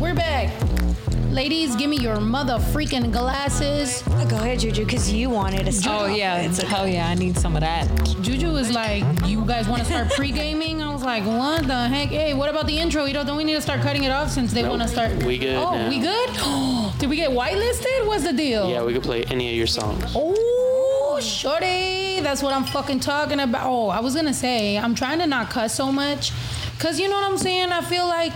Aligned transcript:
We're 0.00 0.14
back. 0.14 0.50
Ladies, 1.30 1.76
give 1.76 1.88
me 1.90 1.98
your 1.98 2.18
mother 2.20 2.54
freaking 2.58 3.12
glasses. 3.12 4.02
Go 4.28 4.36
ahead, 4.36 4.60
Juju, 4.60 4.84
because 4.84 5.12
you 5.12 5.30
wanted 5.30 5.66
to 5.66 5.72
start. 5.72 6.02
Oh 6.02 6.06
yeah, 6.14 6.46
with, 6.46 6.56
so- 6.56 6.66
hell 6.66 6.88
yeah, 6.88 7.08
I 7.08 7.14
need 7.14 7.36
some 7.38 7.54
of 7.54 7.60
that. 7.60 7.86
Juju 8.22 8.50
was 8.50 8.72
like, 8.72 9.04
"You 9.26 9.44
guys 9.44 9.68
want 9.68 9.80
to 9.82 9.86
start 9.86 10.10
pre-gaming?" 10.10 10.82
I 10.82 10.92
was 10.92 11.02
like, 11.02 11.24
"What 11.24 11.66
the 11.66 11.88
heck? 11.88 12.08
Hey, 12.08 12.34
what 12.34 12.48
about 12.48 12.66
the 12.66 12.76
intro? 12.78 13.04
You 13.04 13.12
know, 13.12 13.24
don't 13.24 13.36
we 13.36 13.44
need 13.44 13.54
to 13.54 13.60
start 13.60 13.80
cutting 13.82 14.04
it 14.04 14.10
off 14.10 14.30
since 14.30 14.52
they 14.52 14.66
want 14.66 14.82
to 14.82 14.88
start?" 14.88 15.22
We 15.22 15.38
good 15.38 15.54
Oh, 15.56 15.74
now. 15.74 15.88
we 15.88 15.98
good? 16.00 16.30
Did 16.98 17.08
we 17.10 17.16
get 17.16 17.30
whitelisted? 17.30 18.06
What's 18.06 18.24
the 18.24 18.32
deal? 18.32 18.68
Yeah, 18.70 18.82
we 18.82 18.92
could 18.92 19.02
play 19.04 19.24
any 19.24 19.50
of 19.50 19.54
your 19.56 19.66
songs. 19.68 20.02
Oh, 20.16 21.18
shorty, 21.22 22.20
that's 22.20 22.42
what 22.42 22.54
I'm 22.54 22.64
fucking 22.64 23.00
talking 23.00 23.38
about. 23.40 23.66
Oh, 23.66 23.88
I 23.88 24.00
was 24.00 24.14
gonna 24.16 24.34
say 24.34 24.78
I'm 24.78 24.94
trying 24.94 25.18
to 25.20 25.26
not 25.26 25.50
cuss 25.50 25.74
so 25.74 25.92
much, 25.92 26.32
cause 26.78 26.98
you 26.98 27.08
know 27.08 27.14
what 27.16 27.30
I'm 27.30 27.38
saying. 27.38 27.70
I 27.70 27.82
feel 27.82 28.06
like, 28.06 28.32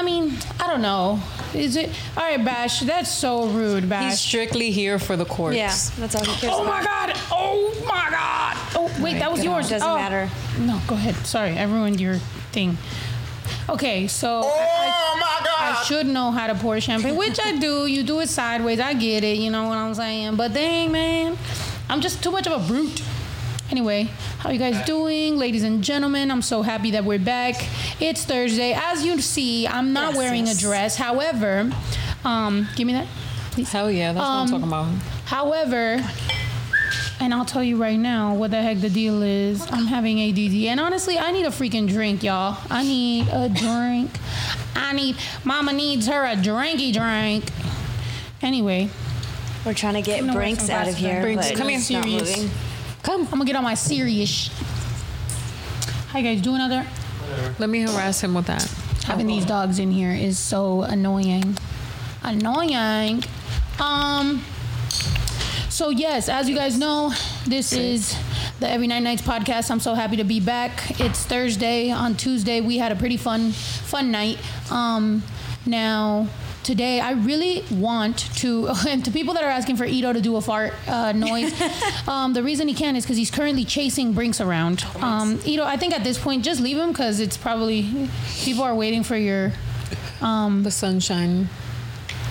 I 0.00 0.02
mean, 0.02 0.34
I 0.58 0.66
don't 0.66 0.80
know. 0.80 1.20
Is 1.52 1.76
it 1.76 1.90
all 2.16 2.22
right, 2.22 2.42
Bash? 2.42 2.80
That's 2.80 3.10
so 3.12 3.44
rude, 3.48 3.86
Bash. 3.86 4.12
He's 4.12 4.20
strictly 4.20 4.70
here 4.70 4.98
for 4.98 5.14
the 5.14 5.26
courts. 5.26 5.58
Yeah, 5.58 5.74
that's 5.98 6.14
all 6.14 6.24
he 6.24 6.32
cares 6.40 6.54
Oh 6.56 6.62
about. 6.62 6.78
my 6.80 6.82
god! 6.82 7.12
Oh 7.30 7.84
my 7.86 8.08
god! 8.08 8.56
Oh 8.74 8.90
wait, 9.02 9.18
that 9.18 9.30
was 9.30 9.44
yours. 9.44 9.68
Doesn't 9.68 9.86
Oh. 9.86 9.96
matter. 9.96 10.30
No, 10.60 10.80
go 10.86 10.94
ahead. 10.94 11.14
Sorry, 11.26 11.58
I 11.58 11.64
ruined 11.64 12.00
your 12.00 12.14
thing. 12.52 12.78
Okay, 13.68 14.06
so 14.06 14.40
Oh 14.42 15.18
my 15.20 15.46
I 15.62 15.84
should 15.84 16.06
know 16.06 16.30
how 16.30 16.46
to 16.46 16.54
pour 16.54 16.80
champagne, 16.80 17.14
which 17.16 17.38
I 17.38 17.56
do. 17.58 17.84
You 17.86 18.02
do 18.02 18.20
it 18.20 18.28
sideways. 18.30 18.80
I 18.80 18.94
get 18.94 19.22
it. 19.22 19.36
You 19.36 19.50
know 19.50 19.68
what 19.68 19.76
I'm 19.76 19.92
saying? 19.94 20.36
But 20.36 20.54
dang, 20.54 20.90
man, 20.92 21.36
I'm 21.90 22.00
just 22.00 22.22
too 22.22 22.30
much 22.30 22.46
of 22.46 22.54
a 22.64 22.66
brute. 22.66 23.02
Anyway, 23.70 24.04
how 24.38 24.50
you 24.50 24.58
guys 24.58 24.84
doing, 24.84 25.36
ladies 25.36 25.62
and 25.62 25.82
gentlemen? 25.84 26.30
I'm 26.32 26.42
so 26.42 26.62
happy 26.62 26.90
that 26.92 27.04
we're 27.04 27.20
back. 27.20 27.54
It's 28.00 28.24
Thursday. 28.24 28.72
As 28.72 29.04
you 29.04 29.20
see, 29.20 29.66
I'm 29.68 29.92
not 29.92 30.08
Yes, 30.10 30.16
wearing 30.16 30.46
yes. 30.46 30.58
a 30.58 30.60
dress. 30.60 30.96
However, 30.96 31.70
um, 32.24 32.66
give 32.74 32.86
me 32.88 32.94
that, 32.94 33.06
please. 33.52 33.70
Hell 33.70 33.88
yeah, 33.90 34.12
that's 34.12 34.24
Um, 34.26 34.32
what 34.34 34.40
I'm 34.42 34.48
talking 34.48 34.66
about. 34.96 35.02
However, 35.26 36.04
and 37.20 37.32
I'll 37.32 37.44
tell 37.44 37.62
you 37.62 37.76
right 37.76 37.98
now 37.98 38.34
what 38.34 38.50
the 38.50 38.60
heck 38.60 38.80
the 38.80 38.90
deal 38.90 39.22
is. 39.22 39.64
I'm 39.70 39.86
having 39.86 40.18
ADD, 40.20 40.66
and 40.66 40.80
honestly, 40.80 41.16
I 41.16 41.30
need 41.30 41.46
a 41.46 41.50
freaking 41.50 41.86
drink, 41.88 42.24
y'all. 42.24 42.56
I 42.70 42.82
need 42.82 43.28
a 43.28 43.48
drink. 43.48 44.10
I 44.74 44.92
need. 44.94 45.14
Mama 45.44 45.72
needs 45.72 46.08
her 46.08 46.24
a 46.24 46.34
drinky 46.34 46.92
drink. 46.92 47.44
Anyway, 48.42 48.88
We're 49.64 49.74
trying 49.74 49.94
to 49.94 50.02
get 50.02 50.20
gonna 50.20 50.32
Brinks 50.32 50.68
out 50.70 50.88
of 50.88 50.96
here, 50.96 51.20
Brinks, 51.20 51.50
but 51.50 51.58
come 51.58 51.68
here. 51.68 51.78
not 51.78 51.84
Serious. 51.84 52.50
Moving. 53.06 53.26
come. 53.26 53.32
I'm 53.32 53.38
gonna 53.38 53.44
get 53.44 53.56
on 53.56 53.64
my 53.64 53.74
serious. 53.74 54.48
How 56.08 56.18
you 56.18 56.24
guys 56.24 56.42
doing 56.42 56.60
out 56.60 56.68
there? 56.68 56.86
Let 57.58 57.68
me 57.68 57.82
harass 57.82 58.20
him 58.22 58.34
with 58.34 58.46
that. 58.46 58.62
Having 59.04 59.28
these 59.28 59.44
dogs 59.44 59.78
in 59.78 59.90
here 59.90 60.12
is 60.12 60.38
so 60.38 60.82
annoying. 60.82 61.56
Annoying. 62.22 63.24
Um. 63.80 64.42
So 65.68 65.90
yes, 65.90 66.28
as 66.28 66.48
you 66.48 66.54
guys 66.54 66.78
know, 66.78 67.12
this 67.46 67.72
is 67.72 68.14
the 68.58 68.68
Every 68.68 68.86
Night 68.86 69.02
Nights 69.02 69.22
podcast. 69.22 69.70
I'm 69.70 69.80
so 69.80 69.94
happy 69.94 70.16
to 70.16 70.24
be 70.24 70.40
back. 70.40 71.00
It's 71.00 71.24
Thursday. 71.24 71.90
On 71.90 72.14
Tuesday, 72.16 72.60
we 72.60 72.76
had 72.78 72.92
a 72.92 72.96
pretty 72.96 73.16
fun, 73.16 73.52
fun 73.52 74.10
night. 74.10 74.38
Um, 74.70 75.22
now 75.64 76.28
today, 76.70 77.00
I 77.00 77.12
really 77.12 77.64
want 77.72 78.18
to, 78.36 78.68
and 78.88 79.04
to 79.04 79.10
people 79.10 79.34
that 79.34 79.42
are 79.42 79.50
asking 79.50 79.76
for 79.76 79.84
Ito 79.84 80.12
to 80.12 80.20
do 80.20 80.36
a 80.36 80.40
fart 80.40 80.72
uh, 80.86 81.10
noise, 81.10 81.52
um, 82.08 82.32
the 82.32 82.44
reason 82.44 82.68
he 82.68 82.74
can 82.74 82.94
is 82.94 83.04
because 83.04 83.16
he's 83.16 83.30
currently 83.30 83.64
chasing 83.64 84.12
Brinks 84.12 84.40
around. 84.40 84.86
Um, 85.00 85.40
Ito, 85.44 85.64
I 85.64 85.76
think 85.76 85.92
at 85.92 86.04
this 86.04 86.16
point, 86.16 86.44
just 86.44 86.60
leave 86.60 86.78
him 86.78 86.90
because 86.92 87.18
it's 87.18 87.36
probably 87.36 88.08
people 88.44 88.62
are 88.62 88.74
waiting 88.74 89.02
for 89.02 89.16
your. 89.16 89.52
Um, 90.22 90.62
The 90.62 90.70
sunshine. 90.70 91.48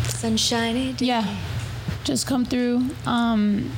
Sunshiny. 0.07 0.93
day. 0.93 1.05
yeah, 1.07 1.35
just 2.05 2.25
come 2.25 2.45
through. 2.45 2.85
Um, 3.05 3.69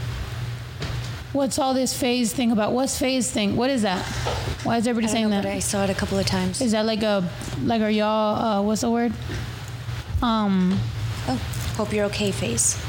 what's 1.33 1.57
all 1.57 1.73
this 1.73 1.97
phase 1.97 2.33
thing 2.33 2.51
about? 2.51 2.71
What's 2.71 2.99
phase 2.99 3.31
thing? 3.31 3.55
What 3.55 3.71
is 3.71 3.81
that? 3.81 4.03
Why 4.63 4.77
is 4.77 4.87
everybody 4.87 5.05
I 5.05 5.07
don't 5.07 5.13
saying 5.15 5.29
know, 5.31 5.35
that? 5.37 5.43
but 5.43 5.53
I 5.53 5.59
saw 5.59 5.83
it 5.85 5.89
a 5.89 5.95
couple 5.95 6.19
of 6.19 6.27
times. 6.27 6.61
Is 6.61 6.73
that 6.73 6.85
like 6.85 7.01
a 7.01 7.27
like 7.63 7.81
are 7.81 7.89
y'all 7.89 8.35
uh, 8.35 8.61
what's 8.61 8.81
the 8.81 8.91
word? 8.91 9.11
Um, 10.21 10.79
oh, 11.27 11.41
hope 11.75 11.93
you're 11.93 12.05
okay, 12.05 12.31
face. 12.31 12.79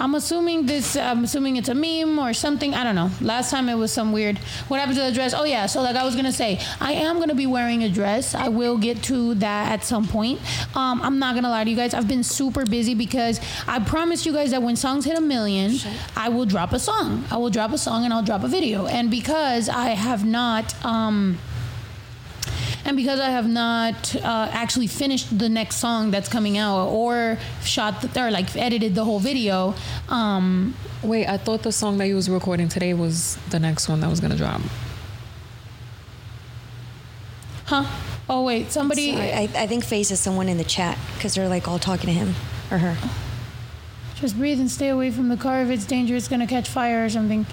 I'm 0.00 0.14
assuming 0.14 0.64
this. 0.64 0.96
I'm 0.96 1.24
assuming 1.24 1.56
it's 1.56 1.68
a 1.68 1.74
meme 1.74 2.18
or 2.18 2.32
something. 2.32 2.74
I 2.74 2.84
don't 2.84 2.94
know. 2.94 3.10
Last 3.20 3.50
time 3.50 3.68
it 3.68 3.74
was 3.74 3.92
some 3.92 4.12
weird. 4.12 4.38
What 4.68 4.80
happened 4.80 4.96
to 4.96 5.04
the 5.04 5.12
dress? 5.12 5.34
Oh 5.34 5.44
yeah. 5.44 5.66
So 5.66 5.82
like 5.82 5.94
I 5.94 6.04
was 6.04 6.16
gonna 6.16 6.32
say, 6.32 6.58
I 6.80 6.92
am 6.92 7.18
gonna 7.18 7.34
be 7.34 7.46
wearing 7.46 7.84
a 7.84 7.90
dress. 7.90 8.34
I 8.34 8.48
will 8.48 8.78
get 8.78 9.02
to 9.04 9.34
that 9.34 9.72
at 9.72 9.84
some 9.84 10.08
point. 10.08 10.40
Um, 10.74 11.02
I'm 11.02 11.18
not 11.18 11.34
gonna 11.34 11.50
lie 11.50 11.64
to 11.64 11.70
you 11.70 11.76
guys. 11.76 11.92
I've 11.92 12.08
been 12.08 12.22
super 12.24 12.64
busy 12.64 12.94
because 12.94 13.40
I 13.68 13.78
promised 13.80 14.24
you 14.24 14.32
guys 14.32 14.52
that 14.52 14.62
when 14.62 14.74
songs 14.74 15.04
hit 15.04 15.18
a 15.18 15.20
million, 15.20 15.76
I 16.16 16.30
will 16.30 16.46
drop 16.46 16.72
a 16.72 16.78
song. 16.78 17.24
I 17.30 17.36
will 17.36 17.50
drop 17.50 17.72
a 17.72 17.78
song 17.78 18.06
and 18.06 18.14
I'll 18.14 18.22
drop 18.22 18.42
a 18.42 18.48
video. 18.48 18.86
And 18.86 19.10
because 19.10 19.68
I 19.68 19.90
have 19.90 20.24
not. 20.24 20.82
Um, 20.82 21.38
and 22.84 22.96
because 22.96 23.20
I 23.20 23.30
have 23.30 23.48
not 23.48 24.14
uh, 24.16 24.48
actually 24.52 24.86
finished 24.86 25.38
the 25.38 25.48
next 25.48 25.76
song 25.76 26.10
that's 26.10 26.28
coming 26.28 26.58
out 26.58 26.88
or 26.88 27.38
shot 27.62 28.02
the, 28.02 28.22
or 28.24 28.30
like 28.30 28.56
edited 28.56 28.94
the 28.94 29.04
whole 29.04 29.20
video, 29.20 29.74
um, 30.08 30.74
Wait, 31.02 31.26
I 31.26 31.38
thought 31.38 31.62
the 31.62 31.72
song 31.72 31.96
that 31.96 32.08
you 32.08 32.14
was 32.14 32.28
recording 32.28 32.68
today 32.68 32.92
was 32.92 33.36
the 33.48 33.58
next 33.58 33.88
one 33.88 34.00
that 34.00 34.10
was 34.10 34.20
gonna 34.20 34.36
drop. 34.36 34.60
huh? 37.64 37.86
Oh 38.28 38.44
wait, 38.44 38.70
somebody. 38.70 39.14
Sorry, 39.14 39.32
I, 39.32 39.48
I 39.56 39.66
think 39.66 39.82
face 39.84 40.10
is 40.10 40.20
someone 40.20 40.48
in 40.48 40.58
the 40.58 40.64
chat 40.64 40.98
because 41.14 41.34
they're 41.34 41.48
like 41.48 41.66
all 41.66 41.78
talking 41.78 42.06
to 42.06 42.12
him 42.12 42.34
or 42.70 42.78
her. 42.78 42.96
Just 44.16 44.36
breathe 44.36 44.60
and 44.60 44.70
stay 44.70 44.90
away 44.90 45.10
from 45.10 45.28
the 45.30 45.38
car. 45.38 45.62
If 45.62 45.70
it's 45.70 45.86
dangerous, 45.86 46.24
it's 46.24 46.28
gonna 46.28 46.46
catch 46.46 46.68
fire 46.68 47.04
or 47.06 47.08
something. 47.08 47.46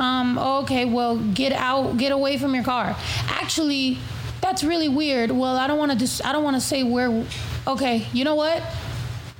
Um, 0.00 0.38
okay, 0.38 0.86
well, 0.86 1.18
get 1.18 1.52
out, 1.52 1.98
get 1.98 2.12
away 2.12 2.38
from 2.38 2.54
your 2.54 2.64
car. 2.64 2.96
Actually, 3.28 3.98
that's 4.40 4.62
really 4.64 4.88
weird. 4.88 5.30
Well, 5.30 5.56
I 5.56 5.66
don't 5.66 5.78
want 5.78 5.92
to 5.92 5.98
just, 5.98 6.24
I 6.24 6.32
don't 6.32 6.44
want 6.44 6.56
to 6.56 6.60
say 6.60 6.82
where. 6.82 7.24
Okay, 7.66 8.06
you 8.12 8.24
know 8.24 8.34
what? 8.34 8.62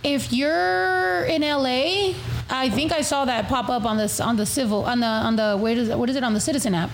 If 0.03 0.33
you're 0.33 1.25
in 1.25 1.43
LA, 1.43 2.15
I 2.49 2.71
think 2.71 2.93
I 2.93 3.01
saw 3.01 3.25
that 3.25 3.49
pop 3.49 3.69
up 3.69 3.85
on 3.85 3.97
this 3.97 4.21
on 4.21 4.37
the 4.37 4.47
civil 4.47 4.85
on 4.85 5.01
the 5.01 5.06
on 5.06 5.37
the 5.37 5.56
where 5.56 5.73
is 5.75 5.89
it, 5.89 5.99
what 5.99 6.09
is 6.11 6.17
it 6.17 6.23
on 6.23 6.33
the 6.35 6.41
Citizen 6.41 6.75
app? 6.75 6.91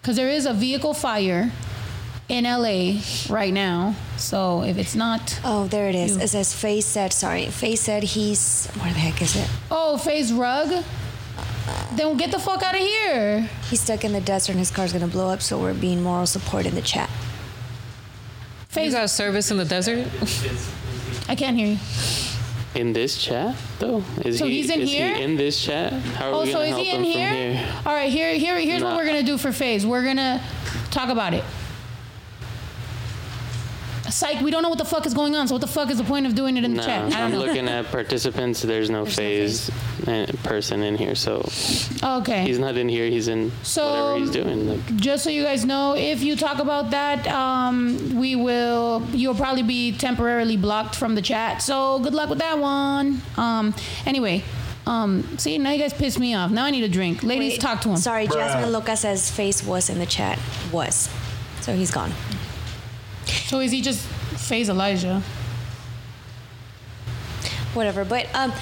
Because 0.00 0.16
there 0.16 0.28
is 0.28 0.46
a 0.46 0.52
vehicle 0.52 0.94
fire 0.94 1.50
in 2.28 2.44
LA 2.44 3.00
right 3.28 3.52
now. 3.52 3.96
So 4.18 4.62
if 4.62 4.78
it's 4.78 4.94
not, 4.94 5.40
Oh, 5.44 5.66
there 5.66 5.88
it 5.88 5.94
is. 5.94 6.16
You. 6.16 6.22
It 6.22 6.28
says 6.28 6.54
Faye 6.54 6.80
said, 6.80 7.12
sorry, 7.12 7.46
Faye 7.46 7.76
said 7.76 8.02
he's, 8.02 8.66
where 8.80 8.92
the 8.92 8.98
heck 9.00 9.20
is 9.20 9.34
it? 9.36 9.48
oh, 9.70 9.96
Faye's 9.96 10.32
rug. 10.32 10.84
Then 11.94 12.16
get 12.16 12.30
the 12.30 12.38
fuck 12.38 12.62
out 12.62 12.74
of 12.74 12.80
here. 12.80 13.48
He's 13.70 13.80
stuck 13.80 14.04
in 14.04 14.12
the 14.12 14.20
desert 14.20 14.52
and 14.52 14.58
his 14.58 14.70
car's 14.70 14.92
gonna 14.92 15.06
blow 15.08 15.28
up, 15.30 15.40
so 15.42 15.58
we're 15.58 15.74
being 15.74 16.02
moral 16.02 16.26
support 16.26 16.66
in 16.66 16.74
the 16.74 16.82
chat. 16.82 17.08
You 18.76 18.82
Phase. 18.82 18.92
got 18.94 19.10
service 19.10 19.50
in 19.50 19.56
the 19.56 19.64
desert? 19.64 20.06
I 21.28 21.34
can't 21.36 21.56
hear 21.56 21.68
you. 21.68 21.78
In 22.74 22.92
this 22.92 23.16
chat, 23.16 23.54
though, 23.78 24.02
is 24.24 24.38
So 24.40 24.46
he 24.46 24.62
he's 24.62 24.70
in 24.70 24.80
is 24.80 24.90
here? 24.90 25.14
he 25.14 25.22
in 25.22 25.36
this 25.36 25.62
chat? 25.62 25.92
How 25.92 26.30
are 26.30 26.34
Oh, 26.34 26.40
we 26.42 26.46
so 26.50 26.54
gonna 26.58 26.64
is 26.64 26.70
help 26.70 26.82
he 26.82 26.90
him 26.90 26.96
in 27.04 27.12
from 27.12 27.20
here? 27.20 27.52
here? 27.54 27.68
All 27.86 27.94
right, 27.94 28.10
here, 28.10 28.34
here, 28.34 28.58
here's 28.58 28.82
what 28.82 28.90
Nah. 28.90 28.96
we're 28.96 29.06
gonna 29.06 29.22
do 29.22 29.38
for 29.38 29.52
phase. 29.52 29.86
We're 29.86 30.02
gonna 30.04 30.42
talk 30.90 31.08
about 31.08 31.34
it. 31.34 31.44
Psych, 34.14 34.40
we 34.42 34.52
don't 34.52 34.62
know 34.62 34.68
what 34.68 34.78
the 34.78 34.84
fuck 34.84 35.06
is 35.06 35.12
going 35.12 35.34
on. 35.34 35.48
So 35.48 35.54
what 35.56 35.60
the 35.60 35.66
fuck 35.66 35.90
is 35.90 35.98
the 35.98 36.04
point 36.04 36.24
of 36.24 36.36
doing 36.36 36.56
it 36.56 36.62
in 36.62 36.74
the 36.74 36.82
chat? 36.84 37.00
I 37.06 37.08
don't 37.08 37.12
I'm 37.20 37.32
know. 37.32 37.38
looking 37.40 37.66
at 37.68 37.86
participants. 37.86 38.62
There's 38.62 38.88
no 38.88 39.04
phase 39.04 39.70
uh, 40.06 40.26
person 40.44 40.84
in 40.84 40.94
here, 40.94 41.16
so 41.16 41.44
Okay. 42.00 42.44
he's 42.44 42.60
not 42.60 42.76
in 42.76 42.88
here. 42.88 43.06
He's 43.06 43.26
in 43.26 43.50
So- 43.64 43.90
whatever 43.90 44.18
he's 44.20 44.30
doing. 44.30 44.68
Like, 44.68 44.94
just 44.94 45.24
so 45.24 45.30
you 45.30 45.42
guys 45.42 45.64
know, 45.64 45.96
if 45.96 46.22
you 46.22 46.36
talk 46.36 46.60
about 46.60 46.90
that, 46.92 47.26
um, 47.26 48.14
we 48.14 48.36
will. 48.36 49.02
You'll 49.12 49.34
probably 49.34 49.64
be 49.64 49.90
temporarily 49.90 50.56
blocked 50.56 50.94
from 50.94 51.16
the 51.16 51.22
chat. 51.22 51.60
So 51.60 51.98
good 51.98 52.14
luck 52.14 52.28
with 52.30 52.38
that 52.38 52.56
one. 52.60 53.20
Um, 53.36 53.74
anyway, 54.06 54.44
um, 54.86 55.24
see 55.38 55.58
now 55.58 55.72
you 55.72 55.80
guys 55.82 55.92
pissed 55.92 56.20
me 56.20 56.34
off. 56.34 56.52
Now 56.52 56.66
I 56.66 56.70
need 56.70 56.84
a 56.84 56.88
drink. 56.88 57.24
Ladies, 57.24 57.54
Wait, 57.54 57.60
talk 57.60 57.80
to 57.80 57.88
him. 57.88 57.96
Sorry, 57.96 58.28
Jasmine 58.28 58.70
Luca 58.70 58.96
says 58.96 59.28
face 59.28 59.64
was 59.64 59.90
in 59.90 59.98
the 59.98 60.06
chat. 60.06 60.38
Was. 60.70 61.08
So 61.62 61.74
he's 61.74 61.90
gone. 61.90 62.12
So 63.34 63.60
is 63.60 63.70
he 63.70 63.80
just 63.80 64.06
phase 64.06 64.68
Elijah? 64.68 65.22
Whatever. 67.74 68.04
But 68.04 68.28
um, 68.34 68.52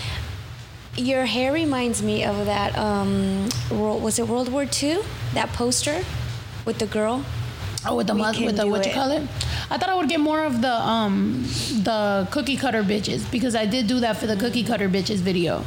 your 0.96 1.26
hair 1.26 1.52
reminds 1.52 2.02
me 2.02 2.24
of 2.24 2.46
that. 2.46 2.76
Um, 2.76 3.48
was 3.70 4.18
it 4.18 4.26
World 4.26 4.50
War 4.50 4.64
II? 4.82 4.98
That 5.34 5.48
poster 5.50 6.04
with 6.64 6.78
the 6.78 6.86
girl. 6.86 7.24
Oh, 7.84 7.96
with 7.96 8.06
the 8.06 8.14
can 8.14 8.46
with 8.46 8.56
the 8.56 8.62
do 8.64 8.70
what 8.70 8.86
you 8.86 8.92
call 8.92 9.10
it? 9.10 9.22
I 9.68 9.76
thought 9.76 9.88
I 9.88 9.94
would 9.94 10.08
get 10.08 10.20
more 10.20 10.44
of 10.44 10.60
the 10.60 10.72
um 10.72 11.42
the 11.82 12.28
cookie 12.30 12.56
cutter 12.56 12.84
bitches 12.84 13.28
because 13.30 13.56
I 13.56 13.66
did 13.66 13.88
do 13.88 14.00
that 14.00 14.16
for 14.18 14.26
the 14.26 14.36
cookie 14.36 14.62
cutter 14.62 14.88
bitches 14.88 15.16
video. 15.16 15.64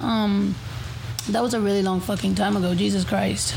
Um, 0.00 0.56
that 1.28 1.40
was 1.42 1.54
a 1.54 1.60
really 1.60 1.82
long 1.82 2.00
fucking 2.00 2.34
time 2.34 2.56
ago. 2.56 2.74
Jesus 2.74 3.04
Christ. 3.04 3.54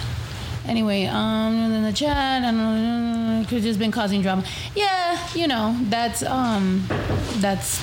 Anyway, 0.67 1.05
um, 1.05 1.53
in 1.73 1.83
the 1.83 1.93
chat, 1.93 2.43
I 2.43 2.51
don't 2.51 3.45
could 3.45 3.61
just 3.61 3.79
been 3.79 3.91
causing 3.91 4.21
drama. 4.21 4.43
Yeah, 4.75 4.95
yeah, 5.15 5.27
you 5.35 5.47
know, 5.47 5.75
that's 5.83 6.23
um, 6.23 6.83
that's 7.37 7.79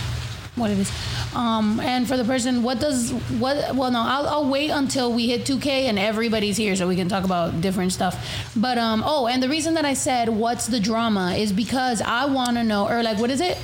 what 0.56 0.70
it 0.70 0.78
is. 0.78 0.92
Um, 1.34 1.80
and 1.80 2.06
for 2.06 2.16
the 2.16 2.24
person, 2.24 2.62
what 2.62 2.80
does 2.80 3.10
what? 3.38 3.74
Well, 3.74 3.90
no, 3.90 4.00
I'll, 4.00 4.26
I'll 4.26 4.50
wait 4.50 4.70
until 4.70 5.12
we 5.12 5.28
hit 5.28 5.42
2K 5.46 5.66
and 5.88 5.98
everybody's 5.98 6.56
here 6.56 6.76
so 6.76 6.86
we 6.86 6.96
can 6.96 7.08
talk 7.08 7.24
about 7.24 7.60
different 7.60 7.92
stuff. 7.92 8.52
But 8.56 8.78
um, 8.78 9.02
oh, 9.06 9.26
and 9.26 9.42
the 9.42 9.48
reason 9.48 9.74
that 9.74 9.84
I 9.84 9.94
said 9.94 10.28
what's 10.28 10.66
the 10.66 10.80
drama 10.80 11.34
is 11.36 11.52
because 11.52 12.02
I 12.02 12.26
want 12.26 12.56
to 12.56 12.64
know, 12.64 12.88
or 12.88 13.02
like, 13.02 13.18
what 13.18 13.30
is 13.30 13.40
it? 13.40 13.56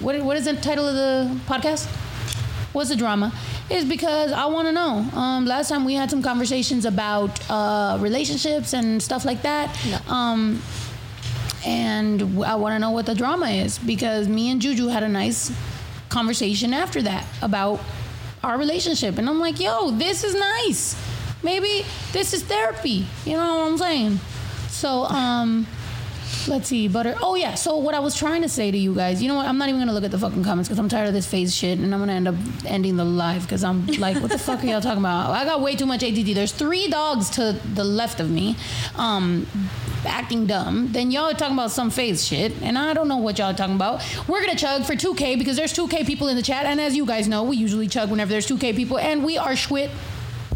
What 0.00 0.20
what 0.22 0.36
is 0.36 0.44
the 0.44 0.56
title 0.56 0.86
of 0.86 0.94
the 0.94 1.40
podcast? 1.46 1.88
What's 2.74 2.90
the 2.90 2.96
drama? 2.96 3.32
Is 3.70 3.84
because 3.84 4.32
I 4.32 4.46
want 4.46 4.66
to 4.66 4.72
know. 4.72 5.06
Um, 5.14 5.46
last 5.46 5.68
time 5.68 5.84
we 5.84 5.94
had 5.94 6.10
some 6.10 6.22
conversations 6.22 6.84
about 6.84 7.30
uh, 7.48 7.98
relationships 8.00 8.72
and 8.72 9.00
stuff 9.00 9.24
like 9.24 9.42
that. 9.42 9.70
Um, 10.08 10.60
and 11.64 12.20
I 12.44 12.56
want 12.56 12.74
to 12.74 12.80
know 12.80 12.90
what 12.90 13.06
the 13.06 13.14
drama 13.14 13.46
is 13.46 13.78
because 13.78 14.26
me 14.26 14.50
and 14.50 14.60
Juju 14.60 14.88
had 14.88 15.04
a 15.04 15.08
nice 15.08 15.52
conversation 16.08 16.74
after 16.74 17.00
that 17.02 17.24
about 17.42 17.78
our 18.42 18.58
relationship, 18.58 19.18
and 19.18 19.28
I'm 19.28 19.38
like, 19.38 19.60
yo, 19.60 19.92
this 19.92 20.24
is 20.24 20.34
nice. 20.34 20.96
Maybe 21.44 21.86
this 22.12 22.34
is 22.34 22.42
therapy. 22.42 23.06
You 23.24 23.36
know 23.36 23.58
what 23.58 23.70
I'm 23.70 23.78
saying? 23.78 24.20
So, 24.68 25.04
um, 25.04 25.66
let's 26.48 26.68
see, 26.68 26.88
butter. 26.88 27.14
Oh 27.22 27.34
yeah. 27.34 27.54
So 27.54 27.76
what 27.76 27.94
I 27.94 28.00
was 28.00 28.16
trying 28.16 28.42
to 28.42 28.48
say 28.48 28.70
to 28.70 28.76
you 28.78 28.94
guys, 28.94 29.22
you 29.22 29.28
know 29.28 29.34
what? 29.34 29.46
I'm 29.46 29.58
not 29.58 29.68
even 29.68 29.80
gonna 29.80 29.92
look 29.92 30.04
at 30.04 30.10
the 30.10 30.18
fucking 30.18 30.44
comments 30.44 30.68
because 30.68 30.78
I'm 30.78 30.88
tired 30.88 31.08
of 31.08 31.14
this 31.14 31.26
phase 31.26 31.54
shit, 31.54 31.78
and 31.78 31.92
I'm 31.94 32.00
gonna 32.00 32.12
end 32.12 32.28
up 32.28 32.34
ending 32.64 32.96
the 32.96 33.04
live 33.04 33.42
because 33.42 33.64
I'm 33.64 33.86
like, 33.98 34.20
what 34.20 34.30
the 34.30 34.38
fuck 34.38 34.62
are 34.62 34.66
y'all 34.66 34.80
talking 34.80 35.00
about? 35.00 35.30
I 35.30 35.44
got 35.44 35.60
way 35.60 35.76
too 35.76 35.86
much 35.86 36.02
ADD. 36.02 36.34
There's 36.34 36.52
three 36.52 36.88
dogs 36.88 37.30
to 37.30 37.52
the 37.74 37.84
left 37.84 38.20
of 38.20 38.30
me, 38.30 38.56
um, 38.96 39.46
acting 40.06 40.46
dumb. 40.46 40.92
Then 40.92 41.10
y'all 41.10 41.30
are 41.30 41.34
talking 41.34 41.54
about 41.54 41.70
some 41.70 41.90
phase 41.90 42.26
shit, 42.26 42.52
and 42.62 42.78
I 42.78 42.94
don't 42.94 43.08
know 43.08 43.18
what 43.18 43.38
y'all 43.38 43.50
are 43.50 43.54
talking 43.54 43.76
about. 43.76 44.02
We're 44.28 44.40
gonna 44.40 44.56
chug 44.56 44.84
for 44.84 44.94
2K 44.94 45.38
because 45.38 45.56
there's 45.56 45.72
2K 45.72 46.06
people 46.06 46.28
in 46.28 46.36
the 46.36 46.42
chat, 46.42 46.66
and 46.66 46.80
as 46.80 46.96
you 46.96 47.06
guys 47.06 47.28
know, 47.28 47.42
we 47.42 47.56
usually 47.56 47.88
chug 47.88 48.10
whenever 48.10 48.30
there's 48.30 48.46
2K 48.46 48.76
people, 48.76 48.98
and 48.98 49.24
we 49.24 49.38
are 49.38 49.52
schwit, 49.52 49.90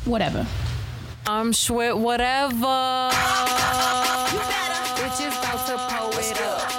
whatever. 0.05 0.47
I'm 1.31 1.53
Schwit, 1.53 1.95
whatever. 1.95 3.11
Bitches 4.97 5.39
about 5.39 5.67
to 5.67 5.77
pull 5.77 6.19
it 6.19 6.41
up. 6.41 6.71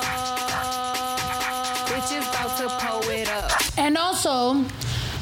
Bitches 1.85 2.27
about 2.27 2.57
to 2.57 2.67
pull 2.83 3.11
it 3.11 3.29
up. 3.29 3.51
And 3.77 3.95
also, 3.95 4.65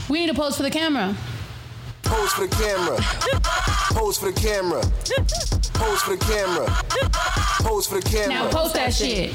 we 0.08 0.22
need 0.22 0.28
to 0.28 0.34
pose 0.34 0.56
for 0.56 0.64
the 0.64 0.72
camera. 0.72 1.14
Pose 2.04 2.32
for 2.32 2.48
the 2.48 2.56
camera. 2.56 2.96
Pose 3.92 4.18
for 4.18 4.32
the 4.32 4.40
camera. 4.40 4.82
Pose 5.74 6.02
for 6.04 6.16
the 6.16 6.26
camera. 6.26 6.66
Pose 7.68 7.86
for 7.86 8.00
the 8.00 8.10
camera. 8.10 8.30
Now 8.30 8.50
post 8.50 8.76
that 8.76 8.94
shit. 8.94 9.34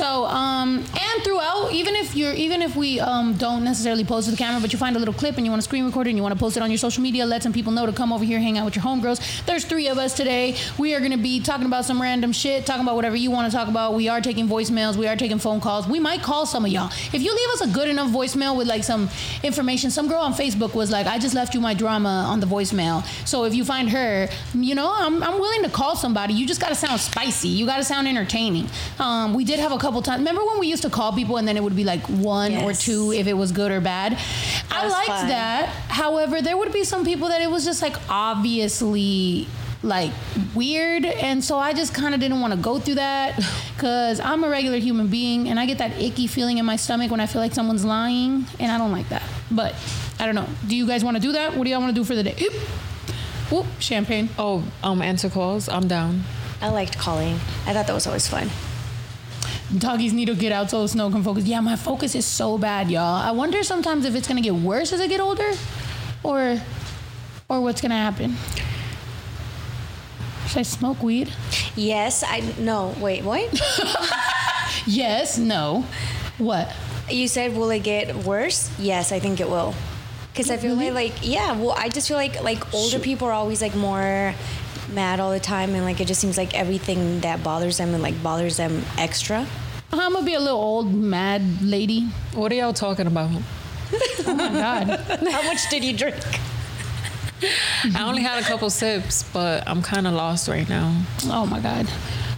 So, 0.00 0.24
um, 0.24 0.78
and 0.78 1.24
throughout, 1.24 1.72
even 1.74 1.94
if 1.94 2.16
you're, 2.16 2.32
even 2.32 2.62
if 2.62 2.74
we 2.74 3.00
um, 3.00 3.34
don't 3.34 3.64
necessarily 3.64 4.02
post 4.02 4.24
to 4.24 4.30
the 4.30 4.36
camera, 4.38 4.58
but 4.58 4.72
you 4.72 4.78
find 4.78 4.96
a 4.96 4.98
little 4.98 5.12
clip 5.12 5.36
and 5.36 5.44
you 5.44 5.52
want 5.52 5.60
to 5.60 5.68
screen 5.68 5.84
record 5.84 6.06
it 6.06 6.10
and 6.10 6.16
you 6.16 6.22
want 6.22 6.32
to 6.32 6.38
post 6.38 6.56
it 6.56 6.62
on 6.62 6.70
your 6.70 6.78
social 6.78 7.02
media, 7.02 7.26
let 7.26 7.42
some 7.42 7.52
people 7.52 7.70
know 7.70 7.84
to 7.84 7.92
come 7.92 8.10
over 8.10 8.24
here, 8.24 8.40
hang 8.40 8.56
out 8.56 8.64
with 8.64 8.74
your 8.74 8.82
homegirls. 8.82 9.44
There's 9.44 9.66
three 9.66 9.88
of 9.88 9.98
us 9.98 10.14
today. 10.14 10.56
We 10.78 10.94
are 10.94 11.00
going 11.00 11.10
to 11.10 11.18
be 11.18 11.38
talking 11.38 11.66
about 11.66 11.84
some 11.84 12.00
random 12.00 12.32
shit, 12.32 12.64
talking 12.64 12.82
about 12.82 12.96
whatever 12.96 13.14
you 13.14 13.30
want 13.30 13.52
to 13.52 13.54
talk 13.54 13.68
about. 13.68 13.92
We 13.92 14.08
are 14.08 14.22
taking 14.22 14.48
voicemails. 14.48 14.96
We 14.96 15.06
are 15.06 15.16
taking 15.16 15.38
phone 15.38 15.60
calls. 15.60 15.86
We 15.86 16.00
might 16.00 16.22
call 16.22 16.46
some 16.46 16.64
of 16.64 16.70
y'all. 16.70 16.90
If 17.12 17.20
you 17.20 17.34
leave 17.34 17.50
us 17.50 17.60
a 17.60 17.68
good 17.68 17.88
enough 17.88 18.08
voicemail 18.10 18.56
with 18.56 18.68
like 18.68 18.84
some 18.84 19.10
information, 19.42 19.90
some 19.90 20.08
girl 20.08 20.22
on 20.22 20.32
Facebook 20.32 20.74
was 20.74 20.90
like, 20.90 21.06
I 21.06 21.18
just 21.18 21.34
left 21.34 21.52
you 21.52 21.60
my 21.60 21.74
drama 21.74 22.24
on 22.26 22.40
the 22.40 22.46
voicemail. 22.46 23.04
So 23.28 23.44
if 23.44 23.54
you 23.54 23.66
find 23.66 23.90
her, 23.90 24.30
you 24.54 24.74
know, 24.74 24.90
I'm, 24.96 25.22
I'm 25.22 25.38
willing 25.38 25.62
to 25.64 25.68
call 25.68 25.94
somebody. 25.94 26.32
You 26.32 26.46
just 26.46 26.58
got 26.58 26.70
to 26.70 26.74
sound 26.74 26.98
spicy. 27.02 27.48
You 27.48 27.66
got 27.66 27.76
to 27.76 27.84
sound 27.84 28.08
entertaining. 28.08 28.66
Um, 28.98 29.34
we 29.34 29.44
did 29.44 29.58
have 29.58 29.72
a 29.72 29.76
couple 29.76 29.89
times. 30.00 30.20
Remember 30.20 30.44
when 30.44 30.58
we 30.60 30.68
used 30.68 30.82
to 30.82 30.90
call 30.90 31.12
people 31.12 31.36
and 31.36 31.46
then 31.48 31.56
it 31.56 31.62
would 31.62 31.74
be 31.74 31.84
like 31.84 32.02
one 32.06 32.54
or 32.58 32.72
two 32.72 33.12
if 33.12 33.26
it 33.26 33.34
was 33.34 33.50
good 33.50 33.72
or 33.72 33.80
bad? 33.80 34.16
I 34.70 34.86
liked 34.88 35.08
fun. 35.08 35.28
that. 35.28 35.66
However, 35.88 36.40
there 36.40 36.56
would 36.56 36.72
be 36.72 36.84
some 36.84 37.04
people 37.04 37.28
that 37.28 37.42
it 37.42 37.50
was 37.50 37.64
just 37.64 37.82
like 37.82 37.96
obviously 38.08 39.48
like 39.82 40.12
weird 40.54 41.06
and 41.06 41.42
so 41.42 41.56
i 41.56 41.72
just 41.72 41.94
kind 41.94 42.14
of 42.14 42.20
didn't 42.20 42.38
want 42.42 42.52
to 42.52 42.58
go 42.58 42.78
through 42.78 42.96
that 42.96 43.34
because 43.74 44.20
i'm 44.20 44.44
a 44.44 44.48
regular 44.50 44.76
human 44.76 45.06
being 45.06 45.48
and 45.48 45.58
i 45.58 45.64
get 45.64 45.78
that 45.78 45.90
icky 45.98 46.26
feeling 46.26 46.58
in 46.58 46.66
my 46.66 46.76
stomach 46.76 47.10
when 47.10 47.18
i 47.18 47.24
feel 47.24 47.40
like 47.40 47.54
someone's 47.54 47.82
lying 47.82 48.44
and 48.58 48.70
i 48.70 48.76
don't 48.76 48.92
like 48.92 49.08
that 49.08 49.22
but 49.50 49.74
i 50.18 50.26
don't 50.26 50.34
know 50.34 50.46
do 50.68 50.76
you 50.76 50.86
guys 50.86 51.02
want 51.02 51.16
to 51.16 51.20
do 51.22 51.32
that 51.32 51.56
what 51.56 51.64
do 51.64 51.70
y'all 51.70 51.80
want 51.80 51.88
to 51.94 51.98
do 51.98 52.04
for 52.04 52.14
the 52.14 52.22
day 52.22 52.34
Oop. 52.42 52.52
Whoop, 53.50 53.66
champagne 53.80 54.28
Oh, 54.38 54.62
um, 54.82 55.02
answer 55.02 55.28
calls. 55.28 55.68
I'm 55.68 55.88
down. 55.88 56.22
I 56.62 56.68
liked 56.68 56.96
calling. 56.98 57.34
I 57.66 57.72
thought 57.72 57.88
that 57.88 57.92
was 57.92 58.06
always 58.06 58.28
fun. 58.28 58.48
Doggies 59.78 60.12
need 60.12 60.26
to 60.26 60.34
get 60.34 60.52
out 60.52 60.70
so 60.70 60.86
Snow 60.86 61.10
can 61.10 61.22
focus. 61.22 61.44
Yeah, 61.44 61.60
my 61.60 61.76
focus 61.76 62.14
is 62.14 62.26
so 62.26 62.58
bad, 62.58 62.90
y'all. 62.90 63.22
I 63.22 63.30
wonder 63.30 63.62
sometimes 63.62 64.04
if 64.04 64.14
it's 64.14 64.26
gonna 64.26 64.40
get 64.40 64.54
worse 64.54 64.92
as 64.92 65.00
I 65.00 65.06
get 65.06 65.20
older, 65.20 65.50
or, 66.22 66.60
or 67.48 67.60
what's 67.60 67.80
gonna 67.80 67.94
happen. 67.96 68.36
Should 70.48 70.58
I 70.58 70.62
smoke 70.62 71.02
weed? 71.02 71.32
Yes, 71.76 72.24
I 72.26 72.40
no. 72.58 72.94
Wait, 73.00 73.22
what? 73.22 73.48
Yes. 74.86 75.38
No. 75.38 75.84
What? 76.38 76.72
you 77.10 77.26
said 77.26 77.56
will 77.56 77.70
it 77.70 77.82
get 77.82 78.14
worse? 78.24 78.70
Yes, 78.78 79.10
I 79.10 79.18
think 79.18 79.40
it 79.40 79.48
will. 79.48 79.74
Because 80.32 80.48
I 80.48 80.56
feel 80.58 80.76
like, 80.76 80.94
like 80.94 81.14
yeah. 81.22 81.52
Well, 81.52 81.74
I 81.76 81.88
just 81.88 82.06
feel 82.06 82.16
like 82.16 82.42
like 82.42 82.72
older 82.72 83.00
people 83.00 83.26
are 83.28 83.32
always 83.32 83.60
like 83.60 83.74
more 83.74 84.32
mad 84.92 85.20
all 85.20 85.30
the 85.30 85.40
time, 85.40 85.74
and 85.74 85.84
like 85.84 86.00
it 86.00 86.06
just 86.06 86.20
seems 86.20 86.36
like 86.36 86.54
everything 86.54 87.20
that 87.20 87.42
bothers 87.42 87.78
them 87.78 87.94
and 87.94 88.02
like 88.02 88.20
bothers 88.22 88.56
them 88.56 88.82
extra. 88.98 89.46
I'm 89.92 90.12
gonna 90.12 90.24
be 90.24 90.34
a 90.34 90.40
little 90.40 90.60
old 90.60 90.92
mad 90.94 91.62
lady. 91.62 92.02
What 92.34 92.52
are 92.52 92.54
y'all 92.54 92.72
talking 92.72 93.06
about? 93.06 93.30
Oh 94.26 94.34
my 94.34 94.48
god. 94.52 94.86
How 95.32 95.42
much 95.42 95.68
did 95.68 95.82
you 95.82 95.96
drink? 95.96 96.14
I 97.96 98.02
only 98.02 98.22
had 98.22 98.40
a 98.40 98.46
couple 98.46 98.70
sips, 98.70 99.24
but 99.32 99.64
I'm 99.66 99.82
kind 99.82 100.06
of 100.06 100.12
lost 100.12 100.46
right 100.46 100.68
now. 100.68 101.02
Oh 101.24 101.46
my 101.46 101.58
god. 101.58 101.88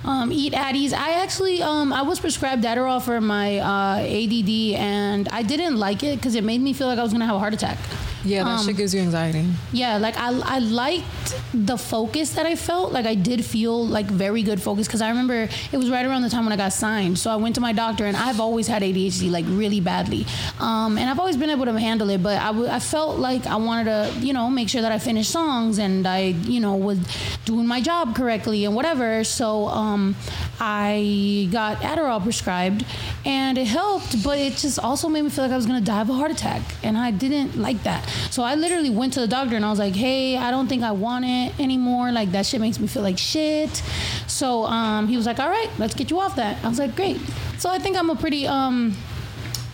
Um, 0.04 0.32
eat 0.32 0.52
Addies. 0.52 0.92
I 0.92 1.22
actually 1.22 1.62
um, 1.62 1.92
I 1.92 2.02
was 2.02 2.18
prescribed 2.20 2.64
Adderall 2.64 3.02
for 3.02 3.20
my 3.20 3.58
uh, 3.58 3.98
ADD, 3.98 4.78
and 4.80 5.28
I 5.28 5.42
didn't 5.42 5.76
like 5.76 6.02
it 6.02 6.16
because 6.16 6.34
it 6.34 6.44
made 6.44 6.60
me 6.60 6.72
feel 6.72 6.86
like 6.86 6.98
I 6.98 7.02
was 7.02 7.12
gonna 7.12 7.26
have 7.26 7.36
a 7.36 7.38
heart 7.38 7.54
attack. 7.54 7.78
Yeah, 8.24 8.44
that 8.44 8.50
Um, 8.60 8.66
shit 8.66 8.76
gives 8.76 8.94
you 8.94 9.00
anxiety. 9.00 9.44
Yeah, 9.72 9.98
like 9.98 10.16
I, 10.16 10.28
I 10.44 10.58
liked 10.60 11.34
the 11.52 11.76
focus 11.76 12.34
that 12.34 12.46
I 12.46 12.54
felt. 12.54 12.92
Like 12.92 13.06
I 13.06 13.14
did 13.14 13.44
feel 13.44 13.84
like 13.86 14.06
very 14.06 14.42
good 14.42 14.60
focus 14.62 14.86
because 14.86 15.00
I 15.02 15.08
remember 15.08 15.48
it 15.72 15.76
was 15.76 15.90
right 15.90 16.06
around 16.06 16.22
the 16.22 16.30
time 16.30 16.44
when 16.44 16.52
I 16.52 16.56
got 16.56 16.72
signed. 16.72 17.18
So 17.18 17.30
I 17.30 17.36
went 17.36 17.54
to 17.56 17.60
my 17.60 17.72
doctor 17.72 18.04
and 18.06 18.16
I've 18.16 18.40
always 18.40 18.66
had 18.68 18.82
ADHD 18.82 19.30
like 19.30 19.44
really 19.48 19.80
badly. 19.80 20.24
Um, 20.60 20.98
and 20.98 21.10
I've 21.10 21.18
always 21.18 21.36
been 21.36 21.50
able 21.50 21.64
to 21.64 21.78
handle 21.78 22.10
it, 22.10 22.22
but 22.22 22.38
I, 22.40 22.46
w- 22.46 22.68
I 22.68 22.78
felt 22.78 23.18
like 23.18 23.46
I 23.46 23.56
wanted 23.56 23.84
to, 23.86 24.12
you 24.26 24.32
know, 24.32 24.48
make 24.50 24.68
sure 24.68 24.82
that 24.82 24.92
I 24.92 24.98
finished 24.98 25.30
songs 25.30 25.78
and 25.78 26.06
I, 26.06 26.18
you 26.46 26.60
know, 26.60 26.76
was 26.76 26.98
doing 27.44 27.66
my 27.66 27.80
job 27.80 28.14
correctly 28.14 28.64
and 28.64 28.74
whatever. 28.74 29.24
So 29.24 29.66
um, 29.68 30.14
I 30.60 31.48
got 31.50 31.78
Adderall 31.78 32.22
prescribed 32.22 32.84
and 33.24 33.58
it 33.58 33.66
helped, 33.66 34.22
but 34.22 34.38
it 34.38 34.56
just 34.56 34.78
also 34.78 35.08
made 35.08 35.22
me 35.22 35.30
feel 35.30 35.44
like 35.44 35.52
I 35.52 35.56
was 35.56 35.66
gonna 35.66 35.80
die 35.80 36.00
of 36.02 36.08
a 36.10 36.14
heart 36.14 36.30
attack. 36.30 36.62
And 36.82 36.96
I 36.96 37.10
didn't 37.10 37.56
like 37.58 37.82
that. 37.82 38.08
So 38.30 38.42
I 38.42 38.54
literally 38.54 38.90
went 38.90 39.12
to 39.14 39.20
the 39.20 39.28
doctor 39.28 39.56
and 39.56 39.64
I 39.64 39.70
was 39.70 39.78
like, 39.78 39.94
hey, 39.94 40.36
I 40.36 40.50
don't 40.50 40.68
think 40.68 40.82
I 40.82 40.92
want 40.92 41.24
it 41.24 41.58
anymore. 41.60 42.12
Like 42.12 42.32
that 42.32 42.46
shit 42.46 42.60
makes 42.60 42.78
me 42.78 42.86
feel 42.86 43.02
like 43.02 43.18
shit. 43.18 43.82
So 44.26 44.64
um, 44.64 45.08
he 45.08 45.16
was 45.16 45.26
like, 45.26 45.38
all 45.38 45.48
right, 45.48 45.70
let's 45.78 45.94
get 45.94 46.10
you 46.10 46.20
off 46.20 46.36
that. 46.36 46.62
I 46.64 46.68
was 46.68 46.78
like, 46.78 46.96
great. 46.96 47.20
So 47.58 47.70
I 47.70 47.78
think 47.78 47.96
I'm 47.96 48.10
a 48.10 48.16
pretty 48.16 48.46
um, 48.46 48.96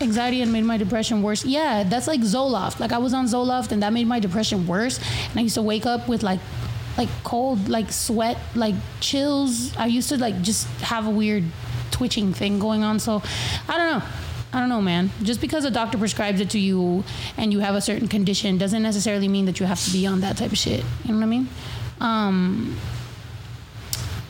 anxiety 0.01 0.43
and 0.43 0.53
made 0.53 0.65
my 0.65 0.77
depression 0.77 1.23
worse. 1.23 1.45
Yeah, 1.45 1.85
that's 1.85 2.07
like 2.07 2.21
Zoloft. 2.21 2.81
Like 2.81 2.93
I 2.93 2.99
was 2.99 3.15
on 3.15 3.27
Zoloft 3.27 3.73
and 3.73 3.83
that 3.83 3.93
made 3.93 4.07
my 4.07 4.21
depression 4.21 4.67
worse. 4.67 4.99
And 5.31 5.39
I 5.39 5.43
used 5.43 5.55
to 5.55 5.63
wake 5.63 5.87
up 5.87 6.09
with 6.09 6.23
like 6.23 6.41
like 6.97 7.09
cold, 7.23 7.69
like 7.69 7.93
sweat, 7.93 8.39
like 8.57 8.75
chills. 9.01 9.75
I 9.77 9.87
used 9.87 10.09
to 10.09 10.19
like 10.19 10.43
just 10.43 10.67
have 10.81 11.07
a 11.07 11.11
weird 11.11 11.45
twitching 11.93 12.33
thing 12.33 12.59
going 12.59 12.83
on. 12.83 12.99
So 12.99 13.23
I 13.69 13.79
don't 13.79 14.01
know. 14.01 14.07
I 14.53 14.61
don't 14.61 14.69
know, 14.69 14.81
man. 14.81 15.11
Just 15.23 15.41
because 15.41 15.65
a 15.65 15.71
doctor 15.71 15.99
prescribes 15.99 16.41
it 16.41 16.51
to 16.51 16.59
you 16.59 17.05
and 17.37 17.53
you 17.53 17.59
have 17.61 17.75
a 17.75 17.81
certain 17.81 18.09
condition 18.09 18.57
doesn't 18.57 18.83
necessarily 18.83 19.29
mean 19.29 19.45
that 19.45 19.61
you 19.61 19.67
have 19.67 19.83
to 19.85 19.91
be 19.91 20.07
on 20.07 20.21
that 20.21 20.37
type 20.37 20.53
of 20.53 20.59
shit. 20.59 20.85
You 21.05 21.13
know 21.13 21.19
what 21.19 21.25
I 21.25 21.27
mean? 21.27 21.49
Um, 22.01 22.77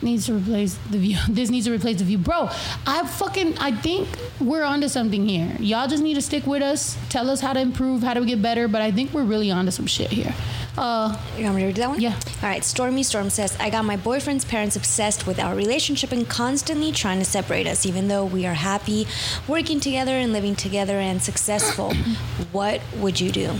needs 0.01 0.25
to 0.27 0.33
replace 0.37 0.75
the 0.89 0.97
view. 0.97 1.17
This 1.29 1.49
needs 1.49 1.65
to 1.67 1.71
replace 1.73 1.97
the 1.99 2.05
view, 2.05 2.17
bro. 2.17 2.49
I 2.87 3.05
fucking 3.05 3.57
I 3.59 3.71
think 3.71 4.07
we're 4.39 4.63
onto 4.63 4.87
something 4.87 5.27
here. 5.27 5.55
Y'all 5.59 5.87
just 5.87 6.03
need 6.03 6.15
to 6.15 6.21
stick 6.21 6.45
with 6.47 6.61
us. 6.61 6.97
Tell 7.09 7.29
us 7.29 7.41
how 7.41 7.53
to 7.53 7.59
improve, 7.59 8.03
how 8.03 8.13
to 8.13 8.25
get 8.25 8.41
better. 8.41 8.67
But 8.67 8.81
I 8.81 8.91
think 8.91 9.13
we're 9.13 9.23
really 9.23 9.51
onto 9.51 9.71
some 9.71 9.87
shit 9.87 10.11
here. 10.11 10.33
Uh, 10.77 11.17
You 11.37 11.43
want 11.43 11.55
me 11.57 11.61
to 11.63 11.67
read 11.67 11.75
that 11.75 11.89
one? 11.89 11.99
Yeah. 11.99 12.13
All 12.41 12.49
right. 12.49 12.63
Stormy 12.63 13.03
Storm 13.03 13.29
says, 13.29 13.57
I 13.59 13.69
got 13.69 13.83
my 13.83 13.97
boyfriend's 13.97 14.45
parents 14.45 14.75
obsessed 14.77 15.27
with 15.27 15.37
our 15.39 15.53
relationship 15.55 16.11
and 16.13 16.27
constantly 16.29 16.91
trying 16.93 17.19
to 17.19 17.25
separate 17.25 17.67
us, 17.67 17.85
even 17.85 18.07
though 18.07 18.23
we 18.23 18.45
are 18.45 18.53
happy, 18.53 19.05
working 19.47 19.79
together 19.81 20.13
and 20.13 20.31
living 20.31 20.55
together 20.55 20.97
and 20.99 21.21
successful. 21.21 21.93
what 22.53 22.79
would 22.95 23.19
you 23.19 23.29
do? 23.31 23.55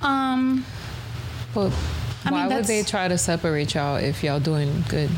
um, 0.00 0.64
But 1.54 1.72
I 2.28 2.30
mean, 2.30 2.48
why 2.48 2.56
would 2.56 2.64
they 2.66 2.82
try 2.82 3.08
to 3.08 3.18
separate 3.18 3.74
y'all 3.74 3.96
if 3.96 4.22
y'all 4.22 4.40
doing 4.40 4.84
good? 4.88 5.10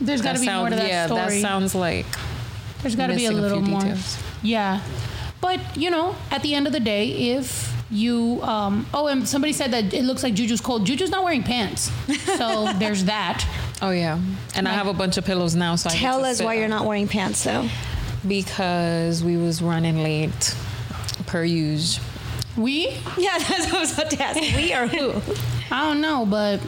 there's 0.00 0.20
got 0.20 0.34
to 0.36 0.38
That 0.40 0.46
be 0.46 0.52
more 0.54 0.68
to 0.68 0.76
sounds- 0.76 0.82
that 0.82 0.88
yeah, 0.88 1.06
story. 1.06 1.20
that 1.20 1.40
sounds 1.40 1.74
like 1.74 2.06
There's 2.82 2.94
got 2.96 3.06
to 3.08 3.14
be 3.16 3.26
a 3.26 3.30
little 3.32 3.62
few 3.62 3.70
more. 3.70 3.80
details. 3.80 4.18
Yeah, 4.42 4.80
but 5.40 5.58
you 5.76 5.90
know, 5.90 6.14
at 6.30 6.42
the 6.42 6.54
end 6.54 6.66
of 6.66 6.72
the 6.72 6.80
day, 6.80 7.08
if 7.36 7.72
you 7.90 8.40
um 8.42 8.84
oh 8.92 9.06
and 9.06 9.26
somebody 9.28 9.52
said 9.52 9.70
that 9.70 9.94
it 9.94 10.02
looks 10.04 10.22
like 10.24 10.34
Juju's 10.34 10.60
cold. 10.60 10.84
Juju's 10.84 11.08
not 11.10 11.22
wearing 11.24 11.42
pants, 11.44 11.90
so 12.36 12.72
there's 12.78 13.04
that. 13.04 13.46
Oh 13.80 13.90
yeah, 13.90 14.18
and 14.56 14.66
I 14.68 14.72
have 14.72 14.86
a 14.88 14.92
bunch 14.92 15.16
of 15.16 15.24
pillows 15.24 15.54
now. 15.54 15.76
So 15.76 15.88
I 15.88 15.92
get 15.92 16.00
Tell 16.00 16.20
to 16.20 16.26
us 16.26 16.38
sit 16.38 16.44
why 16.44 16.54
you're 16.54 16.68
not 16.68 16.84
wearing 16.84 17.06
pants 17.08 17.44
though. 17.44 17.68
Because 18.26 19.22
we 19.22 19.36
was 19.36 19.62
running 19.62 20.02
late, 20.02 20.54
per 21.26 21.44
usual. 21.44 22.04
We 22.56 22.88
Yeah, 23.18 23.38
that's 23.48 23.66
what 23.66 23.74
I 23.74 23.80
was 23.80 23.92
about 23.92 24.10
to 24.10 24.22
ask. 24.22 24.40
We 24.40 24.74
or 24.74 24.86
who? 24.86 25.20
I 25.70 25.88
don't 25.88 26.00
know, 26.00 26.24
but 26.24 26.60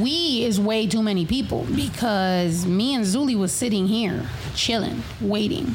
we 0.00 0.44
is 0.44 0.58
way 0.58 0.86
too 0.86 1.02
many 1.02 1.26
people 1.26 1.66
because 1.74 2.64
me 2.64 2.94
and 2.94 3.04
Zuli 3.04 3.36
was 3.36 3.52
sitting 3.52 3.86
here 3.86 4.28
chilling, 4.54 5.02
waiting. 5.20 5.74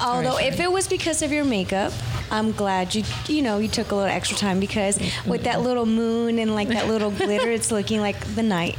Although, 0.00 0.38
if 0.38 0.58
it 0.58 0.72
was 0.72 0.88
because 0.88 1.22
of 1.22 1.30
your 1.30 1.44
makeup, 1.44 1.92
I'm 2.32 2.50
glad 2.50 2.94
you 2.94 3.04
you 3.28 3.42
know 3.42 3.58
you 3.58 3.68
took 3.68 3.92
a 3.92 3.94
little 3.94 4.10
extra 4.10 4.36
time 4.36 4.58
because 4.58 4.98
with 5.26 5.44
that 5.44 5.60
little 5.60 5.86
moon 5.86 6.38
and 6.38 6.54
like 6.54 6.68
that 6.68 6.88
little 6.88 7.10
glitter, 7.10 7.50
it's 7.50 7.70
looking 7.70 8.00
like 8.00 8.18
the 8.34 8.42
night 8.42 8.76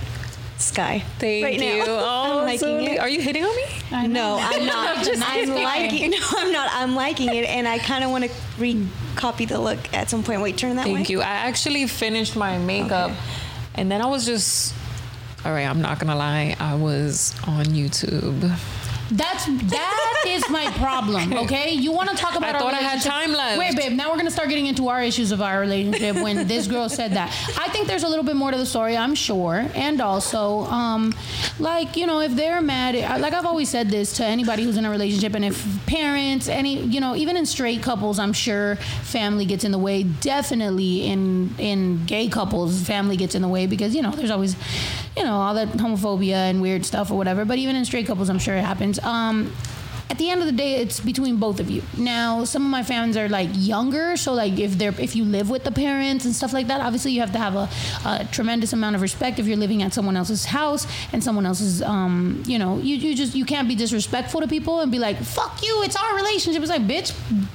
sky. 0.57 1.03
Thank 1.19 1.43
right 1.43 1.59
you. 1.59 1.79
Now. 1.85 1.85
Oh, 1.87 2.39
I'm 2.39 2.45
liking 2.45 2.81
it. 2.83 2.99
Are 2.99 3.09
you 3.09 3.21
hitting 3.21 3.43
on 3.43 3.55
me? 3.55 3.65
I 3.91 4.07
No, 4.07 4.37
I'm 4.39 4.65
not. 4.65 4.97
I'm 4.97 5.05
just 5.05 5.21
I'm 5.25 5.49
liking. 5.49 6.11
No, 6.11 6.17
I'm 6.37 6.51
not. 6.51 6.69
I'm 6.73 6.95
liking 6.95 7.29
it, 7.33 7.45
and 7.49 7.67
I 7.67 7.77
kind 7.79 8.03
of 8.03 8.11
want 8.11 8.25
to 8.25 8.29
recopy 8.57 9.47
the 9.47 9.59
look 9.59 9.79
at 9.93 10.09
some 10.09 10.23
point. 10.23 10.41
Wait, 10.41 10.57
turn 10.57 10.75
that 10.77 10.85
way. 10.85 10.93
Thank 10.95 11.09
you. 11.09 11.21
I 11.21 11.25
actually 11.49 11.85
finished 11.87 12.35
my 12.35 12.57
makeup, 12.57 13.11
Okay. 13.11 13.19
and 13.75 13.91
then 13.91 14.01
I 14.01 14.05
was 14.07 14.25
just. 14.25 14.73
All 15.45 15.51
right, 15.51 15.65
I'm 15.67 15.81
not 15.81 15.99
gonna 15.99 16.15
lie. 16.15 16.55
I 16.59 16.75
was 16.75 17.35
on 17.47 17.65
YouTube. 17.65 18.39
That's 19.11 19.45
that 19.45 20.12
is 20.27 20.49
my 20.49 20.69
problem. 20.71 21.33
Okay, 21.43 21.71
you 21.71 21.91
want 21.91 22.09
to 22.09 22.15
talk 22.15 22.35
about? 22.35 22.51
I 22.51 22.53
our 22.53 22.59
thought 22.59 22.73
I 22.73 22.77
had 22.77 23.01
time 23.01 23.33
left. 23.33 23.59
Wait, 23.59 23.75
babe. 23.75 23.91
Now 23.91 24.11
we're 24.11 24.17
gonna 24.17 24.31
start 24.31 24.47
getting 24.49 24.67
into 24.67 24.87
our 24.87 25.01
issues 25.01 25.31
of 25.31 25.41
our 25.41 25.59
relationship. 25.59 26.15
When 26.15 26.47
this 26.47 26.67
girl 26.67 26.87
said 26.87 27.11
that, 27.13 27.29
I 27.59 27.67
think 27.69 27.87
there's 27.87 28.03
a 28.03 28.07
little 28.07 28.23
bit 28.23 28.35
more 28.35 28.51
to 28.51 28.57
the 28.57 28.65
story. 28.65 28.95
I'm 28.95 29.13
sure, 29.13 29.65
and 29.73 29.99
also, 29.99 30.61
um, 30.65 31.13
like 31.59 31.97
you 31.97 32.05
know, 32.05 32.21
if 32.21 32.35
they're 32.35 32.61
mad, 32.61 32.95
like 33.19 33.33
I've 33.33 33.45
always 33.45 33.67
said 33.69 33.89
this 33.89 34.13
to 34.17 34.25
anybody 34.25 34.63
who's 34.63 34.77
in 34.77 34.85
a 34.85 34.89
relationship, 34.89 35.33
and 35.33 35.43
if 35.43 35.85
parents, 35.85 36.47
any, 36.47 36.79
you 36.81 37.01
know, 37.01 37.15
even 37.15 37.35
in 37.35 37.45
straight 37.45 37.81
couples, 37.81 38.19
I'm 38.19 38.33
sure 38.33 38.77
family 39.01 39.45
gets 39.45 39.63
in 39.65 39.71
the 39.71 39.79
way. 39.79 40.03
Definitely 40.03 41.07
in 41.07 41.53
in 41.57 42.05
gay 42.05 42.29
couples, 42.29 42.81
family 42.81 43.17
gets 43.17 43.35
in 43.35 43.41
the 43.41 43.49
way 43.49 43.65
because 43.67 43.93
you 43.95 44.01
know 44.01 44.11
there's 44.11 44.31
always, 44.31 44.55
you 45.17 45.23
know, 45.23 45.35
all 45.35 45.55
that 45.55 45.69
homophobia 45.69 46.49
and 46.49 46.61
weird 46.61 46.85
stuff 46.85 47.11
or 47.11 47.17
whatever. 47.17 47.43
But 47.43 47.57
even 47.57 47.75
in 47.75 47.83
straight 47.85 48.07
couples, 48.07 48.29
I'm 48.29 48.39
sure 48.39 48.55
it 48.55 48.63
happens. 48.63 48.99
Um, 48.99 49.51
at 50.13 50.19
the 50.19 50.29
end 50.29 50.41
of 50.41 50.45
the 50.45 50.53
day, 50.53 50.75
it's 50.75 50.99
between 50.99 51.37
both 51.37 51.59
of 51.59 51.71
you. 51.71 51.81
Now, 51.97 52.43
some 52.43 52.63
of 52.63 52.69
my 52.69 52.83
fans 52.83 53.17
are 53.17 53.27
like 53.27 53.49
younger, 53.53 54.15
so 54.15 54.31
like 54.31 54.59
if 54.59 54.77
they're 54.77 54.93
if 54.99 55.15
you 55.15 55.25
live 55.25 55.49
with 55.49 55.63
the 55.63 55.71
parents 55.71 56.23
and 56.25 56.35
stuff 56.35 56.53
like 56.53 56.67
that, 56.67 56.81
obviously 56.81 57.13
you 57.13 57.21
have 57.21 57.31
to 57.31 57.39
have 57.39 57.55
a, 57.55 57.67
a 58.05 58.27
tremendous 58.31 58.73
amount 58.73 58.95
of 58.95 59.01
respect 59.01 59.39
if 59.39 59.47
you're 59.47 59.57
living 59.57 59.81
at 59.81 59.91
someone 59.91 60.15
else's 60.15 60.45
house 60.45 60.85
and 61.11 61.23
someone 61.23 61.47
else's, 61.47 61.81
um, 61.81 62.43
you 62.45 62.59
know, 62.59 62.77
you, 62.77 62.95
you 62.95 63.15
just 63.15 63.33
you 63.33 63.43
can't 63.43 63.67
be 63.67 63.73
disrespectful 63.73 64.39
to 64.39 64.47
people 64.47 64.81
and 64.81 64.91
be 64.91 64.99
like, 64.99 65.17
"Fuck 65.17 65.63
you, 65.63 65.81
it's 65.81 65.95
our 65.95 66.15
relationship." 66.15 66.61
It's 66.61 66.69
like, 66.69 66.85
bitch, 66.85 67.09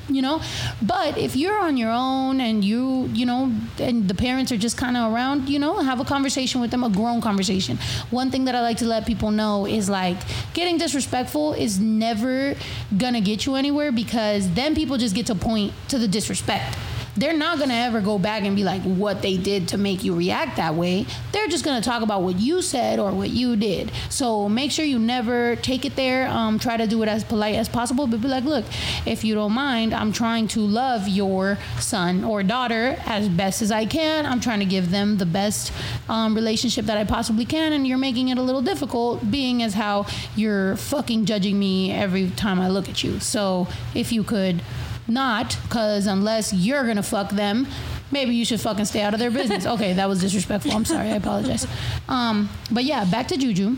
you 0.08 0.20
know. 0.20 0.42
But 0.82 1.16
if 1.16 1.36
you're 1.36 1.60
on 1.60 1.76
your 1.76 1.92
own 1.92 2.40
and 2.40 2.64
you, 2.64 3.08
you 3.14 3.24
know, 3.24 3.52
and 3.78 4.08
the 4.08 4.16
parents 4.16 4.50
are 4.50 4.56
just 4.56 4.76
kind 4.76 4.96
of 4.96 5.12
around, 5.12 5.48
you 5.48 5.60
know, 5.60 5.78
have 5.78 6.00
a 6.00 6.04
conversation 6.04 6.60
with 6.60 6.72
them, 6.72 6.82
a 6.82 6.90
grown 6.90 7.20
conversation. 7.20 7.78
One 8.10 8.32
thing 8.32 8.46
that 8.46 8.56
I 8.56 8.62
like 8.62 8.78
to 8.78 8.84
let 8.84 9.06
people 9.06 9.30
know 9.30 9.64
is 9.64 9.88
like 9.88 10.18
getting 10.54 10.76
disrespectful 10.76 11.52
is 11.52 11.78
never 11.78 12.47
gonna 12.96 13.20
get 13.20 13.46
you 13.46 13.54
anywhere 13.54 13.92
because 13.92 14.52
then 14.54 14.74
people 14.74 14.96
just 14.96 15.14
get 15.14 15.26
to 15.26 15.34
point 15.34 15.72
to 15.88 15.98
the 15.98 16.08
disrespect. 16.08 16.76
They're 17.16 17.36
not 17.36 17.58
gonna 17.58 17.74
ever 17.74 18.00
go 18.00 18.18
back 18.18 18.44
and 18.44 18.54
be 18.54 18.64
like 18.64 18.82
what 18.82 19.22
they 19.22 19.36
did 19.36 19.68
to 19.68 19.78
make 19.78 20.04
you 20.04 20.14
react 20.14 20.56
that 20.56 20.74
way. 20.74 21.06
They're 21.32 21.48
just 21.48 21.64
gonna 21.64 21.80
talk 21.80 22.02
about 22.02 22.22
what 22.22 22.38
you 22.38 22.62
said 22.62 22.98
or 22.98 23.10
what 23.12 23.30
you 23.30 23.56
did. 23.56 23.90
So 24.08 24.48
make 24.48 24.70
sure 24.70 24.84
you 24.84 24.98
never 24.98 25.56
take 25.56 25.84
it 25.84 25.96
there. 25.96 26.28
Um, 26.28 26.58
try 26.58 26.76
to 26.76 26.86
do 26.86 27.02
it 27.02 27.08
as 27.08 27.24
polite 27.24 27.56
as 27.56 27.68
possible, 27.68 28.06
but 28.06 28.20
be 28.20 28.28
like, 28.28 28.44
look, 28.44 28.64
if 29.06 29.24
you 29.24 29.34
don't 29.34 29.52
mind, 29.52 29.92
I'm 29.94 30.12
trying 30.12 30.48
to 30.48 30.60
love 30.60 31.08
your 31.08 31.58
son 31.80 32.24
or 32.24 32.42
daughter 32.42 32.96
as 33.04 33.28
best 33.28 33.62
as 33.62 33.72
I 33.72 33.86
can. 33.86 34.26
I'm 34.26 34.40
trying 34.40 34.60
to 34.60 34.66
give 34.66 34.90
them 34.90 35.18
the 35.18 35.26
best 35.26 35.72
um, 36.08 36.34
relationship 36.34 36.86
that 36.86 36.98
I 36.98 37.04
possibly 37.04 37.44
can, 37.44 37.72
and 37.72 37.86
you're 37.86 37.98
making 37.98 38.28
it 38.28 38.38
a 38.38 38.42
little 38.42 38.62
difficult, 38.62 39.30
being 39.30 39.62
as 39.62 39.74
how 39.74 40.06
you're 40.36 40.76
fucking 40.76 41.24
judging 41.24 41.58
me 41.58 41.92
every 41.92 42.30
time 42.30 42.60
I 42.60 42.68
look 42.68 42.88
at 42.88 43.02
you. 43.02 43.20
So 43.20 43.68
if 43.94 44.12
you 44.12 44.22
could 44.22 44.62
not, 45.08 45.56
because 45.62 46.06
unless 46.06 46.52
you're 46.52 46.86
gonna 46.86 47.02
fuck 47.02 47.30
them, 47.30 47.66
maybe 48.10 48.34
you 48.34 48.44
should 48.44 48.60
fucking 48.60 48.84
stay 48.84 49.02
out 49.02 49.14
of 49.14 49.20
their 49.20 49.30
business. 49.30 49.66
Okay, 49.66 49.92
that 49.94 50.08
was 50.08 50.20
disrespectful. 50.20 50.72
I'm 50.72 50.84
sorry. 50.84 51.10
I 51.10 51.16
apologize. 51.16 51.66
Um, 52.08 52.48
but 52.70 52.84
yeah, 52.84 53.04
back 53.04 53.28
to 53.28 53.36
Juju. 53.36 53.76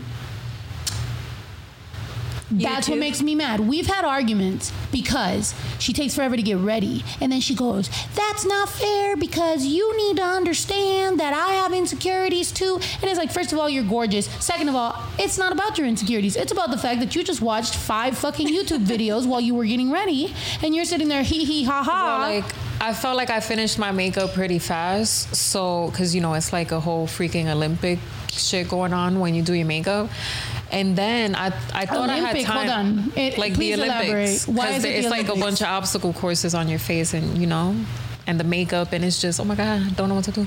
That's 2.51 2.89
what 2.89 2.97
makes 2.97 3.21
me 3.21 3.35
mad. 3.35 3.59
We've 3.59 3.87
had 3.87 4.05
arguments 4.05 4.71
because 4.91 5.55
she 5.79 5.93
takes 5.93 6.15
forever 6.15 6.35
to 6.35 6.41
get 6.41 6.57
ready. 6.57 7.03
And 7.19 7.31
then 7.31 7.41
she 7.41 7.55
goes, 7.55 7.89
That's 8.15 8.45
not 8.45 8.69
fair 8.69 9.15
because 9.15 9.65
you 9.65 9.95
need 9.97 10.17
to 10.17 10.23
understand 10.23 11.19
that 11.19 11.33
I 11.33 11.53
have 11.53 11.73
insecurities 11.73 12.51
too. 12.51 12.79
And 13.01 13.03
it's 13.05 13.17
like, 13.17 13.31
first 13.31 13.53
of 13.53 13.59
all, 13.59 13.69
you're 13.69 13.83
gorgeous. 13.83 14.25
Second 14.43 14.69
of 14.69 14.75
all, 14.75 15.01
it's 15.17 15.37
not 15.37 15.51
about 15.51 15.77
your 15.77 15.87
insecurities. 15.87 16.35
It's 16.35 16.51
about 16.51 16.71
the 16.71 16.77
fact 16.77 16.99
that 16.99 17.15
you 17.15 17.23
just 17.23 17.41
watched 17.41 17.75
five 17.75 18.17
fucking 18.17 18.47
YouTube 18.47 18.85
videos 18.93 19.25
while 19.27 19.41
you 19.41 19.55
were 19.55 19.65
getting 19.65 19.91
ready. 19.91 20.33
And 20.61 20.75
you're 20.75 20.85
sitting 20.85 21.07
there, 21.07 21.23
hee 21.23 21.45
hee 21.45 21.63
ha 21.63 21.83
ha. 21.83 22.19
Well, 22.19 22.35
like 22.41 22.53
I 22.81 22.93
felt 22.93 23.15
like 23.15 23.29
I 23.29 23.39
finished 23.39 23.77
my 23.77 23.91
makeup 23.91 24.33
pretty 24.33 24.57
fast. 24.59 25.35
So, 25.35 25.89
because 25.91 26.15
you 26.15 26.21
know, 26.21 26.33
it's 26.33 26.51
like 26.51 26.71
a 26.71 26.79
whole 26.79 27.07
freaking 27.07 27.51
Olympic 27.51 27.99
shit 28.31 28.69
going 28.69 28.93
on 28.93 29.19
when 29.19 29.35
you 29.35 29.43
do 29.43 29.53
your 29.53 29.67
makeup. 29.67 30.09
And 30.71 30.95
then 30.95 31.35
I, 31.35 31.47
I 31.73 31.85
thought 31.85 32.09
Olympic, 32.09 32.23
I 32.23 32.39
had 32.39 32.45
hold 32.45 32.67
time. 32.67 32.99
on. 32.99 33.13
It- 33.15 33.37
like 33.37 33.53
the 33.55 33.73
Olympics, 33.73 34.47
elaborate. 34.47 34.57
Why 34.57 34.69
is 34.71 34.85
it 34.85 34.95
it's 34.95 35.09
like 35.09 35.27
a 35.27 35.35
bunch 35.35 35.61
of 35.61 35.67
obstacle 35.67 36.13
courses 36.13 36.55
on 36.55 36.69
your 36.69 36.79
face, 36.79 37.13
and 37.13 37.37
you 37.37 37.47
know, 37.47 37.75
and 38.27 38.39
the 38.39 38.43
makeup, 38.43 38.91
and 38.93 39.03
it's 39.03 39.21
just 39.21 39.39
oh 39.39 39.45
my 39.45 39.55
god, 39.55 39.81
I 39.81 39.89
don't 39.91 40.09
know 40.09 40.15
what 40.15 40.25
to 40.25 40.31
do. 40.31 40.45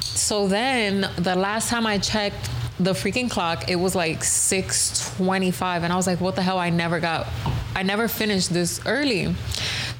So 0.00 0.48
then 0.48 1.08
the 1.16 1.34
last 1.34 1.68
time 1.68 1.86
I 1.86 1.98
checked 1.98 2.48
the 2.78 2.92
freaking 2.92 3.30
clock, 3.30 3.68
it 3.68 3.76
was 3.76 3.94
like 3.94 4.20
6:25 4.20 5.82
and 5.82 5.92
I 5.92 5.96
was 5.96 6.06
like 6.06 6.20
what 6.20 6.34
the 6.36 6.42
hell 6.42 6.58
I 6.58 6.70
never 6.70 7.00
got 7.00 7.26
I 7.74 7.82
never 7.82 8.08
finished 8.08 8.52
this 8.52 8.80
early. 8.86 9.34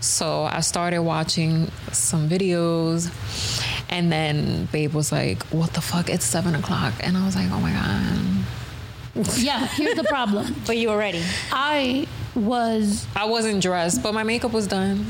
So 0.01 0.43
I 0.45 0.61
started 0.61 1.01
watching 1.03 1.71
some 1.93 2.29
videos 2.29 3.11
and 3.89 4.11
then 4.11 4.67
babe 4.73 4.95
was 4.95 5.13
like, 5.13 5.43
What 5.45 5.73
the 5.75 5.81
fuck? 5.81 6.09
It's 6.11 6.25
seven 6.25 6.55
o'clock. 6.55 6.95
And 7.01 7.17
I 7.17 7.25
was 7.25 7.37
like, 7.37 7.51
Oh 7.51 7.61
my 7.61 7.73
God. 7.73 8.45
yeah, 9.37 9.67
here's 9.67 9.97
the 9.97 10.05
problem. 10.05 10.55
But 10.67 10.79
you 10.79 10.89
were 10.89 10.97
ready. 10.97 11.23
I 11.51 12.07
was 12.35 13.07
I 13.15 13.27
wasn't 13.27 13.63
dressed, 13.63 14.03
but 14.03 14.15
my 14.15 14.23
makeup 14.23 14.53
was 14.53 14.67
done. 14.67 15.05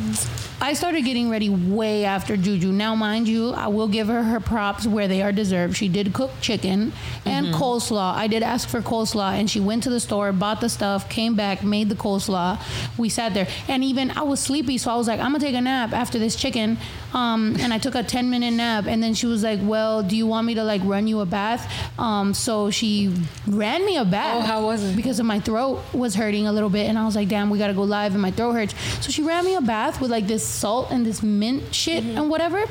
I 0.63 0.75
started 0.75 1.05
getting 1.05 1.29
ready 1.29 1.49
way 1.51 2.05
after 2.05 2.37
Juju. 2.37 2.71
Now, 2.71 2.95
mind 2.95 3.27
you, 3.27 3.51
I 3.51 3.67
will 3.67 3.89
give 3.89 4.07
her 4.07 4.23
her 4.23 4.39
props 4.39 4.87
where 4.87 5.09
they 5.09 5.21
are 5.21 5.33
deserved. 5.33 5.77
She 5.77 5.89
did 5.89 6.15
cook 6.15 6.31
chicken 6.41 6.93
and 7.27 7.43
Mm-hmm. 7.43 7.61
coleslaw. 7.61 8.15
I 8.15 8.29
did 8.29 8.45
ask 8.45 8.69
for 8.69 8.81
coleslaw, 8.81 9.33
and 9.33 9.51
she 9.51 9.59
went 9.59 9.83
to 9.83 9.91
the 9.91 9.99
store, 9.99 10.31
bought 10.31 10.61
the 10.61 10.69
stuff, 10.69 11.09
came 11.09 11.35
back, 11.35 11.65
made 11.65 11.89
the 11.89 11.97
coleslaw. 11.97 12.61
We 12.97 13.09
sat 13.09 13.35
there, 13.35 13.49
and 13.67 13.83
even 13.83 14.13
I 14.13 14.23
was 14.23 14.39
sleepy, 14.39 14.79
so 14.79 14.93
I 14.93 14.97
was 14.97 15.09
like, 15.09 15.19
I'm 15.19 15.33
gonna 15.33 15.41
take 15.41 15.57
a 15.57 15.61
nap 15.61 15.93
after 15.93 16.21
this 16.21 16.37
chicken. 16.37 16.79
Um, 17.13 17.57
and 17.59 17.75
I 17.75 17.79
took 17.79 17.97
a 17.97 18.05
10 18.05 18.31
minute 18.31 18.53
nap, 18.53 18.87
and 18.87 19.03
then 19.03 19.15
she 19.15 19.27
was 19.27 19.43
like, 19.43 19.59
Well, 19.63 20.05
do 20.05 20.17
you 20.17 20.27
want 20.29 20.47
me 20.47 20.55
to 20.55 20.63
like 20.63 20.81
run 20.85 21.09
you 21.09 21.19
a 21.21 21.27
bath? 21.27 21.69
Um, 21.99 22.33
so 22.35 22.71
she 22.71 23.13
ran 23.49 23.85
me 23.85 23.97
a 23.97 24.05
bath. 24.05 24.37
Oh, 24.37 24.47
how 24.47 24.65
was 24.65 24.85
it? 24.85 24.95
Because 24.95 25.19
of 25.19 25.27
my 25.27 25.41
throat 25.41 25.83
was 25.93 26.15
hurting 26.15 26.47
a 26.47 26.53
little 26.53 26.71
bit, 26.71 26.89
and 26.89 26.97
I 26.97 27.05
was 27.05 27.17
like, 27.17 27.29
Damn, 27.29 27.51
we 27.51 27.59
gotta 27.59 27.75
go 27.75 27.83
live, 27.83 28.13
and 28.13 28.23
my 28.23 28.31
throat 28.31 28.53
hurts. 28.53 28.75
So 29.05 29.11
she 29.11 29.23
ran 29.25 29.45
me 29.45 29.57
a 29.57 29.61
bath 29.61 30.01
with 30.01 30.13
like 30.13 30.29
this 30.29 30.52
salt 30.53 30.91
and 30.91 31.05
this 31.05 31.23
mint 31.23 31.75
shit 31.75 32.05
and 32.05 32.29
whatever, 32.31 32.65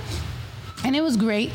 and 0.83 0.95
it 0.95 1.01
was 1.01 1.17
great. 1.17 1.51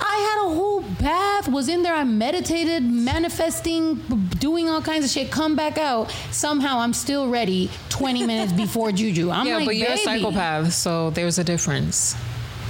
I 0.00 0.16
had 0.18 0.46
a 0.46 0.54
whole 0.54 0.82
bath, 0.82 1.48
was 1.48 1.68
in 1.68 1.82
there. 1.82 1.94
I 1.94 2.04
meditated, 2.04 2.82
manifesting, 2.82 3.94
doing 4.38 4.68
all 4.68 4.82
kinds 4.82 5.04
of 5.04 5.10
shit. 5.10 5.30
Come 5.30 5.56
back 5.56 5.78
out. 5.78 6.10
Somehow 6.30 6.78
I'm 6.78 6.92
still 6.92 7.28
ready 7.28 7.70
20 7.88 8.26
minutes 8.26 8.52
before 8.52 8.92
Juju. 8.92 9.30
I'm 9.30 9.46
yeah, 9.46 9.56
like, 9.56 9.66
but 9.66 9.76
you're 9.76 9.88
baby. 9.88 10.00
a 10.00 10.04
psychopath, 10.04 10.72
so 10.72 11.10
there's 11.10 11.38
a 11.38 11.44
difference. 11.44 12.14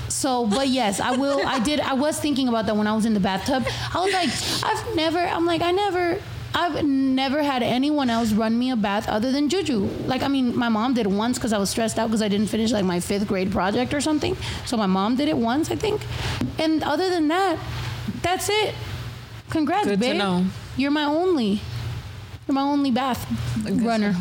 So, 0.08 0.46
but 0.46 0.68
yes, 0.68 1.00
I 1.00 1.16
will. 1.16 1.46
I 1.46 1.58
did. 1.58 1.80
I 1.80 1.92
was 1.92 2.18
thinking 2.18 2.48
about 2.48 2.66
that 2.66 2.76
when 2.76 2.86
I 2.86 2.94
was 2.94 3.04
in 3.04 3.14
the 3.14 3.20
bathtub. 3.20 3.66
I 3.94 4.00
was 4.00 4.12
like, 4.12 4.30
I've 4.64 4.96
never. 4.96 5.18
I'm 5.18 5.46
like, 5.46 5.62
I 5.62 5.72
never. 5.72 6.20
I've 6.58 6.82
never 6.84 7.42
had 7.42 7.62
anyone 7.62 8.08
else 8.08 8.32
run 8.32 8.58
me 8.58 8.70
a 8.70 8.76
bath 8.76 9.06
other 9.10 9.30
than 9.30 9.50
Juju. 9.50 9.80
Like, 10.06 10.22
I 10.22 10.28
mean, 10.28 10.56
my 10.56 10.70
mom 10.70 10.94
did 10.94 11.06
once 11.06 11.36
because 11.36 11.52
I 11.52 11.58
was 11.58 11.68
stressed 11.68 11.98
out 11.98 12.06
because 12.06 12.22
I 12.22 12.28
didn't 12.28 12.46
finish 12.46 12.72
like 12.72 12.84
my 12.86 12.98
fifth 12.98 13.28
grade 13.28 13.52
project 13.52 13.92
or 13.92 14.00
something. 14.00 14.34
So 14.64 14.78
my 14.78 14.86
mom 14.86 15.16
did 15.16 15.28
it 15.28 15.36
once, 15.36 15.70
I 15.70 15.76
think. 15.76 16.00
And 16.58 16.82
other 16.82 17.10
than 17.10 17.28
that, 17.28 17.58
that's 18.22 18.48
it. 18.48 18.74
Congrats, 19.50 19.84
Good 19.84 20.00
to 20.00 20.08
babe. 20.08 20.16
know. 20.16 20.46
You're 20.78 20.90
my 20.90 21.04
only. 21.04 21.60
You're 22.48 22.54
my 22.54 22.62
only 22.62 22.90
bath 22.90 23.26
runner. 23.64 24.16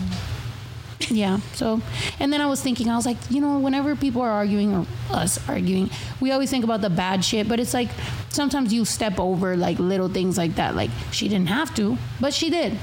Yeah. 1.09 1.39
So, 1.53 1.81
and 2.19 2.31
then 2.33 2.41
I 2.41 2.47
was 2.47 2.61
thinking, 2.61 2.89
I 2.89 2.95
was 2.95 3.05
like, 3.05 3.17
you 3.29 3.39
know, 3.39 3.59
whenever 3.59 3.95
people 3.95 4.21
are 4.21 4.29
arguing 4.29 4.73
or 4.73 4.85
us 5.11 5.37
arguing, 5.47 5.89
we 6.19 6.31
always 6.31 6.49
think 6.49 6.63
about 6.63 6.81
the 6.81 6.89
bad 6.89 7.23
shit, 7.23 7.47
but 7.47 7.59
it's 7.59 7.73
like 7.73 7.89
sometimes 8.29 8.73
you 8.73 8.85
step 8.85 9.19
over 9.19 9.55
like 9.55 9.77
little 9.77 10.09
things 10.09 10.37
like 10.37 10.55
that. 10.55 10.75
Like 10.75 10.89
she 11.11 11.27
didn't 11.27 11.49
have 11.49 11.75
to, 11.75 11.97
but 12.19 12.33
she 12.33 12.49
did, 12.49 12.77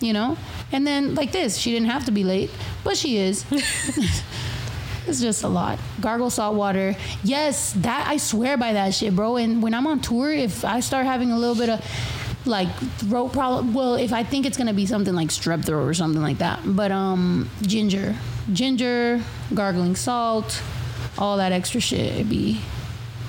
you 0.00 0.12
know? 0.12 0.36
And 0.72 0.86
then 0.86 1.14
like 1.14 1.32
this, 1.32 1.56
she 1.56 1.70
didn't 1.70 1.88
have 1.88 2.04
to 2.06 2.10
be 2.10 2.24
late, 2.24 2.50
but 2.84 2.96
she 2.96 3.18
is. 3.18 3.44
It's 5.08 5.22
just 5.22 5.42
a 5.42 5.48
lot. 5.48 5.78
Gargle 6.02 6.28
salt 6.28 6.54
water. 6.54 6.94
Yes, 7.24 7.72
that 7.78 8.06
I 8.06 8.18
swear 8.18 8.58
by 8.58 8.74
that 8.74 8.92
shit, 8.92 9.16
bro. 9.16 9.36
And 9.36 9.62
when 9.62 9.72
I'm 9.72 9.86
on 9.86 10.00
tour, 10.00 10.30
if 10.30 10.66
I 10.66 10.80
start 10.80 11.06
having 11.06 11.32
a 11.32 11.38
little 11.38 11.54
bit 11.54 11.70
of 11.70 11.80
like 12.48 12.68
throat 12.98 13.32
problem, 13.32 13.74
well, 13.74 13.94
if 13.94 14.12
I 14.12 14.24
think 14.24 14.46
it's 14.46 14.56
gonna 14.56 14.74
be 14.74 14.86
something 14.86 15.14
like 15.14 15.28
strep 15.28 15.64
throat 15.64 15.86
or 15.86 15.94
something 15.94 16.22
like 16.22 16.38
that, 16.38 16.60
but 16.64 16.90
um, 16.90 17.48
ginger, 17.62 18.14
ginger, 18.52 19.20
gargling 19.54 19.94
salt, 19.96 20.62
all 21.18 21.36
that 21.36 21.52
extra 21.52 21.80
shit. 21.80 22.14
It'd 22.14 22.28
be 22.30 22.60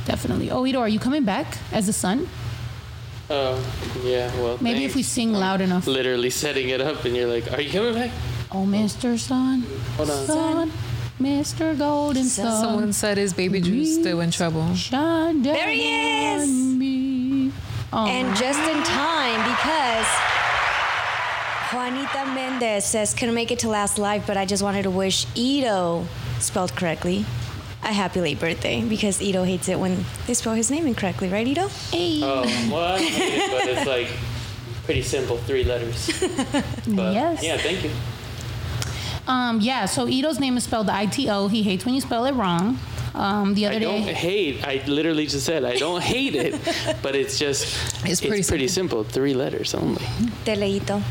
definitely. 0.05 0.49
Oh, 0.51 0.65
Ito, 0.65 0.79
are 0.79 0.89
you 0.89 0.99
coming 0.99 1.23
back 1.23 1.57
as 1.71 1.85
the 1.85 1.93
son? 1.93 2.27
Oh, 3.31 3.61
yeah. 4.03 4.33
Well, 4.41 4.57
Maybe 4.59 4.85
if 4.85 4.95
we 4.95 5.03
thanks. 5.03 5.09
sing 5.09 5.33
loud 5.33 5.61
enough. 5.61 5.85
Literally 5.85 6.31
setting 6.31 6.69
it 6.69 6.81
up, 6.81 7.05
and 7.05 7.15
you're 7.15 7.27
like, 7.31 7.51
"Are 7.53 7.61
you 7.61 7.71
coming 7.71 7.93
back?" 7.93 8.11
Oh, 8.51 8.65
Mr. 8.65 9.19
Son, 9.19 9.61
Hold 9.97 10.09
on. 10.09 10.25
son, 10.25 10.71
Mr. 11.21 11.77
Golden 11.77 12.23
Sun. 12.23 12.59
Someone 12.63 12.93
said 12.93 13.17
his 13.19 13.33
baby 13.33 13.61
Drew's 13.61 13.93
still 13.99 14.21
in 14.21 14.31
trouble. 14.31 14.73
Shine 14.73 15.43
down 15.43 15.53
There 15.53 15.69
he 15.69 16.25
is! 16.33 16.49
On 17.91 18.05
me. 18.05 18.11
Oh, 18.11 18.13
And 18.13 18.35
just 18.37 18.59
in 18.59 18.83
time 18.83 19.39
because 19.49 20.07
Juanita 21.71 22.25
Mendez 22.33 22.85
says, 22.85 23.13
couldn't 23.13 23.35
make 23.35 23.51
it 23.51 23.59
to 23.59 23.69
last 23.69 23.97
live, 23.99 24.25
but 24.25 24.37
I 24.37 24.45
just 24.45 24.63
wanted 24.63 24.83
to 24.83 24.89
wish 24.91 25.25
Ito, 25.35 26.05
spelled 26.39 26.75
correctly, 26.75 27.25
a 27.83 27.93
happy 27.93 28.21
late 28.21 28.39
birthday 28.39 28.81
because 28.81 29.21
Ito 29.21 29.43
hates 29.43 29.69
it 29.69 29.77
when 29.79 30.03
they 30.25 30.33
spell 30.33 30.53
his 30.55 30.71
name 30.71 30.87
incorrectly, 30.87 31.29
right, 31.29 31.45
Ito? 31.47 31.67
hey. 31.91 32.21
Oh, 32.23 32.41
well, 32.71 32.95
I 32.95 32.99
hate 32.99 33.33
it, 33.39 33.51
but 33.51 33.67
it's 33.77 33.87
like 33.87 34.07
pretty 34.85 35.03
simple, 35.03 35.37
three 35.37 35.63
letters. 35.63 36.09
But, 36.87 37.13
Yes. 37.13 37.43
Yeah, 37.43 37.57
thank 37.57 37.83
you. 37.83 37.91
Um, 39.27 39.61
yeah, 39.61 39.85
so 39.85 40.07
Ito's 40.07 40.39
name 40.39 40.57
is 40.57 40.63
spelled 40.63 40.89
I-T-O. 40.89 41.49
He 41.49 41.61
hates 41.61 41.85
when 41.85 41.93
you 41.93 42.01
spell 42.01 42.25
it 42.25 42.31
wrong. 42.33 42.79
Um, 43.15 43.53
the 43.55 43.65
other 43.65 43.75
I 43.75 43.79
don't 43.79 44.01
hate. 44.03 44.63
I 44.65 44.83
literally 44.87 45.25
just 45.25 45.45
said 45.45 45.63
I 45.65 45.75
don't 45.77 46.01
hate 46.01 46.35
it, 46.35 46.53
but 47.01 47.15
it's 47.15 47.37
just 47.39 47.63
It's 48.05 48.11
it's 48.13 48.21
pretty 48.21 48.43
pretty, 48.43 48.67
simple. 48.67 49.03
Three 49.03 49.33
letters 49.33 49.73
only. 49.73 50.03
Teleito. 50.45 51.01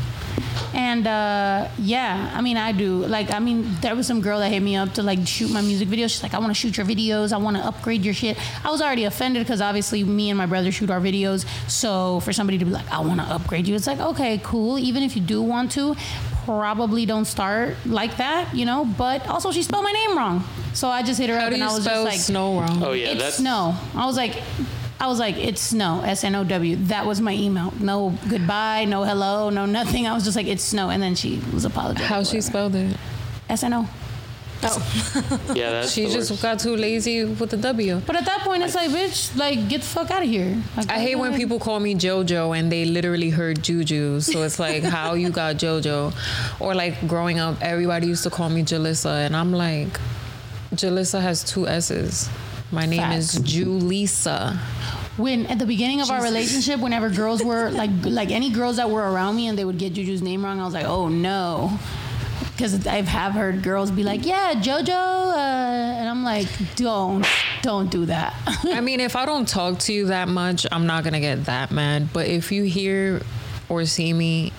and 0.73 1.05
uh, 1.07 1.67
yeah, 1.79 2.31
I 2.33 2.41
mean, 2.41 2.57
I 2.57 2.71
do. 2.71 3.05
Like, 3.05 3.31
I 3.33 3.39
mean, 3.39 3.75
there 3.81 3.95
was 3.95 4.07
some 4.07 4.21
girl 4.21 4.39
that 4.39 4.49
hit 4.51 4.61
me 4.61 4.75
up 4.75 4.93
to 4.93 5.03
like 5.03 5.27
shoot 5.27 5.51
my 5.51 5.61
music 5.61 5.87
video. 5.87 6.07
She's 6.07 6.23
like, 6.23 6.33
I 6.33 6.39
want 6.39 6.49
to 6.51 6.53
shoot 6.53 6.77
your 6.77 6.85
videos. 6.85 7.33
I 7.33 7.37
want 7.37 7.57
to 7.57 7.65
upgrade 7.65 8.03
your 8.05 8.13
shit. 8.13 8.37
I 8.65 8.69
was 8.71 8.81
already 8.81 9.03
offended 9.05 9.43
because 9.43 9.61
obviously 9.61 10.03
me 10.03 10.29
and 10.29 10.37
my 10.37 10.45
brother 10.45 10.71
shoot 10.71 10.89
our 10.89 10.99
videos. 11.01 11.45
So 11.69 12.19
for 12.21 12.31
somebody 12.33 12.57
to 12.59 12.65
be 12.65 12.71
like, 12.71 12.89
I 12.91 12.99
want 12.99 13.19
to 13.19 13.25
upgrade 13.27 13.67
you, 13.67 13.75
it's 13.75 13.87
like, 13.87 13.99
okay, 13.99 14.39
cool. 14.43 14.77
Even 14.79 15.03
if 15.03 15.15
you 15.15 15.21
do 15.21 15.41
want 15.41 15.71
to, 15.73 15.95
probably 16.45 17.05
don't 17.05 17.25
start 17.25 17.75
like 17.85 18.17
that, 18.17 18.53
you 18.55 18.65
know. 18.65 18.85
But 18.85 19.27
also, 19.27 19.51
she 19.51 19.63
spelled 19.63 19.83
my 19.83 19.91
name 19.91 20.17
wrong. 20.17 20.43
So 20.73 20.87
I 20.87 21.03
just 21.03 21.19
hit 21.19 21.29
her 21.29 21.37
How 21.37 21.45
up 21.45 21.49
do 21.49 21.55
and 21.55 21.63
you 21.63 21.69
I 21.69 21.73
was 21.73 21.83
spell 21.83 22.05
just 22.05 22.17
like, 22.17 22.19
snow 22.19 22.59
wrong? 22.59 22.83
Oh 22.83 22.91
yeah, 22.91 23.09
it's 23.09 23.21
that's 23.21 23.35
snow. 23.37 23.75
I 23.95 24.05
was 24.05 24.15
like, 24.17 24.41
I 24.99 25.07
was 25.07 25.19
like, 25.19 25.37
it's 25.37 25.61
snow. 25.61 26.01
S 26.03 26.23
N 26.23 26.35
O 26.35 26.43
W. 26.43 26.75
That 26.75 27.05
was 27.05 27.21
my 27.21 27.33
email. 27.33 27.73
No 27.79 28.17
goodbye, 28.29 28.85
no 28.85 29.03
hello, 29.03 29.49
no 29.49 29.65
nothing. 29.65 30.07
I 30.07 30.13
was 30.13 30.23
just 30.23 30.35
like, 30.35 30.47
it's 30.47 30.63
snow. 30.63 30.89
And 30.89 31.01
then 31.01 31.15
she 31.15 31.41
was 31.53 31.65
apologizing. 31.65 32.07
How 32.07 32.23
she 32.23 32.41
spelled 32.41 32.75
it? 32.75 32.95
S 33.49 33.63
N 33.63 33.73
O. 33.73 33.87
Oh. 34.63 35.51
yeah. 35.55 35.71
That's 35.71 35.91
She 35.91 36.05
just 36.07 36.31
worst. 36.31 36.41
got 36.41 36.59
too 36.59 36.75
lazy 36.75 37.23
with 37.25 37.51
the 37.51 37.57
W. 37.57 38.01
But 38.05 38.15
at 38.15 38.25
that 38.25 38.41
point, 38.41 38.63
it's 38.63 38.75
like, 38.75 38.89
bitch, 38.89 39.37
like 39.37 39.69
get 39.69 39.81
the 39.81 39.87
fuck 39.87 40.11
out 40.11 40.23
of 40.23 40.29
here. 40.29 40.61
Like, 40.75 40.89
I 40.89 40.99
hate 40.99 41.15
when 41.15 41.31
okay. 41.31 41.39
people 41.39 41.59
call 41.59 41.79
me 41.79 41.95
JoJo 41.95 42.57
and 42.57 42.71
they 42.71 42.85
literally 42.85 43.29
heard 43.29 43.63
Juju. 43.63 44.21
So 44.21 44.43
it's 44.43 44.59
like, 44.59 44.83
how 44.97 45.13
you 45.13 45.29
got 45.29 45.55
JoJo? 45.55 46.59
Or 46.59 46.75
like 46.75 47.07
growing 47.07 47.39
up, 47.39 47.61
everybody 47.61 48.07
used 48.07 48.23
to 48.23 48.29
call 48.29 48.49
me 48.49 48.63
Jalissa. 48.63 49.25
And 49.25 49.35
I'm 49.35 49.53
like, 49.53 49.99
Jalissa 50.73 51.21
has 51.21 51.43
two 51.43 51.67
S's. 51.67 52.29
My 52.71 52.85
name 52.85 52.99
Facts. 52.99 53.35
is 53.35 53.41
Julissa. 53.41 54.57
When 55.17 55.47
at 55.47 55.59
the 55.59 55.65
beginning 55.65 56.01
of 56.01 56.11
our 56.11 56.21
relationship, 56.21 56.79
whenever 56.79 57.09
girls 57.09 57.43
were 57.43 57.71
like, 57.71 57.89
like 58.03 58.29
any 58.29 58.51
girls 58.51 58.77
that 58.77 58.89
were 58.89 59.01
around 59.01 59.35
me 59.35 59.47
and 59.47 59.57
they 59.57 59.65
would 59.65 59.77
get 59.77 59.93
Juju's 59.93 60.21
name 60.21 60.45
wrong, 60.45 60.59
I 60.61 60.65
was 60.65 60.73
like, 60.73 60.85
oh 60.85 61.09
no. 61.09 61.77
Because 62.59 62.85
I've 62.85 63.07
have 63.07 63.31
heard 63.31 63.63
girls 63.63 63.89
be 63.89 64.03
like, 64.03 64.25
yeah, 64.25 64.53
JoJo, 64.53 64.89
uh, 64.89 65.37
and 65.37 66.09
I'm 66.09 66.25
like, 66.25 66.45
don't, 66.75 67.25
don't 67.61 67.89
do 67.89 68.05
that. 68.07 68.35
I 68.65 68.81
mean, 68.81 68.99
if 68.99 69.15
I 69.15 69.25
don't 69.25 69.47
talk 69.47 69.79
to 69.79 69.93
you 69.93 70.07
that 70.07 70.27
much, 70.27 70.67
I'm 70.69 70.85
not 70.85 71.05
gonna 71.05 71.21
get 71.21 71.45
that 71.45 71.71
mad. 71.71 72.11
But 72.11 72.27
if 72.27 72.51
you 72.51 72.63
hear 72.63 73.21
or 73.69 73.85
see 73.85 74.11
me 74.11 74.51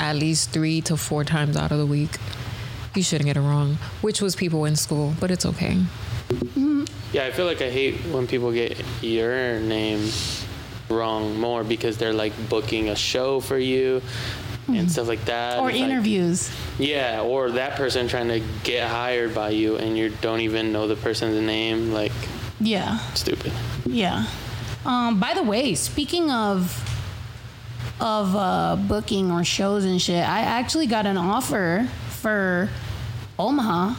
at 0.00 0.16
least 0.16 0.50
three 0.50 0.80
to 0.80 0.96
four 0.96 1.22
times 1.22 1.56
out 1.56 1.70
of 1.70 1.78
the 1.78 1.86
week, 1.86 2.16
you 2.96 3.02
shouldn't 3.04 3.26
get 3.26 3.36
it 3.36 3.42
wrong. 3.42 3.78
Which 4.00 4.20
was 4.20 4.34
people 4.34 4.64
in 4.64 4.74
school, 4.74 5.14
but 5.20 5.30
it's 5.30 5.46
okay. 5.46 5.80
Yeah, 7.12 7.26
I 7.26 7.30
feel 7.30 7.46
like 7.46 7.62
I 7.62 7.70
hate 7.70 7.94
when 8.06 8.26
people 8.26 8.50
get 8.50 8.82
your 9.02 9.60
name 9.60 10.10
wrong 10.88 11.38
more 11.38 11.62
because 11.62 11.96
they're 11.96 12.12
like 12.12 12.32
booking 12.48 12.88
a 12.88 12.96
show 12.96 13.38
for 13.38 13.58
you 13.58 14.02
and 14.68 14.90
stuff 14.90 15.06
like 15.08 15.24
that. 15.26 15.58
or 15.58 15.70
It's 15.70 15.78
like- 15.80 15.88
interviews. 15.90 16.50
yeah, 16.78 17.20
or 17.22 17.50
that 17.52 17.76
person 17.76 18.08
trying 18.08 18.28
to 18.28 18.40
get 18.64 18.88
hired 18.88 19.34
by 19.34 19.50
you 19.50 19.76
and 19.76 19.96
you 19.96 20.10
don't 20.20 20.40
even 20.40 20.72
know 20.72 20.88
the 20.88 20.96
person's 20.96 21.40
name. 21.40 21.92
Like, 21.92 22.12
Yeah. 22.60 22.98
stupid. 23.14 23.52
Yeah. 23.84 24.24
Um, 24.84 25.18
by 25.20 25.34
the 25.34 25.42
way, 25.42 25.74
speaking 25.74 26.30
of 26.30 26.82
of 27.98 28.36
uh, 28.36 28.76
booking 28.76 29.30
or 29.32 29.42
shows 29.42 29.84
and 29.84 30.00
shit, 30.02 30.22
I 30.22 30.40
actually 30.40 30.86
got 30.86 31.06
an 31.06 31.16
offer 31.16 31.88
for 32.10 32.68
Omaha. 33.38 33.94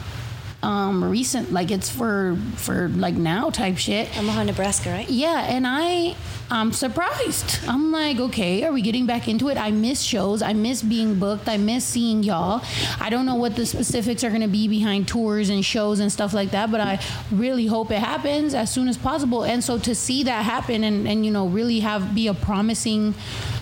Um, 0.60 1.04
recent, 1.04 1.52
like 1.52 1.70
it's 1.70 1.88
for 1.88 2.36
for 2.56 2.88
like 2.88 3.14
now 3.14 3.50
type 3.50 3.78
shit. 3.78 4.16
Omaha, 4.18 4.42
Nebraska, 4.44 4.90
right? 4.90 5.08
Yeah, 5.08 5.46
and 5.48 5.64
I 5.66 6.16
I'm 6.50 6.72
surprised. 6.72 7.58
I'm 7.68 7.92
like, 7.92 8.18
okay, 8.18 8.64
are 8.64 8.72
we 8.72 8.80
getting 8.80 9.04
back 9.04 9.28
into 9.28 9.50
it? 9.50 9.58
I 9.58 9.70
miss 9.70 10.00
shows. 10.00 10.40
I 10.40 10.54
miss 10.54 10.82
being 10.82 11.18
booked. 11.18 11.46
I 11.46 11.58
miss 11.58 11.84
seeing 11.84 12.22
y'all. 12.22 12.62
I 12.98 13.10
don't 13.10 13.26
know 13.26 13.34
what 13.34 13.54
the 13.54 13.66
specifics 13.66 14.24
are 14.24 14.30
going 14.30 14.40
to 14.40 14.48
be 14.48 14.66
behind 14.66 15.08
tours 15.08 15.50
and 15.50 15.62
shows 15.62 16.00
and 16.00 16.10
stuff 16.10 16.32
like 16.32 16.52
that, 16.52 16.70
but 16.70 16.80
I 16.80 17.00
really 17.30 17.66
hope 17.66 17.90
it 17.90 17.98
happens 17.98 18.54
as 18.54 18.72
soon 18.72 18.88
as 18.88 18.96
possible. 18.96 19.44
And 19.44 19.62
so 19.62 19.78
to 19.80 19.94
see 19.94 20.22
that 20.24 20.44
happen 20.44 20.84
and 20.84 21.06
and 21.06 21.26
you 21.26 21.30
know 21.30 21.46
really 21.46 21.80
have 21.80 22.14
be 22.14 22.28
a 22.28 22.34
promising 22.34 23.14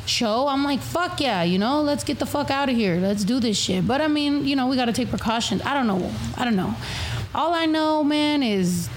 show, 0.09 0.49
I'm 0.49 0.65
like, 0.65 0.81
fuck 0.81 1.21
yeah, 1.21 1.43
you 1.43 1.59
know, 1.59 1.83
let's 1.83 2.05
get 2.05 2.19
the 2.19 2.27
fuck 2.27 2.51
out 2.51 2.69
of 2.69 2.77
here. 2.77 2.97
Let's 2.97 3.25
do 3.25 3.41
this 3.41 3.57
shit. 3.57 3.87
But 3.87 4.01
I 4.01 4.09
mean, 4.09 4.45
you 4.45 4.57
know, 4.57 4.67
we 4.67 4.77
got 4.77 4.87
to 4.87 4.93
take 4.93 5.09
precautions. 5.09 5.63
I 5.63 5.75
don't 5.75 5.87
know. 5.87 6.11
I 6.37 6.45
don't 6.45 6.57
know. 6.57 6.75
All 7.35 7.53
I 7.55 7.67
know, 7.67 8.03
man, 8.03 8.43
is 8.43 8.89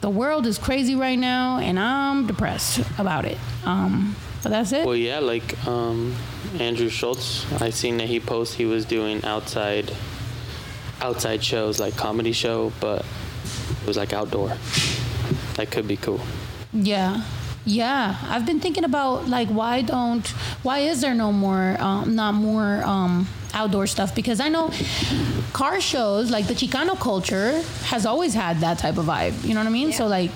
the 0.00 0.10
world 0.10 0.46
is 0.46 0.58
crazy 0.58 0.94
right 0.94 1.18
now 1.18 1.58
and 1.58 1.78
I'm 1.78 2.26
depressed 2.26 2.82
about 2.98 3.24
it. 3.24 3.38
Um, 3.64 4.16
but 4.42 4.50
that's 4.50 4.72
it. 4.72 4.86
Well, 4.86 4.96
yeah, 4.96 5.20
like 5.20 5.66
um, 5.66 6.14
Andrew 6.58 6.90
Schulz, 6.90 7.50
I 7.60 7.70
seen 7.70 7.96
that 7.96 8.08
he 8.08 8.20
post 8.20 8.54
he 8.54 8.66
was 8.66 8.84
doing 8.84 9.24
outside 9.24 9.90
outside 11.00 11.42
shows 11.42 11.80
like 11.80 11.96
comedy 11.96 12.32
show, 12.32 12.72
but 12.80 13.04
it 13.80 13.86
was 13.86 13.96
like 13.96 14.12
outdoor. 14.12 14.48
That 15.54 15.70
could 15.70 15.88
be 15.88 15.96
cool. 15.96 16.20
Yeah. 16.72 17.22
Yeah. 17.66 18.16
I've 18.28 18.44
been 18.44 18.60
thinking 18.60 18.84
about 18.84 19.28
like 19.28 19.48
why 19.48 19.82
don't 19.82 20.26
why 20.62 20.80
is 20.80 21.00
there 21.00 21.14
no 21.14 21.32
more 21.32 21.76
um, 21.80 22.14
not 22.14 22.34
more 22.34 22.82
um 22.84 23.26
outdoor 23.54 23.86
stuff 23.86 24.14
because 24.14 24.40
I 24.40 24.48
know 24.48 24.70
car 25.52 25.80
shows 25.80 26.30
like 26.30 26.46
the 26.48 26.54
Chicano 26.54 26.98
culture 26.98 27.62
has 27.84 28.04
always 28.04 28.34
had 28.34 28.60
that 28.60 28.78
type 28.78 28.98
of 28.98 29.06
vibe. 29.06 29.44
You 29.44 29.54
know 29.54 29.60
what 29.60 29.66
I 29.66 29.70
mean? 29.70 29.92
So 29.92 30.06
like 30.06 30.32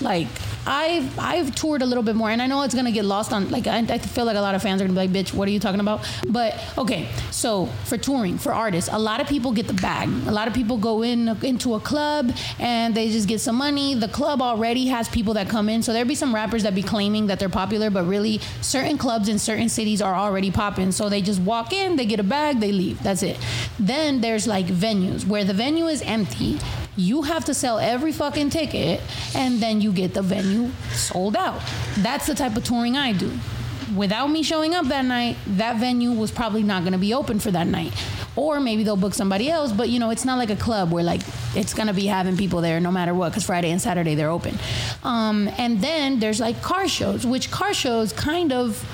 like 0.00 0.28
I've 0.66 1.18
I've 1.18 1.54
toured 1.54 1.82
a 1.82 1.86
little 1.86 2.02
bit 2.02 2.16
more, 2.16 2.30
and 2.30 2.42
I 2.42 2.46
know 2.46 2.62
it's 2.62 2.74
gonna 2.74 2.92
get 2.92 3.04
lost 3.04 3.32
on. 3.32 3.50
Like 3.50 3.66
I, 3.66 3.78
I 3.78 3.98
feel 3.98 4.24
like 4.24 4.36
a 4.36 4.40
lot 4.40 4.54
of 4.54 4.62
fans 4.62 4.80
are 4.80 4.84
gonna 4.84 4.98
be 4.98 5.06
like, 5.06 5.26
"Bitch, 5.26 5.32
what 5.32 5.46
are 5.48 5.50
you 5.50 5.60
talking 5.60 5.80
about?" 5.80 6.08
But 6.28 6.58
okay, 6.76 7.08
so 7.30 7.66
for 7.84 7.96
touring 7.96 8.38
for 8.38 8.52
artists, 8.52 8.90
a 8.92 8.98
lot 8.98 9.20
of 9.20 9.26
people 9.28 9.52
get 9.52 9.66
the 9.66 9.74
bag. 9.74 10.08
A 10.26 10.32
lot 10.32 10.48
of 10.48 10.54
people 10.54 10.76
go 10.76 11.02
in 11.02 11.28
into 11.42 11.74
a 11.74 11.80
club 11.80 12.32
and 12.58 12.94
they 12.94 13.10
just 13.10 13.28
get 13.28 13.40
some 13.40 13.56
money. 13.56 13.94
The 13.94 14.08
club 14.08 14.42
already 14.42 14.86
has 14.86 15.08
people 15.08 15.34
that 15.34 15.48
come 15.48 15.68
in, 15.68 15.82
so 15.82 15.92
there 15.92 16.04
be 16.04 16.14
some 16.14 16.34
rappers 16.34 16.62
that 16.64 16.74
be 16.74 16.82
claiming 16.82 17.26
that 17.28 17.38
they're 17.38 17.48
popular, 17.48 17.90
but 17.90 18.04
really 18.04 18.40
certain 18.60 18.98
clubs 18.98 19.28
in 19.28 19.38
certain 19.38 19.68
cities 19.68 20.02
are 20.02 20.14
already 20.14 20.50
popping. 20.50 20.92
So 20.92 21.08
they 21.08 21.22
just 21.22 21.40
walk 21.40 21.72
in, 21.72 21.96
they 21.96 22.06
get 22.06 22.20
a 22.20 22.24
bag, 22.24 22.60
they 22.60 22.72
leave. 22.72 23.02
That's 23.02 23.22
it. 23.22 23.38
Then 23.78 24.20
there's 24.20 24.46
like 24.46 24.66
venues 24.66 25.26
where 25.26 25.44
the 25.44 25.54
venue 25.54 25.86
is 25.86 26.02
empty. 26.02 26.58
You 26.96 27.22
have 27.22 27.44
to 27.44 27.54
sell 27.54 27.78
every 27.78 28.12
fucking 28.12 28.50
ticket, 28.50 29.00
and 29.34 29.60
then 29.60 29.80
you 29.80 29.92
get 29.92 30.14
the 30.14 30.22
venue 30.22 30.70
sold 30.92 31.36
out. 31.36 31.60
That's 31.98 32.26
the 32.26 32.34
type 32.34 32.56
of 32.56 32.64
touring 32.64 32.96
I 32.96 33.12
do. 33.12 33.30
without 33.94 34.28
me 34.28 34.42
showing 34.42 34.74
up 34.74 34.86
that 34.86 35.04
night, 35.04 35.36
that 35.46 35.76
venue 35.76 36.12
was 36.12 36.30
probably 36.30 36.62
not 36.62 36.82
going 36.82 36.92
to 36.92 36.98
be 36.98 37.14
open 37.14 37.38
for 37.38 37.50
that 37.50 37.66
night. 37.66 37.92
Or 38.34 38.60
maybe 38.60 38.82
they'll 38.82 38.96
book 38.96 39.14
somebody 39.14 39.48
else, 39.50 39.72
but 39.72 39.88
you 39.88 39.98
know, 39.98 40.10
it's 40.10 40.24
not 40.24 40.38
like 40.38 40.50
a 40.50 40.56
club 40.56 40.92
where 40.92 41.04
like 41.04 41.22
it's 41.54 41.72
going 41.72 41.88
to 41.88 41.94
be 41.94 42.06
having 42.06 42.36
people 42.36 42.60
there 42.60 42.80
no 42.80 42.90
matter 42.90 43.14
what, 43.14 43.30
because 43.30 43.44
Friday 43.44 43.70
and 43.70 43.80
Saturday 43.80 44.14
they're 44.14 44.30
open. 44.30 44.58
Um, 45.04 45.48
and 45.56 45.80
then 45.80 46.18
there's 46.18 46.40
like 46.40 46.60
car 46.62 46.88
shows, 46.88 47.26
which 47.26 47.50
car 47.50 47.72
shows 47.72 48.12
kind 48.12 48.52
of 48.52 48.84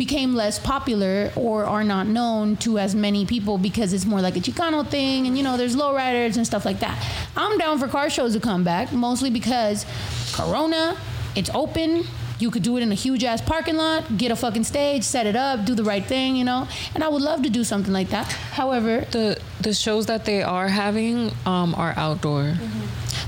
became 0.00 0.34
less 0.34 0.58
popular 0.58 1.30
or 1.36 1.56
are 1.66 1.84
not 1.84 2.06
known 2.06 2.56
to 2.56 2.78
as 2.78 2.94
many 2.94 3.26
people 3.26 3.58
because 3.58 3.92
it's 3.92 4.06
more 4.06 4.22
like 4.26 4.34
a 4.34 4.40
Chicano 4.40 4.80
thing 4.94 5.26
and 5.26 5.36
you 5.36 5.44
know 5.44 5.58
there's 5.60 5.76
lowriders 5.76 6.36
and 6.38 6.46
stuff 6.46 6.64
like 6.64 6.80
that. 6.80 6.96
I'm 7.36 7.58
down 7.58 7.78
for 7.78 7.86
car 7.86 8.08
shows 8.08 8.32
to 8.32 8.40
come 8.40 8.64
back 8.64 8.86
mostly 8.94 9.28
because 9.28 9.84
Corona, 10.32 10.96
it's 11.36 11.50
open. 11.50 12.04
You 12.38 12.50
could 12.50 12.62
do 12.62 12.78
it 12.78 12.82
in 12.82 12.90
a 12.90 12.94
huge 12.94 13.22
ass 13.24 13.42
parking 13.42 13.76
lot, 13.76 14.16
get 14.16 14.30
a 14.32 14.36
fucking 14.36 14.64
stage, 14.64 15.02
set 15.04 15.26
it 15.26 15.36
up, 15.36 15.66
do 15.66 15.74
the 15.74 15.84
right 15.84 16.06
thing, 16.14 16.34
you 16.40 16.44
know. 16.50 16.66
And 16.94 17.04
I 17.04 17.08
would 17.12 17.20
love 17.20 17.42
to 17.42 17.50
do 17.50 17.62
something 17.62 17.92
like 17.92 18.08
that. 18.16 18.26
However, 18.60 19.04
The 19.10 19.38
the 19.60 19.74
shows 19.74 20.06
that 20.06 20.24
they 20.24 20.40
are 20.42 20.68
having 20.68 21.16
um, 21.44 21.74
are 21.74 21.92
outdoor. 21.98 22.54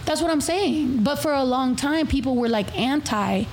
That's 0.06 0.22
what 0.22 0.30
I'm 0.30 0.40
saying. 0.40 1.02
But 1.04 1.16
for 1.16 1.32
a 1.34 1.44
long 1.44 1.76
time, 1.76 2.06
people 2.06 2.34
were 2.40 2.48
like 2.48 2.68
anti 2.78 3.44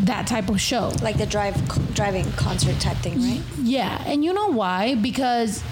that 0.00 0.26
type 0.26 0.48
of 0.48 0.60
show. 0.60 0.92
Like 1.02 1.18
the 1.18 1.26
drive 1.26 1.56
driving 1.94 2.30
concert 2.32 2.80
type 2.80 2.96
thing, 2.98 3.20
right? 3.20 3.42
Yeah, 3.60 4.02
and 4.06 4.24
you 4.24 4.32
know 4.32 4.48
why? 4.48 4.94
Because 4.94 5.62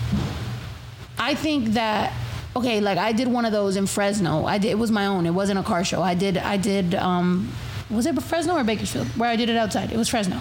I 1.18 1.34
think 1.34 1.70
that 1.74 2.12
okay, 2.54 2.80
like 2.80 2.98
I 2.98 3.12
did 3.12 3.28
one 3.28 3.44
of 3.44 3.52
those 3.52 3.76
in 3.76 3.86
Fresno. 3.86 4.44
I 4.44 4.58
did 4.58 4.70
it 4.70 4.78
was 4.78 4.90
my 4.90 5.06
own. 5.06 5.26
It 5.26 5.30
wasn't 5.32 5.58
a 5.58 5.62
car 5.62 5.84
show. 5.84 6.02
I 6.02 6.14
did 6.14 6.38
I 6.38 6.56
did 6.56 6.94
um 6.94 7.52
was 7.90 8.06
it 8.06 8.20
Fresno 8.20 8.54
or 8.54 8.64
Bakersfield? 8.64 9.06
Where 9.16 9.30
I 9.30 9.36
did 9.36 9.48
it 9.48 9.56
outside. 9.56 9.92
It 9.92 9.96
was 9.96 10.08
Fresno. 10.08 10.40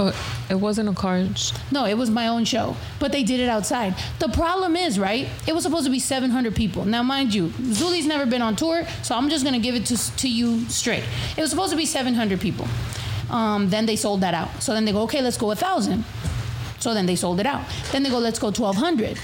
Oh, 0.00 0.14
it 0.48 0.54
wasn't 0.54 0.88
a 0.88 0.92
car. 0.92 1.24
No, 1.72 1.84
it 1.84 1.94
was 1.94 2.08
my 2.08 2.28
own 2.28 2.44
show, 2.44 2.76
but 3.00 3.10
they 3.10 3.24
did 3.24 3.40
it 3.40 3.48
outside. 3.48 3.94
The 4.20 4.28
problem 4.28 4.76
is, 4.76 4.96
right? 4.96 5.28
It 5.46 5.54
was 5.54 5.64
supposed 5.64 5.86
to 5.86 5.90
be 5.90 5.98
700 5.98 6.54
people. 6.54 6.84
Now, 6.84 7.02
mind 7.02 7.34
you, 7.34 7.48
Zuli's 7.48 8.06
never 8.06 8.24
been 8.24 8.40
on 8.40 8.54
tour, 8.54 8.86
so 9.02 9.16
I'm 9.16 9.28
just 9.28 9.44
gonna 9.44 9.58
give 9.58 9.74
it 9.74 9.86
to, 9.86 10.16
to 10.16 10.28
you 10.28 10.60
straight. 10.68 11.02
It 11.36 11.40
was 11.40 11.50
supposed 11.50 11.72
to 11.72 11.76
be 11.76 11.84
700 11.84 12.40
people. 12.40 12.68
Um, 13.28 13.70
then 13.70 13.86
they 13.86 13.96
sold 13.96 14.20
that 14.20 14.34
out. 14.34 14.62
So 14.62 14.72
then 14.72 14.84
they 14.84 14.92
go, 14.92 15.02
okay, 15.02 15.20
let's 15.20 15.36
go 15.36 15.52
thousand. 15.54 16.04
So 16.78 16.94
then 16.94 17.06
they 17.06 17.16
sold 17.16 17.40
it 17.40 17.46
out. 17.46 17.62
Then 17.90 18.04
they 18.04 18.10
go, 18.10 18.18
let's 18.18 18.38
go 18.38 18.46
1,200. 18.48 19.18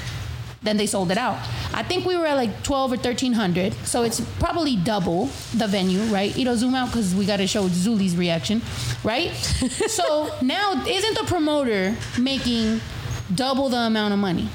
Then 0.64 0.76
they 0.76 0.86
sold 0.86 1.10
it 1.10 1.18
out. 1.18 1.38
I 1.72 1.82
think 1.82 2.04
we 2.06 2.16
were 2.16 2.26
at 2.26 2.34
like 2.34 2.62
12 2.62 2.92
or 2.92 2.96
1,300. 2.96 3.74
So 3.86 4.02
it's 4.02 4.20
probably 4.38 4.76
double 4.76 5.26
the 5.54 5.66
venue, 5.66 6.00
right? 6.04 6.36
It'll 6.36 6.56
zoom 6.56 6.74
out 6.74 6.88
because 6.88 7.14
we 7.14 7.26
got 7.26 7.36
to 7.36 7.46
show 7.46 7.68
Zuli's 7.68 8.16
reaction, 8.16 8.62
right? 9.04 9.32
so 9.34 10.34
now, 10.40 10.84
isn't 10.86 11.18
the 11.18 11.24
promoter 11.24 11.96
making 12.18 12.80
double 13.34 13.68
the 13.68 13.78
amount 13.78 14.14
of 14.14 14.18
money? 14.18 14.48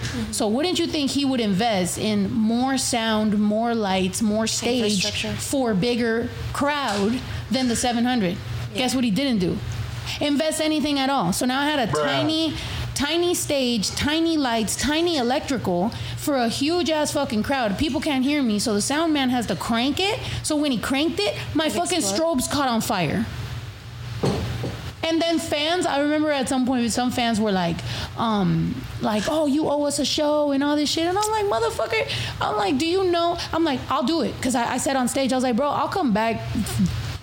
Mm-hmm. 0.00 0.32
So 0.32 0.48
wouldn't 0.48 0.78
you 0.78 0.86
think 0.86 1.10
he 1.10 1.24
would 1.24 1.40
invest 1.40 1.98
in 1.98 2.30
more 2.30 2.76
sound, 2.76 3.38
more 3.38 3.74
lights, 3.74 4.20
more 4.20 4.46
stage 4.46 5.10
for 5.38 5.74
bigger 5.74 6.28
crowd 6.52 7.20
than 7.50 7.68
the 7.68 7.76
700? 7.76 8.36
Guess 8.74 8.94
what 8.94 9.04
he 9.04 9.10
didn't 9.10 9.38
do? 9.38 9.56
Invest 10.20 10.60
anything 10.60 10.98
at 10.98 11.10
all. 11.10 11.32
So 11.32 11.46
now 11.46 11.60
I 11.60 11.64
had 11.64 11.88
a 11.88 11.92
tiny, 11.92 12.54
tiny 12.96 13.34
stage, 13.34 13.90
tiny 13.90 14.36
lights, 14.36 14.74
tiny 14.74 15.18
electrical 15.18 15.90
for 16.16 16.36
a 16.36 16.48
huge 16.48 16.90
ass 16.90 17.12
fucking 17.12 17.42
crowd. 17.42 17.78
People 17.78 18.00
can't 18.00 18.24
hear 18.24 18.42
me, 18.42 18.58
so 18.58 18.74
the 18.74 18.80
sound 18.80 19.12
man 19.12 19.28
has 19.28 19.46
to 19.46 19.54
crank 19.54 20.00
it. 20.00 20.18
So 20.42 20.56
when 20.56 20.72
he 20.72 20.78
cranked 20.78 21.20
it, 21.20 21.36
my 21.54 21.68
fucking 21.68 21.98
explode? 21.98 22.38
strobes 22.38 22.50
caught 22.50 22.68
on 22.68 22.80
fire. 22.80 23.26
And 25.04 25.22
then 25.22 25.38
fans, 25.38 25.86
I 25.86 26.00
remember 26.00 26.32
at 26.32 26.48
some 26.48 26.66
point 26.66 26.90
some 26.90 27.12
fans 27.12 27.38
were 27.38 27.52
like, 27.52 27.76
um, 28.16 28.74
like, 29.00 29.24
oh, 29.28 29.46
you 29.46 29.68
owe 29.68 29.84
us 29.84 30.00
a 30.00 30.04
show 30.04 30.50
and 30.50 30.64
all 30.64 30.74
this 30.74 30.90
shit. 30.90 31.06
And 31.06 31.16
I'm 31.16 31.30
like, 31.30 31.44
motherfucker, 31.44 32.10
I'm 32.40 32.56
like, 32.56 32.78
do 32.78 32.86
you 32.86 33.04
know? 33.04 33.38
I'm 33.52 33.62
like, 33.62 33.78
I'll 33.88 34.02
do 34.02 34.22
it. 34.22 34.34
Cause 34.42 34.56
I, 34.56 34.72
I 34.72 34.78
said 34.78 34.96
on 34.96 35.06
stage, 35.06 35.32
I 35.32 35.36
was 35.36 35.44
like, 35.44 35.54
bro, 35.54 35.68
I'll 35.68 35.88
come 35.88 36.12
back 36.12 36.42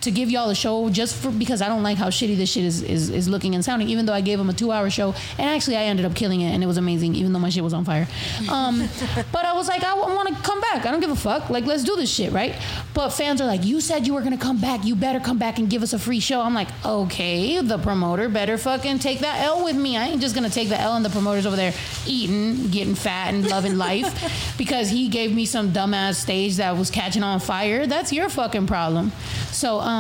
to 0.04 0.12
give 0.12 0.30
y'all 0.30 0.50
a 0.50 0.56
show 0.56 0.90
just 0.90 1.16
for 1.16 1.32
because 1.32 1.62
I 1.62 1.68
don't 1.68 1.84
like 1.84 1.98
how 1.98 2.08
shitty 2.08 2.36
this 2.38 2.52
shit 2.52 2.64
is, 2.64 2.82
is, 2.82 3.10
is 3.10 3.28
looking 3.28 3.56
and 3.56 3.64
sounding, 3.64 3.90
even 3.90 4.06
though 4.06 4.14
I 4.14 4.22
gave 4.22 4.40
him 4.40 4.50
a 4.50 4.54
two 4.54 4.72
hour 4.72 4.90
show. 4.90 5.14
And 5.38 5.50
actually 5.50 5.78
I 5.78 5.84
ended 5.84 6.06
up 6.06 6.16
killing 6.16 6.42
it 6.42 6.52
and 6.52 6.64
it 6.64 6.68
was 6.68 6.78
amazing, 6.78 7.16
even 7.16 7.34
though 7.34 7.40
my 7.40 7.50
shit 7.50 7.64
was 7.64 7.74
on 7.74 7.86
fire. 7.86 8.08
Um, 8.50 8.80
but 9.32 9.46
I 9.46 9.54
was 9.54 9.68
like, 9.68 9.84
I 9.84 9.94
want 9.96 10.30
to 10.30 10.36
come 10.44 10.62
back. 10.62 10.86
I 10.86 10.92
don't 10.92 11.00
give 11.00 11.12
a 11.12 11.16
fuck. 11.16 11.50
Like, 11.50 11.66
let's 11.66 11.84
do 11.84 11.96
this 11.96 12.14
shit, 12.14 12.32
right? 12.32 12.56
But 12.94 13.10
fans 13.10 13.42
are 13.42 13.48
like, 13.48 13.64
you 13.64 13.82
said 13.82 14.06
you 14.06 14.14
were 14.14 14.22
going 14.22 14.38
to 14.38 14.44
come 14.44 14.60
back. 14.60 14.84
You 14.86 14.96
better 14.96 15.20
come 15.20 15.38
back 15.38 15.58
and 15.58 15.70
give 15.70 15.84
us 15.84 15.94
a 15.94 16.00
free 16.00 16.20
show. 16.20 16.42
I'm 16.42 16.54
like, 16.54 16.68
okay, 16.86 17.62
the 17.62 17.78
promoter 17.78 18.30
better 18.30 18.58
fucking 18.58 19.00
take 19.00 19.20
that 19.20 19.42
L 19.44 19.64
with 19.64 19.76
me. 19.76 19.98
I 19.98 20.08
ain't 20.08 20.22
just 20.22 20.36
going 20.36 20.48
to 20.48 20.54
take 20.54 20.70
the 20.70 20.80
L 20.80 20.96
and 20.96 21.06
the 21.06 21.10
promoter's 21.10 21.46
over 21.46 21.56
there 21.56 21.74
eating, 22.06 22.68
getting 22.68 22.96
fat 22.96 23.34
and 23.34 23.48
loving 23.48 23.78
life 23.78 24.56
because 24.58 24.90
he 24.90 25.08
gave 25.08 25.34
me 25.34 25.46
some 25.46 25.72
dumbass 25.72 26.16
stage 26.16 26.58
that 26.58 26.78
was 26.78 26.90
catching 26.90 27.24
on 27.24 27.40
fire. 27.40 27.88
That's 27.88 28.12
your 28.12 28.30
fucking 28.30 28.68
problem. 28.68 29.12
So, 29.52 29.80
um, 29.80 29.93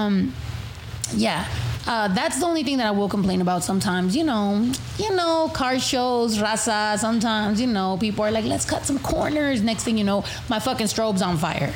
yeah. 1.15 1.47
Uh, 1.85 2.07
that's 2.07 2.39
the 2.39 2.45
only 2.45 2.63
thing 2.63 2.77
that 2.77 2.87
I 2.87 2.91
will 2.91 3.09
complain 3.09 3.41
about 3.41 3.63
sometimes. 3.63 4.15
You 4.15 4.23
know, 4.23 4.71
you 4.97 5.13
know, 5.15 5.49
car 5.53 5.79
shows, 5.79 6.39
rasa. 6.39 6.95
Sometimes, 6.97 7.59
you 7.59 7.67
know, 7.67 7.97
people 7.97 8.23
are 8.23 8.31
like, 8.31 8.45
"Let's 8.45 8.65
cut 8.65 8.85
some 8.85 8.99
corners." 8.99 9.61
Next 9.61 9.83
thing 9.83 9.97
you 9.97 10.05
know, 10.05 10.23
my 10.49 10.59
fucking 10.59 10.87
strobe's 10.87 11.21
on 11.21 11.37
fire. 11.37 11.73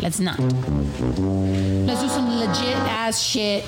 Let's 0.00 0.20
not. 0.20 0.38
Let's 0.38 2.02
do 2.02 2.08
some 2.08 2.28
legit 2.38 2.76
ass 2.76 3.22
shit, 3.22 3.64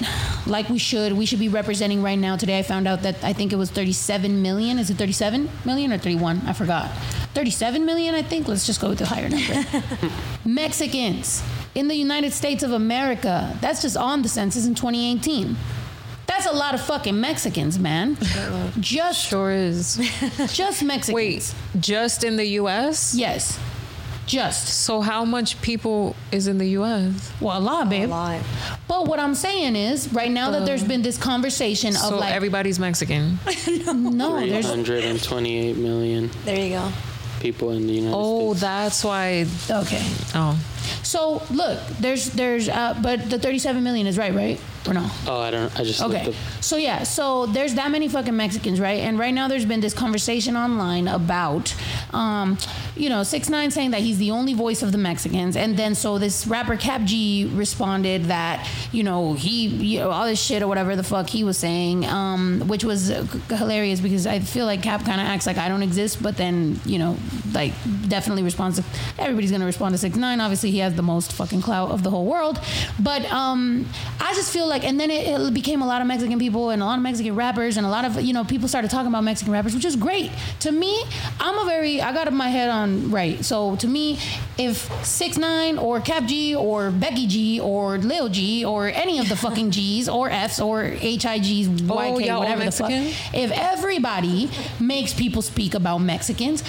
like 0.47 0.69
we 0.69 0.79
should. 0.79 1.13
We 1.13 1.25
should 1.25 1.39
be 1.39 1.49
representing 1.49 2.03
right 2.03 2.19
now. 2.19 2.37
Today, 2.37 2.59
I 2.59 2.63
found 2.63 2.87
out 2.87 3.03
that 3.03 3.23
I 3.25 3.33
think 3.33 3.53
it 3.53 3.57
was 3.57 3.71
37 3.71 4.43
million. 4.43 4.79
Is 4.79 4.91
it 4.91 4.99
37 4.99 5.49
million 5.65 5.93
or 5.93 5.99
31? 5.99 6.43
I 6.47 6.53
forgot. 6.53 6.91
37 7.35 7.87
million, 7.87 8.15
I 8.15 8.23
think. 8.23 8.49
Let's 8.49 8.67
just 8.67 8.81
go 8.81 8.91
with 8.91 8.99
the 8.99 9.07
higher 9.07 9.29
number. 9.29 9.65
Mexicans 10.45 11.43
in 11.77 11.89
the 11.89 11.95
United 11.95 12.33
States 12.33 12.63
of 12.65 12.73
America. 12.73 13.57
That's 13.61 13.83
just 13.83 13.97
on 13.97 14.23
the 14.23 14.29
census 14.29 14.67
in 14.67 14.75
2018. 14.75 15.57
That's 16.27 16.47
a 16.47 16.53
lot 16.53 16.75
of 16.75 16.81
fucking 16.81 17.21
Mexicans, 17.21 17.79
man. 17.79 18.17
Just, 18.81 19.29
Sure 19.29 19.51
is. 19.53 19.97
just 20.53 20.83
Mexicans. 20.83 21.15
Wait, 21.15 21.55
just 21.79 22.25
in 22.25 22.37
the 22.37 22.47
U.S. 22.61 23.15
Yes. 23.15 23.59
Just. 24.27 24.67
So 24.85 25.01
how 25.03 25.25
much 25.25 25.61
people 25.63 26.17
is 26.33 26.49
in 26.49 26.59
the 26.59 26.67
U.S.? 26.81 27.33
Well, 27.41 27.59
a 27.59 27.61
lot, 27.61 27.89
babe. 27.89 28.09
A 28.09 28.11
lot. 28.11 28.41
But 28.89 29.07
what 29.07 29.21
I'm 29.21 29.35
saying 29.37 29.77
is, 29.77 30.13
right 30.13 30.31
now 30.31 30.51
that 30.51 30.67
there's 30.67 30.83
um, 30.83 30.89
been 30.89 31.03
this 31.03 31.17
conversation 31.19 31.95
of 31.95 32.15
like, 32.15 32.35
everybody's 32.35 32.79
Mexican. 32.81 33.39
no, 33.95 34.41
there's 34.47 34.67
328 34.67 35.77
million 35.77 36.31
There 36.45 36.59
you 36.59 36.71
go. 36.71 36.91
people 37.41 37.71
in 37.71 37.87
the 37.87 37.93
United 37.93 38.17
Oh, 38.17 38.53
States. 38.55 38.65
Oh, 38.65 38.67
that's 38.67 39.05
why. 39.05 39.47
okay. 39.71 40.03
Oh, 40.35 40.59
So 41.03 41.43
look, 41.51 41.81
there's 42.01 42.31
there's 42.31 42.69
uh, 42.69 42.99
but 43.03 43.31
the 43.31 43.39
37 43.39 43.83
million 43.83 44.07
is 44.07 44.19
right, 44.19 44.35
right? 44.35 44.61
Or 44.87 44.95
no? 44.95 45.11
Oh, 45.27 45.41
I 45.41 45.51
don't. 45.51 45.79
I 45.79 45.83
just 45.83 46.01
Okay. 46.01 46.33
So 46.61 46.77
yeah, 46.77 47.03
so 47.03 47.47
there's 47.47 47.75
that 47.75 47.91
many 47.91 48.09
fucking 48.09 48.37
Mexicans, 48.37 48.81
right? 48.81 49.01
And 49.01 49.19
right 49.19 49.35
now 49.35 49.49
there's 49.49 49.65
been 49.65 49.81
this 49.81 49.95
conversation 49.95 50.57
online 50.57 51.09
about, 51.09 51.75
um, 52.13 52.57
you 52.97 53.09
know, 53.09 53.23
six 53.23 53.49
nine 53.49 53.71
saying 53.71 53.91
that 53.91 54.01
he's 54.01 54.19
the 54.19 54.31
only 54.31 54.55
voice 54.55 54.83
of 54.83 54.93
the 54.93 54.99
Mexicans, 54.99 55.57
and 55.57 55.77
then 55.77 55.95
so 55.95 56.19
this 56.19 56.47
rapper 56.47 56.77
Kap 56.77 57.03
G 57.03 57.51
responded 57.53 58.25
that 58.27 58.69
you 58.93 59.03
know 59.03 59.35
he 59.35 59.67
you 59.67 60.01
know 60.01 60.11
all 60.11 60.27
this 60.27 60.41
shit 60.41 60.63
or 60.63 60.69
whatever 60.69 60.95
the 60.95 61.03
fuck 61.03 61.29
he 61.29 61.43
was 61.43 61.59
saying, 61.59 62.05
um, 62.07 62.63
which 62.67 62.85
was 62.85 63.09
hilarious 63.49 64.01
because 64.01 64.27
I 64.27 64.41
feel 64.41 64.67
like 64.67 64.83
Kap 64.83 65.05
kind 65.05 65.21
of 65.21 65.27
acts 65.27 65.47
like 65.47 65.59
I 65.59 65.69
don't 65.69 65.83
exist, 65.83 66.23
but 66.23 66.37
then 66.37 66.81
you 66.85 66.99
know 66.99 67.17
like 67.53 67.73
definitely 68.09 68.43
responds 68.43 68.79
to 68.79 68.85
everybody's 69.19 69.51
gonna 69.51 69.67
respond 69.67 69.95
to 69.95 69.99
six 69.99 70.17
nine. 70.17 70.41
Obviously 70.41 70.71
he 70.71 70.79
has 70.79 70.95
the 70.95 71.03
most 71.03 71.33
fucking 71.33 71.63
clout 71.63 71.91
of 71.91 72.03
the 72.03 72.11
whole 72.11 72.27
world, 72.27 72.61
but 73.01 73.25
um, 73.33 73.87
I 74.21 74.35
just 74.35 74.53
feel 74.53 74.67
like, 74.67 74.76
and 74.85 74.99
then 74.99 75.11
it, 75.11 75.27
it 75.41 75.55
became 75.55 75.83
a 75.83 75.87
lot 75.87 76.01
of 76.01 76.07
Mexican 76.07 76.39
people 76.39 76.71
and 76.71 76.83
a 76.83 76.85
lot 76.85 76.97
of 76.97 77.03
Mexican 77.03 77.35
rappers 77.35 77.77
and 77.77 77.87
a 77.87 77.91
lot 77.91 78.05
of 78.05 78.21
you 78.21 78.33
know 78.33 78.45
people 78.45 78.69
started 78.69 78.91
talking 78.91 79.09
about 79.09 79.25
Mexican 79.25 79.53
rappers, 79.53 79.75
which 79.75 79.85
is 79.85 79.97
great. 79.97 80.31
To 80.61 80.73
me, 80.73 81.03
I'm 81.41 81.59
a 81.59 81.65
very 81.65 82.01
I 82.01 82.13
got 82.13 82.33
my 82.33 82.49
head 82.49 82.69
on 82.71 83.11
right. 83.11 83.45
So 83.45 83.77
to 83.77 83.87
me, 83.89 84.19
if 84.59 84.77
six 85.05 85.37
nine 85.37 85.79
or 85.79 86.01
Kap 86.01 86.25
G 86.27 86.55
or 86.55 86.91
Becky 86.91 87.27
G 87.27 87.61
or 87.61 87.99
Lil 87.99 88.29
G 88.29 88.65
or 88.65 88.89
any 88.89 89.19
of 89.19 89.29
the 89.29 89.37
fucking 89.37 89.71
G's 89.77 90.09
or 90.09 90.29
F's 90.31 90.61
or 90.61 90.83
HIGs, 90.85 91.67
YK, 91.67 92.31
Oh, 92.31 92.39
whatever 92.41 92.65
the 92.65 92.73
fuck, 92.73 92.91
if 92.91 93.51
everybody 93.53 94.51
makes 94.81 95.13
people 95.15 95.43
speak 95.43 95.75
about 95.75 95.99
Mexicans, 95.99 96.63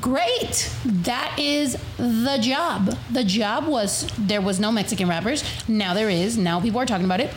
great. 0.00 0.70
That 0.84 1.34
is 1.38 1.76
the 1.96 2.38
job. 2.40 2.96
The 3.10 3.24
job 3.24 3.66
was 3.66 4.10
there 4.18 4.40
was 4.40 4.60
no 4.60 4.72
Mexican 4.72 5.08
rappers. 5.08 5.44
Now 5.68 5.94
there 5.94 6.10
is. 6.10 6.36
Now 6.38 6.60
people 6.60 6.80
are 6.80 6.86
talking 6.86 7.04
about 7.04 7.20
it. 7.20 7.32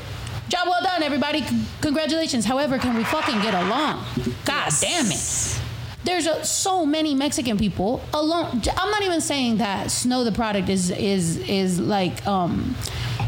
Job 0.48 0.68
well 0.68 0.82
done, 0.84 1.02
everybody. 1.02 1.44
Congratulations. 1.82 2.46
However, 2.46 2.78
can 2.78 2.96
we 2.96 3.04
fucking 3.04 3.42
get 3.42 3.54
along? 3.54 4.06
God 4.46 4.72
damn 4.80 5.08
it. 5.08 5.60
There's 6.04 6.28
a, 6.28 6.46
so 6.46 6.86
many 6.86 7.16
Mexican 7.16 7.58
people 7.58 8.00
alone. 8.14 8.62
I'm 8.78 8.92
not 8.92 9.02
even 9.02 9.22
saying 9.22 9.58
that 9.58 9.90
Snow 9.90 10.24
Tha 10.24 10.32
Product 10.32 10.70
is 10.70 10.92
is 10.92 11.38
is 11.50 11.80
like 11.80 12.26
um 12.28 12.76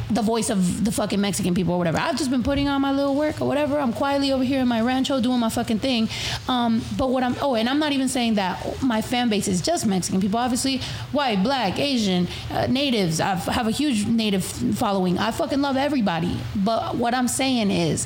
the 0.09 0.21
voice 0.21 0.49
of 0.49 0.85
the 0.85 0.91
fucking 0.91 1.19
Mexican 1.19 1.53
people 1.53 1.73
or 1.73 1.77
whatever. 1.77 1.97
I've 1.97 2.17
just 2.17 2.29
been 2.29 2.43
putting 2.43 2.67
on 2.67 2.81
my 2.81 2.91
little 2.91 3.15
work 3.15 3.41
or 3.41 3.47
whatever. 3.47 3.79
I'm 3.79 3.93
quietly 3.93 4.31
over 4.31 4.43
here 4.43 4.59
in 4.59 4.67
my 4.67 4.81
rancho 4.81 5.19
doing 5.19 5.39
my 5.39 5.49
fucking 5.49 5.79
thing. 5.79 6.09
Um, 6.47 6.81
but 6.97 7.09
what 7.09 7.23
I'm 7.23 7.35
oh, 7.41 7.55
and 7.55 7.67
I'm 7.67 7.79
not 7.79 7.91
even 7.91 8.07
saying 8.07 8.35
that 8.35 8.81
my 8.81 9.01
fan 9.01 9.29
base 9.29 9.47
is 9.47 9.61
just 9.61 9.85
Mexican 9.85 10.21
people. 10.21 10.39
Obviously, 10.39 10.79
white, 11.11 11.43
black, 11.43 11.79
Asian, 11.79 12.27
uh, 12.51 12.67
natives. 12.67 13.19
I 13.19 13.35
have 13.35 13.67
a 13.67 13.71
huge 13.71 14.05
native 14.05 14.43
following. 14.43 15.17
I 15.17 15.31
fucking 15.31 15.61
love 15.61 15.77
everybody. 15.77 16.37
But 16.55 16.95
what 16.95 17.13
I'm 17.13 17.27
saying 17.27 17.71
is, 17.71 18.05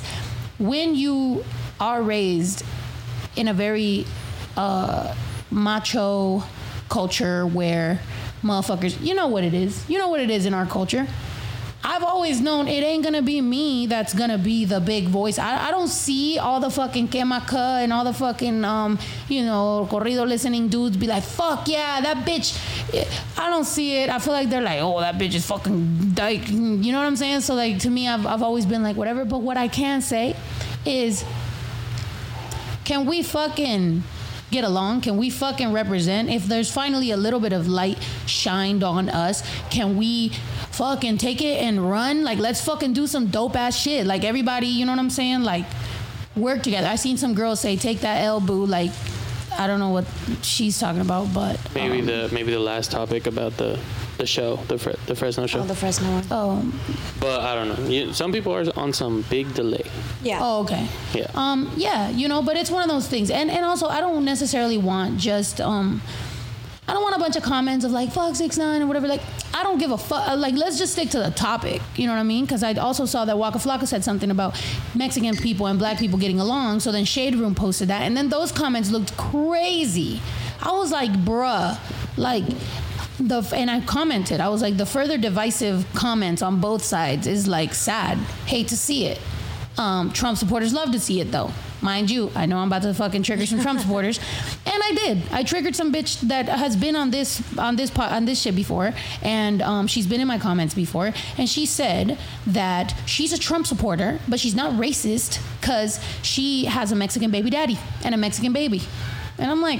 when 0.59 0.95
you 0.95 1.43
are 1.79 2.01
raised 2.01 2.63
in 3.35 3.47
a 3.47 3.53
very 3.53 4.05
uh, 4.57 5.15
macho 5.49 6.43
culture 6.89 7.45
where 7.47 7.99
motherfuckers, 8.43 8.99
you 9.01 9.13
know 9.13 9.27
what 9.27 9.43
it 9.43 9.53
is. 9.53 9.87
You 9.89 9.97
know 9.97 10.09
what 10.09 10.19
it 10.19 10.29
is 10.29 10.45
in 10.45 10.53
our 10.53 10.65
culture. 10.65 11.07
I've 11.83 12.03
always 12.03 12.39
known 12.41 12.67
it 12.67 12.83
ain't 12.83 13.03
gonna 13.03 13.23
be 13.23 13.41
me 13.41 13.87
that's 13.87 14.13
gonna 14.13 14.37
be 14.37 14.65
the 14.65 14.79
big 14.79 15.07
voice. 15.07 15.39
I, 15.39 15.67
I 15.67 15.71
don't 15.71 15.87
see 15.87 16.37
all 16.37 16.59
the 16.59 16.69
fucking 16.69 17.07
Kemaka 17.07 17.83
and 17.83 17.91
all 17.91 18.03
the 18.03 18.13
fucking 18.13 18.63
um, 18.63 18.99
you 19.27 19.43
know, 19.43 19.87
corrido 19.89 20.27
listening 20.27 20.67
dudes 20.67 20.95
be 20.95 21.07
like, 21.07 21.23
fuck 21.23 21.67
yeah, 21.67 21.99
that 22.01 22.25
bitch. 22.25 22.57
I 23.37 23.49
don't 23.49 23.65
see 23.65 23.97
it. 23.97 24.09
I 24.09 24.19
feel 24.19 24.33
like 24.33 24.49
they're 24.49 24.61
like, 24.61 24.79
oh, 24.81 24.99
that 24.99 25.15
bitch 25.15 25.33
is 25.33 25.45
fucking 25.45 26.11
dyke. 26.13 26.49
You 26.49 26.91
know 26.91 26.99
what 26.99 27.07
I'm 27.07 27.15
saying? 27.15 27.41
So 27.41 27.55
like 27.55 27.79
to 27.79 27.89
me, 27.89 28.07
I've 28.07 28.25
I've 28.25 28.43
always 28.43 28.65
been 28.65 28.83
like 28.83 28.95
whatever. 28.95 29.25
But 29.25 29.39
what 29.39 29.57
I 29.57 29.67
can 29.67 30.01
say 30.01 30.35
is, 30.85 31.25
can 32.83 33.05
we 33.05 33.23
fucking 33.23 34.03
get 34.51 34.63
along? 34.63 35.01
Can 35.01 35.17
we 35.17 35.29
fucking 35.29 35.71
represent? 35.71 36.29
If 36.29 36.45
there's 36.45 36.71
finally 36.71 37.11
a 37.11 37.17
little 37.17 37.39
bit 37.39 37.53
of 37.53 37.67
light 37.67 37.97
shined 38.27 38.83
on 38.83 39.09
us, 39.09 39.43
can 39.69 39.97
we 39.97 40.29
fucking 40.71 41.17
take 41.17 41.41
it 41.41 41.63
and 41.63 41.89
run? 41.89 42.23
Like, 42.23 42.37
let's 42.37 42.63
fucking 42.63 42.93
do 42.93 43.07
some 43.07 43.27
dope 43.27 43.55
ass 43.55 43.75
shit. 43.77 44.05
Like, 44.05 44.23
everybody, 44.23 44.67
you 44.67 44.85
know 44.85 44.91
what 44.91 44.99
I'm 44.99 45.09
saying? 45.09 45.43
Like, 45.43 45.65
work 46.35 46.61
together. 46.61 46.87
I 46.87 46.95
seen 46.95 47.17
some 47.17 47.33
girls 47.33 47.59
say, 47.59 47.75
take 47.77 48.01
that 48.01 48.23
L 48.23 48.39
boo. 48.39 48.65
Like, 48.65 48.91
I 49.57 49.67
don't 49.67 49.79
know 49.79 49.89
what 49.89 50.05
she's 50.41 50.79
talking 50.79 51.01
about, 51.01 51.33
but. 51.33 51.59
Maybe 51.73 51.99
um, 51.99 52.05
the 52.05 52.29
maybe 52.31 52.51
the 52.51 52.59
last 52.59 52.91
topic 52.91 53.27
about 53.27 53.57
the 53.57 53.79
the 54.21 54.27
show, 54.27 54.57
the 54.67 54.77
Fre- 54.77 54.91
the 55.07 55.15
Fresno 55.15 55.47
show. 55.47 55.59
Oh, 55.59 55.63
the 55.63 55.75
Fresno 55.75 56.07
one. 56.11 56.23
Oh, 56.29 56.73
but 57.19 57.41
I 57.41 57.55
don't 57.55 57.69
know. 57.69 57.89
You, 57.89 58.13
some 58.13 58.31
people 58.31 58.53
are 58.53 58.63
on 58.77 58.93
some 58.93 59.23
big 59.29 59.51
delay. 59.55 59.83
Yeah. 60.21 60.39
oh, 60.41 60.61
okay. 60.61 60.87
Yeah. 61.13 61.31
Um, 61.33 61.71
yeah, 61.75 62.09
you 62.09 62.27
know, 62.27 62.43
but 62.43 62.55
it's 62.55 62.69
one 62.69 62.83
of 62.83 62.89
those 62.89 63.07
things. 63.07 63.31
And 63.31 63.49
and 63.49 63.65
also 63.65 63.87
I 63.87 63.99
don't 63.99 64.23
necessarily 64.23 64.77
want 64.77 65.17
just 65.17 65.59
um 65.59 66.01
I 66.87 66.93
don't 66.93 67.03
want 67.03 67.15
a 67.15 67.19
bunch 67.19 67.35
of 67.35 67.43
comments 67.43 67.83
of 67.83 67.91
like 67.91 68.11
fuck 68.11 68.35
six 68.35 68.57
nine 68.57 68.81
or 68.83 68.87
whatever. 68.87 69.07
Like 69.07 69.21
I 69.55 69.63
don't 69.63 69.79
give 69.79 69.89
a 69.89 69.97
fuck. 69.97 70.37
Like 70.37 70.53
let's 70.53 70.77
just 70.77 70.93
stick 70.93 71.09
to 71.11 71.19
the 71.19 71.31
topic. 71.31 71.81
You 71.95 72.05
know 72.05 72.13
what 72.13 72.19
I 72.19 72.23
mean? 72.23 72.45
Because 72.45 72.61
I 72.63 72.73
also 72.73 73.05
saw 73.05 73.25
that 73.25 73.39
Waka 73.39 73.57
Flocka 73.57 73.87
said 73.87 74.03
something 74.03 74.29
about 74.29 74.61
Mexican 74.93 75.35
people 75.35 75.65
and 75.65 75.79
black 75.79 75.97
people 75.97 76.19
getting 76.19 76.39
along. 76.39 76.81
So 76.81 76.91
then 76.91 77.05
Shade 77.05 77.35
Room 77.35 77.55
posted 77.55 77.87
that, 77.87 78.03
and 78.03 78.15
then 78.15 78.29
those 78.29 78.51
comments 78.51 78.91
looked 78.91 79.17
crazy. 79.17 80.21
I 80.61 80.73
was 80.73 80.91
like, 80.91 81.11
bruh, 81.11 81.79
like 82.17 82.43
the 83.19 83.47
and 83.55 83.69
I 83.69 83.81
commented. 83.81 84.39
I 84.39 84.49
was 84.49 84.61
like, 84.61 84.77
the 84.77 84.85
further 84.85 85.17
divisive 85.17 85.85
comments 85.93 86.41
on 86.41 86.59
both 86.59 86.83
sides 86.83 87.27
is 87.27 87.47
like 87.47 87.73
sad. 87.73 88.17
Hate 88.45 88.67
to 88.69 88.77
see 88.77 89.05
it. 89.05 89.19
Um, 89.77 90.11
Trump 90.11 90.37
supporters 90.37 90.73
love 90.73 90.91
to 90.91 90.99
see 90.99 91.21
it 91.21 91.31
though. 91.31 91.51
Mind 91.81 92.11
you, 92.11 92.31
I 92.35 92.45
know 92.45 92.57
I'm 92.57 92.67
about 92.67 92.83
to 92.83 92.93
fucking 92.93 93.23
trigger 93.23 93.45
some 93.47 93.59
Trump 93.59 93.79
supporters, 93.81 94.19
and 94.67 94.83
I 94.83 94.91
did. 94.93 95.23
I 95.31 95.43
triggered 95.43 95.75
some 95.75 95.91
bitch 95.91 96.19
that 96.21 96.47
has 96.47 96.75
been 96.75 96.95
on 96.95 97.09
this 97.09 97.41
on 97.57 97.75
this 97.75 97.89
po- 97.89 98.03
on 98.03 98.25
this 98.25 98.39
shit 98.39 98.55
before, 98.55 98.93
and 99.23 99.61
um, 99.63 99.87
she's 99.87 100.05
been 100.05 100.21
in 100.21 100.27
my 100.27 100.37
comments 100.37 100.75
before, 100.75 101.11
and 101.37 101.49
she 101.49 101.65
said 101.65 102.19
that 102.45 102.93
she's 103.07 103.33
a 103.33 103.39
Trump 103.39 103.65
supporter, 103.65 104.19
but 104.27 104.39
she's 104.39 104.53
not 104.53 104.73
racist 104.73 105.41
because 105.59 105.99
she 106.21 106.65
has 106.65 106.91
a 106.91 106.95
Mexican 106.95 107.31
baby 107.31 107.49
daddy 107.49 107.79
and 108.03 108.13
a 108.13 108.17
Mexican 108.17 108.53
baby, 108.53 108.83
and 109.39 109.49
I'm 109.49 109.61
like, 109.61 109.79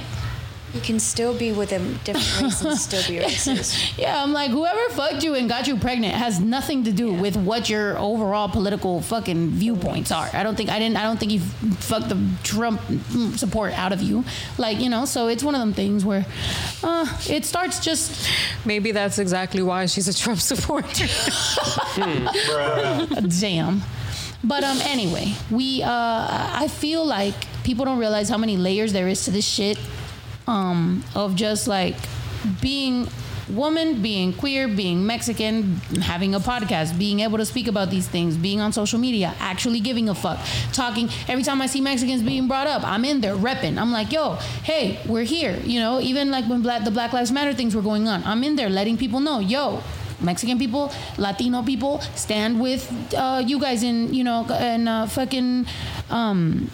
You 0.74 0.80
can 0.80 0.98
still 0.98 1.36
be 1.36 1.52
with 1.52 1.72
a 1.72 1.78
different 2.04 2.42
race 2.42 2.62
and 2.62 2.78
still 2.78 3.02
be 3.06 3.22
racist. 3.24 3.98
yeah, 3.98 4.22
I'm 4.22 4.32
like, 4.32 4.50
whoever 4.50 4.88
fucked 4.90 5.22
you 5.22 5.34
and 5.34 5.48
got 5.48 5.66
you 5.66 5.76
pregnant 5.76 6.14
has 6.14 6.40
nothing 6.40 6.84
to 6.84 6.92
do 6.92 7.12
with 7.12 7.36
what 7.36 7.68
your 7.68 7.98
overall 7.98 8.48
political 8.48 9.02
fucking 9.02 9.50
viewpoints 9.50 10.10
are. 10.10 10.30
I 10.32 10.42
don't 10.42 10.56
think 10.56 10.70
I 10.70 10.78
didn't. 10.78 10.96
I 10.96 11.02
don't 11.02 11.18
think 11.18 11.32
you 11.32 11.40
fucked 11.40 12.08
the 12.08 12.18
Trump 12.42 12.80
support 13.36 13.72
out 13.74 13.92
of 13.92 14.00
you. 14.00 14.24
Like 14.58 14.80
you 14.80 14.88
know, 14.88 15.04
so 15.04 15.28
it's 15.28 15.44
one 15.44 15.54
of 15.54 15.60
them 15.60 15.74
things 15.74 16.04
where 16.04 16.24
uh, 16.82 17.06
it 17.28 17.44
starts 17.44 17.80
just 17.80 18.30
Maybe 18.64 18.92
that's 18.92 19.18
exactly 19.18 19.62
why 19.62 19.86
she's 19.86 20.08
a 20.08 20.14
Trump 20.14 20.40
supporter. 20.40 21.06
damn. 23.40 23.82
But 24.44 24.64
um, 24.64 24.78
anyway, 24.82 25.34
we 25.50 25.82
uh, 25.82 25.88
I 25.88 26.68
feel 26.68 27.04
like 27.04 27.34
people 27.64 27.84
don't 27.84 27.98
realize 27.98 28.28
how 28.28 28.38
many 28.38 28.56
layers 28.56 28.92
there 28.92 29.08
is 29.08 29.24
to 29.24 29.30
this 29.30 29.46
shit. 29.46 29.78
Um, 30.46 31.04
of 31.14 31.36
just 31.36 31.68
like 31.68 31.94
being 32.60 33.06
woman, 33.48 34.02
being 34.02 34.32
queer, 34.32 34.68
being 34.68 35.06
Mexican, 35.06 35.76
having 36.00 36.34
a 36.34 36.40
podcast, 36.40 36.98
being 36.98 37.20
able 37.20 37.38
to 37.38 37.44
speak 37.44 37.68
about 37.68 37.90
these 37.90 38.08
things, 38.08 38.36
being 38.36 38.60
on 38.60 38.72
social 38.72 38.98
media, 38.98 39.34
actually 39.38 39.80
giving 39.80 40.08
a 40.08 40.14
fuck, 40.14 40.38
talking. 40.72 41.08
Every 41.28 41.42
time 41.42 41.60
I 41.60 41.66
see 41.66 41.80
Mexicans 41.80 42.22
being 42.22 42.48
brought 42.48 42.66
up, 42.66 42.82
I'm 42.84 43.04
in 43.04 43.20
there 43.20 43.34
repping. 43.34 43.78
I'm 43.78 43.92
like, 43.92 44.12
yo, 44.12 44.34
hey, 44.64 45.00
we're 45.06 45.24
here. 45.24 45.58
You 45.64 45.80
know, 45.80 46.00
even 46.00 46.30
like 46.30 46.46
when 46.46 46.62
Black, 46.62 46.84
the 46.84 46.90
Black 46.90 47.12
Lives 47.12 47.30
Matter 47.32 47.52
things 47.52 47.74
were 47.74 47.82
going 47.82 48.08
on, 48.08 48.22
I'm 48.24 48.42
in 48.44 48.56
there 48.56 48.70
letting 48.70 48.96
people 48.96 49.20
know, 49.20 49.38
yo, 49.40 49.82
Mexican 50.20 50.58
people, 50.58 50.92
Latino 51.18 51.62
people, 51.62 52.00
stand 52.14 52.60
with 52.60 52.90
uh, 53.14 53.42
you 53.44 53.58
guys 53.58 53.82
in, 53.82 54.14
you 54.14 54.24
know, 54.24 54.46
and 54.50 54.88
uh, 54.88 55.06
fucking, 55.06 55.66
um, 56.10 56.70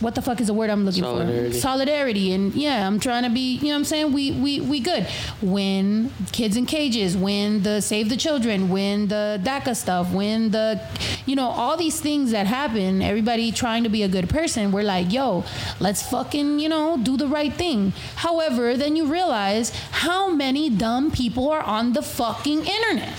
what 0.00 0.14
the 0.14 0.22
fuck 0.22 0.40
is 0.40 0.48
the 0.48 0.54
word 0.54 0.70
I'm 0.70 0.84
looking 0.84 1.02
Solidarity. 1.02 1.52
for? 1.52 1.58
Solidarity. 1.58 2.32
And 2.32 2.54
yeah, 2.54 2.86
I'm 2.86 3.00
trying 3.00 3.22
to 3.22 3.30
be, 3.30 3.56
you 3.56 3.64
know 3.64 3.70
what 3.70 3.76
I'm 3.76 3.84
saying? 3.84 4.12
We, 4.12 4.32
we, 4.32 4.60
we 4.60 4.80
good. 4.80 5.06
When 5.40 6.10
kids 6.32 6.56
in 6.56 6.66
cages, 6.66 7.16
when 7.16 7.62
the 7.62 7.80
Save 7.80 8.08
the 8.08 8.16
Children, 8.16 8.68
when 8.68 9.08
the 9.08 9.40
DACA 9.42 9.74
stuff, 9.74 10.12
when 10.12 10.50
the, 10.50 10.80
you 11.24 11.34
know, 11.34 11.48
all 11.48 11.76
these 11.76 12.00
things 12.00 12.30
that 12.32 12.46
happen, 12.46 13.00
everybody 13.02 13.52
trying 13.52 13.82
to 13.84 13.88
be 13.88 14.02
a 14.02 14.08
good 14.08 14.28
person, 14.28 14.72
we're 14.72 14.82
like, 14.82 15.12
yo, 15.12 15.44
let's 15.80 16.02
fucking, 16.02 16.58
you 16.58 16.68
know, 16.68 16.98
do 17.02 17.16
the 17.16 17.28
right 17.28 17.52
thing. 17.52 17.92
However, 18.16 18.76
then 18.76 18.96
you 18.96 19.06
realize 19.06 19.70
how 19.90 20.30
many 20.30 20.68
dumb 20.68 21.10
people 21.10 21.50
are 21.50 21.62
on 21.62 21.92
the 21.94 22.02
fucking 22.02 22.66
internet. 22.66 23.14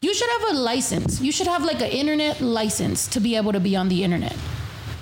You 0.00 0.12
should 0.12 0.28
have 0.28 0.50
a 0.50 0.58
license. 0.58 1.20
You 1.20 1.32
should 1.32 1.46
have 1.46 1.64
like 1.64 1.80
an 1.80 1.90
internet 1.90 2.40
license 2.40 3.06
to 3.08 3.20
be 3.20 3.36
able 3.36 3.52
to 3.52 3.60
be 3.60 3.74
on 3.74 3.88
the 3.88 4.04
internet. 4.04 4.36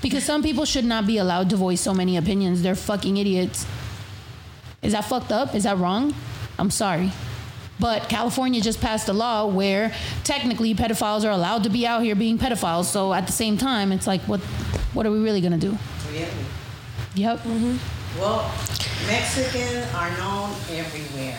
Because 0.02 0.24
some 0.24 0.42
people 0.42 0.64
should 0.64 0.84
not 0.84 1.06
be 1.06 1.16
allowed 1.18 1.48
to 1.50 1.56
voice 1.56 1.80
so 1.80 1.94
many 1.94 2.16
opinions. 2.16 2.60
They're 2.62 2.74
fucking 2.74 3.16
idiots. 3.16 3.66
Is 4.82 4.92
that 4.92 5.04
fucked 5.04 5.32
up? 5.32 5.54
Is 5.54 5.62
that 5.62 5.78
wrong? 5.78 6.14
I'm 6.58 6.70
sorry. 6.70 7.12
But 7.78 8.08
California 8.08 8.60
just 8.60 8.80
passed 8.80 9.08
a 9.08 9.12
law 9.12 9.46
where 9.46 9.94
technically 10.24 10.74
pedophiles 10.74 11.24
are 11.24 11.30
allowed 11.30 11.64
to 11.64 11.70
be 11.70 11.86
out 11.86 12.02
here 12.02 12.14
being 12.14 12.38
pedophiles. 12.38 12.84
So 12.84 13.12
at 13.14 13.26
the 13.26 13.32
same 13.32 13.56
time, 13.56 13.92
it's 13.92 14.06
like, 14.06 14.20
what, 14.22 14.40
what 14.92 15.06
are 15.06 15.10
we 15.10 15.20
really 15.20 15.40
gonna 15.40 15.56
do? 15.56 15.78
Really? 16.10 16.28
Yep. 17.14 17.38
Mm-hmm. 17.38 18.20
Well, 18.20 18.52
Mexicans 19.06 19.92
are 19.94 20.10
known 20.18 20.50
everywhere. 20.70 21.38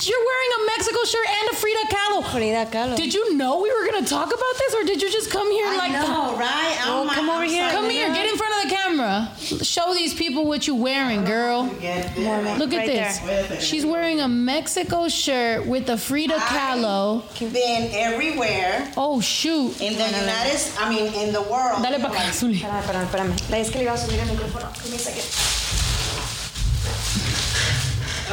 You're 0.00 0.18
wearing 0.18 0.50
a 0.62 0.66
Mexico 0.78 1.04
shirt 1.04 1.26
and 1.28 1.50
a 1.52 1.54
Frida 1.56 1.80
Kahlo. 1.90 2.24
Frida 2.32 2.66
Kahlo. 2.72 2.96
Did 2.96 3.12
you 3.12 3.36
know 3.36 3.60
we 3.60 3.70
were 3.70 3.84
gonna 3.92 4.06
talk 4.06 4.26
about 4.28 4.54
this, 4.58 4.74
or 4.74 4.84
did 4.84 5.02
you 5.02 5.12
just 5.12 5.30
come 5.30 5.50
here 5.52 5.66
I 5.66 5.76
like? 5.76 5.92
know, 5.92 6.34
right? 6.38 6.78
Oh 6.86 6.94
well, 6.94 7.04
my- 7.04 7.14
come 7.14 7.28
over 7.28 7.42
I'm 7.42 7.48
here. 7.48 7.70
Come 7.70 7.90
here, 7.90 8.08
get 8.08 8.26
in 8.30 8.36
front 8.38 8.54
of 8.64 8.70
the 8.70 8.74
camera. 8.74 9.28
Show 9.62 9.92
these 9.92 10.14
people 10.14 10.46
what 10.46 10.66
you're 10.66 10.76
wearing, 10.80 11.24
girl. 11.24 11.64
Look 11.64 11.82
at 11.84 12.16
Right 12.16 12.86
this. 12.86 13.18
there. 13.18 13.26
Wait 13.28 13.34
a 13.34 13.42
second. 13.48 13.62
She's 13.62 13.84
wearing 13.84 14.20
a 14.22 14.28
Mexico 14.28 15.08
shirt 15.08 15.66
with 15.66 15.90
a 15.90 15.98
Frida 15.98 16.38
Kahlo. 16.38 17.22
I've 17.42 17.52
been 17.52 17.90
everywhere 17.92 18.90
Oh 18.96 19.20
shoot. 19.20 19.78
in 19.80 19.92
the 19.98 20.06
United 20.06 20.58
States. 20.58 20.78
I 20.80 20.88
mean, 20.88 21.12
in 21.12 21.34
the 21.34 21.42
world. 21.42 21.82
Dale 21.82 22.00
para 22.00 22.14
acá, 22.14 22.32
Zuli. 22.32 22.62
Espérame, 22.62 23.04
espérame, 23.04 23.34
espérame. 23.36 23.60
Es 23.60 23.70
que 23.70 23.78
le 23.78 23.84
iba 23.84 23.92
a 23.92 23.98
subir 23.98 24.18
el 24.18 24.26
micrófono. 24.26 24.72
Give 24.82 24.90
me 24.90 24.96
a 24.96 24.98
second. 24.98 25.28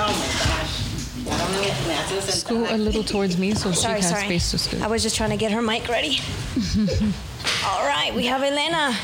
Oh 0.01 0.07
my 0.07 0.63
gosh. 0.63 0.88
I 1.31 1.37
don't 1.37 1.51
know 1.53 1.61
if 1.61 1.87
me 1.87 1.93
hace 1.93 2.25
sentar 2.25 2.31
Scoot 2.31 2.71
a 2.71 2.77
little 2.77 3.03
towards 3.03 3.37
me 3.37 3.53
so 3.55 3.71
she 3.71 3.77
Sorry, 3.77 4.01
has 4.01 4.09
sorry. 4.09 4.25
space 4.25 4.51
to 4.51 4.57
scoot. 4.57 4.81
I 4.81 4.87
was 4.87 5.03
just 5.03 5.15
trying 5.15 5.29
to 5.31 5.37
get 5.37 5.51
her 5.51 5.61
mic 5.61 5.87
ready. 5.87 6.19
All 7.65 7.85
right, 7.85 8.11
we 8.15 8.25
have 8.25 8.41
Elena. 8.43 8.95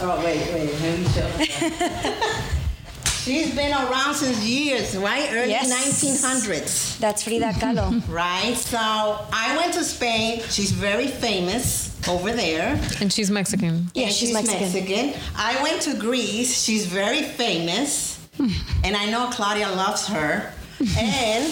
Oh, 0.00 0.22
wait, 0.24 0.40
wait. 0.52 0.72
Let 0.80 0.98
me 0.98 1.06
show. 1.14 2.42
She's 3.26 3.54
been 3.56 3.72
around 3.72 4.14
since 4.14 4.38
years, 4.44 4.96
right? 4.96 5.28
Early 5.32 5.50
Yes. 5.50 5.72
1900s, 5.72 6.98
That's 6.98 7.24
Frida 7.24 7.54
Kahlo. 7.54 8.00
right? 8.08 8.54
So 8.56 8.78
I 8.78 9.56
went 9.56 9.74
to 9.74 9.82
Spain. 9.82 10.42
She's 10.48 10.70
very 10.70 11.08
famous 11.08 11.96
over 12.08 12.32
there. 12.32 12.80
And 13.00 13.12
she's 13.12 13.28
Mexican. 13.30 13.90
Yeah, 13.94 14.04
And 14.06 14.14
she's 14.14 14.32
Mexican. 14.32 15.14
I 15.34 15.60
went 15.62 15.82
to 15.82 15.94
Greece. 15.98 16.62
She's 16.62 16.86
very 16.86 17.22
famous. 17.22 18.14
Hmm. 18.36 18.48
and 18.84 18.94
I 18.94 19.06
know 19.10 19.30
Claudia 19.32 19.70
loves 19.70 20.06
her. 20.08 20.52
And 20.98 21.44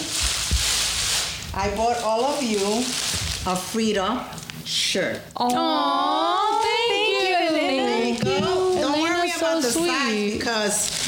I 1.55 1.73
bought 1.77 1.99
all 2.03 2.25
of 2.25 2.43
you 2.43 2.59
a 3.47 3.57
Frida 3.57 4.27
shirt. 4.65 5.21
Oh, 5.37 6.61
thank, 6.63 7.21
you. 7.23 7.59
There 7.59 8.05
you 8.05 8.41
go. 8.41 8.81
Don't 8.81 9.01
worry 9.01 9.11
Elena's 9.31 9.37
about 9.39 9.63
so 9.63 9.69
the 9.69 9.71
size 9.71 10.13
sweet. 10.13 10.39
because 10.39 11.05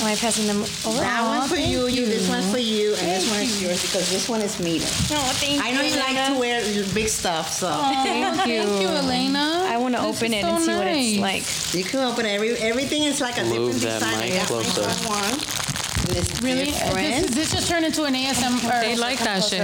Am 0.00 0.08
I 0.08 0.16
passing 0.16 0.46
them 0.48 0.62
over? 0.62 0.98
that 0.98 1.22
one's 1.24 1.48
for 1.52 1.56
you, 1.60 1.86
you, 1.86 2.06
this 2.06 2.26
you. 2.26 2.32
one's 2.34 2.50
for 2.50 2.58
you, 2.58 2.88
and 2.94 3.06
this 3.06 3.28
Thank 3.28 3.30
one 3.30 3.40
is 3.42 3.62
yours 3.62 3.82
because 3.82 4.10
this 4.10 4.28
one 4.28 4.40
is 4.40 4.58
me. 4.58 4.78
Oh, 4.82 5.30
thank 5.38 5.62
I 5.64 5.70
know 5.70 5.82
you 5.82 5.94
like 5.96 6.16
to 6.34 6.38
wear 6.40 6.60
big 6.92 7.08
stuff, 7.08 7.52
so 7.52 7.68
Thank 7.70 8.48
you. 8.48 8.62
Thank 8.64 8.80
you, 8.82 8.88
Elena. 8.88 9.64
I 9.68 9.76
want 9.76 9.94
to 9.94 10.00
open 10.02 10.32
is 10.34 10.42
it 10.42 10.44
and 10.44 10.58
so 10.58 10.66
see 10.66 10.74
what 10.76 10.86
it's 10.88 11.18
like. 11.20 11.74
you 11.74 11.84
can 11.88 12.00
open 12.00 12.26
every 12.26 12.56
everything 12.56 13.04
is 13.04 13.20
like 13.20 13.38
a 13.38 13.44
Move 13.44 13.74
different 13.80 14.00
that 14.00 14.00
design. 14.00 14.32
I 14.32 14.38
mic 14.38 14.46
closer. 14.48 14.82
one. 15.08 15.71
And 16.12 16.20
it's 16.28 16.42
Really? 16.42 16.66
different. 16.66 16.94
This, 17.28 17.34
this 17.34 17.52
just 17.52 17.68
turned 17.70 17.86
into 17.86 18.04
an 18.04 18.12
ASM. 18.14 18.60
They 18.82 18.96
like 18.96 19.18
that 19.20 19.42
shit. 19.42 19.62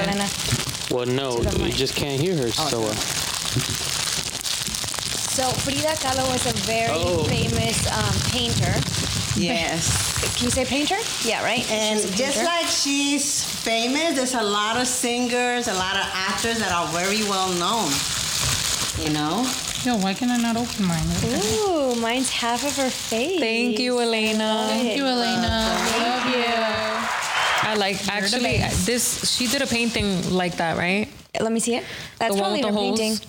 Well, 0.90 1.04
no, 1.04 1.42
you 1.42 1.72
just 1.72 1.94
can't 1.94 2.18
hear 2.18 2.34
her 2.38 2.48
so 2.50 2.80
well. 2.80 2.94
So 5.37 5.44
Frida 5.61 5.94
Kahlo 6.00 6.24
was 6.32 6.46
a 6.46 6.52
very 6.64 6.90
Oh. 6.90 7.24
famous 7.24 7.87
um, 7.92 8.14
painter. 8.32 8.72
Yes. 9.38 10.16
Can 10.37 10.44
you 10.46 10.50
say 10.50 10.64
painter? 10.64 10.96
Yeah, 11.22 11.44
right. 11.44 11.70
And 11.70 12.00
She's 12.00 12.11
a 12.11 12.16
just 12.16 12.38
painter. 12.38 12.50
like 12.50 12.66
she's 12.66 13.44
famous, 13.44 14.16
there's 14.16 14.34
a 14.34 14.42
lot 14.42 14.80
of 14.80 14.87
singers, 14.88 15.68
a 15.68 15.74
lot 15.74 15.96
of 15.96 16.06
actors 16.14 16.58
that 16.61 16.72
are 16.72 16.87
very 16.88 17.22
well 17.28 17.52
known. 17.61 17.92
You 19.04 19.12
know? 19.12 19.44
Yo, 19.85 19.97
why 19.97 20.14
can 20.14 20.31
I 20.31 20.37
not 20.38 20.57
open 20.57 20.85
mine? 20.87 21.07
Ooh, 21.25 21.95
mine's 22.01 22.31
half 22.31 22.64
of 22.64 22.77
her 22.77 22.91
face. 22.91 23.41
Thank 23.41 23.79
you, 23.79 23.99
Elena. 24.01 24.67
Thank 24.69 24.97
you, 24.97 25.05
Elena. 25.07 25.77
Love 25.99 26.27
you. 26.35 26.45
I 27.71 27.75
like 27.77 28.09
actually 28.09 28.59
this. 28.85 29.37
She 29.37 29.47
did 29.47 29.62
a 29.62 29.67
painting 29.67 30.31
like 30.31 30.57
that, 30.57 30.77
right? 30.79 31.09
Let 31.41 31.53
me 31.53 31.61
see 31.61 31.77
it. 31.77 31.85
That's 32.19 32.35
The 32.35 32.41
probably 32.41 32.62
her 32.62 32.69
the 32.69 32.73
holes? 32.73 32.99
painting. 32.99 33.29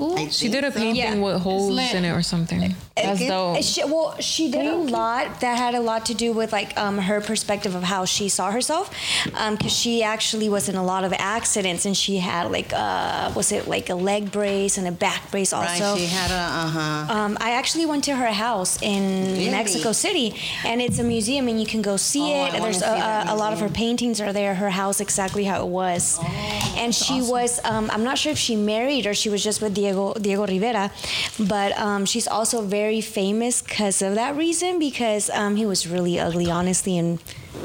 Ooh. 0.00 0.28
She 0.30 0.48
did 0.48 0.64
a 0.64 0.70
think 0.70 0.74
so. 0.74 0.80
painting 0.80 0.96
Yeah. 0.96 1.14
with 1.24 1.42
holes 1.42 1.78
in 1.94 2.04
it 2.04 2.10
or 2.12 2.22
something. 2.22 2.74
That's 2.96 3.20
Okay. 3.20 3.28
dope. 3.28 3.58
Uh, 3.58 3.62
She, 3.62 3.84
well, 3.84 4.16
she 4.20 4.50
did 4.50 4.66
a 4.66 4.76
lot 4.76 5.40
that 5.40 5.56
had 5.58 5.74
a 5.74 5.80
lot 5.80 6.06
to 6.06 6.14
do 6.14 6.32
with 6.32 6.52
like 6.52 6.76
um, 6.78 6.98
her 6.98 7.20
perspective 7.20 7.74
of 7.74 7.82
how 7.84 8.04
she 8.04 8.28
saw 8.28 8.50
herself, 8.50 8.90
because 9.24 9.72
she 9.72 10.02
actually 10.02 10.48
was 10.48 10.68
in 10.68 10.76
a 10.76 10.84
lot 10.84 11.04
of 11.04 11.12
accidents 11.12 11.84
and 11.84 11.96
she 11.96 12.18
had 12.18 12.50
like 12.50 12.72
uh, 12.72 13.32
was 13.34 13.52
it 13.52 13.66
like 13.68 13.88
a 13.90 13.94
leg 13.94 14.30
brace 14.32 14.78
and 14.78 14.86
a 14.86 14.92
back 14.92 15.30
brace 15.30 15.52
Right, 15.52 15.80
also. 15.80 15.96
she 15.98 16.06
had 16.06 16.30
a, 16.30 16.34
uh-huh. 16.34 17.12
Um, 17.18 17.38
I 17.40 17.52
actually 17.52 17.86
went 17.86 18.04
to 18.04 18.14
her 18.16 18.26
house 18.32 18.80
in 18.82 19.32
Really? 19.32 19.50
Mexico 19.50 19.92
City, 19.92 20.34
and 20.64 20.80
it's 20.80 20.98
a 20.98 21.04
museum, 21.04 21.48
and 21.48 21.60
you 21.60 21.66
can 21.66 21.82
go 21.82 21.96
see 21.96 22.20
Oh, 22.34 22.46
it. 22.46 22.52
wanna 22.52 22.60
There's 22.60 22.78
see 22.78 22.84
a, 22.84 22.88
that 22.94 23.28
a, 23.28 23.34
a 23.34 23.36
lot 23.36 23.52
of 23.52 23.60
her 23.60 23.68
paintings 23.68 24.20
are 24.20 24.32
there. 24.32 24.54
Her 24.54 24.70
house 24.70 25.00
exactly 25.00 25.44
how 25.44 25.60
it 25.62 25.68
was, 25.68 26.18
Oh, 26.20 26.74
and 26.78 26.94
she 26.94 27.20
was. 27.22 27.60
Um, 27.64 27.90
I'm 27.92 28.04
not 28.04 28.18
sure 28.18 28.32
if 28.32 28.38
she 28.38 28.56
married 28.56 29.06
or 29.06 29.14
she 29.14 29.28
was 29.30 29.42
just 29.42 29.60
with 29.62 29.74
Diego 29.88 30.14
Diego 30.14 30.46
Rivera, 30.46 30.90
but 31.38 31.72
um, 31.78 32.04
she's 32.04 32.28
also 32.28 32.62
very 32.62 33.00
famous 33.00 33.62
because 33.62 34.02
of 34.02 34.14
that 34.16 34.36
reason 34.36 34.78
because 34.78 35.30
um, 35.30 35.56
he 35.56 35.64
was 35.66 35.86
really 35.86 36.18
ugly, 36.20 36.50
honestly, 36.50 36.98
and 36.98 37.18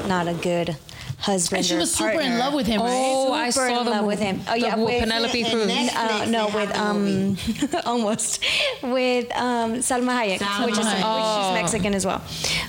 not 0.08 0.26
a 0.28 0.34
good 0.34 0.76
husband. 1.18 1.58
And 1.58 1.66
she 1.66 1.74
or 1.74 1.78
was 1.78 1.94
super 1.94 2.20
in 2.20 2.38
love 2.38 2.54
with 2.54 2.66
him, 2.66 2.80
right? 2.80 2.90
Oh, 2.90 3.32
I 3.32 3.50
saw 3.50 3.66
in 3.80 3.84
the 3.84 3.90
love 3.90 4.02
mo- 4.02 4.06
with 4.08 4.18
him. 4.20 4.40
Oh 4.48 4.54
yeah, 4.54 4.74
with 4.76 4.86
with 4.86 5.00
Penelope 5.00 5.42
Cruz. 5.44 5.90
Uh, 5.94 6.24
no, 6.28 6.48
with 6.48 6.70
um, 6.76 7.36
almost 7.86 8.42
with 8.82 9.30
um, 9.36 9.74
Salma 9.84 10.12
Hayek, 10.20 10.38
Salma 10.38 10.66
which 10.66 10.78
is 10.78 10.86
Hayek. 10.86 10.94
which 10.96 11.04
Oh. 11.04 11.42
she's 11.48 11.62
Mexican 11.62 11.94
as 11.94 12.04
well. 12.06 12.22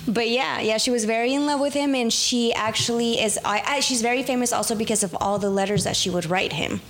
But 0.07 0.29
yeah, 0.29 0.59
yeah, 0.61 0.77
she 0.77 0.91
was 0.91 1.05
very 1.05 1.33
in 1.33 1.45
love 1.45 1.59
with 1.59 1.73
him, 1.73 1.95
and 1.95 2.11
she 2.11 2.53
actually 2.53 3.19
is. 3.21 3.39
I, 3.45 3.61
I, 3.65 3.79
she's 3.79 4.01
very 4.01 4.23
famous 4.23 4.51
also 4.53 4.75
because 4.75 5.03
of 5.03 5.15
all 5.21 5.39
the 5.39 5.49
letters 5.49 5.83
that 5.85 5.95
she 5.95 6.09
would 6.09 6.25
write 6.29 6.53
him. 6.53 6.81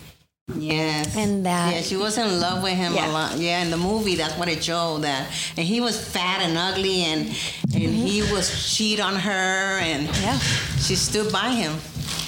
Yes. 0.66 1.16
And 1.18 1.46
that- 1.46 1.74
Yeah, 1.74 1.82
she 1.82 1.96
was 1.98 2.18
in 2.20 2.40
love 2.40 2.62
with 2.62 2.74
him 2.74 2.94
Yeah. 2.94 3.08
a 3.08 3.12
lot. 3.12 3.38
Yeah, 3.40 3.64
in 3.64 3.72
the 3.72 3.78
movie, 3.78 4.16
that's 4.16 4.38
what 4.38 4.48
it 4.48 4.64
showed. 4.64 5.02
That, 5.02 5.26
and 5.58 5.66
he 5.66 5.82
was 5.82 5.98
fat 6.00 6.42
and 6.42 6.56
ugly, 6.58 7.02
and 7.04 7.28
and 7.74 7.94
he 7.96 8.22
was 8.32 8.48
cheat 8.76 9.00
on 9.00 9.16
her, 9.16 9.80
and 9.80 10.08
Mm-hmm. 10.08 10.24
Yeah. 10.24 10.40
she 10.80 10.96
stood 10.96 11.32
by 11.32 11.50
him. 11.50 11.74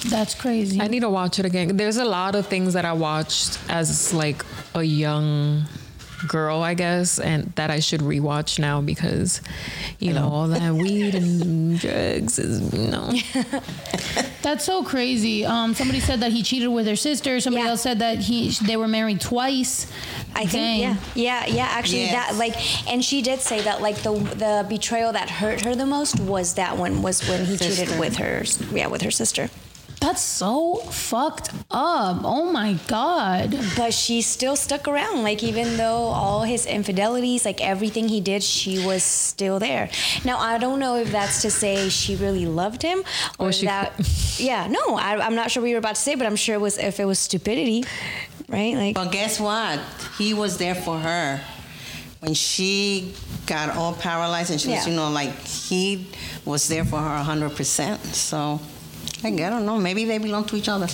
That's 0.08 0.34
crazy. 0.34 0.80
I 0.80 0.88
need 0.88 1.00
to 1.00 1.08
watch 1.10 1.38
it 1.38 1.44
again. 1.44 1.76
There's 1.76 1.96
a 1.96 2.04
lot 2.04 2.34
of 2.34 2.46
things 2.48 2.72
that 2.74 2.84
I 2.84 2.92
watched 2.92 3.58
as 3.68 4.12
like 4.12 4.44
a 4.74 4.82
young 4.82 5.64
girl, 6.26 6.62
I 6.62 6.74
guess, 6.74 7.18
and 7.18 7.52
that 7.56 7.70
I 7.70 7.80
should 7.80 8.00
rewatch 8.00 8.58
now 8.58 8.80
because, 8.80 9.40
you 9.98 10.12
know, 10.12 10.28
all 10.28 10.48
that 10.48 10.72
weed 10.74 11.14
and 11.14 11.78
drugs 11.80 12.38
is, 12.38 12.72
you 12.74 12.88
know. 12.90 13.12
That's 14.42 14.64
so 14.64 14.82
crazy. 14.82 15.44
Um, 15.44 15.74
somebody 15.74 16.00
said 16.00 16.20
that 16.20 16.32
he 16.32 16.42
cheated 16.42 16.68
with 16.70 16.86
her 16.86 16.96
sister. 16.96 17.40
Somebody 17.40 17.64
Yeah. 17.64 17.70
else 17.70 17.82
said 17.82 17.98
that 17.98 18.18
he 18.18 18.50
they 18.64 18.76
were 18.76 18.88
married 18.88 19.20
twice. 19.20 19.90
I 20.34 20.44
Dang. 20.44 20.48
think 20.48 20.80
yeah, 20.82 20.96
yeah, 21.14 21.46
yeah. 21.46 21.66
Actually, 21.66 22.02
Yes. 22.06 22.12
that 22.30 22.38
like, 22.38 22.88
and 22.90 23.04
she 23.04 23.20
did 23.22 23.40
say 23.40 23.60
that 23.62 23.82
like 23.82 23.96
the 24.02 24.12
the 24.14 24.66
betrayal 24.68 25.12
that 25.12 25.28
hurt 25.28 25.62
her 25.62 25.74
the 25.74 25.86
most 25.86 26.18
was 26.20 26.54
that 26.54 26.78
one 26.78 27.02
was 27.02 27.26
when 27.28 27.44
he 27.44 27.56
cheated 27.56 27.98
with 27.98 28.16
her, 28.16 28.44
yeah, 28.72 28.86
with 28.86 29.02
her 29.02 29.10
sister. 29.10 29.50
That's 30.00 30.22
so 30.22 30.76
fucked 30.76 31.50
up. 31.70 32.20
Oh 32.24 32.50
my 32.52 32.74
god. 32.86 33.58
But 33.76 33.92
she 33.92 34.22
still 34.22 34.54
stuck 34.54 34.86
around. 34.86 35.22
Like 35.24 35.42
even 35.42 35.76
though 35.76 35.84
all 36.14 36.42
his 36.44 36.66
infidelities, 36.66 37.44
like 37.44 37.60
everything 37.60 38.08
he 38.08 38.20
did, 38.20 38.42
she 38.42 38.84
was 38.86 39.02
still 39.02 39.58
there. 39.58 39.90
Now 40.24 40.38
I 40.38 40.58
don't 40.58 40.78
know 40.78 40.96
if 40.96 41.10
that's 41.10 41.42
to 41.42 41.50
say 41.50 41.88
she 41.88 42.14
really 42.16 42.46
loved 42.46 42.82
him 42.82 43.02
oh, 43.04 43.34
or 43.38 43.46
Or 43.46 43.48
if 43.50 43.56
she- 43.56 43.66
that. 43.66 43.92
yeah, 44.38 44.68
no, 44.68 44.96
I, 44.96 45.18
I'm 45.24 45.34
not 45.34 45.50
sure 45.50 45.62
what 45.62 45.68
you 45.68 45.74
were 45.74 45.80
about 45.80 45.96
to 45.96 46.00
say, 46.00 46.14
but 46.14 46.26
I'm 46.26 46.36
sure 46.36 46.54
it 46.54 46.60
was 46.60 46.78
if 46.78 47.00
it 47.00 47.04
was 47.04 47.18
stupidity, 47.18 47.84
right? 48.48 48.74
Like 48.74 48.94
But 48.94 49.10
guess 49.10 49.40
what? 49.40 49.80
He 50.16 50.32
was 50.32 50.58
there 50.58 50.74
for 50.76 50.98
her. 50.98 51.40
When 52.20 52.34
she 52.34 53.14
got 53.46 53.76
all 53.76 53.92
paralyzed 53.94 54.50
and 54.50 54.60
she 54.60 54.68
was, 54.70 54.86
you 54.88 54.94
know, 54.94 55.08
like 55.10 55.30
he 55.46 56.08
was 56.44 56.66
there 56.68 56.84
for 56.84 56.98
her 56.98 57.22
100%. 57.24 57.98
So, 58.12 58.60
I 59.24 59.28
I 59.28 59.50
don't 59.50 59.66
know. 59.66 59.78
Maybe 59.78 60.04
they 60.04 60.18
belong 60.18 60.44
to 60.46 60.56
each 60.56 60.68
other. 60.68 60.86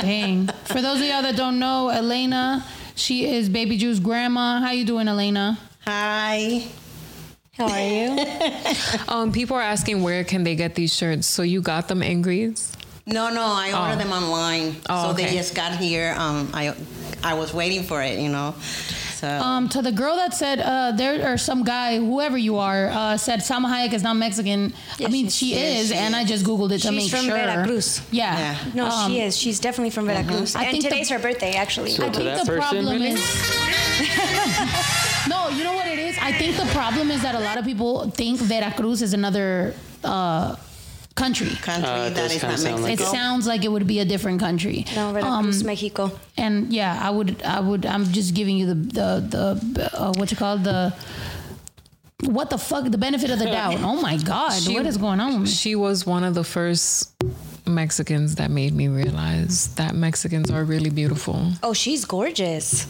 Dang. 0.00 0.48
For 0.64 0.80
those 0.80 1.00
of 1.00 1.06
y'all 1.06 1.22
that 1.22 1.36
don't 1.36 1.58
know, 1.58 1.88
Elena, 1.88 2.64
she 2.94 3.26
is 3.26 3.48
Baby 3.48 3.76
Drew's 3.78 4.00
grandma. 4.00 4.60
How 4.60 4.70
you 4.72 4.84
doing, 4.84 5.08
Elena? 5.08 5.58
Hi. 5.86 6.64
how 7.56 7.68
are 7.70 7.80
you? 7.80 8.26
Um, 9.08 9.32
people 9.32 9.56
are 9.56 9.62
asking 9.62 10.02
where 10.02 10.24
can 10.24 10.44
they 10.44 10.54
get 10.56 10.74
these 10.74 10.94
shirts. 10.94 11.26
So 11.26 11.42
you 11.42 11.62
got 11.62 11.88
them 11.88 12.02
in 12.02 12.22
Greece? 12.22 12.72
No, 13.06 13.30
no, 13.30 13.42
I 13.44 13.68
ordered 13.72 13.94
Oh. 14.00 14.04
them 14.04 14.12
online. 14.12 14.76
Oh, 14.88 15.04
so 15.04 15.10
okay. 15.10 15.26
they 15.26 15.32
just 15.32 15.54
got 15.54 15.76
here. 15.76 16.14
Um, 16.18 16.50
I 16.52 16.74
I 17.22 17.34
was 17.34 17.54
waiting 17.54 17.82
for 17.84 18.02
it, 18.02 18.18
you 18.18 18.28
know. 18.28 18.54
So 19.20 19.28
Um, 19.28 19.68
to 19.70 19.80
the 19.80 19.92
girl 19.92 20.16
that 20.16 20.34
said 20.34 20.60
uh, 20.60 20.92
there 20.92 21.32
or 21.32 21.38
some 21.38 21.64
guy, 21.64 21.96
whoever 21.98 22.36
you 22.36 22.58
are, 22.58 22.88
uh, 22.90 23.16
said 23.16 23.40
Salma 23.40 23.68
Hayek 23.72 23.94
is 23.94 24.02
not 24.02 24.14
Mexican. 24.16 24.74
Yeah, 24.98 25.08
I 25.08 25.10
mean, 25.10 25.24
she's- 25.26 25.34
she 25.34 25.54
yeah, 25.54 25.78
is, 25.80 25.88
she 25.88 25.94
and 25.94 26.14
is. 26.14 26.20
I 26.20 26.24
just 26.24 26.44
googled 26.44 26.72
it 26.72 26.80
to 26.82 26.88
She's 26.88 27.04
make 27.04 27.10
from 27.10 27.24
sure. 27.24 27.34
Veracruz. 27.36 28.00
Yeah. 28.10 28.38
Yeah. 28.38 28.56
No, 28.74 28.86
Um, 28.86 29.10
she 29.10 29.20
is. 29.22 29.36
She's 29.36 29.58
definitely 29.58 29.90
from 29.90 30.06
Veracruz. 30.06 30.54
I 30.54 30.64
and 30.64 30.70
think 30.72 30.84
the- 30.84 30.90
today's 30.90 31.08
her 31.08 31.18
birthday, 31.18 31.54
actually. 31.54 31.92
So 31.92 32.04
I 32.06 32.10
think 32.10 32.24
the 32.40 32.44
person, 32.44 32.60
problem 32.60 32.88
really? 32.88 33.10
is. 33.16 33.20
no, 35.28 35.48
you 35.48 35.64
know 35.64 35.74
what 35.74 35.86
it 35.86 35.98
is. 35.98 36.16
I 36.20 36.32
think 36.32 36.56
the 36.56 36.66
problem 36.72 37.10
is 37.10 37.22
that 37.22 37.34
a 37.34 37.40
lot 37.40 37.58
of 37.58 37.64
people 37.64 38.10
think 38.10 38.38
Veracruz 38.40 39.02
is 39.02 39.12
another 39.14 39.74
uh, 40.04 40.56
country. 41.16 41.50
country 41.70 41.88
Uh, 41.90 42.06
it 42.06 42.14
that 42.14 42.22
does 42.28 42.32
is 42.34 42.40
kinda 42.40 42.56
not 42.56 42.60
sound 42.66 42.82
like 42.84 42.92
It 42.92 42.98
Mexico. 43.00 43.12
sounds 43.18 43.46
like 43.46 43.64
it 43.64 43.72
would 43.74 43.86
be 43.86 43.98
a 44.00 44.04
different 44.04 44.38
country. 44.38 44.84
no, 44.94 45.12
Veracruz, 45.12 45.60
Um, 45.62 45.66
Mexico. 45.66 46.04
and 46.36 46.72
yeah, 46.72 46.92
I 47.02 47.10
would, 47.10 47.42
I 47.42 47.58
would, 47.60 47.84
I'm 47.86 48.04
just 48.12 48.34
giving 48.34 48.56
you 48.60 48.66
the 48.72 48.74
the 48.98 49.08
the 49.74 49.84
uh, 50.00 50.12
what's 50.16 50.32
it 50.32 50.38
called 50.38 50.62
the. 50.64 50.92
What 52.24 52.48
the 52.48 52.56
fuck? 52.58 52.90
The 52.90 52.96
benefit 52.98 53.30
of 53.30 53.38
the 53.38 53.44
doubt. 53.58 53.78
Oh 53.82 54.00
my 54.00 54.16
God! 54.16 54.52
She- 54.62 54.72
what 54.74 54.86
is 54.86 54.96
going 54.96 55.20
on? 55.20 55.44
She 55.46 55.74
was 55.76 56.06
one 56.06 56.24
of 56.24 56.34
the 56.34 56.44
first 56.44 57.12
Mexicans 57.66 58.36
that 58.36 58.50
made 58.50 58.72
me 58.74 58.88
realize 58.88 59.74
that 59.74 59.94
Mexicans 59.94 60.50
are 60.50 60.64
really 60.64 60.90
beautiful. 60.90 61.52
Oh, 61.62 61.74
she's 61.74 62.04
gorgeous. 62.06 62.86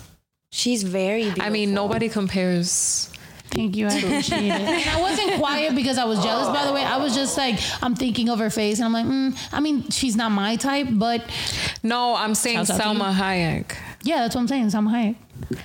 She's 0.53 0.83
very 0.85 1.25
beautiful. 1.25 1.43
I 1.45 1.51
mean, 1.51 1.75
nobody 1.75 2.09
compares. 2.09 3.11
Thank 3.51 3.77
you. 3.77 3.87
I 3.87 3.95
appreciate 3.97 4.45
it. 4.47 4.51
And 4.53 4.91
I 4.91 5.01
wasn't 5.01 5.33
quiet 5.35 5.75
because 5.75 5.99
I 5.99 6.05
was 6.05 6.23
jealous. 6.23 6.49
By 6.49 6.67
the 6.67 6.73
way, 6.73 6.83
I 6.85 6.97
was 6.99 7.15
just 7.15 7.37
like, 7.39 7.59
I'm 7.83 7.95
thinking 7.95 8.29
of 8.29 8.39
her 8.39 8.51
face, 8.51 8.79
and 8.81 8.85
I'm 8.87 8.93
like, 8.93 9.07
mm, 9.07 9.39
I 9.53 9.61
mean, 9.61 9.89
she's 9.91 10.17
not 10.17 10.31
my 10.33 10.57
type, 10.57 10.89
but 10.91 11.23
No, 11.83 12.15
I'm 12.17 12.35
saying 12.35 12.59
Shouts 12.59 12.71
out 12.71 12.79
to 12.79 12.83
Salma 13.01 13.13
Hayek. 13.15 13.73
yeah, 14.03 14.19
that's 14.21 14.35
what 14.35 14.43
I'm 14.43 14.49
saying. 14.49 14.67
Salma 14.67 14.91
Hayek. 14.91 15.17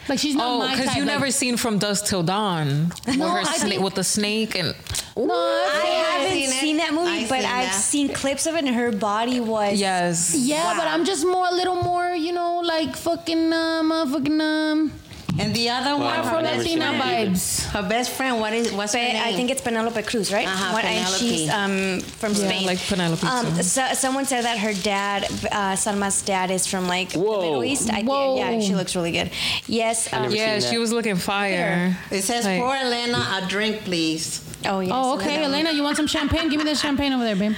Like 0.09 0.19
she's 0.19 0.35
not 0.35 0.47
Oh, 0.47 0.59
my 0.59 0.67
type. 0.67 0.77
because 0.77 0.95
you 0.95 1.03
like- 1.03 1.13
never 1.13 1.31
seen 1.31 1.55
From 1.57 1.79
Dusk 1.79 2.05
Till 2.05 2.23
Dawn 2.23 2.91
with, 3.07 3.17
No, 3.17 3.29
her 3.29 3.39
I 3.39 3.43
sna- 3.57 3.69
think- 3.69 3.81
with 3.81 3.95
the 3.95 4.03
snake 4.03 4.55
and 4.55 4.75
No, 5.15 5.33
I 5.33 6.19
haven't 6.19 6.37
seen 6.37 6.49
seen, 6.51 6.77
that 6.77 6.93
movie, 6.93 7.09
I 7.09 7.27
but 7.27 7.41
seen 7.41 7.45
I've 7.49 7.65
that. 7.71 7.73
seen 7.73 8.09
clips 8.13 8.45
of 8.47 8.55
it, 8.55 8.65
and 8.65 8.75
her 8.75 8.91
body 8.91 9.39
was 9.39 9.79
yes, 9.79 10.35
Yeah, 10.37 10.75
but 10.77 10.87
I'm 10.87 11.03
just 11.05 11.25
more, 11.25 11.47
a 11.47 11.53
little 11.53 11.81
more, 11.81 12.09
you 12.09 12.31
know, 12.33 12.59
like 12.59 12.95
fucking, 12.95 13.51
uh, 13.53 13.81
motherfucking, 13.83 14.41
um, 14.41 14.91
And 15.39 15.55
the 15.55 15.69
other 15.69 15.95
one, 15.95 16.03
I've 16.07 16.25
Afro 16.25 16.37
her 16.37 16.43
best, 16.43 16.53
never 16.57 16.63
seen 16.63 16.79
Latina 16.79 17.03
vibes. 17.31 17.63
her 17.71 17.87
best 17.87 18.11
friend, 18.11 18.39
what 18.39 18.53
is 18.53 18.71
what's 18.73 18.93
her 18.93 18.99
name? 18.99 19.21
I 19.23 19.31
think 19.33 19.49
it's 19.49 19.61
Penelope 19.61 20.01
Cruz, 20.03 20.31
right? 20.31 20.47
Uh-huh, 20.47 20.73
What- 20.73 20.85
and 20.85 21.07
she's 21.15 21.49
Penelope. 21.49 21.51
um, 21.51 21.99
from 22.01 22.33
Yeah, 22.33 22.47
Spain. 22.47 22.65
like 22.65 22.79
Penelope 22.79 23.25
Um, 23.25 23.61
so, 23.63 23.87
someone 23.93 24.25
said 24.25 24.43
that 24.43 24.57
her 24.59 24.73
dad, 24.73 25.27
uh, 25.51 25.75
Salma's 25.75 26.21
dad, 26.21 26.51
is 26.51 26.67
from 26.67 26.87
like 26.87 27.13
Whoa. 27.13 27.35
the 27.37 27.41
Middle 27.47 27.63
East. 27.63 27.89
I, 27.89 28.01
Whoa. 28.03 28.37
Yeah, 28.37 28.59
she 28.59 28.75
looks 28.75 28.95
really 28.95 29.11
good. 29.11 29.31
Yes. 29.67 30.11
I 30.13 30.17
Um, 30.25 30.31
Yeah, 30.31 30.59
she 30.59 30.77
was 30.77 30.91
looking 30.91 31.15
fire. 31.15 31.97
It 32.11 32.23
says, 32.23 32.45
Like- 32.45 32.59
"Pour 32.61 32.75
Elena 32.75 33.39
a 33.41 33.47
drink, 33.47 33.83
please." 33.85 34.41
oh, 34.65 34.79
yes. 34.81 34.91
Oh, 34.93 35.13
okay, 35.15 35.43
Elena, 35.43 35.71
you 35.71 35.81
want 35.83 35.97
some 35.97 36.07
champagne? 36.07 36.49
Give 36.49 36.59
me 36.59 36.65
the 36.65 36.75
champagne 36.75 37.13
over 37.13 37.23
there, 37.23 37.35
babe. 37.35 37.55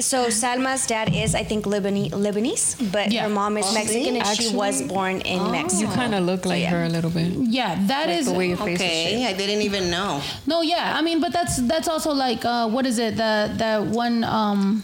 So 0.00 0.30
Salma's 0.30 0.86
dad 0.86 1.14
is, 1.14 1.34
I 1.34 1.44
think, 1.44 1.66
Lebanese, 1.66 2.10
Lebanese 2.10 2.76
but 2.92 3.12
Yeah. 3.12 3.24
her 3.24 3.28
mom 3.28 3.58
is 3.58 3.66
Oh, 3.68 3.74
Mexican, 3.74 4.16
and 4.16 4.26
she 4.36 4.48
was 4.54 4.80
born 4.82 5.20
in 5.22 5.50
Mexico. 5.50 5.90
You 5.90 5.94
kind 5.94 6.14
of 6.14 6.24
look 6.24 6.46
like 6.46 6.62
yeah. 6.62 6.70
her 6.70 6.84
a 6.84 6.88
little 6.88 7.10
bit. 7.10 7.32
Yeah, 7.58 7.76
that 7.86 8.08
Like 8.08 8.18
is 8.18 8.26
the 8.26 8.32
way 8.32 8.48
your 8.48 8.56
face 8.56 8.80
is 8.80 8.86
Okay, 8.86 9.04
shaped. 9.20 9.28
I 9.28 9.32
didn't 9.36 9.62
even 9.62 9.90
know. 9.90 10.22
no, 10.46 10.62
yeah. 10.62 10.94
I 10.96 11.02
mean, 11.02 11.20
but 11.20 11.32
that's 11.32 11.56
that's 11.68 11.88
also 11.88 12.12
like 12.12 12.44
uh, 12.44 12.68
what 12.68 12.86
is 12.86 12.98
it? 12.98 13.16
The 13.16 13.52
the 13.62 13.72
one 13.92 14.24
um 14.24 14.82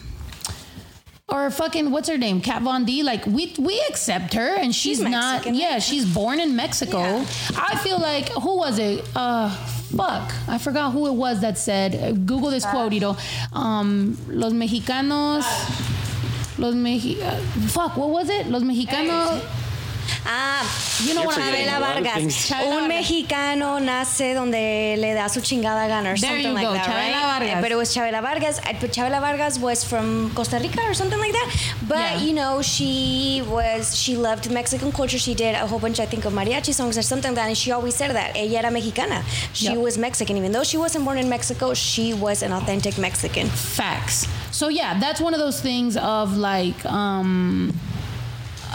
or 1.29 1.51
fucking 1.51 1.91
what's 1.91 2.09
her 2.09 2.17
name? 2.19 2.41
Kat 2.41 2.63
Von 2.63 2.85
D. 2.85 3.03
Like 3.03 3.27
we 3.27 3.53
we 3.59 3.81
accept 3.89 4.35
her, 4.35 4.55
and 4.57 4.75
she's, 4.75 4.99
She's 4.99 5.01
not. 5.01 5.35
Mexican, 5.45 5.55
Yeah, 5.57 5.73
right? 5.75 5.83
she's 5.83 6.05
born 6.07 6.39
in 6.41 6.55
Mexico. 6.55 7.01
Yeah. 7.01 7.25
I 7.57 7.77
feel 7.79 7.99
like 7.99 8.29
who 8.31 8.57
was 8.57 8.79
it? 8.79 9.05
Uh, 9.15 9.51
fuck, 9.97 10.33
I 10.49 10.59
forgot 10.59 10.93
who 10.93 11.07
it 11.09 11.15
was 11.15 11.41
that 11.41 11.59
said. 11.59 11.95
uh, 11.97 12.13
Google 12.13 12.51
this 12.51 12.65
quote, 12.65 12.93
you 12.93 13.01
know. 13.01 13.17
Um, 13.53 14.17
los 14.29 14.53
mexicanos. 14.53 15.45
Los 16.59 16.75
Mexi- 16.75 17.21
uh, 17.21 17.37
fuck, 17.69 17.97
what 17.99 18.09
was 18.11 18.31
it? 18.31 18.47
Los 18.47 18.63
mexicanos. 18.63 19.43
Ah, 20.29 20.63
You 21.05 21.15
know 21.15 21.21
You're 21.23 21.27
what 21.29 21.39
I 21.39 21.51
a 21.51 21.67
Chavela 21.67 21.81
lot 21.81 21.97
of 21.99 22.05
Vargas. 22.05 22.51
Un 22.53 22.89
mexicano 22.89 23.79
nace 23.81 24.35
donde 24.35 24.97
le 24.99 25.15
da 25.15 25.29
su 25.29 25.41
chingada 25.41 25.87
gana 25.87 26.11
or 26.11 26.17
There 26.17 26.31
something 26.31 26.47
you 26.47 26.53
like 26.53 26.67
go, 26.67 26.73
that, 26.73 26.85
Chavela 26.87 27.13
right? 27.23 27.39
Vargas. 27.41 27.61
But 27.63 27.71
it 27.73 27.77
was 27.77 27.95
Chavela 27.95 28.21
Vargas. 28.23 28.59
I- 28.65 28.73
Chavela 28.75 29.21
Vargas 29.21 29.59
was 29.59 29.85
from 29.85 30.33
Costa 30.35 30.59
Rica 30.59 30.81
or 30.83 30.95
something 30.95 31.19
like 31.19 31.33
that. 31.33 31.49
But 31.87 31.99
Yeah. 31.99 32.21
you 32.23 32.33
know, 32.33 32.61
she 32.63 33.43
was 33.47 33.97
she 33.97 34.17
loved 34.17 34.51
Mexican 34.51 34.91
culture. 34.91 35.19
She 35.19 35.35
did 35.35 35.55
a 35.55 35.67
whole 35.67 35.79
bunch, 35.79 36.01
I 36.01 36.07
think, 36.07 36.25
of 36.25 36.33
mariachi 36.33 36.73
songs 36.75 36.99
or 36.99 37.03
something 37.03 37.31
like 37.33 37.37
that. 37.43 37.49
And 37.49 37.57
she 37.57 37.71
always 37.73 37.95
said 37.95 38.11
that 38.13 38.37
ella 38.37 38.59
era 38.63 38.71
mexicana. 38.71 39.23
She 39.53 39.67
Yep. 39.67 39.77
was 39.79 39.97
Mexican, 39.99 40.37
even 40.37 40.51
though 40.53 40.65
she 40.65 40.77
wasn't 40.77 41.05
born 41.05 41.19
in 41.19 41.29
Mexico. 41.29 41.73
She 41.75 42.15
was 42.15 42.43
an 42.43 42.53
authentic 42.53 42.99
Mexican. 42.99 43.49
Facts. 43.49 44.27
So 44.51 44.69
yeah, 44.69 44.99
that's 44.99 45.21
one 45.21 45.35
of 45.35 45.41
those 45.41 45.61
things 45.61 45.97
of 45.97 46.37
like 46.37 46.85
um 46.87 47.73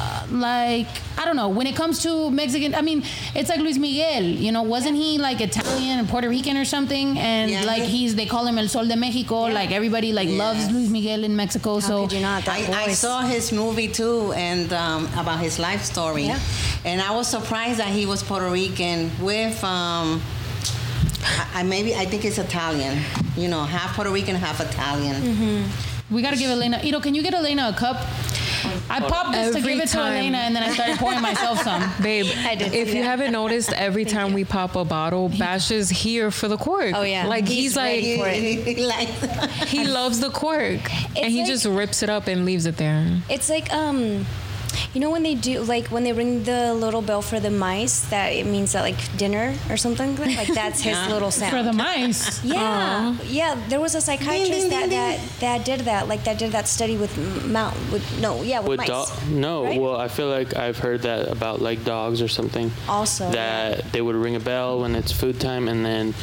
uh, 0.02 0.26
like 0.50 0.88
I 1.22 1.24
don't 1.28 1.36
know 1.42 1.50
when 1.58 1.68
it 1.72 1.76
comes 1.82 1.96
to 2.06 2.12
Mexican 2.42 2.72
I 2.74 2.82
mean 2.90 3.00
it's 3.40 3.50
like 3.52 3.60
Luis 3.66 3.78
Miguel 3.86 4.24
you 4.46 4.52
know 4.56 4.64
wasn't 4.76 4.96
he 5.04 5.10
like 5.28 5.40
Italian 5.50 5.96
and 6.02 6.08
Puerto 6.14 6.28
Rican 6.36 6.56
or 6.62 6.66
something 6.76 7.08
and 7.32 7.46
Yeah. 7.52 7.64
like 7.74 7.84
he's 7.96 8.12
they 8.20 8.26
call 8.34 8.44
him 8.50 8.58
El 8.64 8.68
Sol 8.76 8.86
de 8.94 8.96
Mexico 9.06 9.38
Yeah. 9.48 9.54
like 9.60 9.72
everybody 9.80 10.10
like 10.20 10.30
Yeah. 10.30 10.44
loves 10.46 10.62
Luis 10.74 10.90
Miguel 10.98 11.22
in 11.30 11.34
Mexico 11.44 11.72
How 11.76 11.88
so 11.90 11.96
could 12.04 12.14
you 12.18 12.22
not? 12.32 12.48
I, 12.58 12.60
I 12.86 12.88
saw 13.06 13.18
his 13.34 13.46
movie 13.62 13.90
too, 14.00 14.18
and 14.50 14.68
um, 14.74 15.02
about 15.24 15.40
his 15.48 15.56
life 15.68 15.84
story, 15.94 16.26
Yeah. 16.26 16.40
and 16.90 16.98
I 17.10 17.12
was 17.18 17.28
surprised 17.38 17.78
that 17.84 17.92
he 18.00 18.04
was 18.12 18.20
Puerto 18.30 18.50
Rican 18.60 19.00
with. 19.30 19.58
Um, 19.64 20.08
I, 21.24 21.60
I 21.60 21.64
maybe 21.64 21.92
I 22.04 22.06
think 22.12 22.26
it's 22.26 22.40
Italian. 22.50 22.94
You 23.38 23.48
know, 23.54 23.64
half 23.64 23.96
Puerto 23.96 24.12
Rican, 24.18 24.36
half 24.36 24.60
Italian. 24.70 25.18
Mm-hmm. 25.22 26.16
we 26.16 26.22
gotta 26.26 26.36
give 26.44 26.50
Elena 26.52 26.78
Ito 26.84 27.00
can 27.00 27.14
you 27.16 27.24
get 27.28 27.34
Elena 27.34 27.64
a 27.74 27.76
cup 27.84 27.98
I 28.90 29.00
popped 29.00 29.32
this 29.34 29.52
to 29.54 29.58
Every 29.60 29.74
give 29.76 29.84
it 29.84 29.90
to. 29.90 30.00
Elena 30.00 30.38
and 30.40 30.56
then 30.56 30.64
I 30.64 30.72
started 30.74 30.98
pouring 30.98 31.22
myself 31.22 31.62
some 31.62 31.82
Babe, 32.04 32.26
I 32.46 32.56
did 32.56 32.74
if 32.74 32.90
you 32.94 33.02
that. 33.02 33.08
haven't 33.10 33.32
noticed, 33.32 33.72
every 33.74 34.06
time 34.06 34.34
we 34.34 34.44
pop 34.46 34.76
a 34.76 34.84
bottle, 34.86 35.30
Bash 35.30 35.72
is 35.72 35.90
here 35.90 36.32
for 36.32 36.48
the 36.48 36.58
cork. 36.58 36.92
Oh, 36.96 37.04
yeah. 37.04 37.28
Like 37.28 37.48
He's 37.48 37.58
he's, 37.64 37.76
like 37.76 38.04
ready 38.04 38.18
for 38.18 38.70
it. 38.70 38.78
like 38.88 39.08
he 39.68 39.86
loves 39.88 40.20
the 40.20 40.30
cork, 40.30 40.92
and 41.18 41.32
he 41.32 41.40
like- 41.40 41.48
just 41.48 41.66
rips 41.66 42.04
it 42.04 42.10
up 42.10 42.28
and 42.28 42.46
leaves 42.46 42.66
it 42.66 42.78
there. 42.78 43.08
It's 43.30 43.50
like 43.50 43.72
um 43.74 44.26
you 44.94 45.00
know 45.02 45.10
when 45.10 45.24
they 45.24 45.36
do 45.36 45.62
like 45.62 45.88
when 45.88 46.04
they 46.04 46.14
ring 46.14 46.44
the 46.44 46.74
little 46.74 47.02
bell 47.02 47.22
for 47.22 47.40
the 47.40 47.50
mice 47.52 48.02
that 48.10 48.28
it 48.30 48.46
means 48.46 48.74
that 48.74 48.82
like 48.82 49.00
dinner 49.18 49.54
or 49.70 49.78
something 49.78 50.16
like 50.18 50.48
that's 50.54 50.82
his 50.82 50.98
little 51.08 51.32
sound. 51.32 51.52
for 51.52 51.64
the 51.64 51.74
mice 51.74 52.44
yeah, 52.44 53.16
yeah. 53.26 53.56
There 53.70 53.80
was 53.80 53.96
a 53.96 54.02
psychiatrist 54.02 54.52
Ding, 54.52 54.70
ding, 54.70 54.70
that, 54.70 54.90
ding, 54.90 55.26
that 55.40 55.40
that 55.40 55.66
did 55.66 55.82
that, 55.82 56.08
like 56.08 56.24
that 56.24 56.38
did 56.38 56.52
that 56.52 56.68
study 56.68 56.98
with 56.98 57.16
mount 57.46 57.76
with 57.92 58.20
no, 58.22 58.42
yeah, 58.42 58.60
with, 58.60 58.70
With 58.70 58.78
mice. 58.80 58.88
dog? 58.88 59.10
No. 59.30 59.64
right? 59.64 59.80
Well, 59.80 59.96
I 59.98 60.08
feel 60.08 60.28
like 60.30 60.56
I've 60.56 60.78
heard 60.78 61.02
that 61.04 61.28
about 61.28 61.62
like 61.62 61.84
dogs 61.84 62.22
or 62.22 62.28
something. 62.28 62.72
Also, 62.88 63.30
That 63.32 63.92
they 63.92 64.02
would 64.02 64.16
ring 64.16 64.36
a 64.36 64.40
bell 64.40 64.82
when 64.82 64.96
it's 64.96 65.12
food 65.12 65.40
time, 65.40 65.68
and 65.68 65.86
then 65.86 66.14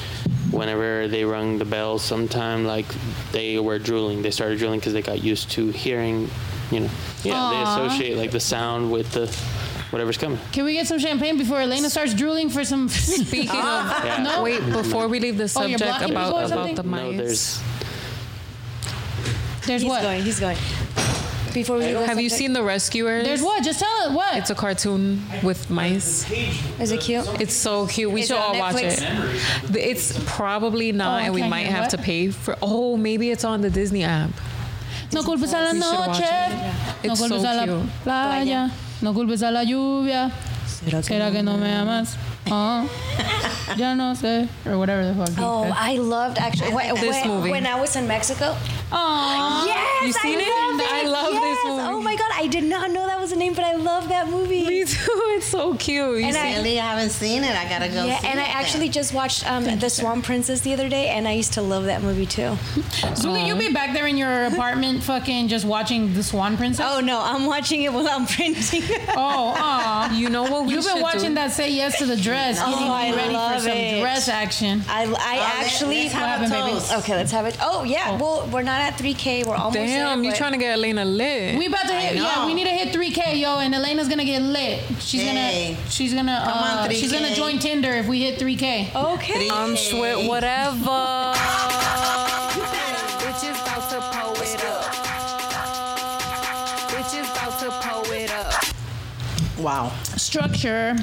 whenever 0.50 1.08
they 1.08 1.24
rung 1.24 1.58
the 1.58 1.64
bell, 1.64 1.98
sometime 1.98 2.64
like 2.64 2.86
they 3.32 3.58
were 3.58 3.78
drooling. 3.78 4.22
They 4.22 4.30
started 4.30 4.58
drooling 4.58 4.80
because 4.80 4.92
they 4.92 5.02
got 5.02 5.22
used 5.22 5.50
to 5.52 5.68
hearing. 5.70 6.30
You 6.70 6.80
know, 6.80 6.90
yeah. 7.24 7.34
Aw. 7.34 7.50
They 7.50 7.86
associate 7.88 8.16
like 8.16 8.30
the 8.30 8.40
sound 8.40 8.90
with 8.92 9.10
the 9.12 9.26
whatever's 9.90 10.18
coming. 10.18 10.38
can 10.52 10.64
we 10.66 10.74
get 10.74 10.86
some 10.86 10.98
champagne 10.98 11.38
before 11.38 11.60
Elena 11.60 11.88
starts 11.88 12.12
drooling 12.12 12.50
for 12.50 12.62
some 12.64 12.88
Speaking 12.90 13.48
ah. 13.52 13.98
of, 14.00 14.04
Yeah. 14.04 14.22
No? 14.22 14.42
wait, 14.42 14.60
before 14.70 15.08
we 15.08 15.18
leave 15.18 15.38
the 15.38 15.44
Oh, 15.44 15.46
subject 15.46 15.80
blocking 15.82 16.10
about 16.10 16.52
about 16.52 16.76
the 16.76 16.82
mice. 16.82 17.00
No, 17.00 17.12
there's. 17.16 17.62
there's 19.66 19.82
he's 19.82 19.88
what 19.88 20.02
going. 20.02 20.22
He's 20.22 20.40
going. 20.40 20.56
Before 21.54 21.78
we 21.78 21.90
go 21.92 22.04
Have 22.04 22.20
you 22.20 22.28
seen 22.28 22.52
the 22.52 22.62
Rescuers? 22.62 23.24
there's 23.24 23.40
what 23.42 23.64
just 23.64 23.80
tell 23.80 24.10
it 24.10 24.12
what 24.12 24.36
It's 24.36 24.50
a 24.50 24.54
cartoon 24.54 25.22
with 25.42 25.70
mice. 25.70 26.30
Is 26.78 26.92
it 26.92 27.00
cute? 27.00 27.26
It's 27.40 27.54
so 27.54 27.86
cute. 27.86 28.12
We 28.12 28.20
Is 28.20 28.28
should 28.28 28.36
it 28.36 28.40
on 28.40 28.54
all 28.56 28.58
watch 28.60 28.76
it. 28.82 29.02
It's 29.74 30.12
probably 30.26 30.92
not, 30.92 31.08
Oh, 31.08 31.16
I 31.16 31.22
and 31.22 31.34
we 31.34 31.42
might 31.48 31.66
have 31.66 31.84
what? 31.84 31.90
to 31.92 31.98
pay 31.98 32.28
for. 32.30 32.54
Oh, 32.60 32.96
maybe 32.98 33.30
it's 33.30 33.44
on 33.44 33.62
the 33.62 33.70
Disney 33.70 34.04
app. 34.04 34.30
No 35.12 35.22
culpes 35.24 35.52
a 35.54 35.60
la 35.60 35.72
noche, 35.72 36.24
no 37.04 37.16
culpes 37.16 37.44
a 37.44 37.54
la 37.54 37.66
playa, 38.04 38.70
no 39.00 39.14
culpes 39.14 39.42
a 39.42 39.50
la 39.50 39.64
lluvia. 39.64 40.30
¿Será 41.02 41.30
que 41.30 41.42
no 41.42 41.56
me 41.56 41.74
amas? 41.74 42.16
Oh, 42.50 42.84
ya 43.76 43.94
no 43.94 44.12
sé, 44.14 44.48
or 44.66 44.78
whatever 44.78 45.04
the 45.06 45.14
fuck. 45.14 45.34
Oh, 45.38 45.64
said. 45.64 45.72
I 45.76 45.96
loved 45.96 46.38
actually 46.38 46.72
when, 46.74 46.94
This 46.94 47.10
when, 47.24 47.28
movie. 47.28 47.50
when 47.50 47.66
I 47.66 47.80
was 47.80 47.96
in 47.96 48.06
Mexico. 48.06 48.56
Aw. 48.90 49.66
Yes, 49.66 50.06
You 50.06 50.12
seen 50.12 50.38
I 50.38 50.42
it? 50.42 50.48
love 50.48 50.88
I 50.90 51.02
love 51.06 51.32
yes. 51.34 51.42
this 51.42 51.64
movie. 51.70 51.82
Oh 51.82 52.00
my 52.00 52.16
god, 52.16 52.30
I 52.34 52.46
did 52.46 52.64
not 52.64 52.90
know 52.90 53.06
that 53.06 53.20
was 53.20 53.30
the 53.30 53.36
name, 53.36 53.52
but 53.54 53.64
I 53.64 53.74
love 53.74 54.08
that 54.08 54.28
movie. 54.28 54.64
Me 54.66 54.84
too. 54.84 55.14
It's 55.38 55.46
so 55.46 55.74
cute. 55.74 56.18
You 56.20 56.24
And 56.26 56.34
see- 56.34 56.40
I- 56.40 56.56
Really, 56.56 56.80
I 56.80 56.86
haven't 56.94 57.10
seen 57.10 57.44
it. 57.44 57.54
I 57.54 57.68
gotta 57.68 57.88
go. 57.88 58.04
Yeah, 58.04 58.18
see 58.18 58.26
and 58.26 58.40
I 58.40 58.44
it 58.44 58.46
then. 58.46 58.56
actually 58.56 58.88
just 58.88 59.14
watched 59.14 59.48
um, 59.48 59.64
The 59.78 59.88
Swan 59.88 60.22
Princess 60.22 60.60
the 60.62 60.72
other 60.72 60.88
day, 60.88 61.08
and 61.08 61.28
I 61.28 61.32
used 61.32 61.52
to 61.54 61.62
love 61.62 61.84
that 61.84 62.02
movie 62.02 62.26
too. 62.26 62.56
Zuka, 63.14 63.46
you 63.46 63.54
be 63.56 63.72
back 63.72 63.92
there 63.94 64.06
in 64.06 64.16
your 64.16 64.46
apartment, 64.46 65.02
fucking 65.04 65.46
just 65.48 65.64
watching 65.64 66.12
the 66.14 66.22
Swan 66.24 66.56
Princess. 66.56 66.84
Oh 66.88 67.00
no, 67.00 67.20
I'm 67.20 67.46
watching 67.46 67.82
it 67.82 67.92
while 67.92 68.08
I'm 68.08 68.26
printing. 68.26 68.82
Oh, 69.10 69.54
aw. 69.56 70.12
you 70.14 70.28
know 70.30 70.42
what 70.44 70.66
we 70.66 70.72
You've 70.72 70.84
been 70.84 71.02
watching 71.02 71.30
do? 71.30 71.34
that 71.36 71.52
"Say 71.52 71.70
Yes 71.70 71.98
to 71.98 72.06
the 72.06 72.16
Dress," 72.16 72.58
Oh, 72.60 72.92
I 72.92 73.14
ready 73.14 73.34
for 73.34 73.57
love 73.58 73.64
some 73.64 73.76
it. 73.76 74.00
dress 74.00 74.28
action. 74.28 74.82
I, 74.88 75.04
I 75.04 75.38
Oh, 75.38 75.64
actually. 75.64 76.02
let's 76.02 76.12
have 76.14 76.22
What 76.22 76.26
a 76.26 76.30
happened, 76.30 76.52
baby? 76.52 76.70
toast. 76.78 76.92
okay, 76.98 77.14
let's 77.16 77.32
have 77.32 77.46
it. 77.46 77.56
Oh 77.60 77.84
yeah, 77.84 78.18
well 78.20 78.48
we're 78.52 78.62
not 78.62 78.80
at 78.80 78.94
3K. 78.94 79.44
We're 79.46 79.54
almost. 79.54 79.74
Damn, 79.74 80.18
there, 80.18 80.24
you 80.24 80.30
but- 80.30 80.36
trying 80.38 80.52
to 80.52 80.58
get 80.58 80.72
Elena 80.78 81.04
lit? 81.04 81.58
We 81.58 81.66
about 81.66 81.86
to 81.88 81.94
hit, 81.94 82.16
yeah. 82.16 82.46
We 82.46 82.54
need 82.54 82.64
to 82.64 82.70
hit 82.70 82.94
3K, 82.94 83.40
yo, 83.40 83.58
and 83.58 83.74
Elena's 83.74 84.08
gonna 84.08 84.24
get 84.24 84.42
lit. 84.42 84.80
She's 85.00 85.22
Hey. 85.22 85.74
gonna, 85.74 85.90
she's 85.90 86.14
gonna, 86.14 86.40
Come 86.44 86.58
on, 86.58 86.78
uh, 86.78 86.88
she's 86.90 87.12
gonna 87.12 87.34
join 87.34 87.58
Tinder 87.58 87.92
if 87.94 88.06
we 88.06 88.20
hit 88.22 88.38
3K. 88.38 88.94
Okay. 88.94 89.48
I'm 89.50 89.76
sweat 89.76 90.26
whatever. 90.28 91.34
Bitches 93.22 93.60
about 93.62 93.90
to 93.90 94.00
pull 94.16 94.42
it 94.42 94.64
up. 94.64 94.84
Bitches 96.90 97.30
about 97.32 97.58
to 97.60 97.70
pull 97.88 98.12
it 98.12 98.30
up. 98.32 98.64
Wow. 99.58 99.92
Structure. 100.16 100.96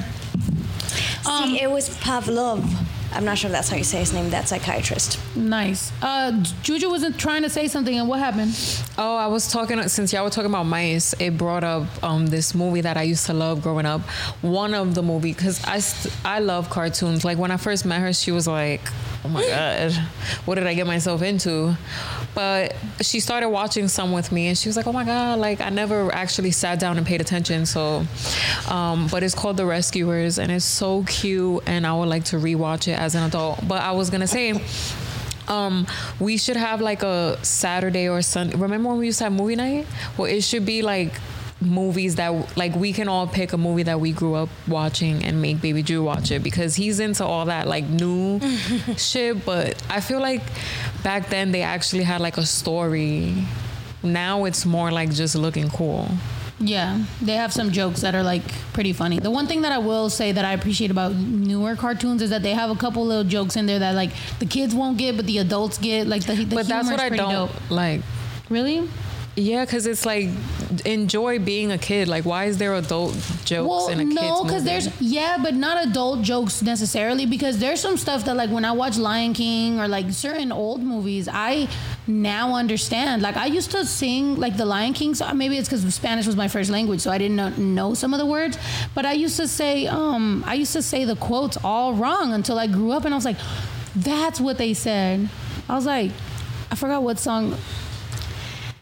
Um, 1.28 1.56
it 1.56 1.68
was 1.68 1.88
Pavlov. 1.98 2.85
I'm 3.16 3.24
not 3.24 3.38
sure 3.38 3.48
if 3.48 3.52
that's 3.52 3.70
how 3.70 3.76
you 3.76 3.84
say 3.84 3.98
his 4.00 4.12
name. 4.12 4.28
That 4.30 4.46
psychiatrist. 4.46 5.18
Nice. 5.34 5.90
Uh, 6.02 6.42
Juju 6.62 6.90
wasn't 6.90 7.18
trying 7.18 7.42
to 7.42 7.50
say 7.50 7.66
something, 7.66 7.96
and 7.98 8.08
what 8.08 8.18
happened? 8.18 8.52
Oh, 8.98 9.16
I 9.16 9.26
was 9.28 9.50
talking 9.50 9.80
since 9.88 10.12
y'all 10.12 10.24
were 10.24 10.30
talking 10.30 10.50
about 10.50 10.64
mice. 10.64 11.14
It 11.18 11.38
brought 11.38 11.64
up 11.64 11.84
um, 12.04 12.26
this 12.26 12.54
movie 12.54 12.82
that 12.82 12.96
I 12.98 13.02
used 13.02 13.24
to 13.26 13.32
love 13.32 13.62
growing 13.62 13.86
up. 13.86 14.02
One 14.42 14.74
of 14.74 14.94
the 14.94 15.02
movie 15.02 15.32
because 15.32 15.64
I 15.64 15.78
st- 15.78 16.14
I 16.24 16.40
love 16.40 16.68
cartoons. 16.68 17.24
Like 17.24 17.38
when 17.38 17.50
I 17.50 17.56
first 17.56 17.86
met 17.86 18.00
her, 18.00 18.12
she 18.12 18.32
was 18.32 18.46
like, 18.46 18.82
"Oh 19.24 19.28
my 19.28 19.46
god, 19.46 19.92
what 20.44 20.56
did 20.56 20.66
I 20.66 20.74
get 20.74 20.86
myself 20.86 21.22
into?" 21.22 21.74
But 22.34 22.76
she 23.00 23.20
started 23.20 23.48
watching 23.48 23.88
some 23.88 24.12
with 24.12 24.30
me, 24.30 24.48
and 24.48 24.58
she 24.58 24.68
was 24.68 24.76
like, 24.76 24.86
"Oh 24.86 24.92
my 24.92 25.04
god, 25.04 25.38
like 25.38 25.62
I 25.62 25.70
never 25.70 26.12
actually 26.14 26.50
sat 26.50 26.78
down 26.78 26.98
and 26.98 27.06
paid 27.06 27.22
attention." 27.22 27.64
So, 27.64 28.04
um, 28.68 29.08
but 29.10 29.22
it's 29.22 29.34
called 29.34 29.56
The 29.56 29.64
Rescuers, 29.64 30.38
and 30.38 30.52
it's 30.52 30.64
so 30.66 31.02
cute, 31.04 31.62
and 31.66 31.86
I 31.86 31.94
would 31.94 32.08
like 32.08 32.24
to 32.26 32.36
rewatch 32.36 32.88
it 32.88 32.98
as 33.06 33.14
an 33.14 33.22
adult. 33.22 33.66
But 33.66 33.80
I 33.80 33.92
was 33.92 34.10
gonna 34.10 34.26
say. 34.26 34.62
Um, 35.48 35.86
we 36.18 36.38
should 36.38 36.56
have 36.56 36.80
like 36.80 37.04
a 37.04 37.38
Saturday 37.44 38.08
or 38.08 38.20
Sunday. 38.20 38.56
Remember 38.56 38.88
when 38.88 38.98
we 38.98 39.06
used 39.06 39.18
to 39.18 39.24
have 39.24 39.32
movie 39.32 39.54
night? 39.54 39.86
Well, 40.18 40.26
it 40.26 40.42
should 40.42 40.66
be 40.66 40.82
like 40.82 41.12
movies 41.60 42.16
that 42.16 42.56
like 42.56 42.74
we 42.74 42.92
can 42.92 43.06
all 43.08 43.26
pick 43.26 43.52
a 43.52 43.56
movie 43.56 43.84
that 43.84 43.98
we 44.00 44.10
grew 44.12 44.34
up 44.34 44.48
watching 44.68 45.24
and 45.24 45.40
make 45.40 45.60
baby 45.62 45.82
Drew 45.82 46.02
watch 46.02 46.30
it 46.30 46.42
because 46.42 46.74
he's 46.74 47.00
into 47.00 47.24
all 47.24 47.46
that 47.46 47.68
like 47.68 47.84
new 47.84 48.40
shit. 48.96 49.44
But 49.46 49.80
I 49.88 50.00
feel 50.00 50.20
like 50.20 50.42
back 51.04 51.28
then 51.28 51.52
they 51.52 51.62
actually 51.62 52.02
had 52.02 52.20
like 52.20 52.38
a 52.38 52.44
story. 52.44 53.46
Now 54.02 54.46
it's 54.46 54.66
more 54.66 54.90
like 54.90 55.12
just 55.12 55.36
looking 55.36 55.70
cool. 55.70 56.08
Yeah, 56.58 57.04
they 57.20 57.34
have 57.34 57.52
some 57.52 57.70
jokes 57.70 58.00
that 58.00 58.14
are 58.14 58.22
like 58.22 58.42
pretty 58.72 58.94
funny. 58.94 59.18
The 59.18 59.30
one 59.30 59.46
thing 59.46 59.60
that 59.62 59.72
I 59.72 59.78
will 59.78 60.08
say 60.08 60.32
that 60.32 60.44
I 60.44 60.52
appreciate 60.54 60.90
about 60.90 61.14
newer 61.14 61.76
cartoons 61.76 62.22
is 62.22 62.30
that 62.30 62.42
they 62.42 62.52
have 62.54 62.70
a 62.70 62.76
couple 62.76 63.04
little 63.04 63.24
jokes 63.24 63.56
in 63.56 63.66
there 63.66 63.78
that 63.78 63.94
like 63.94 64.10
the 64.38 64.46
kids 64.46 64.74
won't 64.74 64.96
get, 64.96 65.16
but 65.16 65.26
the 65.26 65.38
adults 65.38 65.76
get. 65.76 66.06
Like 66.06 66.24
the, 66.24 66.34
the 66.34 66.56
but 66.56 66.66
that's 66.66 66.86
what 66.88 66.94
is 66.94 67.00
I 67.00 67.08
pretty 67.08 67.22
don't 67.22 67.48
dope. 67.48 67.70
like. 67.70 68.00
Really? 68.48 68.88
Yeah, 69.38 69.66
because 69.66 69.86
it's 69.86 70.06
like 70.06 70.30
enjoy 70.86 71.38
being 71.38 71.70
a 71.70 71.76
kid. 71.76 72.08
Like, 72.08 72.24
why 72.24 72.46
is 72.46 72.56
there 72.56 72.72
adult 72.72 73.12
jokes 73.44 73.68
Well, 73.68 73.88
in 73.88 74.00
a 74.00 74.04
kid's 74.04 74.14
no, 74.14 74.44
because 74.44 74.64
there's 74.64 74.88
yeah, 74.98 75.36
but 75.42 75.54
not 75.54 75.86
adult 75.86 76.22
jokes 76.22 76.62
necessarily. 76.62 77.26
Because 77.26 77.58
there's 77.58 77.78
some 77.80 77.98
stuff 77.98 78.24
that 78.24 78.34
like 78.34 78.48
when 78.48 78.64
I 78.64 78.72
watch 78.72 78.96
Lion 78.96 79.34
King 79.34 79.78
or 79.78 79.88
like 79.88 80.10
certain 80.10 80.52
old 80.52 80.82
movies, 80.82 81.28
I 81.30 81.68
now 82.06 82.54
understand. 82.54 83.20
Like 83.20 83.36
I 83.36 83.44
used 83.44 83.70
to 83.72 83.84
sing 83.84 84.36
like 84.36 84.56
the 84.56 84.64
Lion 84.64 84.94
King. 84.94 85.14
So 85.14 85.30
maybe 85.34 85.58
it's 85.58 85.68
because 85.68 85.94
Spanish 85.94 86.26
was 86.26 86.36
my 86.36 86.48
first 86.48 86.70
language, 86.70 87.00
so 87.00 87.10
I 87.10 87.18
didn't 87.18 87.36
know, 87.36 87.50
know 87.50 87.94
some 87.94 88.14
of 88.14 88.18
the 88.18 88.26
words. 88.26 88.56
But 88.94 89.04
I 89.04 89.12
used 89.12 89.36
to 89.36 89.46
say, 89.46 89.86
um, 89.86 90.44
I 90.46 90.54
used 90.54 90.72
to 90.72 90.82
say 90.82 91.04
the 91.04 91.16
quotes 91.16 91.58
all 91.62 91.92
wrong 91.92 92.32
until 92.32 92.58
I 92.58 92.68
grew 92.68 92.92
up, 92.92 93.04
and 93.04 93.12
I 93.12 93.16
was 93.18 93.26
like, 93.26 93.38
that's 93.94 94.40
what 94.40 94.56
they 94.56 94.72
said. 94.72 95.28
I 95.68 95.74
was 95.74 95.84
like, 95.84 96.12
I 96.70 96.74
forgot 96.74 97.02
what 97.02 97.18
song. 97.18 97.54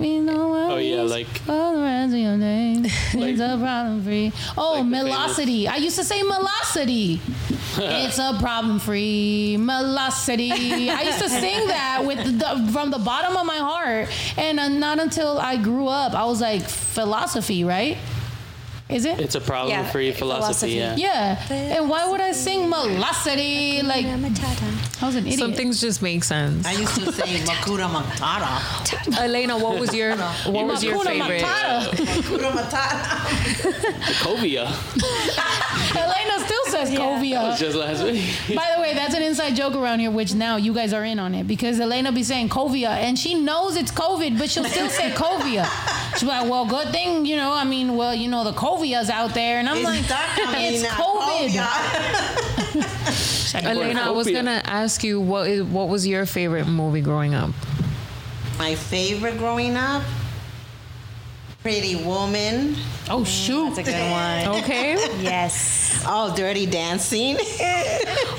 We 0.04 0.18
know 0.20 0.50
where 0.50 0.70
Oh, 0.72 0.76
yeah, 0.76 1.00
like- 1.00 1.26
all 1.48 1.76
the 1.76 1.80
rest 1.80 2.12
of 2.12 2.18
your 2.20 2.36
name. 2.36 2.84
It's 3.14 3.40
a 3.40 3.56
problem 3.56 4.02
free. 4.04 4.32
Oh, 4.58 4.72
Like 4.74 4.84
Melocity. 4.84 5.66
I 5.66 5.76
used 5.76 5.96
to 5.96 6.04
say 6.04 6.20
Melocity. 6.20 7.20
it's 7.78 8.18
a 8.18 8.36
problem 8.38 8.80
free 8.80 9.56
Melocity. 9.58 10.90
I 10.90 11.02
used 11.04 11.20
to 11.20 11.30
sing 11.30 11.68
that 11.76 12.04
with 12.04 12.38
the, 12.38 12.70
from 12.70 12.90
the 12.90 12.98
bottom 12.98 13.34
of 13.34 13.46
my 13.46 13.56
heart, 13.56 14.10
and 14.36 14.60
uh, 14.60 14.68
not 14.68 15.00
until 15.00 15.38
I 15.38 15.56
grew 15.56 15.88
up, 15.88 16.12
I 16.12 16.26
was 16.26 16.42
like 16.42 16.60
philosophy, 16.68 17.64
right? 17.64 17.96
Is 18.88 19.06
it? 19.06 19.18
It's 19.18 19.34
a 19.34 19.40
problem-free 19.40 20.08
Yeah, 20.10 20.14
philosophy. 20.14 20.74
philosophy. 20.74 21.00
Yeah. 21.00 21.38
yeah. 21.48 21.76
And 21.78 21.88
why 21.88 22.06
would 22.10 22.20
I 22.20 22.32
sing 22.32 22.70
Melocity? 22.70 23.82
Like 23.82 24.04
I 24.04 25.06
was 25.06 25.14
an 25.16 25.24
idiot. 25.26 25.38
Some 25.38 25.54
things 25.54 25.80
just 25.80 26.02
make 26.02 26.22
sense. 26.22 26.66
I 26.66 26.72
used 26.72 26.94
to 26.96 27.10
say 27.12 27.40
Makura 27.48 27.88
Matata. 27.88 29.18
Elena, 29.24 29.56
what 29.56 29.78
was 29.80 29.94
your 29.94 30.14
what 30.16 30.66
was 30.66 30.84
your 30.84 30.98
Hakuna 30.98 31.04
favorite? 31.26 31.42
Matata. 31.42 31.90
Makura 31.92 32.50
Matata. 32.52 33.84
Covia. 34.22 34.66
Elena 35.96 36.44
still 36.44 36.63
says 36.74 36.90
Covia. 36.90 37.56
Just 37.56 37.76
last 37.76 38.02
week. 38.04 38.24
By 38.56 38.72
the 38.74 38.80
way, 38.82 38.94
that's 38.94 39.14
an 39.14 39.22
inside 39.22 39.54
joke 39.56 39.74
around 39.74 40.00
here, 40.00 40.10
which 40.10 40.34
now 40.34 40.56
you 40.56 40.74
guys 40.74 40.92
are 40.92 41.04
in 41.04 41.18
on 41.18 41.34
it 41.34 41.46
because 41.46 41.78
Elena 41.80 42.12
be 42.12 42.22
saying 42.22 42.48
Covia 42.48 42.88
and 42.90 43.18
she 43.18 43.34
knows 43.34 43.76
it's 43.76 43.92
COVID, 43.92 44.38
but 44.38 44.50
she'll 44.50 44.64
still 44.64 44.88
say 44.88 45.10
Covia. 45.14 45.66
She's 46.14 46.24
like, 46.28 46.48
well, 46.50 46.66
good 46.66 46.88
thing, 46.88 47.24
you 47.26 47.36
know, 47.36 47.52
I 47.52 47.64
mean, 47.64 47.96
well, 47.96 48.14
you 48.14 48.28
know, 48.28 48.44
the 48.44 48.52
Covia's 48.52 49.10
out 49.10 49.34
there. 49.34 49.58
And 49.58 49.68
I'm 49.68 49.76
It's 49.78 49.84
like, 49.84 50.00
it's 50.00 50.84
out. 50.84 51.00
COVID. 51.00 51.24
Oh, 51.26 51.48
yeah. 51.50 52.90
Elena, 53.70 54.00
I 54.02 54.10
was 54.10 54.28
gonna 54.30 54.60
ask 54.64 55.04
you 55.04 55.20
what 55.20 55.48
is 55.48 55.62
what 55.62 55.88
was 55.88 56.06
your 56.06 56.26
favorite 56.26 56.66
movie 56.66 57.00
growing 57.00 57.34
up? 57.34 57.50
My 58.58 58.74
favorite 58.74 59.38
growing 59.38 59.76
up, 59.76 60.02
Pretty 61.64 61.96
Woman. 61.96 62.76
Oh, 63.08 63.24
shoot. 63.24 63.74
That's 63.74 63.88
a 63.88 63.90
good 63.92 64.10
one. 64.10 64.62
Okay. 64.62 64.98
Yes. 65.22 66.04
Oh, 66.06 66.34
Dirty 66.36 66.66
Dancing. 66.66 67.38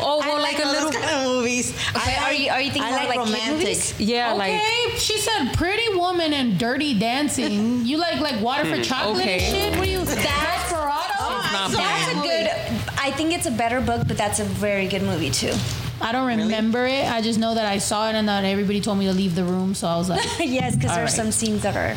Oh, 0.07 0.21
I 0.23 0.27
well, 0.27 0.39
like, 0.41 0.59
a 0.59 0.67
little. 0.67 0.91
those 0.91 0.95
kind 1.01 1.09
of 1.25 1.33
movies. 1.33 1.71
Okay, 1.95 2.15
I 2.15 2.23
are 2.25 2.33
you- 2.33 2.49
are 2.51 2.61
you 2.61 2.71
thinking 2.71 2.93
I 2.93 2.97
like, 2.97 3.07
like 3.15 3.17
romantic. 3.25 3.57
movies? 3.57 3.99
Yeah, 3.99 4.33
like 4.33 4.53
Okay, 4.53 4.97
she 4.97 5.17
said 5.17 5.53
Pretty 5.55 5.95
Woman 5.97 6.31
and 6.33 6.59
Dirty 6.59 6.93
Dancing. 6.99 7.83
You 7.85 7.97
like 7.97 8.19
like 8.19 8.39
Water 8.43 8.65
for 8.65 8.75
hmm, 8.75 8.81
Chocolate 8.83 9.23
Okay. 9.23 9.39
and 9.39 9.55
shit? 9.55 9.75
What 9.77 9.85
do 9.85 9.89
you? 9.89 10.05
That's 10.05 10.15
Desperado? 10.15 11.29
not 11.51 11.71
That's 11.71 11.75
bad. 11.75 12.17
a 12.17 12.21
good. 12.21 12.99
I 12.99 13.09
think 13.11 13.33
it's 13.33 13.47
a 13.47 13.51
better 13.51 13.81
book, 13.81 14.07
but 14.07 14.17
that's 14.17 14.39
a 14.39 14.43
very 14.45 14.85
good 14.87 15.01
movie 15.01 15.31
too. 15.31 15.53
I 16.01 16.11
don't 16.11 16.27
remember 16.27 16.85
it. 16.85 17.09
I 17.11 17.21
just 17.21 17.39
know 17.39 17.55
that 17.55 17.65
I 17.65 17.79
saw 17.79 18.07
it 18.09 18.15
and 18.15 18.27
that 18.29 18.43
everybody 18.45 18.81
told 18.81 18.99
me 18.99 19.05
to 19.05 19.13
leave 19.13 19.33
the 19.33 19.43
room. 19.45 19.73
So 19.73 19.87
I 19.87 19.95
was 19.97 20.09
like, 20.09 20.23
yes, 20.39 20.75
because 20.75 20.91
All 20.91 20.97
there 20.97 21.03
are 21.05 21.07
right. 21.07 21.09
some 21.09 21.31
scenes 21.31 21.63
that 21.63 21.75
are. 21.75 21.95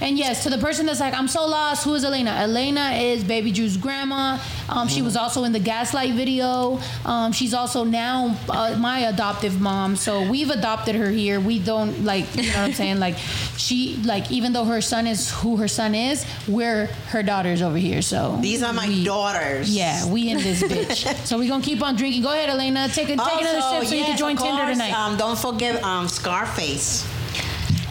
And 0.00 0.16
yes, 0.18 0.44
to 0.44 0.50
the 0.50 0.58
person 0.58 0.86
that's 0.86 1.00
like, 1.00 1.12
I'm 1.14 1.28
so 1.28 1.46
lost, 1.46 1.84
who 1.84 1.94
is 1.94 2.04
Elena? 2.04 2.30
Elena 2.30 2.92
is 2.92 3.22
Baby 3.22 3.52
Drew's 3.52 3.76
grandma. 3.76 4.38
Um, 4.68 4.88
she 4.88 5.02
was 5.02 5.16
also 5.16 5.44
in 5.44 5.52
the 5.52 5.60
Gaslight 5.60 6.14
video. 6.14 6.80
Um, 7.04 7.32
she's 7.32 7.52
also 7.52 7.84
now 7.84 8.36
uh, 8.48 8.76
my 8.78 9.00
adoptive 9.00 9.60
mom. 9.60 9.96
So 9.96 10.28
we've 10.30 10.48
adopted 10.50 10.94
her 10.94 11.10
here. 11.10 11.38
We 11.38 11.58
don't 11.58 12.04
like, 12.04 12.34
you 12.34 12.44
know 12.44 12.48
what 12.48 12.58
I'm 12.58 12.72
saying? 12.72 12.98
Like, 12.98 13.18
she, 13.58 13.96
like, 14.04 14.30
even 14.30 14.52
though 14.54 14.64
her 14.64 14.80
son 14.80 15.06
is 15.06 15.30
who 15.30 15.56
her 15.58 15.68
son 15.68 15.94
is, 15.94 16.24
we're 16.48 16.86
her 17.08 17.22
daughters 17.22 17.60
over 17.60 17.76
here. 17.76 18.00
So 18.00 18.38
These 18.40 18.62
are 18.62 18.72
my 18.72 18.88
we- 18.88 19.04
daughters. 19.04 19.74
Yeah, 19.74 20.06
we 20.10 20.30
in 20.30 20.38
this 20.38 20.62
bitch. 20.62 21.14
so 21.26 21.38
we're 21.38 21.48
gonna 21.48 21.62
keep 21.62 21.82
on 21.82 21.96
drinking. 21.96 22.22
Go 22.22 22.32
ahead, 22.32 22.48
Elena. 22.48 22.88
Take, 22.88 23.10
a, 23.10 23.16
take 23.16 23.40
another 23.40 23.60
sip 23.82 23.88
so 23.88 23.94
you 23.94 24.04
can 24.04 24.16
join 24.16 24.36
Tinder 24.36 24.64
tonight. 24.72 24.92
Um, 24.92 25.18
don't 25.18 25.38
forget 25.38 25.82
um, 25.84 26.08
Scarface. 26.08 27.06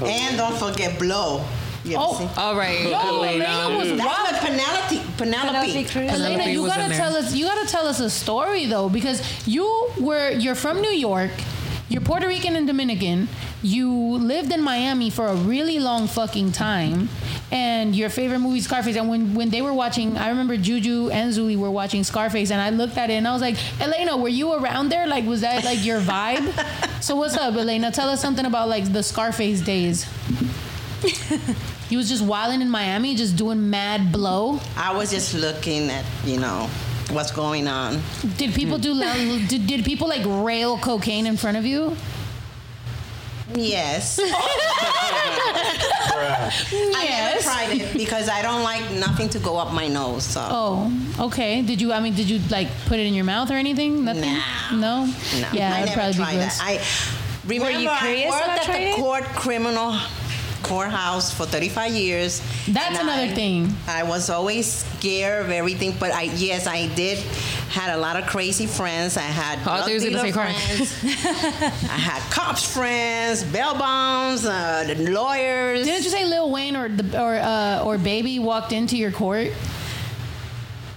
And 0.01 0.37
don't 0.37 0.57
forget 0.57 0.97
Blow. 0.97 1.45
You 1.85 1.95
ever 1.95 2.05
Oh. 2.07 2.17
seen- 2.17 2.29
all 2.37 2.55
right, 2.55 2.81
Yo, 2.81 2.89
Elena 2.91 3.45
Elena. 3.45 3.77
was 3.77 3.87
That's 3.89 4.01
wild. 4.03 4.31
with 4.31 4.41
Penelope. 4.41 5.01
Penelope. 5.17 5.71
Elena, 5.71 6.11
Penelope 6.13 6.51
you 6.51 6.61
was 6.63 6.71
gotta 6.73 6.89
there. 6.89 6.97
tell 6.97 7.15
us. 7.15 7.33
You 7.33 7.45
gotta 7.45 7.67
tell 7.67 7.87
us 7.87 7.99
a 7.99 8.09
story 8.09 8.65
though, 8.65 8.89
because 8.89 9.21
you 9.47 9.65
were 9.99 10.31
you're 10.31 10.55
from 10.55 10.81
New 10.81 10.91
York, 10.91 11.31
you're 11.87 12.01
Puerto 12.01 12.27
Rican 12.27 12.55
and 12.55 12.67
Dominican. 12.67 13.27
You 13.61 13.91
lived 13.91 14.53
in 14.53 14.61
Miami 14.61 15.09
for 15.09 15.27
a 15.27 15.35
really 15.35 15.79
long 15.79 16.07
fucking 16.07 16.53
time, 16.53 17.09
and 17.51 17.93
your 17.93 18.09
favorite 18.09 18.39
movie 18.39 18.59
is 18.59 18.65
Scarface. 18.65 18.95
And 18.95 19.09
when 19.09 19.33
when 19.33 19.49
they 19.49 19.61
were 19.61 19.73
watching, 19.73 20.17
I 20.17 20.29
remember 20.29 20.55
Juju 20.57 21.09
and 21.11 21.33
Zuli 21.33 21.57
were 21.57 21.71
watching 21.71 22.03
Scarface, 22.05 22.51
and 22.51 22.61
I 22.61 22.69
looked 22.69 22.97
at 22.97 23.09
it 23.09 23.13
and 23.15 23.27
I 23.27 23.33
was 23.33 23.41
like, 23.41 23.57
Elena, 23.81 24.15
were 24.17 24.29
you 24.29 24.53
around 24.53 24.89
there? 24.89 25.07
Like, 25.07 25.25
was 25.25 25.41
that 25.41 25.63
like 25.65 25.83
your 25.85 25.99
vibe? 26.01 26.47
so 27.01 27.15
what's 27.17 27.35
up, 27.37 27.53
Elena? 27.55 27.91
Tell 27.91 28.09
us 28.09 28.21
something 28.21 28.45
about 28.45 28.69
like 28.69 28.91
the 28.93 29.03
Scarface 29.03 29.59
days. 29.61 30.05
You 31.89 31.97
was 31.97 32.07
just 32.07 32.23
wilding 32.23 32.61
in 32.61 32.69
Miami, 32.69 33.15
just 33.15 33.35
doing 33.35 33.69
mad 33.69 34.11
blow. 34.11 34.59
I 34.77 34.95
was 34.95 35.09
just 35.09 35.33
looking 35.33 35.89
at, 35.89 36.05
you 36.23 36.39
know, 36.39 36.69
what's 37.09 37.31
going 37.31 37.67
on. 37.67 37.99
Did 38.37 38.53
people 38.53 38.77
do 38.77 38.93
hmm. 38.93 39.47
did, 39.47 39.65
did 39.65 39.83
people 39.83 40.07
like 40.07 40.21
rail 40.25 40.77
cocaine 40.77 41.25
in 41.25 41.35
front 41.35 41.57
of 41.57 41.65
you? 41.65 41.95
Yes. 43.55 44.19
I 46.21 47.05
never 47.09 47.41
tried 47.41 47.71
it 47.71 47.97
because 47.97 48.29
I 48.29 48.43
don't 48.43 48.61
like 48.61 48.91
nothing 48.91 49.29
to 49.29 49.39
go 49.39 49.57
up 49.57 49.73
my 49.73 49.87
nose. 49.87 50.23
So 50.23 50.47
Oh, 50.47 51.15
okay. 51.19 51.63
Did 51.63 51.81
you? 51.81 51.91
I 51.91 51.99
mean, 51.99 52.13
did 52.13 52.29
you 52.29 52.39
like 52.51 52.67
put 52.85 52.99
it 52.99 53.07
in 53.07 53.15
your 53.15 53.25
mouth 53.25 53.49
or 53.49 53.55
anything? 53.55 54.05
Nothing. 54.05 54.35
Nah. 54.35 54.75
No. 54.75 55.05
no, 55.05 55.13
Yeah, 55.51 55.73
I 55.73 55.77
it'd 55.81 55.85
never 55.87 55.93
probably 55.93 56.11
be 56.13 56.17
tried 56.17 56.35
gross. 56.35 56.57
that. 56.59 56.63
I 56.63 56.79
remember 57.47 57.79
you 57.79 57.89
curious 57.97 58.33
I 58.33 58.43
about 58.43 58.59
at 58.59 58.65
the 58.67 58.81
it? 58.89 58.95
court 58.95 59.23
criminal 59.23 59.97
courthouse 60.63 61.33
for 61.33 61.45
35 61.45 61.93
years. 61.93 62.41
That's 62.67 62.99
another 62.99 63.23
I- 63.23 63.33
thing. 63.33 63.75
I 63.87 64.03
was 64.03 64.29
always 64.29 64.65
scared 64.67 65.45
of 65.45 65.51
everything, 65.51 65.95
but 65.99 66.11
I 66.11 66.23
yes, 66.23 66.67
I 66.67 66.87
did 66.95 67.17
had 67.69 67.93
a 67.95 67.97
lot 67.97 68.15
of 68.17 68.25
crazy 68.27 68.65
friends. 68.65 69.17
I 69.17 69.21
had 69.21 69.59
Oh, 69.61 69.85
drug 69.87 70.01
dealer 70.01 70.31
friends. 70.31 71.03
I 71.03 71.97
had 71.97 72.21
cops 72.31 72.63
friends, 72.73 73.43
bail 73.43 73.73
bonds, 73.75 74.45
uh, 74.45 74.95
lawyers. 74.97 75.85
Didn't 75.85 76.03
you 76.03 76.09
say 76.09 76.25
Lil 76.25 76.49
Wayne 76.51 76.75
or 76.75 76.89
the 76.89 77.21
or 77.21 77.35
uh, 77.35 77.83
or 77.85 77.97
Baby 77.97 78.39
walked 78.39 78.71
into 78.73 78.97
your 78.97 79.11
court? 79.11 79.51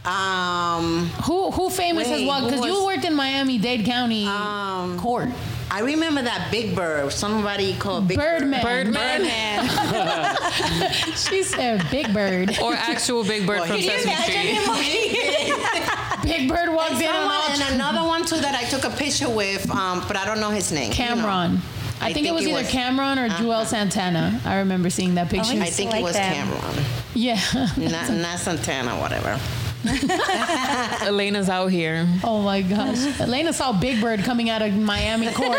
Um, 0.04 1.06
Who 1.26 1.50
who 1.52 1.70
famous 1.70 2.08
has 2.08 2.20
Wait, 2.20 2.26
walked? 2.26 2.46
Because 2.50 2.64
you 2.66 2.84
worked 2.84 3.04
in 3.04 3.14
Miami 3.14 3.58
Dade 3.58 3.84
County 3.84 4.26
Um, 4.26 4.98
court. 4.98 5.28
I 5.74 5.80
remember 5.80 6.20
that 6.20 6.48
Big 6.50 6.76
Bird. 6.76 7.10
Somebody 7.12 7.74
called 7.78 8.06
Big 8.06 8.18
Birdman. 8.18 8.62
Birdman. 8.62 9.64
she 11.16 11.42
said 11.42 11.82
Big 11.90 12.12
Bird. 12.12 12.58
or 12.62 12.74
actual 12.74 13.24
Big 13.24 13.46
Bird 13.46 13.60
Well, 13.60 13.68
from 13.68 13.76
can 13.78 13.84
you 13.84 13.98
Sesame 13.98 14.56
Street. 14.56 16.22
Big 16.24 16.46
Bird 16.48 16.74
walked 16.74 16.92
in 16.92 16.98
Someone, 17.00 17.24
all 17.32 17.48
and 17.48 17.74
another 17.74 18.06
one 18.06 18.26
too 18.26 18.36
that 18.36 18.54
I 18.54 18.64
took 18.68 18.84
a 18.84 18.90
picture 18.94 19.30
with, 19.30 19.68
um, 19.70 20.04
but 20.06 20.16
I 20.18 20.26
don't 20.26 20.40
know 20.40 20.50
his 20.50 20.70
name. 20.72 20.92
you 20.92 20.98
know. 20.98 21.14
Cam'ron. 21.16 21.58
I, 22.02 22.08
I 22.08 22.12
think, 22.12 22.26
it 22.26 22.34
was 22.34 22.44
it 22.44 22.50
either 22.50 22.58
was- 22.62 22.68
Cam'ron 22.70 23.16
or 23.16 23.28
Juelz 23.30 23.68
Santana. 23.68 24.40
I 24.44 24.58
remember 24.58 24.90
seeing 24.90 25.14
that 25.14 25.30
picture. 25.30 25.54
I 25.58 25.70
think 25.70 25.92
like 25.92 26.00
it 26.00 26.04
was 26.04 26.14
them. 26.16 26.48
Cam'ron, 26.48 26.84
yeah. 27.14 27.40
not, 27.78 28.10
not 28.10 28.38
Santana, 28.40 29.00
whatever. 29.00 29.38
Elena's 31.02 31.48
out 31.48 31.66
here. 31.68 32.06
Oh 32.22 32.40
my 32.42 32.62
gosh. 32.62 33.20
Elena 33.20 33.52
saw 33.52 33.72
Big 33.72 34.00
Bird 34.00 34.20
coming 34.20 34.48
out 34.48 34.62
of 34.62 34.74
Miami 34.74 35.26
court. 35.32 35.58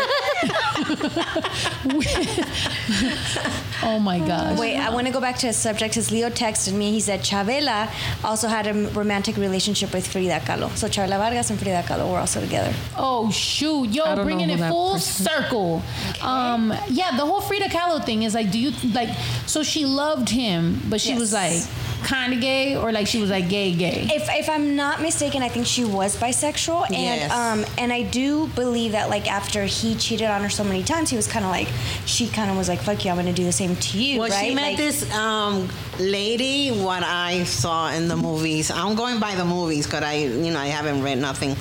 oh 3.82 3.98
my 4.00 4.18
gosh. 4.18 4.58
Wait, 4.58 4.76
I 4.76 4.90
want 4.90 5.06
to 5.06 5.12
go 5.12 5.20
back 5.20 5.36
to 5.38 5.48
a 5.48 5.52
subject. 5.52 5.92
Because 5.92 6.10
Leo 6.10 6.30
texted 6.30 6.72
me. 6.72 6.90
He 6.90 7.00
said 7.00 7.20
Chavela 7.20 7.90
also 8.24 8.48
had 8.48 8.66
a 8.66 8.72
romantic 8.90 9.36
relationship 9.36 9.92
with 9.92 10.06
Frida 10.06 10.40
Kahlo. 10.40 10.74
So 10.76 10.88
Chavela 10.88 11.18
Vargas 11.18 11.50
and 11.50 11.58
Frida 11.58 11.82
Kahlo 11.82 12.10
were 12.10 12.18
also 12.18 12.40
together. 12.40 12.72
Oh 12.96 13.30
shoot, 13.30 13.88
I 13.88 14.14
yo, 14.14 14.24
bringing 14.24 14.48
it 14.50 14.58
full 14.58 14.94
person 14.94 15.26
is. 15.26 15.32
circle. 15.32 15.82
Um, 16.22 16.72
yeah, 16.88 17.16
the 17.16 17.26
whole 17.26 17.42
Frida 17.42 17.66
Kahlo 17.68 18.02
thing 18.04 18.22
is 18.22 18.34
like, 18.34 18.50
do 18.50 18.58
you 18.58 18.72
like? 18.92 19.10
So 19.46 19.62
she 19.62 19.84
loved 19.84 20.30
him, 20.30 20.80
but 20.88 21.00
she 21.00 21.14
was 21.14 21.32
like 21.32 21.62
kind 22.04 22.32
of 22.32 22.40
gay, 22.40 22.76
or 22.76 22.92
like 22.92 23.06
she 23.06 23.20
was 23.20 23.30
like 23.30 23.48
gay, 23.48 23.72
gay. 23.74 24.08
If, 24.14 24.28
if 24.30 24.48
I'm 24.48 24.76
not 24.76 25.02
mistaken, 25.02 25.42
I 25.42 25.48
think 25.48 25.66
she 25.66 25.84
was 25.84 26.16
bisexual, 26.16 26.84
and 26.86 26.94
Yes. 26.94 27.32
um, 27.32 27.64
and 27.78 27.92
I 27.92 28.02
do 28.02 28.46
believe 28.48 28.92
that 28.92 29.10
like 29.10 29.30
after 29.30 29.64
he 29.64 29.96
cheated 29.96 30.28
on 30.28 30.42
her 30.42 30.48
so 30.50 30.62
many 30.62 30.82
times, 30.84 31.10
he 31.10 31.16
was 31.16 31.26
kind 31.26 31.44
of 31.44 31.50
like 31.50 31.68
she 32.06 32.28
kind 32.28 32.50
of 32.50 32.56
was 32.56 32.68
like, 32.68 32.80
"Fuck 32.80 33.04
you, 33.04 33.10
I'm 33.10 33.16
gonna 33.16 33.32
do 33.32 33.44
the 33.44 33.52
same 33.52 33.74
to 33.76 33.98
you." 33.98 34.20
Well, 34.20 34.30
right? 34.30 34.46
she 34.48 34.54
met 34.54 34.62
Like- 34.62 34.76
this 34.76 35.12
um, 35.14 35.68
lady. 35.98 36.70
What 36.70 37.02
I 37.02 37.44
saw 37.44 37.90
in 37.92 38.08
the 38.08 38.16
movies. 38.16 38.70
I'm 38.70 38.94
going 38.94 39.18
by 39.18 39.34
the 39.34 39.44
movies 39.44 39.86
because 39.86 40.02
I, 40.04 40.14
you 40.14 40.50
know, 40.52 40.60
I 40.60 40.66
haven't 40.66 41.02
read 41.02 41.18
nothing. 41.18 41.56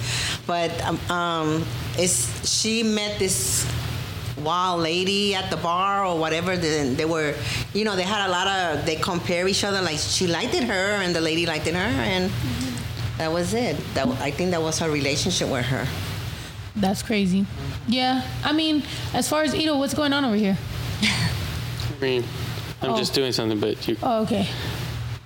But 0.45 0.70
um, 0.84 0.99
um, 1.10 1.66
it's 1.97 2.30
she 2.49 2.84
met 2.84 3.18
this 3.20 3.66
wild 4.44 4.82
lady 4.82 5.36
at 5.36 5.50
the 5.50 5.58
bar 5.58 6.06
or 6.06 6.18
whatever. 6.18 6.56
Then 6.58 6.96
they 6.96 7.06
were, 7.06 7.34
you 7.74 7.86
know, 7.86 7.96
they 7.96 8.04
had 8.04 8.28
a 8.28 8.32
lot 8.32 8.48
of. 8.48 8.86
They 8.86 8.96
compare 8.96 9.48
each 9.48 9.64
other. 9.64 9.82
Like 9.82 9.98
she 9.98 10.28
liked 10.28 10.54
it 10.54 10.64
her, 10.64 11.02
and 11.02 11.16
the 11.16 11.22
lady 11.22 11.46
liked 11.46 11.68
it 11.68 11.74
her, 11.76 11.80
and 11.80 12.30
mm-hmm. 12.30 13.18
that 13.18 13.32
was 13.32 13.54
it. 13.54 13.78
That 13.94 14.08
I 14.22 14.32
think 14.32 14.52
that 14.52 14.62
was 14.62 14.80
her 14.80 14.89
relationship 14.89 15.50
with 15.50 15.66
her. 15.66 15.88
That's 16.76 17.04
crazy. 17.04 17.46
Yeah, 17.88 18.24
I 18.44 18.52
mean, 18.54 18.84
as 19.14 19.30
far 19.30 19.44
as 19.44 19.54
Ito, 19.54 19.78
what's 19.78 19.94
going 19.94 20.14
on 20.14 20.26
over 20.26 20.36
here? 20.36 20.58
I 21.04 22.02
mean, 22.02 22.24
I'm 22.82 22.91
Oh. 22.91 22.98
just 22.98 23.14
doing 23.14 23.32
something, 23.32 23.60
but 23.60 23.88
you. 23.88 23.96
Oh, 24.02 24.24
okay. 24.24 24.48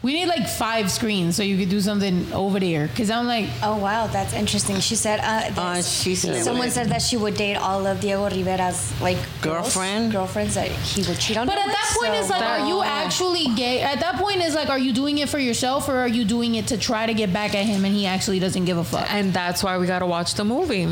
We 0.03 0.13
need 0.13 0.27
like 0.27 0.47
five 0.47 0.91
screens 0.91 1.35
so 1.35 1.41
you 1.43 1.57
could 1.57 1.69
do 1.69 1.81
something 1.81 2.31
over 2.31 2.59
there. 2.59 2.87
Cause 2.95 3.09
I'm 3.09 3.25
like, 3.25 3.49
Oh 3.63 3.77
wow, 3.77 4.05
that's 4.07 4.31
interesting. 4.33 4.79
She 4.79 4.95
said 4.95 5.19
uh, 5.19 5.59
Uh, 5.59 5.81
she 5.81 6.13
said 6.15 6.43
someone 6.43 6.69
said 6.69 6.89
that 6.89 7.01
she 7.01 7.17
would 7.17 7.33
date 7.35 7.55
all 7.55 7.85
of 7.87 7.99
Diego 7.99 8.29
Rivera's 8.29 8.93
like 9.01 9.17
girls- 9.41 9.73
Girlfriend? 9.73 10.11
girlfriends 10.11 10.53
that 10.53 10.67
he 10.69 11.01
would 11.07 11.17
cheat 11.19 11.35
on. 11.35 11.47
But 11.47 11.57
at 11.57 11.65
that 11.65 11.95
point, 11.99 12.13
so- 12.13 12.19
it's 12.19 12.29
like, 12.29 12.43
are 12.43 12.67
you 12.67 12.83
actually 12.83 13.47
gay? 13.55 13.81
At 13.81 13.99
that 14.01 14.15
point, 14.17 14.37
it's 14.37 14.53
like, 14.55 14.69
are 14.69 14.77
you 14.79 14.93
doing 14.93 15.17
it 15.17 15.29
for 15.29 15.39
yourself 15.39 15.89
or 15.89 15.97
are 15.97 16.07
you 16.07 16.23
doing 16.25 16.55
it 16.55 16.67
to 16.67 16.77
try 16.77 17.07
to 17.07 17.13
get 17.15 17.33
back 17.33 17.55
at 17.55 17.65
him 17.65 17.83
and 17.83 17.93
he 17.95 18.05
actually 18.05 18.39
doesn't 18.39 18.65
give 18.65 18.77
a 18.77 18.83
fuck? 18.83 19.11
And 19.11 19.33
that's 19.33 19.63
why 19.63 19.77
we 19.79 19.87
gotta 19.87 20.05
watch 20.05 20.35
the 20.35 20.45
movie. 20.45 20.85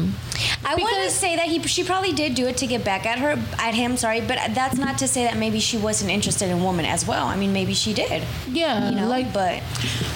I 0.66 0.74
want 0.76 1.03
to 1.03 1.12
say 1.12 1.36
that 1.36 1.45
he 1.45 1.62
she 1.68 1.84
probably 1.84 2.12
did 2.12 2.34
do 2.34 2.47
it 2.47 2.58
to 2.58 2.68
get 2.68 2.84
back 2.84 3.06
at 3.06 3.20
her 3.20 3.39
at 3.60 3.76
him. 3.76 3.97
Sorry, 3.97 4.20
but 4.22 4.39
that's 4.56 4.78
not 4.78 4.97
to 4.97 5.08
say 5.08 5.24
that 5.26 5.38
maybe 5.38 5.60
she 5.60 5.78
wasn't 5.78 6.10
interested 6.12 6.49
in 6.49 6.64
women 6.64 6.86
as 6.86 7.06
well. 7.08 7.28
I 7.28 7.36
mean, 7.36 7.53
maybe 7.53 7.76
she 7.76 7.93
did. 7.93 8.24
Yeah, 8.49 8.89
You 8.89 8.95
know, 8.96 9.08
like, 9.08 9.32
but 9.34 9.62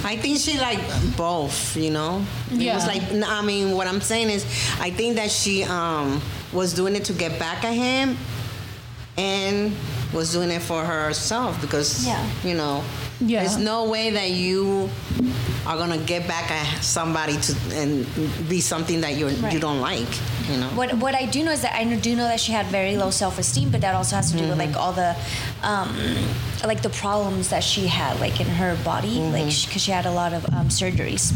I 0.03 0.15
think 0.17 0.39
she 0.39 0.57
like 0.59 0.80
both, 1.17 1.75
you 1.75 1.91
know. 1.91 2.25
It 2.51 2.61
Yeah. 2.61 2.75
was 2.75 2.88
like 2.88 3.03
I 3.27 3.41
mean, 3.41 3.75
what 3.75 3.88
I'm 3.88 4.01
saying 4.01 4.30
is, 4.30 4.43
I 4.80 4.89
think 4.91 5.15
that 5.17 5.30
she 5.32 5.63
um 5.63 6.21
was 6.53 6.73
doing 6.73 6.95
it 6.95 7.05
to 7.05 7.13
get 7.13 7.38
back 7.39 7.63
at 7.63 7.73
him, 7.73 8.17
and 9.17 9.75
was 10.13 10.32
doing 10.32 10.49
it 10.51 10.61
for 10.61 10.84
herself 10.86 11.59
because 11.61 12.05
Yeah. 12.05 12.23
you 12.43 12.55
know, 12.55 12.84
Yeah. 13.22 13.41
there's 13.43 13.57
no 13.57 13.89
way 13.89 14.11
that 14.11 14.30
you 14.32 14.89
are 15.67 15.76
gonna 15.78 15.97
get 15.97 16.26
back 16.28 16.49
at 16.49 16.82
somebody 16.82 17.36
to 17.38 17.55
and 17.74 18.05
be 18.47 18.61
something 18.61 19.01
that 19.01 19.15
you 19.17 19.28
are 19.28 19.51
you 19.51 19.59
don't 19.59 19.82
like, 19.82 20.07
you 20.49 20.57
know. 20.57 20.67
what 20.70 20.93
what 20.95 21.15
I 21.15 21.26
do 21.26 21.43
know 21.43 21.51
is 21.51 21.61
that 21.61 21.76
I 21.76 21.84
do 21.84 22.15
know 22.15 22.24
that 22.24 22.39
she 22.39 22.53
had 22.53 22.65
very 22.67 22.95
low 22.97 23.11
self 23.11 23.38
esteem, 23.38 23.70
but 23.72 23.82
that 23.82 23.93
also 23.93 24.15
has 24.15 24.32
to 24.32 24.38
do 24.38 24.47
with 24.47 24.57
like 24.57 24.76
all 24.76 24.93
the. 24.93 25.15
Um, 25.63 25.89
like 26.65 26.82
the 26.82 26.89
problems 26.89 27.49
that 27.49 27.63
she 27.63 27.88
had, 27.88 28.20
like 28.20 28.41
in 28.41 28.47
her 28.47 28.76
body, 28.84 29.20
like 29.20 29.45
because 29.45 29.82
she 29.82 29.91
had 29.91 30.05
a 30.05 30.11
lot 30.11 30.34
of 30.34 30.43
um, 30.53 30.67
surgeries. 30.67 31.32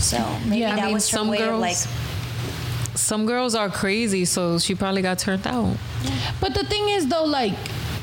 So 0.00 0.18
maybe 0.46 0.60
Yeah, 0.62 0.72
I 0.72 0.76
that 0.76 0.84
mean, 0.86 0.94
was 0.94 1.08
her 1.10 1.16
some 1.18 1.28
way 1.28 1.40
of 1.42 1.58
like 1.60 1.76
Some 2.94 3.26
girls 3.26 3.54
are 3.54 3.68
crazy, 3.70 4.24
so 4.24 4.58
she 4.58 4.74
probably 4.74 5.02
got 5.02 5.18
turned 5.18 5.46
out. 5.46 5.76
But 6.40 6.54
the 6.54 6.64
thing 6.64 6.88
is, 6.88 7.06
though, 7.06 7.24
like, 7.24 7.54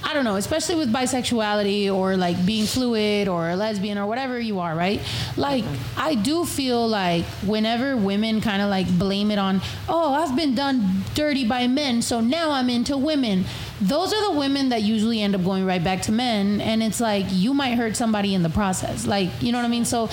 I 0.08 0.14
don't 0.14 0.24
know, 0.24 0.36
especially 0.36 0.76
with 0.76 0.94
bisexuality 0.94 1.92
or 1.92 2.16
like 2.16 2.46
being 2.46 2.68
fluid 2.68 3.28
or 3.28 3.50
a 3.50 3.56
lesbian 3.56 3.98
or 3.98 4.06
whatever 4.06 4.40
you 4.40 4.60
are, 4.60 4.76
right? 4.76 5.02
Like, 5.36 5.66
I 5.98 6.14
do 6.14 6.46
feel 6.46 6.88
like 6.88 7.26
whenever 7.44 7.98
women 7.98 8.40
kind 8.40 8.62
of 8.62 8.70
like 8.70 8.88
blame 9.00 9.32
it 9.32 9.40
on, 9.40 9.62
oh, 9.90 10.14
I've 10.14 10.36
been 10.36 10.54
done 10.54 11.04
dirty 11.16 11.44
by 11.48 11.66
men, 11.66 12.04
so 12.04 12.22
now 12.22 12.52
I'm 12.52 12.70
into 12.70 12.96
women. 12.96 13.46
Those 13.82 14.14
are 14.14 14.32
the 14.32 14.40
women 14.40 14.70
that 14.70 14.84
usually 14.84 15.22
end 15.22 15.36
up 15.36 15.44
going 15.44 15.66
right 15.66 15.84
back 15.84 16.04
to 16.04 16.12
men, 16.12 16.62
and 16.62 16.82
it's 16.82 17.02
like 17.02 17.26
you 17.30 17.54
might 17.54 17.76
hurt 17.76 17.96
somebody 17.96 18.34
in 18.34 18.42
the 18.42 18.50
process. 18.50 19.06
Like, 19.06 19.30
you 19.42 19.52
know 19.52 19.58
what 19.58 19.66
I 19.66 19.70
mean? 19.70 19.84
So, 19.84 20.10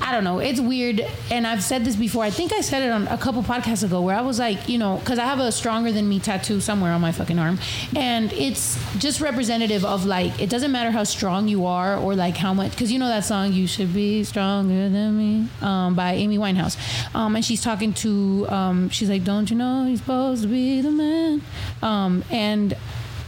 I 0.00 0.12
don't 0.12 0.22
know. 0.22 0.38
It's 0.38 0.60
weird, 0.60 1.04
and 1.30 1.46
I've 1.46 1.62
said 1.62 1.84
this 1.84 1.96
before. 1.96 2.22
I 2.22 2.30
think 2.30 2.52
I 2.52 2.60
said 2.60 2.82
it 2.82 2.90
on 2.90 3.08
a 3.08 3.18
couple 3.18 3.42
podcasts 3.42 3.82
ago, 3.82 4.00
where 4.00 4.16
I 4.16 4.20
was 4.20 4.38
like, 4.38 4.68
you 4.68 4.78
know, 4.78 4.98
because 4.98 5.18
I 5.18 5.24
have 5.24 5.40
a 5.40 5.50
stronger 5.50 5.90
than 5.90 6.08
me 6.08 6.20
tattoo 6.20 6.60
somewhere 6.60 6.92
on 6.92 7.00
my 7.00 7.10
fucking 7.10 7.38
arm, 7.38 7.58
and 7.96 8.32
it's 8.32 8.78
just 8.98 9.20
representative 9.20 9.84
of 9.84 10.06
like 10.06 10.40
it 10.40 10.48
doesn't 10.48 10.70
matter 10.70 10.92
how 10.92 11.02
strong 11.02 11.48
you 11.48 11.66
are 11.66 11.96
or 11.96 12.14
like 12.14 12.36
how 12.36 12.54
much, 12.54 12.70
because 12.70 12.92
you 12.92 12.98
know 13.00 13.08
that 13.08 13.24
song 13.24 13.52
"You 13.52 13.66
Should 13.66 13.92
Be 13.92 14.22
Stronger 14.22 14.88
Than 14.88 15.18
Me" 15.18 15.48
um, 15.62 15.96
by 15.96 16.12
Amy 16.12 16.38
Winehouse, 16.38 16.76
um, 17.14 17.34
and 17.34 17.44
she's 17.44 17.60
talking 17.60 17.92
to, 17.94 18.46
um, 18.48 18.88
she's 18.90 19.10
like, 19.10 19.24
"Don't 19.24 19.50
you 19.50 19.56
know 19.56 19.86
you're 19.86 19.96
supposed 19.96 20.42
to 20.42 20.48
be 20.48 20.80
the 20.80 20.92
man?" 20.92 21.42
Um, 21.82 22.24
and 22.30 22.74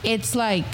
it's 0.03 0.35
like 0.35 0.67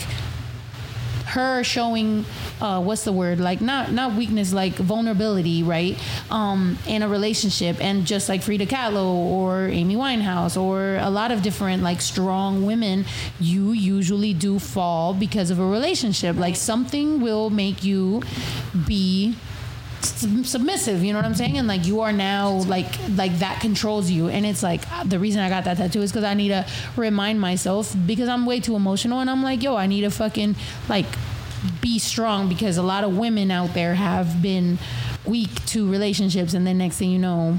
her 1.27 1.63
showing 1.65 2.25
uh, 2.61 2.81
what's 2.81 3.05
the 3.05 3.13
word? 3.13 3.39
Like 3.39 3.61
not 3.61 3.93
not 3.93 4.15
weakness 4.15 4.53
like 4.53 4.75
vulnerability 4.75 5.63
right? 5.63 5.99
Um, 6.31 6.79
in 6.87 7.03
a 7.03 7.09
relationship. 7.09 7.77
And 7.81 8.07
just 8.07 8.29
like 8.29 8.43
Frida 8.43 8.67
Kahlo 8.67 9.05
or 9.05 9.69
Amy 9.69 9.97
Winehouse 9.97 10.61
or 10.61 10.97
a 10.97 11.11
lot 11.11 11.31
of 11.31 11.43
different 11.43 11.83
like 11.83 12.01
strong 12.01 12.65
women 12.65 13.05
you 13.39 13.73
usually 13.73 14.33
do 14.33 14.59
fall 14.59 15.13
because 15.13 15.51
of 15.51 15.59
a 15.59 15.67
relationship. 15.67 16.37
Like 16.37 16.57
something 16.57 17.21
will 17.21 17.51
make 17.51 17.85
you 17.85 18.23
be 18.87 19.37
submissive 20.07 21.03
you 21.05 21.13
know 21.13 21.19
what 21.19 21.25
i'm 21.25 21.35
saying? 21.35 21.59
And 21.59 21.69
like 21.69 21.87
you 21.87 22.01
are 22.01 22.13
now 22.13 22.51
like 22.51 22.87
like 23.17 23.39
that 23.39 23.61
controls 23.61 24.11
you. 24.11 24.29
And 24.29 24.47
it's 24.47 24.63
like 24.63 24.91
uh, 24.93 25.05
the 25.05 25.19
reason 25.19 25.41
i 25.41 25.49
got 25.49 25.65
that 25.65 25.77
tattoo 25.77 26.03
is 26.03 26.13
because 26.13 26.25
i 26.25 26.35
need 26.35 26.49
to 26.49 26.67
remind 26.97 27.41
myself 27.41 27.95
because 28.07 28.29
i'm 28.29 28.47
way 28.47 28.61
too 28.61 28.77
emotional 28.77 29.21
and 29.21 29.29
i'm 29.31 29.43
like 29.43 29.63
yo 29.63 29.77
i 29.77 29.87
need 29.87 30.03
to 30.03 30.11
fucking 30.11 30.57
like 30.89 31.07
be 31.81 31.99
strong 31.99 32.49
because 32.49 32.77
a 32.77 32.83
lot 32.83 33.05
of 33.05 33.17
women 33.17 33.51
out 33.51 33.75
there 33.75 33.95
have 33.95 34.41
been 34.43 34.79
weak 35.25 35.65
to 35.67 35.91
relationships 35.91 36.55
and 36.55 36.67
then 36.67 36.79
next 36.79 36.99
thing 36.99 37.11
you 37.11 37.19
know 37.19 37.59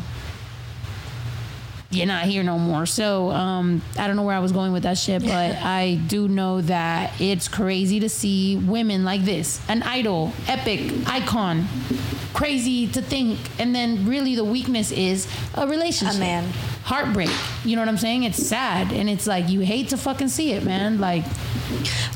you're 1.89 2.05
not 2.05 2.25
here 2.25 2.43
no 2.43 2.57
more. 2.59 2.85
So 2.85 3.31
um, 3.31 3.81
I 3.97 4.07
don't 4.07 4.15
know 4.15 4.23
where 4.23 4.35
I 4.35 4.39
was 4.39 4.51
going 4.51 4.73
with 4.73 4.83
that 4.83 4.97
shit, 4.97 5.21
but 5.23 5.31
I 5.63 5.99
do 6.07 6.27
know 6.27 6.61
that 6.61 7.13
it's 7.19 7.47
crazy 7.47 7.99
to 8.01 8.09
see 8.09 8.57
women 8.57 9.03
like 9.05 9.23
this, 9.23 9.61
an 9.69 9.83
idol, 9.83 10.33
epic, 10.47 10.91
icon, 11.07 11.65
crazy 12.33 12.87
to 12.87 13.01
think, 13.01 13.39
and 13.59 13.73
then 13.73 14.05
really 14.05 14.35
the 14.35 14.43
weakness 14.45 14.91
is 14.91 15.27
a 15.55 15.65
relationship, 15.67 16.17
A 16.17 16.19
man. 16.19 16.43
heartbreak. 16.83 17.31
You 17.65 17.75
know 17.75 17.81
what 17.81 17.89
I'm 17.89 17.97
saying? 17.97 18.23
It's 18.23 18.45
sad, 18.45 18.91
and 18.91 19.09
it's 19.09 19.25
like 19.25 19.49
you 19.49 19.61
hate 19.61 19.89
to 19.89 19.97
fucking 19.97 20.27
see 20.29 20.51
it, 20.51 20.63
man. 20.63 20.99
Like, 20.99 21.23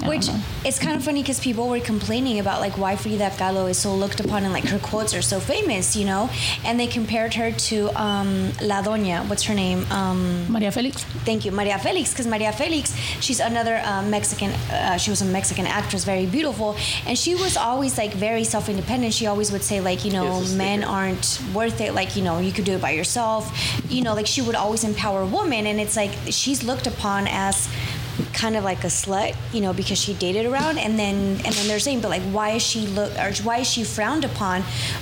I 0.02 0.08
Which 0.08 0.30
it's 0.64 0.80
kind 0.80 0.96
of 0.96 1.04
funny 1.04 1.22
because 1.22 1.40
people 1.40 1.68
were 1.68 1.80
complaining 1.82 2.40
about 2.40 2.62
like 2.62 2.78
why 2.78 2.96
Frida 2.96 3.32
Kahlo 3.32 3.70
is 3.70 3.78
so 3.78 3.94
looked 3.94 4.20
upon 4.22 4.44
and 4.44 4.54
like 4.54 4.64
her 4.66 4.80
quotes 4.80 5.14
are 5.14 5.22
so 5.22 5.40
famous, 5.42 5.96
you 5.96 6.06
know, 6.06 6.30
and 6.64 6.80
they 6.80 6.88
compared 6.88 7.34
her 7.34 7.52
to 7.52 7.90
um, 8.02 8.52
La 8.62 8.82
Doña. 8.82 9.28
What's 9.28 9.44
her 9.44 9.54
name? 9.54 9.61
Um, 9.92 10.20
Maria 10.52 10.72
Felix. 10.72 11.04
thank 11.26 11.46
you, 11.46 11.52
Maria 11.52 11.78
Felix. 11.80 12.12
Because 12.12 12.28
Maria 12.28 12.52
Felix, 12.52 12.86
she's 13.26 13.40
another 13.40 13.76
uh, 13.84 14.04
Mexican. 14.04 14.52
Uh, 14.72 14.98
she 14.98 15.10
was 15.14 15.22
a 15.22 15.26
Mexican 15.26 15.66
actress, 15.68 16.04
very 16.04 16.26
beautiful, 16.26 16.76
and 17.08 17.18
she 17.18 17.34
was 17.36 17.54
always 17.58 17.98
like 17.98 18.14
very 18.14 18.44
self-independent. 18.44 19.14
She 19.14 19.28
always 19.28 19.52
would 19.52 19.64
say 19.64 19.82
like, 19.82 20.06
you 20.06 20.12
know, 20.18 20.42
men 20.66 20.84
aren't 20.84 21.28
worth 21.54 21.80
it. 21.82 21.94
Like, 21.94 22.16
you 22.18 22.24
know, 22.28 22.40
you 22.40 22.52
could 22.52 22.66
do 22.66 22.74
it 22.74 22.82
by 22.82 22.92
yourself. 22.92 23.44
You 23.90 24.02
know, 24.04 24.14
like 24.20 24.28
she 24.28 24.42
would 24.42 24.56
always 24.56 24.84
empower 24.84 25.26
women, 25.26 25.66
and 25.68 25.80
it's 25.80 25.96
like 25.96 26.12
she's 26.30 26.64
looked 26.64 26.88
upon 26.88 27.28
as 27.28 27.68
kind 28.34 28.56
of 28.56 28.64
like 28.64 28.84
a 28.84 28.88
slut, 28.88 29.36
you 29.54 29.62
know, 29.62 29.74
because 29.74 29.98
she 29.98 30.14
dated 30.14 30.46
around, 30.46 30.78
and 30.78 30.98
then 30.98 31.16
and 31.46 31.54
then 31.54 31.68
they're 31.68 31.80
saying, 31.80 32.02
but 32.02 32.10
like, 32.10 32.22
why 32.24 32.52
is 32.52 32.62
she 32.62 32.88
look 32.88 33.12
or 33.18 33.32
why 33.44 33.60
is 33.60 33.70
she 33.70 33.84
frowned 33.84 34.26
upon 34.26 34.62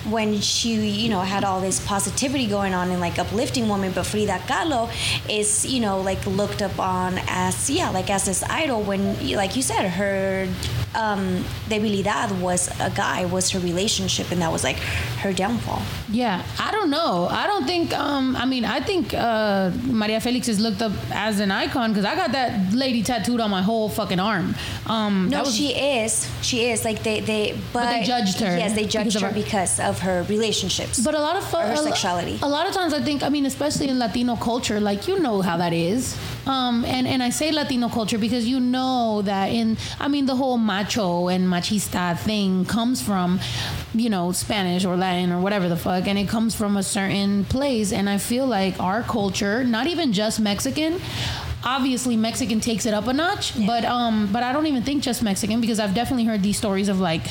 when 0.10 0.40
she, 0.40 0.76
you 0.76 1.10
know, 1.10 1.22
had 1.22 1.44
all 1.44 1.62
this 1.62 1.86
positivity 1.86 2.48
going 2.48 2.74
on 2.74 2.90
and 2.92 3.00
like 3.00 3.20
uplifting 3.20 3.68
women, 3.70 3.92
but 3.92 4.06
Frida 4.06 4.40
Kahlo 4.48 4.90
is, 5.30 5.66
you 5.66 5.80
know, 5.80 6.02
like 6.02 6.26
looked 6.26 6.62
upon 6.62 7.20
as 7.28 7.70
yeah, 7.70 7.90
like 7.90 8.10
as 8.10 8.26
this 8.26 8.44
idol 8.44 8.82
when, 8.82 9.02
like 9.36 9.56
you 9.56 9.62
said, 9.62 9.90
her 9.90 10.48
um, 10.96 11.44
debilidad 11.68 12.32
was 12.42 12.70
a 12.80 12.90
guy, 12.90 13.26
was 13.26 13.50
her 13.52 13.60
relationship, 13.60 14.32
and 14.32 14.42
that 14.42 14.52
was 14.52 14.64
like 14.64 14.78
her 15.24 15.34
downfall. 15.34 15.82
Yeah, 16.10 16.44
I 16.60 16.72
don't 16.72 16.90
know. 16.90 17.28
I 17.30 17.48
don't 17.48 17.66
think. 17.66 17.94
Um, 17.94 18.36
I 18.36 18.46
mean, 18.46 18.66
I 18.66 18.80
think 18.80 19.14
uh, 19.14 19.72
Maria 19.84 20.20
Felix 20.20 20.48
is 20.48 20.60
looked 20.60 20.82
up 20.82 20.94
as 21.12 21.40
an 21.40 21.52
icon 21.52 21.92
because 21.92 22.06
I 22.06 22.16
got 22.16 22.32
that 22.32 22.74
lady 22.74 22.99
tattooed 23.04 23.40
on 23.40 23.50
my 23.50 23.62
whole 23.62 23.90
fucking 23.90 24.20
arm. 24.20 24.56
Um, 24.88 25.30
No, 25.30 25.42
was- 25.42 25.56
she 25.56 25.70
is. 25.74 26.30
She 26.42 26.66
is. 26.66 26.84
Like 26.86 27.04
they, 27.04 27.20
they, 27.22 27.58
but, 27.74 27.90
they 27.92 28.04
judged 28.04 28.40
her 28.40 28.58
Yes, 28.58 28.74
they 28.74 28.86
judged 28.86 29.16
of 29.16 29.22
her 29.22 29.28
her- 29.30 29.34
because 29.34 29.80
of 29.80 30.00
her 30.00 30.24
relationships. 30.30 31.00
But 31.00 31.16
a 31.16 31.20
lot 31.20 31.36
of 31.36 31.54
Or 31.54 31.62
her 31.62 31.76
sexuality. 31.76 32.40
A 32.42 32.48
lot 32.48 32.68
of 32.68 32.74
times, 32.74 32.94
I 32.94 33.02
think. 33.02 33.24
I 33.24 33.30
mean, 33.30 33.46
especially 33.46 33.88
in 33.90 34.00
Latino 34.00 34.36
culture, 34.36 34.80
like 34.80 35.08
you 35.08 35.20
know 35.20 35.42
how 35.42 35.58
that 35.58 35.74
is. 35.74 36.18
Um, 36.48 36.84
and 36.86 37.08
and 37.08 37.22
I 37.22 37.30
say 37.30 37.52
Latino 37.52 37.90
culture 37.90 38.18
because 38.18 38.48
you 38.48 38.60
know 38.60 39.22
that 39.24 39.48
in. 39.48 39.78
I 40.00 40.08
mean, 40.08 40.26
the 40.26 40.36
whole 40.36 40.58
macho 40.58 41.28
and 41.28 41.48
machista 41.48 42.18
thing 42.18 42.66
comes 42.66 43.02
from, 43.02 43.40
you 43.94 44.10
know, 44.10 44.32
Spanish 44.32 44.86
or 44.86 44.96
Latin 44.96 45.32
or 45.32 45.40
whatever 45.42 45.68
the 45.70 45.78
fuck, 45.78 46.08
and 46.08 46.18
it 46.18 46.28
comes 46.28 46.56
from 46.56 46.78
a 46.78 46.84
certain 46.84 47.46
place. 47.46 47.92
And 47.92 48.10
I 48.10 48.18
feel 48.18 48.46
like 48.48 48.80
our 48.80 49.04
culture, 49.04 49.64
not 49.64 49.88
even 49.88 50.12
just 50.14 50.40
Mexican. 50.40 51.00
Obviously, 51.64 52.16
Mexican 52.16 52.60
takes 52.60 52.86
it 52.86 52.94
up 52.94 53.08
a 53.08 53.14
notch, 53.14 53.54
but 53.66 53.84
um, 53.86 54.30
but 54.32 54.44
I 54.44 54.54
don't 54.54 54.66
even 54.66 54.84
think 54.84 55.04
just 55.04 55.22
Mexican 55.22 55.60
because 55.60 55.80
I've 55.80 55.94
definitely 55.94 56.26
heard 56.26 56.42
these 56.42 56.58
stories 56.58 56.88
of 56.88 57.00
like 57.00 57.24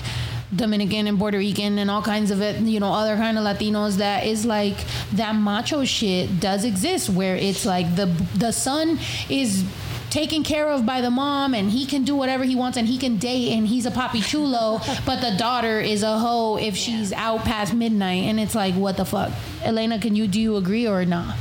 Dominican 0.54 1.06
and 1.06 1.18
Puerto 1.18 1.38
Rican 1.38 1.78
and 1.78 1.90
all 1.90 2.02
kinds 2.02 2.30
of 2.30 2.40
it, 2.40 2.60
you 2.60 2.80
know, 2.80 2.92
other 2.92 3.16
kind 3.16 3.38
of 3.38 3.44
Latinos 3.44 3.96
that 3.96 4.26
is 4.26 4.46
like 4.46 4.76
that 5.12 5.34
macho 5.34 5.84
shit 5.84 6.40
does 6.40 6.64
exist 6.64 7.08
where 7.10 7.36
it's 7.36 7.66
like 7.66 7.96
the 7.96 8.06
the 8.34 8.52
son 8.52 8.98
is 9.28 9.64
taken 10.10 10.42
care 10.42 10.70
of 10.70 10.86
by 10.86 11.02
the 11.02 11.10
mom 11.10 11.52
and 11.54 11.70
he 11.70 11.84
can 11.84 12.02
do 12.02 12.16
whatever 12.16 12.42
he 12.44 12.56
wants 12.56 12.78
and 12.78 12.88
he 12.88 12.96
can 12.96 13.18
date 13.18 13.52
and 13.52 13.68
he's 13.68 13.84
a 13.84 13.90
papi 13.90 14.24
chulo 14.24 14.80
but 15.04 15.20
the 15.20 15.36
daughter 15.36 15.80
is 15.80 16.02
a 16.02 16.18
hoe 16.18 16.56
if 16.56 16.74
she's 16.74 17.12
out 17.12 17.40
past 17.44 17.74
midnight 17.74 18.24
and 18.24 18.40
it's 18.40 18.54
like 18.54 18.74
what 18.74 18.96
the 18.96 19.04
fuck? 19.04 19.30
Elena 19.62 19.98
can 19.98 20.16
you 20.16 20.26
do 20.26 20.40
you 20.40 20.56
agree 20.56 20.86
or 20.86 21.04
not 21.04 21.36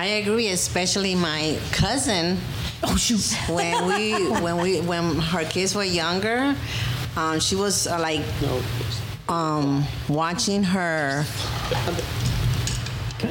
I 0.00 0.06
agree, 0.22 0.48
especially 0.48 1.14
my 1.14 1.58
cousin. 1.72 2.38
oh 2.84 2.96
shoot 2.96 3.36
When 3.50 3.84
we 3.84 4.30
when 4.40 4.56
we 4.56 4.80
when 4.80 5.18
her 5.18 5.44
kids 5.44 5.74
were 5.74 5.84
younger, 5.84 6.56
um, 7.18 7.38
she 7.38 7.54
was 7.54 7.86
uh, 7.86 8.00
like 8.00 8.24
um, 9.28 9.84
watching 10.08 10.62
her 10.62 11.26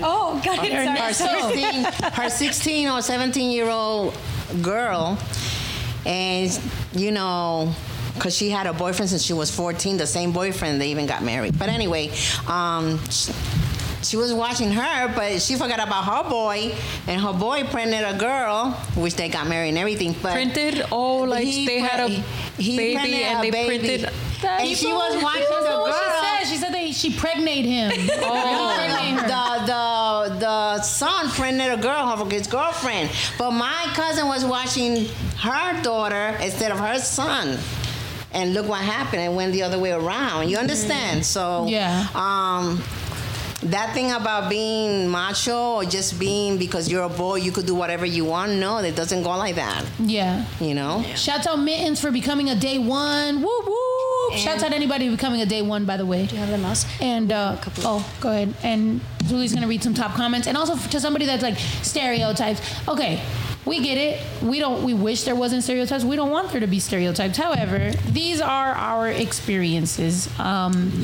oh 0.04 0.40
God, 0.46 0.60
her 0.60 1.14
sorry. 1.14 1.42
16, 1.42 2.12
her 2.14 2.30
16 2.30 2.88
or 2.88 3.02
17 3.02 3.50
year 3.50 3.68
old 3.68 4.16
girl, 4.62 5.18
and 6.06 6.60
you 6.94 7.10
know, 7.10 7.74
because 8.14 8.38
she 8.38 8.52
had 8.52 8.68
a 8.68 8.74
boyfriend 8.74 9.10
since 9.10 9.24
she 9.24 9.34
was 9.34 9.50
14, 9.50 9.98
the 9.98 10.06
same 10.06 10.32
boyfriend, 10.32 10.80
they 10.80 10.92
even 10.92 11.08
got 11.08 11.24
married. 11.24 11.58
But 11.58 11.70
anyway, 11.70 12.12
um, 12.48 13.00
she, 14.00 14.06
she 14.12 14.18
was 14.18 14.34
watching 14.34 14.72
her, 14.72 15.14
but 15.16 15.42
she 15.42 15.56
forgot 15.56 15.80
about 15.80 16.06
her 16.06 16.30
boy, 16.30 16.74
and 17.08 17.22
her 17.22 17.34
boy 17.34 17.64
printed 17.66 18.04
a 18.04 18.18
girl, 18.18 18.72
which 18.96 19.16
they 19.16 19.30
got 19.30 19.48
married 19.48 19.70
and 19.70 19.78
everything. 19.78 20.16
But 20.22 20.34
Printed? 20.34 20.84
Oh, 20.92 21.20
like 21.24 21.44
he 21.44 21.66
they 21.66 21.80
had 21.80 22.00
a 22.02 22.08
he 22.10 22.78
baby 22.78 22.96
printed 22.96 23.14
and 23.22 23.40
a 23.40 23.42
they 23.42 23.52
baby. 23.52 23.78
printed. 23.80 24.10
And 24.42 24.70
she 24.78 24.88
was 24.94 25.22
watching 25.22 25.42
That's 25.50 25.64
the 25.64 25.70
not 25.70 25.82
what 25.82 25.92
girl. 25.92 26.22
she 26.22 26.46
said 26.46 26.54
she 26.54 26.58
said 26.58 26.74
that 26.74 26.94
she 26.96 27.12
pregnate 27.14 27.66
him 27.66 27.92
Oh. 28.24 29.16
The 29.28 29.66
the 29.66 30.40
the 30.40 30.82
son 30.82 31.30
printed 31.32 31.72
a 31.72 31.78
girl 31.78 32.16
her 32.16 32.26
his 32.30 32.48
girlfriend, 32.48 33.10
but 33.38 33.52
my 33.52 33.84
cousin 33.96 34.28
was 34.28 34.46
watching 34.46 35.08
her 35.40 35.82
daughter 35.82 36.38
instead 36.42 36.72
of 36.72 36.80
her 36.80 36.98
son. 37.00 37.58
And 38.32 38.54
look 38.54 38.68
what 38.68 38.82
happened. 38.82 39.24
It 39.24 39.32
went 39.34 39.54
the 39.54 39.64
other 39.64 39.80
way 39.80 39.92
around. 39.92 40.50
You 40.50 40.58
understand? 40.58 41.26
So 41.26 41.66
Yeah. 41.68 42.08
Um, 42.14 42.82
that 43.62 43.94
thing 43.94 44.12
about 44.12 44.50
being 44.50 45.10
macho 45.10 45.76
or 45.76 45.84
just 45.86 46.20
being 46.20 46.58
because 46.58 46.90
you're 46.90 47.04
a 47.04 47.10
boy, 47.10 47.36
you 47.36 47.52
could 47.52 47.66
do 47.66 47.76
whatever 47.76 48.06
you 48.06 48.26
want. 48.26 48.54
No, 48.54 48.78
it 48.78 48.96
doesn't 48.96 49.24
go 49.24 49.30
like 49.32 49.56
that. 49.56 49.84
yeah 50.00 50.46
You 50.60 50.74
know. 50.74 51.04
Shouts 51.16 51.46
out 51.48 51.60
Mittens 51.60 52.00
for 52.00 52.12
becoming 52.12 52.50
a 52.50 52.56
day 52.56 52.78
one. 52.80 53.42
Whoop 53.42 53.66
whoop. 53.66 54.34
Shouts 54.38 54.64
out 54.64 54.72
anybody 54.72 55.10
becoming 55.10 55.42
a 55.42 55.46
day 55.46 55.62
one, 55.62 55.86
by 55.86 55.98
the 55.98 56.06
way. 56.06 56.26
Do 56.26 56.36
you 56.36 56.42
have 56.42 56.50
the 56.52 56.58
mouse? 56.58 56.86
And 57.02 57.32
uh, 57.32 57.58
oh, 57.80 58.08
go 58.22 58.30
ahead. 58.30 58.54
And 58.64 59.02
Julie's 59.26 59.54
gonna 59.54 59.68
read 59.68 59.84
some 59.84 59.94
top 59.94 60.14
comments, 60.14 60.48
and 60.48 60.56
also 60.56 60.76
to 60.76 61.00
somebody 61.00 61.26
that's 61.26 61.44
like 61.44 61.58
stereotypes. 61.58 62.62
Okay, 62.88 63.22
we 63.66 63.82
get 63.82 63.98
it. 63.98 64.22
We 64.42 64.60
don't. 64.60 64.84
We 64.84 64.94
wish 64.94 65.24
there 65.24 65.36
wasn't 65.36 65.64
stereotypes. 65.64 66.04
We 66.04 66.16
don't 66.16 66.32
want 66.32 66.52
there 66.52 66.62
to 66.62 66.68
be 66.68 66.80
stereotypes. 66.80 67.38
However, 67.38 67.92
these 68.08 68.42
are 68.42 68.72
our 68.72 69.10
experiences. 69.10 70.30
Um, 70.40 71.04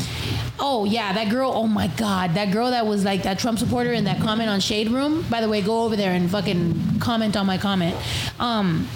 oh 0.59 0.85
yeah, 0.85 1.13
that 1.13 1.29
girl. 1.29 1.51
Oh 1.53 1.67
my 1.67 1.87
God, 1.87 2.33
that 2.35 2.51
girl 2.51 2.71
that 2.71 2.85
was 2.85 3.03
like 3.03 3.23
that 3.23 3.39
Trump 3.39 3.59
supporter 3.59 3.91
in 3.93 4.05
that 4.05 4.21
comment 4.21 4.49
on 4.49 4.59
Shade 4.59 4.89
Room. 4.89 5.25
By 5.29 5.41
the 5.41 5.49
way, 5.49 5.61
go 5.61 5.83
over 5.83 5.95
there 5.95 6.13
and 6.13 6.29
fucking 6.29 6.99
comment 6.99 7.35
on 7.35 7.45
my 7.45 7.57
comment. 7.57 7.95
Um, 8.39 8.87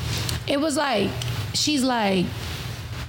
it 0.48 0.60
was 0.60 0.78
like 0.78 1.12
she's 1.54 1.84
like 1.84 2.26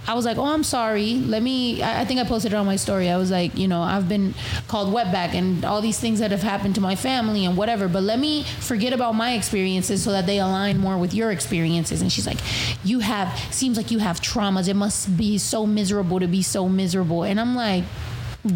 I 0.07 0.15
was 0.15 0.25
like, 0.25 0.39
oh, 0.39 0.47
I'm 0.47 0.65
sorry. 0.65 1.15
Let 1.15 1.43
me. 1.43 1.83
I 1.83 2.01
I 2.01 2.05
think 2.05 2.19
I 2.19 2.25
posted 2.25 2.53
it 2.53 2.57
on 2.57 2.67
my 2.67 2.77
story. 2.77 3.09
I 3.09 3.17
was 3.17 3.31
like, 3.31 3.57
you 3.57 3.69
know, 3.69 3.83
I've 3.83 4.09
been 4.09 4.35
called 4.69 4.93
wetback 4.93 5.35
and 5.35 5.65
all 5.65 5.81
these 5.81 6.01
things 6.01 6.19
that 6.21 6.31
have 6.31 6.43
happened 6.43 6.75
to 6.77 6.81
my 6.81 6.97
family 6.97 7.45
and 7.45 7.57
whatever. 7.57 7.89
But 7.89 8.03
let 8.03 8.19
me 8.19 8.45
forget 8.45 8.93
about 8.93 9.15
my 9.15 9.35
experiences 9.35 10.03
so 10.03 10.13
that 10.13 10.27
they 10.27 10.39
align 10.39 10.79
more 10.79 10.97
with 10.99 11.15
your 11.15 11.31
experiences. 11.31 12.01
And 12.03 12.11
she's 12.11 12.27
like, 12.27 12.39
you 12.85 13.01
have. 13.01 13.37
Seems 13.53 13.77
like 13.77 13.91
you 13.91 13.99
have 13.99 14.21
traumas. 14.21 14.69
It 14.69 14.75
must 14.75 15.17
be 15.17 15.39
so 15.39 15.67
miserable 15.67 16.19
to 16.21 16.27
be 16.27 16.43
so 16.43 16.69
miserable. 16.69 17.23
And 17.25 17.39
I'm 17.39 17.55
like. 17.55 17.85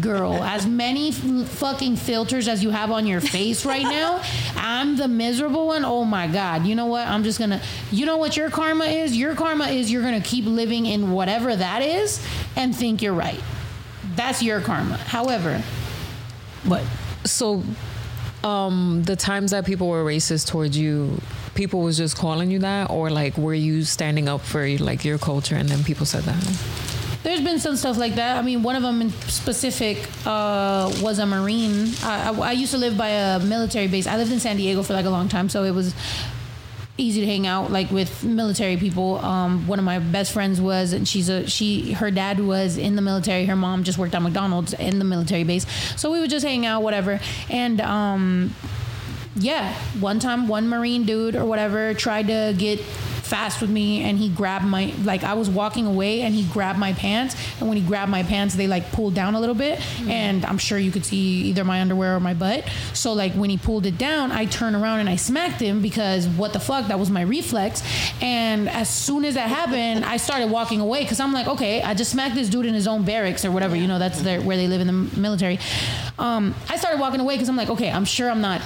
Girl, 0.01 0.43
as 0.43 0.65
many 0.65 1.09
f- 1.09 1.47
fucking 1.47 1.97
filters 1.97 2.47
as 2.47 2.63
you 2.63 2.71
have 2.71 2.89
on 2.89 3.05
your 3.05 3.21
face 3.21 3.65
right 3.65 3.83
now, 3.83 4.19
I'm 4.55 4.97
the 4.97 5.07
miserable 5.07 5.67
one. 5.67 5.85
Oh 5.85 6.03
my 6.03 6.25
God. 6.27 6.65
You 6.65 6.73
know 6.73 6.87
what? 6.87 7.07
I'm 7.07 7.23
just 7.23 7.37
gonna, 7.37 7.61
you 7.91 8.07
know 8.07 8.17
what 8.17 8.35
your 8.35 8.49
karma 8.49 8.85
is? 8.85 9.15
Your 9.15 9.35
karma 9.35 9.67
is 9.67 9.91
you're 9.91 10.01
gonna 10.01 10.21
keep 10.21 10.45
living 10.45 10.87
in 10.87 11.11
whatever 11.11 11.55
that 11.55 11.83
is 11.83 12.25
and 12.55 12.75
think 12.75 13.03
you're 13.03 13.13
right. 13.13 13.39
That's 14.15 14.41
your 14.41 14.59
karma. 14.59 14.97
However, 14.97 15.61
what? 16.63 16.83
So, 17.25 17.63
um, 18.43 19.03
the 19.05 19.15
times 19.15 19.51
that 19.51 19.67
people 19.67 19.87
were 19.87 20.03
racist 20.03 20.47
towards 20.47 20.75
you, 20.75 21.21
people 21.53 21.81
was 21.81 21.95
just 21.95 22.17
calling 22.17 22.49
you 22.49 22.57
that, 22.59 22.89
or 22.89 23.11
like 23.11 23.37
were 23.37 23.53
you 23.53 23.83
standing 23.83 24.27
up 24.29 24.41
for 24.41 24.67
like 24.79 25.05
your 25.05 25.19
culture 25.19 25.55
and 25.55 25.69
then 25.69 25.83
people 25.83 26.07
said 26.07 26.23
that? 26.23 26.94
There's 27.25 27.41
been 27.41 27.57
some 27.57 27.75
stuff 27.75 27.97
like 27.97 28.15
that. 28.15 28.37
I 28.37 28.43
mean, 28.43 28.61
one 28.61 28.75
of 28.75 28.83
them 28.83 29.01
in 29.01 29.09
specific 29.09 29.97
uh, 30.27 30.93
was 31.01 31.17
a 31.17 31.25
Marine. 31.25 31.91
I, 32.03 32.29
I, 32.29 32.49
I 32.49 32.51
used 32.51 32.71
to 32.73 32.77
live 32.77 32.99
by 32.99 33.07
a 33.07 33.39
military 33.39 33.87
base. 33.87 34.05
I 34.05 34.15
lived 34.15 34.31
in 34.31 34.39
San 34.39 34.57
Diego 34.57 34.83
for 34.83 34.93
like 34.93 35.07
a 35.07 35.09
long 35.09 35.27
time, 35.27 35.49
so 35.49 35.63
it 35.63 35.71
was 35.71 35.95
easy 36.99 37.21
to 37.21 37.25
hang 37.25 37.47
out 37.47 37.71
like 37.71 37.89
with 37.89 38.23
military 38.23 38.77
people. 38.77 39.17
Um, 39.17 39.65
one 39.65 39.79
of 39.79 39.85
my 39.85 39.97
best 39.97 40.33
friends 40.33 40.61
was, 40.61 40.93
and 40.93 41.07
she's 41.07 41.27
a 41.27 41.47
she. 41.47 41.93
Her 41.93 42.11
dad 42.11 42.39
was 42.39 42.77
in 42.77 42.95
the 42.95 43.01
military. 43.01 43.45
Her 43.45 43.55
mom 43.55 43.83
just 43.83 43.97
worked 43.97 44.13
at 44.13 44.21
McDonald's 44.21 44.73
in 44.73 44.99
the 44.99 45.05
military 45.05 45.43
base, 45.43 45.65
so 45.99 46.11
we 46.11 46.19
would 46.19 46.29
just 46.29 46.45
hang 46.45 46.67
out, 46.67 46.83
whatever. 46.83 47.19
And 47.49 47.81
um, 47.81 48.53
yeah, 49.35 49.73
one 49.99 50.19
time 50.19 50.47
one 50.47 50.69
Marine 50.69 51.05
dude 51.05 51.35
or 51.35 51.45
whatever 51.45 51.95
tried 51.95 52.27
to 52.27 52.53
get 52.55 52.79
fast 53.25 53.59
with 53.59 53.69
me 53.69 54.03
and 54.03 54.19
he 54.19 54.29
grabbed 54.29 54.65
my 54.65 54.93
like 55.03 55.23
I 55.23 55.33
was 55.33 55.49
walking 55.49 55.87
away 55.87 56.21
and 56.21 56.33
he 56.33 56.43
grabbed 56.43 56.77
my 56.77 56.93
pants 56.93 57.35
and 57.59 57.67
when 57.67 57.75
he 57.75 57.83
grabbed 57.83 58.11
my 58.11 58.21
pants 58.21 58.53
they 58.53 58.67
like 58.67 58.91
pulled 58.91 59.15
down 59.15 59.33
a 59.33 59.39
little 59.39 59.55
bit 59.55 59.81
and 60.07 60.45
I'm 60.45 60.59
sure 60.59 60.77
you 60.77 60.91
could 60.91 61.03
see 61.03 61.41
either 61.49 61.63
my 61.63 61.81
underwear 61.81 62.15
or 62.15 62.19
my 62.19 62.35
butt. 62.35 62.69
So 62.93 63.13
like 63.13 63.33
when 63.33 63.49
he 63.49 63.57
pulled 63.57 63.87
it 63.87 63.97
down 63.97 64.31
I 64.31 64.45
turned 64.45 64.75
around 64.75 64.99
and 64.99 65.09
I 65.09 65.15
smacked 65.15 65.59
him 65.59 65.81
because 65.81 66.27
what 66.27 66.53
the 66.53 66.59
fuck 66.59 66.87
that 66.87 66.99
was 66.99 67.09
my 67.09 67.21
reflex. 67.21 67.81
And 68.21 68.69
as 68.69 68.89
soon 68.89 69.25
as 69.25 69.33
that 69.33 69.49
happened 69.49 70.05
I 70.05 70.17
started 70.17 70.51
walking 70.51 70.79
away 70.79 71.01
because 71.01 71.19
I'm 71.19 71.33
like 71.33 71.47
okay 71.47 71.81
I 71.81 71.95
just 71.95 72.11
smacked 72.11 72.35
this 72.35 72.47
dude 72.47 72.67
in 72.67 72.75
his 72.75 72.87
own 72.87 73.03
barracks 73.03 73.43
or 73.43 73.51
whatever 73.51 73.75
you 73.75 73.87
know 73.87 73.97
that's 73.97 74.21
their, 74.21 74.39
where 74.39 74.57
they 74.57 74.67
live 74.67 74.81
in 74.81 74.87
the 74.87 75.19
military. 75.19 75.59
Um, 76.19 76.53
I 76.69 76.77
started 76.77 76.99
walking 76.99 77.19
away 77.19 77.35
because 77.35 77.49
I'm 77.49 77.57
like 77.57 77.69
okay 77.69 77.91
I'm 77.91 78.05
sure 78.05 78.29
I'm 78.29 78.41
not 78.41 78.61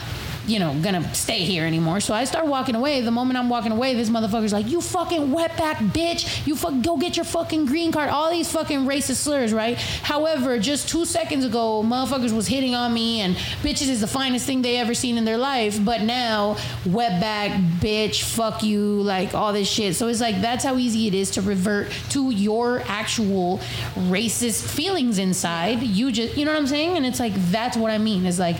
you 0.49 0.57
know, 0.59 0.75
gonna 0.81 1.13
stay 1.13 1.39
here 1.39 1.65
anymore. 1.65 1.99
So 1.99 2.13
I 2.13 2.23
start 2.23 2.47
walking 2.47 2.75
away. 2.75 3.01
The 3.01 3.11
moment 3.11 3.37
I'm 3.37 3.49
walking 3.49 3.71
away, 3.71 3.93
this 3.93 4.09
motherfucker's 4.09 4.51
like, 4.51 4.67
you 4.67 4.81
fucking 4.81 5.27
wetback 5.27 5.75
bitch. 5.91 6.45
You 6.47 6.55
fuck, 6.55 6.81
go 6.81 6.97
get 6.97 7.15
your 7.15 7.25
fucking 7.25 7.67
green 7.67 7.91
card. 7.91 8.09
All 8.09 8.31
these 8.31 8.51
fucking 8.51 8.79
racist 8.79 9.17
slurs, 9.17 9.53
right? 9.53 9.77
However, 9.77 10.57
just 10.57 10.89
two 10.89 11.05
seconds 11.05 11.45
ago, 11.45 11.83
motherfuckers 11.83 12.33
was 12.33 12.47
hitting 12.47 12.73
on 12.73 12.93
me 12.93 13.21
and 13.21 13.35
bitches 13.61 13.89
is 13.89 14.01
the 14.01 14.07
finest 14.07 14.45
thing 14.45 14.61
they 14.61 14.77
ever 14.77 14.93
seen 14.93 15.17
in 15.17 15.25
their 15.25 15.37
life. 15.37 15.83
But 15.83 16.01
now, 16.01 16.55
wetback 16.83 17.79
bitch, 17.79 18.23
fuck 18.23 18.63
you, 18.63 19.01
like 19.03 19.35
all 19.35 19.53
this 19.53 19.69
shit. 19.69 19.95
So 19.95 20.07
it's 20.07 20.21
like, 20.21 20.41
that's 20.41 20.63
how 20.63 20.77
easy 20.77 21.07
it 21.07 21.13
is 21.13 21.31
to 21.31 21.41
revert 21.41 21.91
to 22.09 22.31
your 22.31 22.81
actual 22.87 23.59
racist 23.95 24.67
feelings 24.67 25.19
inside. 25.19 25.83
You 25.83 26.11
just, 26.11 26.35
you 26.35 26.45
know 26.45 26.51
what 26.51 26.59
I'm 26.59 26.67
saying? 26.67 26.97
And 26.97 27.05
it's 27.05 27.19
like, 27.19 27.33
that's 27.51 27.77
what 27.77 27.91
I 27.91 27.99
mean. 27.99 28.25
It's 28.25 28.39
like, 28.39 28.57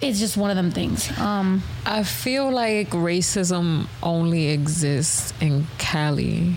it's 0.00 0.18
just 0.18 0.36
one 0.36 0.50
of 0.50 0.56
them 0.56 0.70
things. 0.70 1.16
Um, 1.18 1.62
I 1.84 2.02
feel 2.02 2.50
like 2.50 2.90
racism 2.90 3.86
only 4.02 4.48
exists 4.48 5.32
in 5.40 5.66
Cali. 5.78 6.56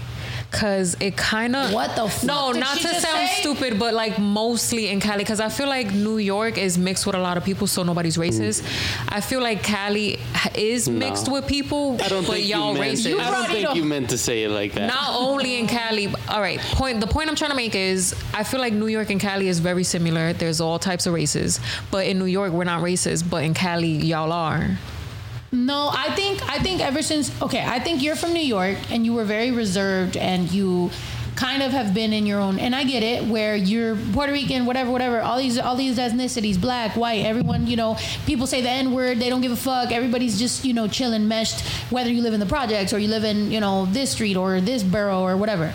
Cause 0.51 0.97
it 0.99 1.15
kind 1.15 1.55
of 1.55 1.71
What 1.71 1.95
the 1.95 2.09
fuck 2.09 2.23
no, 2.23 2.53
did 2.53 2.61
not 2.61 2.75
she 2.77 2.87
to 2.87 2.99
sound 2.99 3.27
say? 3.29 3.35
stupid, 3.41 3.77
but 3.77 3.93
like 3.93 4.17
mostly 4.17 4.87
in 4.89 4.99
Cali. 4.99 5.23
Cause 5.23 5.39
I 5.39 5.47
feel 5.49 5.67
like 5.67 5.93
New 5.93 6.17
York 6.17 6.57
is 6.57 6.75
mixed 6.75 7.05
with 7.05 7.15
a 7.15 7.19
lot 7.19 7.37
of 7.37 7.43
people, 7.45 7.67
so 7.67 7.83
nobody's 7.83 8.17
racist. 8.17 8.63
Mm. 8.63 9.05
I 9.09 9.21
feel 9.21 9.41
like 9.41 9.61
Cali 9.61 10.17
is 10.55 10.89
mixed 10.89 11.27
No. 11.27 11.33
with 11.33 11.45
people, 11.47 11.97
I 12.03 12.07
don't 12.07 12.25
but 12.25 12.33
think 12.37 12.47
y'all 12.49 12.73
you 12.73 12.79
meant, 12.79 12.97
racist. 12.97 13.19
I 13.19 13.29
don't 13.31 13.45
think 13.47 13.75
you 13.75 13.85
meant 13.85 14.09
to 14.09 14.17
say 14.17 14.43
it 14.43 14.49
like 14.49 14.73
that. 14.73 14.87
Not 14.87 15.09
only 15.15 15.59
in 15.59 15.67
Cali. 15.67 16.07
but- 16.07 16.19
All 16.29 16.41
right. 16.41 16.59
Point. 16.59 16.99
The 16.99 17.07
point 17.07 17.29
I'm 17.29 17.35
trying 17.35 17.51
to 17.51 17.55
make 17.57 17.75
is, 17.75 18.15
I 18.33 18.43
feel 18.43 18.59
like 18.59 18.73
New 18.73 18.87
York 18.87 19.11
and 19.11 19.21
Cali 19.21 19.47
is 19.49 19.59
very 19.59 19.83
similar. 19.83 20.33
There's 20.33 20.59
all 20.59 20.79
types 20.79 21.05
of 21.05 21.13
races, 21.13 21.59
but 21.91 22.07
in 22.07 22.17
New 22.17 22.25
York 22.25 22.53
we're 22.53 22.63
not 22.63 22.81
racist, 22.81 23.29
but 23.29 23.43
in 23.43 23.53
Cali 23.53 23.87
y'all 23.97 24.31
are. 24.33 24.79
No, 25.51 25.89
I 25.91 26.13
think 26.15 26.43
I 26.47 26.59
think 26.59 26.81
ever 26.81 27.01
since 27.01 27.29
okay, 27.41 27.63
I 27.65 27.79
think 27.79 28.03
you're 28.03 28.15
from 28.15 28.33
New 28.33 28.39
York 28.39 28.77
and 28.91 29.03
you 29.05 29.13
were 29.13 29.25
very 29.25 29.51
reserved 29.51 30.15
and 30.15 30.51
you 30.51 30.91
kind 31.35 31.63
of 31.63 31.71
have 31.71 31.93
been 31.93 32.11
in 32.11 32.25
your 32.25 32.39
own 32.39 32.59
and 32.59 32.75
I 32.75 32.83
get 32.83 33.01
it 33.01 33.23
where 33.23 33.55
you're 33.55 33.95
Puerto 33.95 34.31
Rican, 34.31 34.65
whatever, 34.65 34.91
whatever, 34.91 35.21
all 35.21 35.37
these 35.37 35.57
all 35.57 35.75
these 35.75 35.97
ethnicities, 35.97 36.59
black, 36.59 36.95
white, 36.95 37.25
everyone, 37.25 37.65
you 37.65 37.77
know, 37.77 37.97
people 38.25 38.45
say 38.45 38.61
the 38.61 38.69
N-word, 38.69 39.19
they 39.19 39.29
don't 39.29 39.41
give 39.41 39.51
a 39.51 39.55
fuck. 39.55 39.91
Everybody's 39.91 40.37
just, 40.37 40.65
you 40.65 40.73
know, 40.73 40.87
chilling, 40.87 41.27
meshed, 41.27 41.61
whether 41.91 42.11
you 42.11 42.21
live 42.21 42.33
in 42.33 42.39
the 42.39 42.45
projects 42.45 42.93
or 42.93 42.99
you 42.99 43.07
live 43.07 43.23
in, 43.23 43.51
you 43.51 43.59
know, 43.59 43.87
this 43.87 44.11
street 44.11 44.35
or 44.35 44.61
this 44.61 44.83
borough 44.83 45.21
or 45.21 45.35
whatever. 45.37 45.73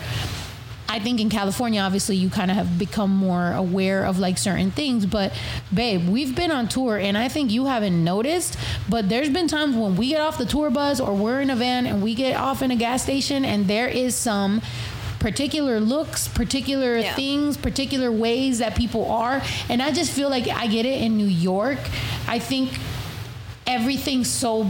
I 0.87 0.99
think 0.99 1.19
in 1.19 1.29
California, 1.29 1.81
obviously, 1.81 2.15
you 2.15 2.29
kind 2.29 2.51
of 2.51 2.57
have 2.57 2.77
become 2.77 3.09
more 3.09 3.51
aware 3.53 4.05
of 4.05 4.19
like 4.19 4.37
certain 4.37 4.71
things. 4.71 5.05
But, 5.05 5.33
babe, 5.73 6.07
we've 6.07 6.35
been 6.35 6.51
on 6.51 6.67
tour, 6.67 6.97
and 6.97 7.17
I 7.17 7.27
think 7.27 7.51
you 7.51 7.65
haven't 7.65 8.03
noticed. 8.03 8.57
But 8.87 9.09
there's 9.09 9.29
been 9.29 9.47
times 9.47 9.75
when 9.75 9.95
we 9.95 10.09
get 10.09 10.21
off 10.21 10.37
the 10.37 10.45
tour 10.45 10.69
bus 10.69 10.99
or 10.99 11.13
we're 11.15 11.41
in 11.41 11.49
a 11.49 11.55
van 11.55 11.85
and 11.87 12.03
we 12.03 12.13
get 12.13 12.35
off 12.37 12.61
in 12.61 12.69
a 12.71 12.75
gas 12.75 13.03
station, 13.03 13.43
and 13.43 13.67
there 13.67 13.87
is 13.87 14.15
some 14.15 14.61
particular 15.19 15.79
looks, 15.79 16.27
particular 16.27 16.97
Yeah. 16.99 17.15
things, 17.15 17.57
particular 17.57 18.11
ways 18.11 18.59
that 18.59 18.75
people 18.75 19.09
are. 19.09 19.41
And 19.69 19.81
I 19.81 19.91
just 19.91 20.11
feel 20.11 20.29
like 20.29 20.47
I 20.47 20.67
get 20.67 20.85
it 20.85 21.01
in 21.01 21.17
New 21.17 21.25
York. 21.25 21.79
I 22.27 22.37
think 22.37 22.69
everything's 23.65 24.29
so 24.29 24.67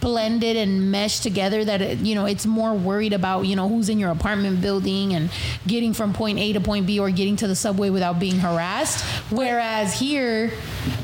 blended 0.00 0.56
and 0.56 0.90
meshed 0.90 1.22
together 1.22 1.64
that 1.64 1.80
it, 1.82 1.98
you 1.98 2.14
know 2.14 2.26
it's 2.26 2.46
more 2.46 2.74
worried 2.74 3.12
about 3.12 3.42
you 3.42 3.56
know 3.56 3.68
who's 3.68 3.88
in 3.88 3.98
your 3.98 4.10
apartment 4.10 4.60
building 4.60 5.12
and 5.14 5.30
getting 5.66 5.92
from 5.92 6.12
point 6.12 6.38
A 6.38 6.52
to 6.52 6.60
point 6.60 6.86
B 6.86 6.98
or 6.98 7.10
getting 7.10 7.36
to 7.36 7.46
the 7.46 7.56
subway 7.56 7.90
without 7.90 8.18
being 8.20 8.38
harassed 8.38 9.04
whereas 9.30 9.98
here 9.98 10.48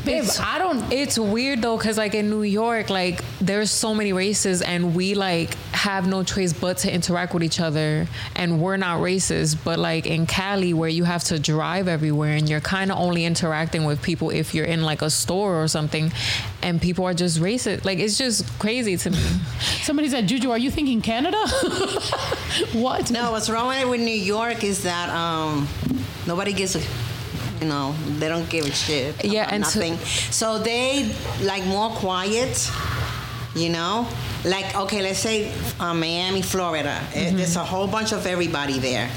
babe 0.04 0.18
It's- 0.24 0.38
I 0.40 0.58
don't 0.58 0.92
It's 0.92 1.18
weird 1.18 1.62
though, 1.62 1.78
cause 1.78 1.96
like 1.98 2.14
in 2.14 2.28
New 2.30 2.42
York, 2.42 2.90
like 2.90 3.22
there's 3.40 3.70
so 3.70 3.94
many 3.94 4.12
races, 4.12 4.62
and 4.62 4.94
we 4.94 5.14
like 5.14 5.54
have 5.72 6.06
no 6.06 6.22
choice 6.22 6.52
but 6.52 6.78
to 6.78 6.92
interact 6.92 7.34
with 7.34 7.42
each 7.42 7.58
other, 7.60 8.06
and 8.36 8.60
we're 8.60 8.76
not 8.76 9.00
racist. 9.00 9.56
But 9.64 9.78
like 9.78 10.06
in 10.06 10.26
Cali, 10.26 10.72
where 10.74 10.88
you 10.88 11.04
have 11.04 11.24
to 11.24 11.38
drive 11.38 11.88
everywhere, 11.88 12.32
and 12.36 12.48
you're 12.48 12.60
kind 12.60 12.92
of 12.92 12.98
only 12.98 13.24
interacting 13.24 13.84
with 13.84 14.02
people 14.02 14.30
if 14.30 14.54
you're 14.54 14.64
in 14.66 14.82
like 14.82 15.02
a 15.02 15.10
store 15.10 15.60
or 15.62 15.66
something, 15.68 16.12
and 16.62 16.80
people 16.80 17.04
are 17.04 17.14
just 17.14 17.40
racist. 17.40 17.84
Like 17.84 17.98
it's 17.98 18.16
just 18.18 18.46
crazy 18.58 18.96
to 18.96 19.10
me. 19.10 19.16
somebody 19.82 20.08
said 20.08 20.26
Juju 20.28 20.50
are 20.50 20.58
you 20.58 20.70
thinking 20.70 21.00
Canada 21.02 21.38
what 22.72 23.10
No, 23.10 23.32
what's 23.32 23.48
wrong 23.50 23.88
with 23.90 24.00
New 24.00 24.14
York 24.14 24.64
is 24.64 24.82
that 24.84 25.08
um, 25.10 25.68
nobody 26.26 26.52
gives 26.52 26.76
a, 26.76 26.80
you 27.60 27.68
know, 27.68 27.94
they 28.18 28.28
don't 28.28 28.48
give 28.48 28.64
a 28.66 28.70
shit. 28.72 29.24
Yeah, 29.24 29.42
about 29.42 29.52
and 29.54 29.64
to- 29.64 29.78
nothing. 29.78 29.96
so 30.30 30.58
they 30.58 31.12
like 31.42 31.64
more 31.66 31.90
quiet, 31.90 32.70
you 33.54 33.70
know. 33.70 34.06
Like 34.44 34.74
okay, 34.76 35.02
let's 35.02 35.20
say 35.20 35.52
uh, 35.78 35.94
Miami, 35.94 36.42
Florida. 36.42 36.98
Mm-hmm. 37.12 37.36
There's 37.36 37.56
a 37.56 37.64
whole 37.64 37.86
bunch 37.86 38.12
of 38.12 38.26
everybody 38.26 38.78
there. 38.80 39.08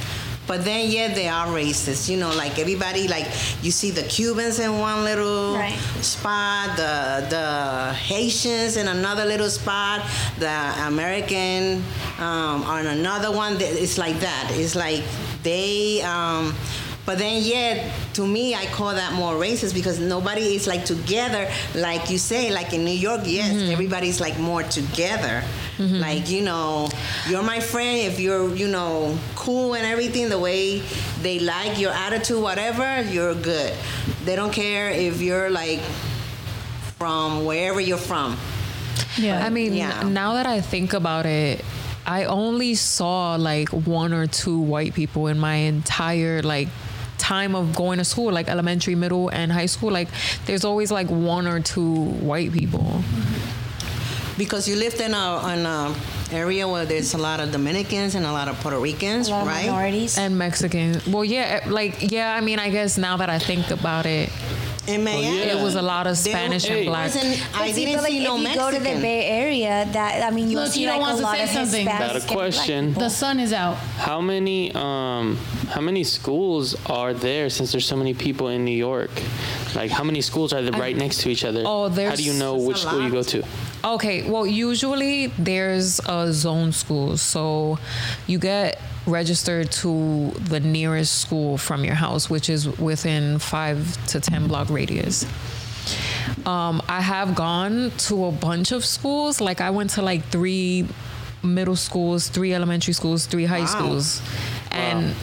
But 0.48 0.64
then, 0.64 0.92
yeah, 0.92 1.14
they 1.14 1.28
are 1.28 1.48
racist. 1.48 2.08
You 2.10 2.18
know, 2.18 2.30
like 2.36 2.60
everybody, 2.60 3.08
like 3.08 3.26
you 3.64 3.72
see 3.72 3.92
the 3.92 4.04
Cubans 4.04 4.60
in 4.60 4.78
one 4.80 5.04
little 5.04 5.56
Right. 5.56 5.78
spot, 6.02 6.78
the 6.78 7.26
the 7.30 7.94
Haitians 7.94 8.78
in 8.78 8.88
another 8.88 9.26
little 9.26 9.50
spot, 9.50 10.02
the 10.38 10.56
American 10.88 11.84
um, 12.20 12.64
on 12.64 12.86
another 12.88 13.32
one. 13.32 13.58
It's 13.60 13.98
like 13.98 14.20
that. 14.20 14.50
It's 14.52 14.76
like 14.76 15.04
they. 15.44 16.02
Um, 16.02 16.54
but 17.06 17.18
then, 17.20 17.42
yeah, 17.44 17.92
to 18.14 18.26
me, 18.26 18.56
I 18.56 18.66
call 18.68 18.94
that 18.96 19.14
more 19.14 19.34
racist 19.36 19.74
because 19.74 20.00
nobody 20.00 20.56
is 20.56 20.66
like 20.68 20.86
together, 20.86 21.48
like 21.76 22.10
you 22.10 22.18
say, 22.18 22.52
like 22.52 22.74
in 22.74 22.84
New 22.84 22.92
York. 22.92 23.22
Yes, 23.26 23.54
mm-hmm. 23.54 23.72
everybody's 23.72 24.20
like 24.20 24.40
more 24.40 24.64
together. 24.64 25.44
Mm-hmm. 25.78 26.00
Like 26.00 26.30
you 26.30 26.42
know, 26.42 26.90
you're 27.30 27.44
my 27.44 27.60
friend 27.60 28.00
if 28.00 28.20
you're 28.20 28.54
you 28.56 28.68
know 28.68 29.18
cool 29.36 29.76
and 29.76 29.86
everything 29.86 30.30
the 30.30 30.40
way 30.40 30.82
they 31.22 31.40
like 31.40 31.80
your 31.80 31.92
attitude, 31.92 32.42
whatever. 32.42 33.02
You're 33.04 33.36
good. 33.36 33.74
They 34.24 34.36
don't 34.36 34.54
care 34.54 34.90
if 34.90 35.22
you're 35.22 35.50
like 35.50 35.82
from 36.98 37.46
wherever 37.46 37.80
you're 37.80 37.98
from. 37.98 38.38
yeah 39.18 39.46
I 39.46 39.50
mean, 39.50 39.74
Yeah. 39.74 40.04
now 40.04 40.34
that 40.34 40.48
I 40.48 40.62
think 40.62 40.94
about 40.94 41.26
it, 41.26 41.64
I 42.06 42.26
only 42.26 42.76
saw 42.76 43.36
like 43.36 43.70
one 43.70 44.14
or 44.14 44.28
two 44.28 44.60
white 44.60 44.94
people 44.94 45.28
in 45.28 45.38
my 45.40 45.56
entire 45.56 46.42
like 46.42 46.70
time 47.18 47.56
of 47.56 47.76
going 47.76 47.98
to 48.00 48.06
school, 48.06 48.32
like 48.32 48.48
elementary, 48.48 48.96
middle, 48.96 49.30
and 49.30 49.52
high 49.52 49.66
school. 49.68 49.92
Like, 49.92 50.10
there's 50.46 50.66
always 50.66 50.92
like 50.92 51.10
one 51.10 51.48
or 51.48 51.60
two 51.60 51.94
white 52.22 52.52
people. 52.52 53.02
Because 54.38 54.68
you 54.68 54.76
lived 54.76 55.00
in 55.00 55.14
a, 55.14 55.54
in 55.54 55.66
a 55.66 55.96
area 56.32 56.68
where 56.68 56.86
there's 56.86 57.14
a 57.14 57.18
lot 57.18 57.40
of 57.40 57.52
Dominicans 57.52 58.16
and 58.16 58.26
a 58.26 58.32
lot 58.32 58.48
of 58.50 58.60
Puerto 58.60 58.80
Ricans, 58.80 59.28
A 59.28 59.32
lot 59.32 59.42
of 59.44 59.48
right? 59.48 59.66
minorities. 59.68 60.18
And 60.18 60.38
Mexican. 60.38 61.00
Well, 61.08 61.24
yeah, 61.24 61.62
eh, 61.64 61.70
like, 61.70 62.12
yeah, 62.12 62.36
I 62.36 62.42
mean, 62.42 62.60
I 62.60 62.70
guess 62.70 62.98
now 62.98 63.16
that 63.18 63.30
I 63.30 63.40
think 63.40 63.72
about 63.72 64.06
it, 64.06 64.30
In 64.88 65.04
Miami, 65.04 65.40
it 65.40 65.60
was 65.62 65.74
a 65.76 65.82
lot 65.82 66.06
of 66.06 66.16
Spanish 66.18 66.66
Hey. 66.66 66.80
and 66.82 66.86
black. 66.88 67.14
wasn't- 67.14 67.42
I 67.56 67.68
But 67.68 67.76
see, 67.76 67.86
didn't 67.86 67.96
but, 67.96 68.04
like, 68.04 68.12
see 68.12 68.24
no 68.24 68.36
if 68.36 68.42
you 68.42 68.48
go 68.48 68.54
to 68.56 68.62
Mexican. 68.80 68.96
the 68.98 69.02
Bay 69.02 69.26
Area, 69.26 69.88
that 69.94 70.24
I 70.24 70.30
mean, 70.30 70.52
you 70.52 70.58
Look, 70.60 70.74
see 70.74 70.82
you 70.82 70.88
don't 70.88 71.00
like 71.00 71.02
want 71.08 71.16
a 71.16 71.18
to 71.18 71.24
lot 71.24 71.36
say 71.38 71.44
of 71.44 71.50
something. 71.50 71.86
Hispanic 71.88 72.14
Got 72.14 72.32
a 72.32 72.34
question. 72.34 72.94
the 72.94 73.10
sun 73.10 73.40
is 73.40 73.52
out 73.52 73.78
How 73.98 74.22
many 74.22 74.72
um 74.76 75.38
how 75.74 75.82
many 75.82 76.04
schools 76.04 76.76
are 76.86 77.14
there 77.14 77.50
since 77.50 77.72
there's 77.72 77.86
so 77.88 77.96
many 77.96 78.14
people 78.14 78.50
in 78.50 78.64
New 78.64 78.78
York? 78.90 79.10
Like 79.76 79.90
how 79.92 80.04
many 80.04 80.22
schools 80.22 80.54
are 80.54 80.62
there 80.62 80.80
right 80.80 80.96
next 80.96 81.18
to 81.22 81.30
each 81.30 81.44
other? 81.44 81.64
Oh, 81.66 81.90
How 81.90 82.16
do 82.16 82.24
you 82.24 82.34
know 82.34 82.54
There's 82.54 82.64
a 82.64 82.68
which 82.68 82.78
school 82.82 83.02
you 83.02 83.10
go 83.10 83.24
to? 83.24 83.44
Okay, 83.84 84.24
well, 84.30 84.46
usually 84.46 85.28
there's 85.40 86.00
a 86.08 86.32
zone 86.32 86.72
school. 86.72 87.18
So 87.18 87.80
you 88.28 88.38
get 88.40 88.80
registered 89.08 89.72
to 89.72 90.32
the 90.32 90.60
nearest 90.60 91.20
school 91.22 91.58
from 91.58 91.84
your 91.84 91.96
house, 91.96 92.30
which 92.30 92.50
is 92.50 92.68
within 92.80 93.40
five 93.40 93.96
to 94.08 94.20
10 94.20 94.48
block 94.48 94.70
radius. 94.70 95.26
Um, 96.46 96.82
I 96.90 97.02
have 97.02 97.36
gone 97.36 97.92
to 98.10 98.26
a 98.26 98.32
bunch 98.32 98.72
of 98.72 98.84
schools. 98.84 99.40
Like, 99.42 99.62
I 99.62 99.70
went 99.70 99.92
to 99.92 100.02
like 100.02 100.24
three 100.26 100.88
middle 101.44 101.76
schools, 101.76 102.28
three 102.30 102.54
elementary 102.54 102.94
schools, 102.94 103.26
three 103.28 103.46
high 103.46 103.60
Wow. 103.60 103.66
schools. 103.66 104.22
And 104.72 105.14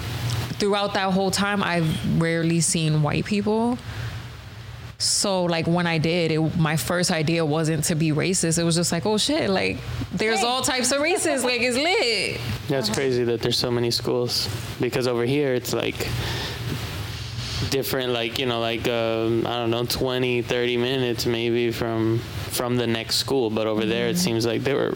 throughout 0.58 0.94
that 0.94 1.12
whole 1.12 1.30
time, 1.32 1.62
I've 1.62 2.20
rarely 2.20 2.60
seen 2.60 3.02
white 3.02 3.24
people. 3.24 3.78
So 5.02 5.44
like 5.44 5.66
when 5.66 5.86
I 5.86 5.98
did, 5.98 6.30
it, 6.30 6.56
my 6.56 6.76
first 6.76 7.10
idea 7.10 7.44
wasn't 7.44 7.84
to 7.84 7.94
be 7.96 8.12
racist. 8.12 8.58
It 8.58 8.62
was 8.62 8.76
just 8.76 8.92
like, 8.92 9.04
oh 9.04 9.18
shit, 9.18 9.50
like 9.50 9.78
there's 10.12 10.44
all 10.44 10.62
types 10.62 10.92
of 10.92 11.00
races. 11.00 11.42
Like 11.42 11.60
it's 11.60 11.76
lit. 11.76 12.40
Yeah, 12.68 12.78
it's 12.78 12.88
crazy 12.88 13.24
that 13.24 13.42
there's 13.42 13.58
so 13.58 13.70
many 13.70 13.90
schools 13.90 14.48
because 14.80 15.08
over 15.08 15.24
here 15.24 15.54
it's 15.54 15.72
like 15.72 16.08
different 17.70 18.12
like 18.12 18.38
you 18.38 18.44
know 18.44 18.60
like 18.60 18.86
um, 18.88 19.46
i 19.46 19.56
don't 19.56 19.70
know 19.70 19.84
20 19.86 20.42
30 20.42 20.76
minutes 20.76 21.24
maybe 21.26 21.70
from 21.70 22.18
from 22.18 22.76
the 22.76 22.86
next 22.86 23.16
school 23.16 23.48
but 23.50 23.66
over 23.66 23.86
there 23.86 24.08
it 24.08 24.18
seems 24.18 24.44
like 24.44 24.62
they 24.62 24.74
were 24.74 24.94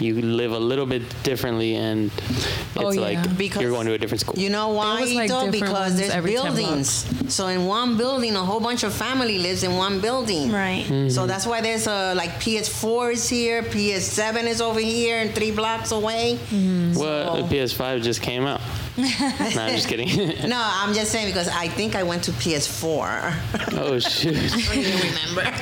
you 0.00 0.20
live 0.20 0.52
a 0.52 0.58
little 0.58 0.86
bit 0.86 1.02
differently, 1.22 1.76
and 1.76 2.10
it's 2.16 2.76
Oh, 2.76 2.90
yeah. 2.90 3.00
like 3.00 3.36
Because 3.38 3.62
you're 3.62 3.70
going 3.70 3.86
to 3.86 3.92
a 3.92 3.98
different 3.98 4.20
school. 4.20 4.34
You 4.38 4.50
know 4.50 4.68
why, 4.70 5.00
was, 5.00 5.14
like, 5.14 5.30
Ito? 5.30 5.50
Because 5.50 5.96
there's 5.96 6.24
buildings. 6.24 7.06
So 7.32 7.46
in 7.48 7.66
one 7.66 7.96
building, 7.96 8.34
a 8.36 8.44
whole 8.44 8.60
bunch 8.60 8.82
of 8.82 8.92
family 8.92 9.38
lives 9.38 9.62
in 9.62 9.76
one 9.76 10.00
building. 10.00 10.52
Right. 10.52 10.84
Mm-hmm. 10.84 11.08
So 11.10 11.26
that's 11.26 11.46
why 11.46 11.60
there's 11.60 11.86
a 11.86 12.14
like 12.14 12.30
PS4 12.40 13.12
is 13.12 13.28
here, 13.28 13.62
PS7 13.62 14.44
is 14.44 14.60
over 14.60 14.80
here, 14.80 15.18
and 15.18 15.34
three 15.34 15.50
blocks 15.50 15.92
away. 15.92 16.38
well, 16.52 17.42
the 17.42 17.54
PS5 17.54 18.02
just 18.02 18.22
came 18.22 18.46
out. 18.46 18.60
no, 18.96 19.04
I'm 19.08 19.74
just 19.74 19.88
kidding. 19.88 20.04
No, 20.48 20.60
I'm 20.60 20.94
just 20.94 21.10
saying 21.10 21.26
because 21.26 21.48
I 21.48 21.66
think 21.68 21.96
I 21.96 22.02
went 22.04 22.24
to 22.24 22.32
PS4. 22.32 23.34
oh 23.78 23.98
shoot. 23.98 24.34
you 24.76 24.94
remember? 25.08 25.52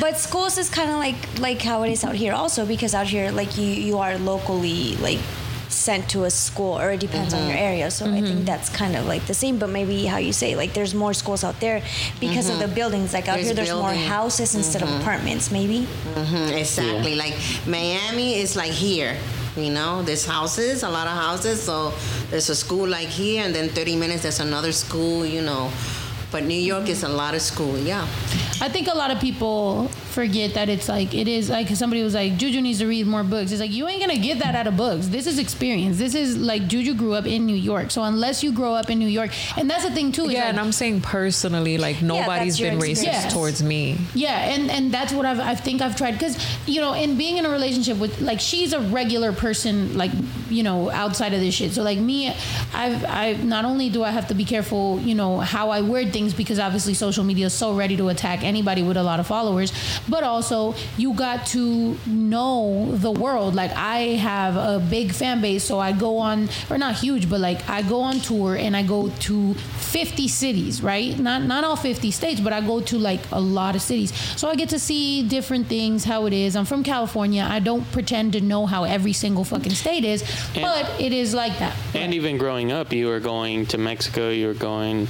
But 0.00 0.18
schools 0.18 0.58
is 0.58 0.68
kind 0.68 0.90
of 0.90 0.96
like 0.96 1.16
like 1.38 1.62
how 1.62 1.82
it 1.84 1.90
is 1.90 2.04
out 2.04 2.14
here 2.14 2.34
also 2.34 2.66
because 2.66 2.94
out 2.94 3.06
here 3.06 3.30
like 3.30 3.56
you 3.56 3.73
you 3.76 3.98
are 3.98 4.18
locally 4.18 4.96
like 4.96 5.18
sent 5.68 6.08
to 6.08 6.22
a 6.24 6.30
school 6.30 6.78
or 6.78 6.92
it 6.92 7.00
depends 7.00 7.34
on 7.34 7.40
your 7.48 7.56
mm-hmm. 7.56 7.58
area 7.58 7.90
so 7.90 8.06
i 8.06 8.20
think 8.20 8.26
mm-hmm. 8.26 8.44
that's 8.44 8.68
kind 8.68 8.94
of 8.94 9.06
like 9.06 9.26
the 9.26 9.34
same 9.34 9.58
but 9.58 9.68
maybe 9.68 10.04
how 10.04 10.18
you 10.18 10.32
say 10.32 10.54
like 10.54 10.72
there's 10.72 10.94
more 10.94 11.12
schools 11.12 11.42
out 11.42 11.58
there 11.58 11.82
because 12.20 12.48
of 12.48 12.58
the 12.58 12.66
mm-hmm. 12.66 12.74
buildings 12.74 13.12
like 13.12 13.26
out 13.26 13.34
There's 13.34 13.46
here 13.46 13.54
there's 13.56 13.72
more 13.72 13.92
houses 13.92 14.54
instead 14.54 14.82
of 14.82 14.88
apartments 15.00 15.50
maybe 15.50 15.88
Mhm, 16.14 16.56
exactly. 16.56 17.14
Like 17.16 17.34
Miami 17.66 18.36
is 18.36 18.56
like 18.56 18.70
here. 18.70 19.16
You 19.56 19.70
know, 19.70 20.02
there's 20.02 20.26
houses, 20.26 20.82
a 20.82 20.90
lot 20.90 21.06
of 21.06 21.12
houses. 21.12 21.62
So 21.62 21.92
there's 22.30 22.48
a 22.50 22.54
school 22.56 22.88
like 22.88 23.08
here, 23.08 23.44
and 23.44 23.54
then 23.54 23.68
30 23.68 23.96
minutes 23.96 24.22
there's 24.22 24.40
another 24.40 24.72
school. 24.72 25.24
You 25.24 25.42
know, 25.42 25.70
but 26.32 26.44
New 26.44 26.58
York 26.58 26.88
is 26.88 27.02
a 27.04 27.08
lot 27.08 27.34
of 27.34 27.42
school. 27.42 27.78
Yeah. 27.78 28.02
I 28.60 28.68
think 28.68 28.88
a 28.88 28.96
lot 28.96 29.10
of 29.10 29.20
people 29.20 29.90
forget 30.14 30.54
that 30.54 30.68
it's 30.68 30.88
like 30.88 31.12
it 31.14 31.28
is 31.28 31.50
like 31.50 31.68
somebody 31.70 32.02
was 32.02 32.14
like 32.14 32.36
Juju 32.36 32.60
needs 32.62 32.78
to 32.78 32.86
read 32.86 33.06
more 33.06 33.24
books. 33.24 33.50
It's 33.52 33.60
like 33.60 33.72
you 33.72 33.86
ain't 33.88 34.00
gonna 34.00 34.16
get 34.18 34.38
that 34.38 34.54
out 34.54 34.66
of 34.66 34.76
books. 34.76 35.08
This 35.08 35.26
is 35.26 35.38
experience. 35.38 35.98
This 35.98 36.14
is 36.14 36.38
like 36.38 36.66
Juju 36.68 36.94
grew 36.94 37.14
up 37.14 37.26
in 37.26 37.44
New 37.46 37.56
York. 37.56 37.90
So 37.90 38.02
unless 38.04 38.42
you 38.42 38.52
grow 38.52 38.74
up 38.74 38.88
in 38.90 38.98
New 38.98 39.08
York, 39.08 39.30
and 39.58 39.68
that's 39.68 39.84
the 39.84 39.90
thing 39.90 40.12
too. 40.12 40.30
Yeah, 40.30 40.40
like- 40.40 40.48
and 40.50 40.60
I'm 40.60 40.72
saying 40.72 41.00
personally, 41.02 41.76
like 41.78 42.00
nobody's 42.00 42.58
your 42.58 42.70
been 42.70 42.78
racist. 42.78 43.04
Yes. 43.04 43.32
towards 43.32 43.62
me. 43.62 43.98
Yeah, 44.14 44.52
and 44.54 44.70
and 44.70 44.92
that's 44.92 45.12
what 45.12 45.26
I've 45.26 45.40
I 45.40 45.54
think 45.56 45.82
I've 45.82 45.96
tried 45.96 46.12
because 46.12 46.38
you 46.66 46.80
know 46.80 46.92
in 46.94 47.18
being 47.18 47.36
in 47.36 47.44
a 47.44 47.50
relationship 47.50 47.98
with 47.98 48.20
like 48.20 48.40
she's 48.40 48.72
a 48.72 48.80
regular 48.80 49.32
person 49.32 49.98
like 49.98 50.12
you 50.48 50.62
know 50.62 50.90
outside 50.90 51.34
of 51.34 51.40
this 51.40 51.54
shit. 51.54 51.72
So 51.72 51.82
like 51.82 51.98
me, 51.98 52.28
I've 52.72 53.04
I 53.04 53.32
not 53.42 53.64
only 53.64 53.90
do 53.90 54.04
I 54.04 54.10
have 54.10 54.28
to 54.28 54.34
be 54.34 54.44
careful 54.44 55.00
you 55.00 55.14
know 55.14 55.40
how 55.40 55.70
I 55.70 55.80
word 55.82 56.12
things 56.12 56.32
because 56.34 56.58
obviously 56.58 56.94
social 56.94 57.24
media 57.24 57.46
is 57.46 57.52
so 57.52 57.74
ready 57.74 57.96
to 57.96 58.08
attack 58.08 58.44
anybody 58.44 58.82
with 58.82 58.96
a 58.96 59.02
lot 59.02 59.18
of 59.20 59.26
followers, 59.26 59.72
but 60.08 60.24
also 60.24 60.74
you 60.96 61.14
got 61.14 61.46
to 61.46 61.96
know 62.06 62.94
the 62.96 63.10
world. 63.10 63.54
Like 63.54 63.72
I 63.72 64.16
have 64.16 64.56
a 64.56 64.78
big 64.90 65.12
fan 65.12 65.40
base, 65.40 65.64
so 65.64 65.78
I 65.78 65.92
go 65.92 66.18
on 66.18 66.48
or 66.70 66.78
not 66.78 66.96
huge, 66.96 67.28
but 67.28 67.40
like 67.40 67.68
I 67.68 67.82
go 67.82 68.00
on 68.00 68.20
tour 68.20 68.56
and 68.56 68.76
I 68.76 68.82
go 68.82 69.08
to 69.08 69.54
50 69.54 70.28
cities, 70.28 70.82
right? 70.82 71.18
Not 71.18 71.42
not 71.42 71.64
all 71.64 71.76
50 71.76 72.10
states, 72.10 72.40
but 72.40 72.52
I 72.52 72.60
go 72.60 72.80
to 72.80 72.98
like 72.98 73.20
a 73.32 73.40
lot 73.40 73.74
of 73.74 73.82
cities. 73.82 74.12
So 74.38 74.48
I 74.48 74.54
get 74.54 74.68
to 74.70 74.78
see 74.78 75.26
different 75.26 75.66
things, 75.68 76.04
how 76.04 76.26
it 76.26 76.32
is. 76.32 76.56
I'm 76.56 76.64
from 76.64 76.82
California. 76.82 77.46
I 77.48 77.60
don't 77.60 77.84
pretend 77.92 78.32
to 78.32 78.40
know 78.40 78.66
how 78.66 78.84
every 78.84 79.12
single 79.12 79.44
fucking 79.44 79.72
state 79.72 80.04
is, 80.04 80.22
but 80.54 80.88
it 81.00 81.12
is 81.12 81.34
like 81.34 81.58
that. 81.58 81.76
And 81.94 82.14
even 82.14 82.38
growing 82.38 82.72
up, 82.72 82.92
you 82.92 83.06
were 83.06 83.20
going 83.20 83.66
to 83.66 83.78
Mexico, 83.78 84.30
you 84.30 84.46
were 84.48 84.54
going 84.54 85.08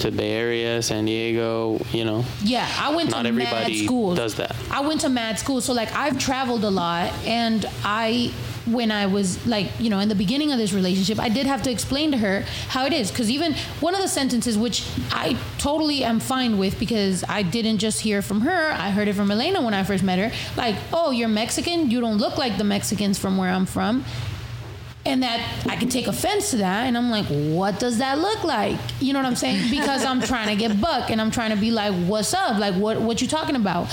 to 0.00 0.10
Bay 0.10 0.32
Area, 0.32 0.82
San 0.82 1.04
Diego, 1.04 1.80
you 1.92 2.04
know. 2.04 2.24
Yeah, 2.42 2.68
I 2.78 2.94
went 2.94 3.10
Not 3.10 3.22
to 3.22 3.32
mad 3.32 3.72
schools. 3.74 4.16
does 4.16 4.33
that. 4.36 4.54
I 4.70 4.80
went 4.80 5.00
to 5.02 5.08
mad 5.08 5.38
school, 5.38 5.60
so 5.60 5.72
like 5.72 5.92
I've 5.94 6.18
traveled 6.18 6.64
a 6.64 6.70
lot, 6.70 7.12
and 7.24 7.64
I, 7.84 8.32
when 8.66 8.90
I 8.90 9.06
was 9.06 9.44
like, 9.46 9.68
you 9.78 9.90
know, 9.90 9.98
in 10.00 10.08
the 10.08 10.14
beginning 10.14 10.52
of 10.52 10.58
this 10.58 10.72
relationship, 10.72 11.18
I 11.18 11.28
did 11.28 11.46
have 11.46 11.62
to 11.62 11.70
explain 11.70 12.12
to 12.12 12.18
her 12.18 12.44
how 12.68 12.86
it 12.86 12.92
is, 12.92 13.10
because 13.10 13.30
even 13.30 13.54
one 13.80 13.94
of 13.94 14.00
the 14.00 14.08
sentences, 14.08 14.56
which 14.56 14.86
I 15.10 15.38
totally 15.58 16.04
am 16.04 16.20
fine 16.20 16.58
with, 16.58 16.78
because 16.78 17.24
I 17.28 17.42
didn't 17.42 17.78
just 17.78 18.00
hear 18.00 18.22
from 18.22 18.40
her, 18.42 18.72
I 18.72 18.90
heard 18.90 19.08
it 19.08 19.14
from 19.14 19.30
Elena 19.30 19.62
when 19.62 19.74
I 19.74 19.84
first 19.84 20.02
met 20.02 20.18
her, 20.18 20.32
like, 20.56 20.76
oh, 20.92 21.10
you're 21.10 21.28
Mexican, 21.28 21.90
you 21.90 22.00
don't 22.00 22.18
look 22.18 22.38
like 22.38 22.58
the 22.58 22.64
Mexicans 22.64 23.18
from 23.18 23.36
where 23.36 23.50
I'm 23.50 23.66
from 23.66 24.04
and 25.06 25.22
that 25.22 25.66
I 25.68 25.76
could 25.76 25.90
take 25.90 26.06
offense 26.06 26.50
to 26.50 26.58
that, 26.58 26.86
and 26.86 26.96
I'm 26.96 27.10
like, 27.10 27.26
what 27.26 27.78
does 27.78 27.98
that 27.98 28.18
look 28.18 28.42
like? 28.44 28.78
You 29.00 29.12
know 29.12 29.18
what 29.18 29.26
I'm 29.26 29.36
saying? 29.36 29.70
Because 29.70 30.04
I'm 30.04 30.20
trying 30.32 30.48
to 30.48 30.56
get 30.56 30.80
buck, 30.80 31.10
and 31.10 31.20
I'm 31.20 31.30
trying 31.30 31.50
to 31.50 31.56
be 31.56 31.70
like, 31.70 31.94
what's 32.06 32.32
up? 32.32 32.58
Like, 32.58 32.74
what 32.74 33.00
what 33.00 33.20
you 33.20 33.28
talking 33.28 33.56
about? 33.56 33.88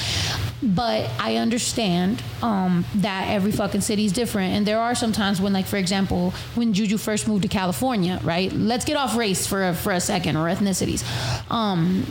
But 0.63 1.09
I 1.19 1.37
understand 1.37 2.21
um, 2.43 2.85
that 2.95 3.27
every 3.29 3.51
fucking 3.51 3.81
city 3.81 4.05
is 4.05 4.11
different, 4.11 4.53
and 4.53 4.65
there 4.65 4.79
are 4.79 4.93
some 4.93 5.11
times 5.11 5.41
when, 5.41 5.53
like, 5.53 5.65
for 5.65 5.77
example, 5.77 6.31
when 6.55 6.73
Juju 6.73 6.97
first 6.97 7.27
moved 7.27 7.41
to 7.41 7.47
California, 7.47 8.19
right? 8.23 8.53
Let's 8.53 8.85
get 8.85 8.95
off 8.95 9.17
race 9.17 9.47
for 9.47 9.69
a, 9.69 9.73
for 9.73 9.91
a 9.91 9.99
second 9.99 10.37
or 10.37 10.45
ethnicities. 10.47 11.03
Um, 11.49 12.05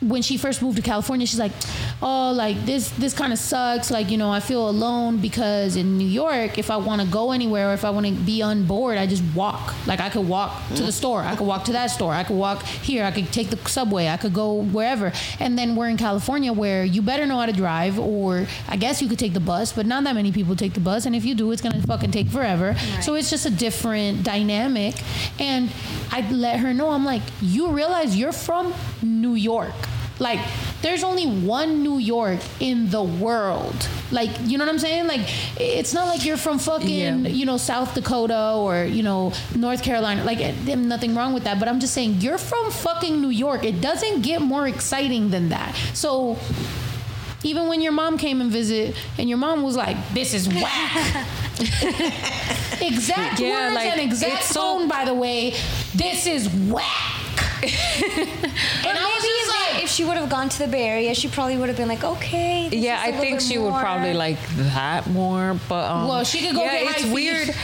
when 0.00 0.22
she 0.22 0.36
first 0.36 0.62
moved 0.62 0.76
to 0.76 0.82
California, 0.82 1.26
she's 1.26 1.40
like, 1.40 1.52
"Oh, 2.00 2.32
like 2.32 2.64
this 2.64 2.90
this 2.90 3.12
kind 3.14 3.32
of 3.32 3.38
sucks. 3.38 3.90
Like, 3.90 4.10
you 4.10 4.16
know, 4.16 4.30
I 4.30 4.40
feel 4.40 4.68
alone 4.68 5.18
because 5.18 5.76
in 5.76 5.98
New 5.98 6.06
York, 6.06 6.58
if 6.58 6.70
I 6.70 6.76
want 6.76 7.02
to 7.02 7.06
go 7.06 7.32
anywhere 7.32 7.70
or 7.70 7.74
if 7.74 7.84
I 7.84 7.90
want 7.90 8.06
to 8.06 8.12
be 8.12 8.40
on 8.42 8.64
board, 8.64 8.96
I 8.96 9.06
just 9.06 9.24
walk. 9.34 9.74
Like 9.86 10.00
I 10.00 10.08
could 10.08 10.28
walk 10.28 10.56
to 10.76 10.82
the 10.82 10.90
mm. 10.90 10.92
store, 10.92 11.22
I 11.22 11.34
could 11.34 11.46
walk 11.46 11.64
to 11.64 11.72
that 11.72 11.88
store, 11.88 12.12
I 12.12 12.22
could 12.22 12.36
walk 12.36 12.62
here, 12.62 13.04
I 13.04 13.10
could 13.10 13.32
take 13.32 13.50
the 13.50 13.56
subway, 13.68 14.08
I 14.08 14.16
could 14.16 14.34
go 14.34 14.62
wherever. 14.62 15.12
And 15.40 15.58
then 15.58 15.74
we're 15.74 15.88
in 15.88 15.96
California 15.96 16.52
where 16.52 16.84
you 16.84 17.02
better 17.02 17.26
know 17.26 17.38
how 17.38 17.46
to 17.46 17.52
drive 17.52 17.98
or 17.98 18.46
I 18.68 18.76
guess 18.76 19.02
you 19.02 19.08
could 19.08 19.18
take 19.18 19.34
the 19.34 19.40
bus, 19.40 19.72
but 19.72 19.86
not 19.86 20.04
that 20.04 20.14
many 20.14 20.30
people 20.30 20.54
take 20.54 20.74
the 20.74 20.80
bus 20.80 21.06
and 21.06 21.16
if 21.16 21.24
you 21.24 21.34
do, 21.34 21.50
it's 21.50 21.62
going 21.62 21.78
to 21.80 21.86
fucking 21.86 22.12
take 22.12 22.28
forever. 22.28 22.76
So 23.02 23.14
it's 23.14 23.30
just 23.30 23.46
a 23.46 23.50
different 23.50 24.22
dynamic. 24.22 24.94
And 25.40 25.70
I 26.12 26.28
let 26.30 26.60
her 26.60 26.72
know 26.72 26.90
I'm 26.90 27.04
like, 27.04 27.22
"You 27.40 27.70
realize 27.70 28.16
you're 28.16 28.32
from 28.32 28.74
New 29.02 29.34
York." 29.34 29.87
Like, 30.20 30.40
there's 30.82 31.04
only 31.04 31.26
one 31.26 31.82
New 31.82 31.98
York 31.98 32.40
in 32.60 32.90
the 32.90 33.02
world. 33.02 33.88
Like, 34.10 34.30
you 34.44 34.58
know 34.58 34.64
what 34.64 34.72
I'm 34.72 34.78
saying? 34.78 35.06
Like, 35.06 35.20
it's 35.60 35.92
not 35.94 36.06
like 36.08 36.24
you're 36.24 36.36
from 36.36 36.58
fucking, 36.58 37.24
Yeah. 37.24 37.28
you 37.30 37.46
know, 37.46 37.56
South 37.56 37.94
Dakota 37.94 38.54
or, 38.56 38.84
you 38.84 39.02
know, 39.02 39.32
North 39.54 39.82
Carolina. 39.82 40.24
Like, 40.24 40.40
eh, 40.40 40.54
there's 40.64 40.78
nothing 40.78 41.14
wrong 41.14 41.34
with 41.34 41.44
that. 41.44 41.58
But 41.60 41.68
I'm 41.68 41.78
just 41.78 41.94
saying, 41.94 42.14
you're 42.20 42.38
from 42.38 42.70
fucking 42.70 43.20
New 43.20 43.30
York. 43.30 43.64
It 43.64 43.80
doesn't 43.80 44.22
get 44.22 44.40
more 44.40 44.66
exciting 44.66 45.30
than 45.30 45.50
that. 45.50 45.74
So, 45.94 46.36
even 47.44 47.68
when 47.68 47.80
your 47.80 47.92
mom 47.92 48.18
came 48.18 48.40
and 48.40 48.50
visit, 48.50 48.96
and 49.18 49.28
your 49.28 49.38
mom 49.38 49.62
was 49.62 49.76
like, 49.76 49.96
"This 50.12 50.34
is 50.34 50.48
whack." 50.48 51.26
exact 52.80 53.38
Yeah, 53.40 53.66
words 53.66 53.74
like, 53.74 53.92
and 53.92 54.00
exact 54.00 54.32
it's 54.34 54.46
so- 54.48 54.78
tone, 54.78 54.88
by 54.88 55.04
the 55.04 55.14
way. 55.14 55.54
This 55.94 56.26
is 56.26 56.48
whack. 56.48 57.14
and 57.62 58.98
I 58.98 59.12
was 59.14 59.22
just 59.22 59.42
if, 59.42 59.74
like, 59.74 59.84
if 59.84 59.90
she 59.90 60.04
would 60.04 60.16
have 60.16 60.30
gone 60.30 60.48
to 60.48 60.58
the 60.58 60.68
Bay 60.68 60.86
Area, 60.88 61.14
she 61.14 61.28
probably 61.28 61.56
would 61.56 61.68
have 61.68 61.76
been 61.76 61.88
like, 61.88 62.04
okay. 62.04 62.68
this 62.68 62.80
Yeah, 62.80 63.00
I 63.02 63.12
think 63.12 63.40
she 63.40 63.58
would 63.58 63.74
probably 63.74 64.14
like 64.14 64.38
that 64.72 65.06
more, 65.08 65.58
but 65.68 65.90
um, 65.90 66.08
Well, 66.08 66.24
she 66.24 66.40
could 66.40 66.54
go 66.54 66.62
Yeah, 66.62 66.90
it's 66.90 67.04
weird. 67.06 67.54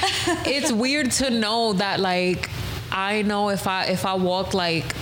it's 0.47 0.73
weird 0.85 1.11
to 1.13 1.31
know 1.31 1.75
that 1.75 2.01
like 2.01 2.51
I 2.91 3.23
know 3.23 3.49
if 3.49 3.67
I 3.67 3.87
if 3.87 4.05
I 4.07 4.15
walk 4.15 4.55
like 4.55 4.95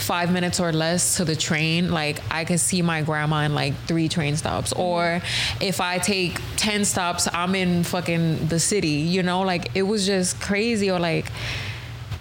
five 0.00 0.32
minutes 0.32 0.58
or 0.58 0.72
less 0.72 1.16
to 1.18 1.24
the 1.24 1.36
train, 1.36 1.90
like 1.90 2.20
I 2.30 2.44
can 2.44 2.58
see 2.58 2.82
my 2.82 3.02
grandma 3.02 3.42
in 3.42 3.54
like 3.54 3.74
three 3.86 4.08
train 4.08 4.36
stops. 4.36 4.72
Or 4.72 5.20
if 5.60 5.80
I 5.80 5.98
take 5.98 6.40
10 6.56 6.84
stops, 6.84 7.28
I'm 7.32 7.54
in 7.54 7.84
fucking 7.84 8.48
the 8.48 8.58
city, 8.58 8.88
you 8.88 9.22
know? 9.22 9.42
Like 9.42 9.70
it 9.76 9.82
was 9.82 10.06
just 10.06 10.40
crazy. 10.40 10.90
Or 10.90 10.98
like, 10.98 11.26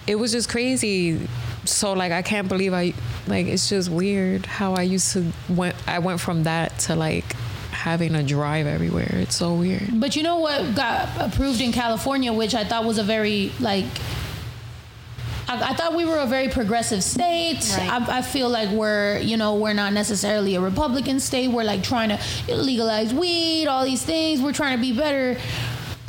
it 0.06 0.16
was 0.16 0.32
just 0.32 0.50
crazy. 0.50 1.28
So 1.66 1.94
like 1.94 2.12
I 2.12 2.22
can't 2.22 2.48
believe 2.48 2.74
I 2.74 2.94
like 3.28 3.48
it's 3.48 3.70
just 3.70 3.90
weird 3.90 4.46
how 4.46 4.74
I 4.74 4.84
used 4.84 5.14
to 5.14 5.32
went 5.50 5.76
I 5.88 6.00
went 6.00 6.20
from 6.20 6.44
that 6.44 6.80
to 6.80 6.96
like 6.96 7.36
having 7.72 8.16
a 8.16 8.24
drive 8.24 8.68
everywhere. 8.68 9.10
It's 9.14 9.36
so 9.36 9.54
weird. 9.54 10.00
But 10.00 10.16
you 10.16 10.24
know 10.24 10.38
what 10.40 10.76
got 10.76 11.10
approved 11.18 11.62
in 11.62 11.72
California, 11.72 12.34
which 12.34 12.54
I 12.54 12.64
thought 12.64 12.86
was 12.86 12.98
a 12.98 13.04
very 13.04 13.52
like. 13.60 13.86
I, 15.48 15.72
I 15.72 15.74
thought 15.74 15.96
we 15.96 16.06
were 16.06 16.20
a 16.20 16.28
very 16.28 16.50
progressive 16.50 17.04
state. 17.04 17.62
Right. 17.76 17.90
I, 17.90 18.20
I 18.20 18.22
feel 18.22 18.50
like 18.50 18.70
we're, 18.70 19.18
you 19.18 19.36
know, 19.36 19.56
we're 19.56 19.74
not 19.74 19.94
necessarily 19.94 20.54
a 20.54 20.62
Republican 20.62 21.20
state. 21.20 21.48
We're 21.48 21.64
like 21.64 21.82
trying 21.82 22.10
to 22.10 22.20
legalize 22.54 23.16
weed, 23.16 23.66
all 23.66 23.84
these 23.84 24.04
things. 24.04 24.42
We're 24.42 24.54
trying 24.54 24.78
to 24.78 24.82
be 24.82 24.96
better. 24.96 25.40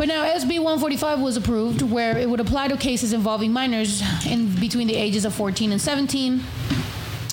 But 0.00 0.08
now 0.08 0.24
SB 0.24 0.60
145 0.60 1.20
was 1.20 1.36
approved, 1.36 1.82
where 1.82 2.16
it 2.16 2.26
would 2.26 2.40
apply 2.40 2.68
to 2.68 2.76
cases 2.78 3.12
involving 3.12 3.52
minors 3.52 4.02
in 4.26 4.58
between 4.58 4.86
the 4.86 4.96
ages 4.96 5.26
of 5.26 5.34
14 5.34 5.72
and 5.72 5.78
17 5.78 6.42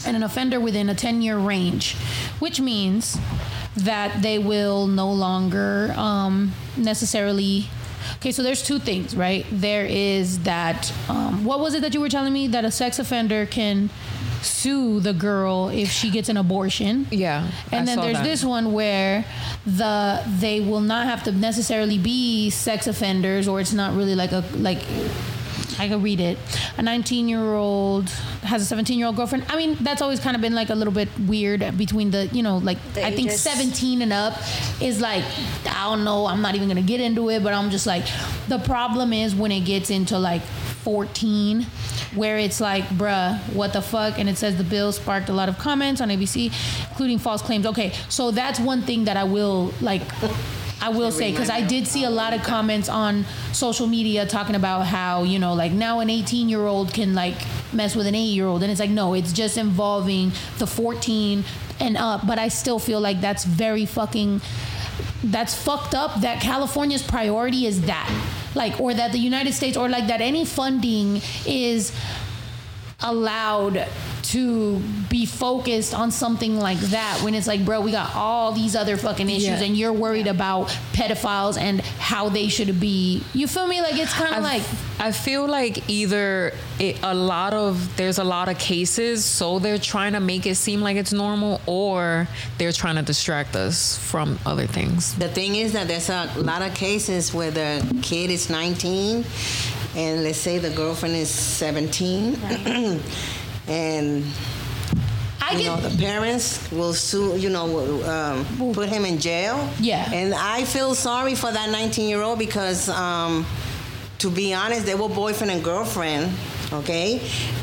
and 0.05 0.18
an 0.18 0.22
offender 0.22 0.59
within 0.59 0.89
a 0.89 0.93
10 0.93 1.22
year 1.22 1.38
range, 1.38 1.95
which 2.39 2.59
means 2.59 3.18
that 3.78 4.22
they 4.22 4.38
will 4.38 4.86
no 4.86 5.09
longer 5.09 5.93
um, 5.95 6.51
necessarily. 6.76 7.70
Okay, 8.18 8.34
so 8.34 8.43
there's 8.43 8.61
two 8.61 8.80
things, 8.80 9.15
right? 9.15 9.45
There 9.49 9.86
is 9.86 10.39
that. 10.39 10.91
Um, 11.07 11.45
what 11.45 11.61
was 11.61 11.74
it 11.74 11.80
that 11.84 11.93
you 11.93 12.01
were 12.01 12.09
telling 12.09 12.34
me 12.34 12.49
that 12.49 12.65
a 12.65 12.72
sex 12.72 12.99
offender 12.99 13.45
can 13.45 13.89
sue 14.47 14.99
the 14.99 15.13
girl 15.13 15.69
if 15.69 15.89
she 15.91 16.09
gets 16.09 16.29
an 16.29 16.37
abortion. 16.37 17.07
Yeah. 17.11 17.49
And 17.71 17.81
I 17.81 17.85
then 17.85 17.95
saw 17.97 18.01
there's 18.03 18.17
that. 18.17 18.23
this 18.23 18.43
one 18.43 18.73
where 18.73 19.25
the 19.65 20.23
they 20.39 20.61
will 20.61 20.81
not 20.81 21.05
have 21.07 21.23
to 21.23 21.31
necessarily 21.31 21.97
be 21.97 22.49
sex 22.49 22.87
offenders 22.87 23.47
or 23.47 23.59
it's 23.59 23.73
not 23.73 23.95
really 23.95 24.15
like 24.15 24.31
a 24.31 24.43
like 24.55 24.79
I 25.79 25.87
can 25.87 26.01
read 26.01 26.19
it. 26.19 26.37
A 26.77 26.81
19 26.81 27.27
year 27.29 27.53
old 27.53 28.09
has 28.43 28.61
a 28.61 28.65
17 28.65 28.97
year 28.97 29.07
old 29.07 29.15
girlfriend. 29.15 29.45
I 29.49 29.57
mean, 29.57 29.77
that's 29.81 30.01
always 30.01 30.19
kind 30.19 30.35
of 30.35 30.41
been 30.41 30.55
like 30.55 30.69
a 30.69 30.75
little 30.75 30.93
bit 30.93 31.09
weird 31.19 31.77
between 31.77 32.11
the, 32.11 32.27
you 32.27 32.41
know, 32.41 32.57
like 32.57 32.77
The 32.93 33.05
I 33.05 33.15
think 33.15 33.31
17 33.31 34.01
and 34.01 34.11
up 34.11 34.33
is 34.81 34.99
like, 35.01 35.23
I 35.69 35.83
don't 35.83 36.03
know, 36.03 36.25
I'm 36.25 36.41
not 36.41 36.55
even 36.55 36.67
gonna 36.67 36.81
get 36.81 36.99
into 36.99 37.29
it, 37.29 37.43
but 37.43 37.53
I'm 37.53 37.69
just 37.69 37.85
like, 37.85 38.05
the 38.47 38.59
problem 38.59 39.13
is 39.13 39.35
when 39.35 39.51
it 39.51 39.61
gets 39.61 39.89
into 39.89 40.17
like 40.17 40.41
14, 40.78 41.63
where 42.15 42.38
it's 42.38 42.61
like, 42.61 42.84
bruh, 42.86 43.38
what 43.53 43.73
the 43.73 43.82
fuck? 43.82 44.19
And 44.19 44.30
it 44.30 44.38
says 44.38 44.57
the 44.57 44.63
bill 44.63 44.91
sparked 44.91 45.30
a 45.30 45.34
lot 45.34 45.49
of 45.49 45.57
comments 45.57 46.01
on 46.01 46.09
ABC, 46.09 46.51
including 46.89 47.19
false 47.19 47.41
claims. 47.41 47.65
Okay, 47.65 47.93
so 48.09 48.32
that's 48.32 48.59
one 48.59 48.82
thing 48.82 49.05
that 49.05 49.17
I 49.17 49.23
will 49.23 49.73
like. 49.82 50.01
I 50.80 50.89
will 50.89 51.11
say 51.11 51.32
because 51.32 51.49
I 51.49 51.61
did 51.61 51.88
see 51.88 52.03
a 52.03 52.09
lot 52.09 52.34
of 52.34 52.43
comments 52.43 52.88
on 52.88 53.25
social 53.51 53.88
media 53.88 54.28
talking 54.28 54.55
about 54.55 54.86
how 54.86 55.23
you 55.23 55.39
know 55.39 55.55
like 55.55 55.71
now 55.71 56.01
an 56.01 56.09
18 56.11 56.49
year 56.49 56.67
old 56.67 56.93
can 56.93 57.15
like 57.15 57.34
mess 57.73 57.95
with 57.95 58.05
an 58.05 58.13
8 58.13 58.25
year 58.25 58.45
old 58.45 58.61
and 58.61 58.71
it's 58.71 58.80
like 58.80 58.91
no 58.91 59.15
it's 59.15 59.34
just 59.34 59.57
involving 59.57 60.32
the 60.59 60.67
14 60.67 61.43
and 61.80 61.97
up 61.97 62.28
but 62.28 62.38
I 62.38 62.49
still 62.49 62.78
feel 62.78 63.01
like 63.01 63.21
that's 63.21 63.43
very 63.43 63.88
fucking 63.88 64.39
that's 65.23 65.55
fucked 65.55 65.93
up 65.95 66.21
that 66.21 66.41
California's 66.41 67.03
priority 67.03 67.65
is 67.65 67.81
that. 67.81 68.09
Like 68.55 68.79
or 68.79 68.93
that 68.93 69.11
the 69.11 69.19
United 69.19 69.53
States 69.53 69.77
or 69.77 69.89
like 69.89 70.07
that 70.07 70.21
any 70.21 70.45
funding 70.45 71.21
is 71.45 71.91
allowed 73.03 73.87
to 74.23 74.79
be 75.09 75.25
focused 75.25 75.93
on 75.93 76.11
something 76.11 76.57
like 76.57 76.79
that 76.79 77.17
when 77.23 77.33
it's 77.35 77.47
like 77.47 77.63
bro 77.63 77.79
we 77.79 77.91
got 77.91 78.13
all 78.15 78.51
these 78.51 78.75
other 78.75 78.97
fucking 78.97 79.29
issues 79.29 79.43
Yeah. 79.45 79.61
and 79.61 79.77
you're 79.77 79.93
worried 79.93 80.27
about 80.27 80.67
pedophiles 80.93 81.57
and 81.57 81.79
how 81.81 82.27
they 82.29 82.47
should 82.49 82.79
be 82.79 83.23
you 83.33 83.47
feel 83.47 83.67
me 83.67 83.79
like 83.81 83.97
it's 83.97 84.13
kind 84.13 84.35
of 84.35 84.43
like 84.43 84.63
I 84.99 85.11
feel 85.11 85.45
like 85.47 85.87
either 85.87 86.53
it, 86.79 86.97
a 87.03 87.13
lot 87.13 87.53
of 87.53 87.95
there's 87.97 88.17
a 88.17 88.23
lot 88.23 88.49
of 88.49 88.57
cases, 88.57 89.23
so 89.23 89.59
they're 89.59 89.77
trying 89.77 90.13
to 90.13 90.19
make 90.19 90.47
it 90.47 90.55
seem 90.55 90.81
like 90.81 90.97
it's 90.97 91.13
normal, 91.13 91.61
or 91.67 92.27
they're 92.57 92.71
trying 92.71 92.95
to 92.95 93.03
distract 93.03 93.55
us 93.55 93.95
from 93.99 94.39
other 94.43 94.65
things. 94.65 95.13
The 95.13 95.27
thing 95.29 95.55
is 95.55 95.73
that 95.73 95.87
there's 95.87 96.09
a 96.09 96.31
lot 96.37 96.63
of 96.63 96.73
cases 96.73 97.31
where 97.31 97.51
the 97.51 97.85
kid 98.01 98.31
is 98.31 98.49
19 98.49 99.23
and 99.97 100.23
let's 100.23 100.37
say 100.37 100.59
the 100.59 100.69
girlfriend 100.69 101.15
is 101.15 101.29
17 101.29 102.35
and 103.67 104.23
I 105.41 105.51
you 105.53 105.57
get 105.59 105.65
know 105.65 105.89
the 105.89 105.97
parents 105.97 106.71
will 106.71 106.93
sue 106.93 107.35
you 107.37 107.49
know 107.49 107.65
um, 108.05 108.73
put 108.73 108.87
him 108.89 109.03
in 109.05 109.17
jail. 109.19 109.69
Yeah. 109.79 110.09
and 110.13 110.33
i 110.33 110.63
feel 110.63 110.95
sorry 110.95 111.35
for 111.35 111.51
that 111.51 111.69
19 111.69 112.07
year 112.07 112.21
old 112.21 112.39
because 112.39 112.87
um, 112.89 113.45
to 114.19 114.29
be 114.29 114.53
honest 114.53 114.85
they 114.85 114.95
were 114.95 115.09
boyfriend 115.09 115.51
and 115.51 115.63
girlfriend 115.63 116.31
okay? 116.73 117.21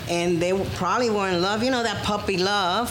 And 0.09 0.41
they 0.41 0.53
probably 0.75 1.11
were 1.11 1.29
in 1.29 1.41
love 1.41 1.63
you 1.63 1.71
know 1.71 1.83
that 1.83 2.05
puppy 2.05 2.39
love. 2.39 2.89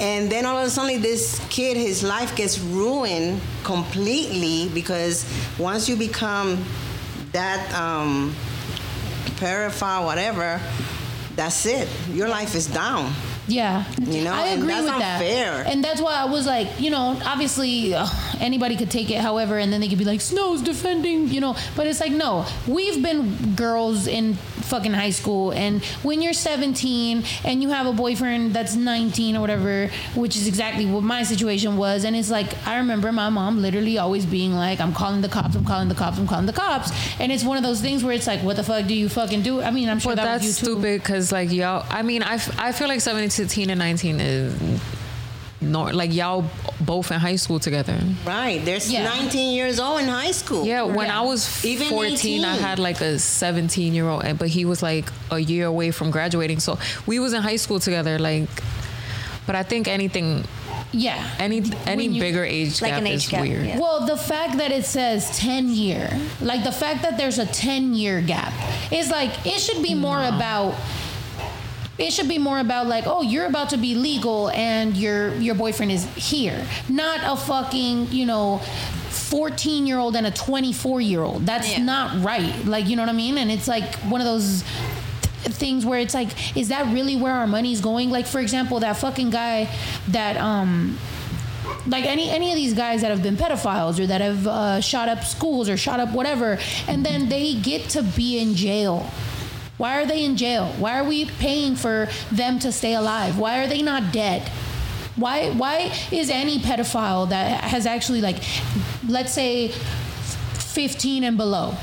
And 0.00 0.30
then 0.30 0.46
all 0.46 0.56
of 0.56 0.66
a 0.66 0.70
sudden 0.70 1.02
this 1.02 1.44
kid 1.50 1.76
his 1.76 2.04
life 2.04 2.36
gets 2.36 2.58
ruined 2.60 3.40
completely 3.64 4.68
because 4.72 5.26
once 5.58 5.88
you 5.88 5.96
become 5.96 6.64
that 7.32 7.72
um, 7.74 8.34
pedophile 9.38 10.04
whatever 10.04 10.60
that's 11.36 11.66
it. 11.66 11.88
Your 12.10 12.28
life 12.28 12.56
is 12.56 12.66
down. 12.66 13.12
Yeah, 13.46 13.84
You 14.02 14.24
know, 14.24 14.32
I 14.32 14.48
and 14.48 14.60
agree 14.60 14.74
that's 14.74 14.84
with 14.86 14.94
unfair. 14.94 15.52
that, 15.62 15.72
and 15.72 15.84
that's 15.84 16.00
why 16.02 16.14
I 16.16 16.24
was 16.24 16.46
like, 16.46 16.80
you 16.80 16.90
know, 16.90 17.16
obviously 17.24 17.94
uh, 17.94 18.06
anybody 18.40 18.76
could 18.76 18.90
take 18.90 19.08
it, 19.10 19.20
however, 19.20 19.56
and 19.56 19.72
then 19.72 19.80
they 19.80 19.88
could 19.88 19.98
be 19.98 20.04
like, 20.04 20.20
Snow's 20.20 20.60
defending, 20.62 21.28
you 21.28 21.40
know, 21.40 21.54
but 21.76 21.86
it's 21.86 22.00
like, 22.00 22.10
no, 22.12 22.44
we've 22.66 23.00
been 23.02 23.54
girls 23.54 24.08
in 24.08 24.36
fucking 24.68 24.92
high 24.92 25.10
school, 25.10 25.50
and 25.52 25.84
when 26.02 26.22
you're 26.22 26.32
17 26.32 27.24
and 27.44 27.62
you 27.62 27.70
have 27.70 27.86
a 27.86 27.92
boyfriend 27.92 28.52
that's 28.54 28.74
19 28.74 29.36
or 29.36 29.40
whatever, 29.40 29.90
which 30.14 30.36
is 30.36 30.46
exactly 30.46 30.86
what 30.86 31.02
my 31.02 31.22
situation 31.22 31.76
was, 31.76 32.04
and 32.04 32.14
it's 32.14 32.30
like 32.30 32.48
I 32.66 32.76
remember 32.78 33.10
my 33.12 33.28
mom 33.30 33.60
literally 33.62 33.98
always 33.98 34.26
being 34.26 34.52
like, 34.54 34.80
I'm 34.80 34.92
calling 34.92 35.20
the 35.20 35.28
cops, 35.28 35.56
I'm 35.56 35.64
calling 35.64 35.88
the 35.88 35.94
cops, 35.94 36.18
I'm 36.18 36.26
calling 36.26 36.46
the 36.46 36.52
cops, 36.52 36.90
and 37.20 37.32
it's 37.32 37.44
one 37.44 37.56
of 37.56 37.62
those 37.62 37.80
things 37.80 38.04
where 38.04 38.12
it's 38.14 38.26
like, 38.26 38.40
what 38.40 38.56
the 38.56 38.64
fuck 38.64 38.86
do 38.86 38.94
you 38.94 39.08
fucking 39.08 39.42
do? 39.42 39.62
I 39.62 39.70
mean, 39.70 39.88
I'm 39.88 39.98
sure 39.98 40.12
But 40.12 40.16
that 40.16 40.24
that's 40.38 40.44
was 40.44 40.60
you 40.62 40.66
too. 40.66 40.72
stupid 40.74 41.00
because 41.02 41.32
like 41.32 41.50
y'all. 41.50 41.84
I 41.90 42.02
mean, 42.02 42.22
I, 42.22 42.34
f- 42.34 42.58
I 42.58 42.72
feel 42.72 42.88
like 42.88 43.00
17 43.00 43.70
and 43.70 43.78
19 43.78 44.20
is 44.20 44.80
nor 45.60 45.92
like 45.92 46.12
y'all 46.14 46.44
both 46.80 47.10
in 47.10 47.18
high 47.18 47.36
school 47.36 47.58
together. 47.58 47.98
Right. 48.24 48.64
There's 48.64 48.90
Yeah. 48.90 49.02
19 49.04 49.54
years 49.54 49.80
old 49.80 50.00
in 50.00 50.08
high 50.08 50.30
school. 50.30 50.64
Yeah, 50.64 50.82
when 50.82 51.06
Yeah. 51.08 51.18
I 51.18 51.22
was 51.22 51.64
Even 51.64 51.88
14, 51.88 52.44
I 52.44 52.56
had 52.56 52.78
like 52.78 53.00
a 53.00 53.18
17 53.18 53.92
year 53.94 54.08
old, 54.08 54.22
but 54.38 54.48
he 54.48 54.64
was 54.64 54.82
like 54.82 55.10
a 55.30 55.38
year 55.40 55.66
away 55.66 55.90
from 55.90 56.10
graduating. 56.10 56.60
So 56.60 56.78
we 57.06 57.18
was 57.18 57.32
in 57.32 57.42
high 57.42 57.56
school 57.56 57.80
together. 57.80 58.18
Like, 58.20 58.48
but 59.46 59.56
I 59.56 59.64
think 59.64 59.88
anything, 59.88 60.44
yeah, 60.92 61.24
any 61.40 61.62
any 61.86 62.06
you- 62.06 62.20
bigger 62.20 62.44
age 62.44 62.80
Like 62.80 62.92
gap 62.92 63.00
an 63.00 63.06
age 63.08 63.24
is 63.24 63.28
gap, 63.28 63.40
weird. 63.42 63.66
yeah. 63.66 63.78
Well, 63.80 64.06
the 64.06 64.16
fact 64.16 64.58
that 64.58 64.70
it 64.70 64.84
says 64.84 65.36
10 65.38 65.70
year, 65.74 66.08
like 66.40 66.62
the 66.62 66.72
fact 66.72 67.02
that 67.02 67.16
there's 67.18 67.38
a 67.38 67.46
10 67.46 67.94
year 67.94 68.20
gap 68.20 68.52
is 68.92 69.10
like, 69.10 69.32
it 69.44 69.58
should 69.60 69.82
be 69.82 69.94
more 69.94 70.22
about. 70.22 70.74
It 71.98 72.12
should 72.12 72.28
be 72.28 72.38
more 72.38 72.60
about 72.60 72.86
like, 72.86 73.04
oh, 73.06 73.22
you're 73.22 73.46
about 73.46 73.70
to 73.70 73.76
be 73.76 73.94
legal 73.94 74.50
and 74.50 74.96
your 74.96 75.34
your 75.36 75.54
boyfriend 75.56 75.90
is 75.92 76.04
here, 76.14 76.64
not 76.88 77.20
a 77.24 77.36
fucking 77.36 78.12
you 78.12 78.24
know, 78.24 78.58
14 79.08 79.86
year 79.86 79.98
old 79.98 80.14
and 80.16 80.26
a 80.26 80.30
24 80.30 81.00
year 81.00 81.22
old. 81.22 81.44
That's 81.44 81.70
Yeah. 81.76 81.82
not 81.82 82.22
right. 82.24 82.64
Like 82.64 82.88
you 82.88 82.94
know 82.96 83.02
what 83.02 83.08
I 83.08 83.12
mean? 83.14 83.36
And 83.38 83.50
it's 83.50 83.66
like 83.66 83.94
one 83.96 84.20
of 84.20 84.26
those 84.26 84.62
things 85.42 85.84
where 85.84 85.98
it's 85.98 86.14
like, 86.14 86.56
is 86.56 86.68
that 86.68 86.92
really 86.94 87.16
where 87.16 87.32
our 87.32 87.46
money's 87.46 87.80
going? 87.80 88.10
Like 88.10 88.26
for 88.26 88.40
example, 88.40 88.80
that 88.80 88.96
fucking 88.96 89.30
guy 89.30 89.68
that 90.08 90.36
um 90.36 90.98
like 91.86 92.04
any 92.04 92.30
any 92.30 92.50
of 92.50 92.56
these 92.56 92.74
guys 92.74 93.00
that 93.00 93.10
have 93.10 93.22
been 93.22 93.36
pedophiles 93.36 93.98
or 93.98 94.06
that 94.06 94.20
have 94.20 94.46
uh, 94.46 94.80
shot 94.80 95.08
up 95.08 95.24
schools 95.24 95.68
or 95.68 95.76
shot 95.76 96.00
up 96.00 96.12
whatever, 96.12 96.58
and 96.86 97.04
then 97.04 97.28
they 97.28 97.54
get 97.54 97.88
to 97.90 98.02
be 98.02 98.38
in 98.38 98.54
jail. 98.54 99.10
Why 99.78 100.00
are 100.02 100.06
they 100.06 100.24
in 100.24 100.36
jail? 100.36 100.74
Why 100.78 100.98
are 100.98 101.04
we 101.04 101.24
paying 101.24 101.76
for 101.76 102.08
them 102.30 102.58
to 102.58 102.72
stay 102.72 102.94
alive? 102.94 103.38
Why 103.38 103.62
are 103.62 103.66
they 103.66 103.80
not 103.80 104.12
dead? 104.12 104.48
Why 105.16 105.50
why 105.50 105.92
is 106.12 106.30
any 106.30 106.58
pedophile 106.58 107.28
that 107.30 107.64
has 107.64 107.86
actually 107.86 108.20
like, 108.20 108.42
let's 109.08 109.32
say, 109.32 109.68
15 109.68 111.24
and 111.24 111.36
below, 111.36 111.74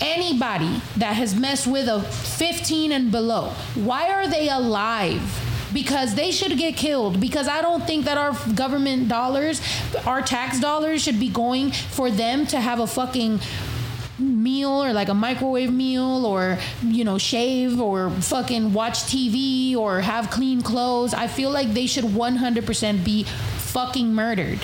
anybody 0.00 0.80
that 0.96 1.14
has 1.16 1.34
messed 1.34 1.66
with 1.66 1.88
a 1.88 2.00
15 2.02 2.92
and 2.92 3.10
below, 3.10 3.50
why 3.74 4.10
are 4.10 4.28
they 4.28 4.48
alive? 4.48 5.20
Because 5.74 6.14
they 6.14 6.30
should 6.30 6.56
get 6.56 6.76
killed. 6.76 7.20
Because 7.20 7.46
I 7.46 7.60
don't 7.60 7.86
think 7.86 8.06
that 8.06 8.16
our 8.16 8.32
government 8.54 9.08
dollars, 9.08 9.60
our 10.06 10.22
tax 10.22 10.58
dollars, 10.60 11.02
should 11.02 11.20
be 11.20 11.28
going 11.28 11.72
for 11.72 12.10
them 12.10 12.46
to 12.46 12.60
have 12.60 12.80
a 12.80 12.86
fucking 12.86 13.40
meal 14.18 14.82
or 14.84 14.92
like 14.92 15.08
a 15.08 15.14
microwave 15.14 15.72
meal 15.72 16.26
or 16.26 16.58
you 16.82 17.04
know 17.04 17.18
shave 17.18 17.80
or 17.80 18.10
fucking 18.10 18.72
watch 18.72 19.00
TV 19.04 19.76
or 19.76 20.00
have 20.00 20.30
clean 20.30 20.60
clothes. 20.62 21.14
I 21.14 21.26
feel 21.28 21.50
like 21.50 21.72
they 21.74 21.86
should 21.86 22.04
100% 22.04 23.04
be 23.04 23.24
fucking 23.24 24.14
murdered. 24.14 24.58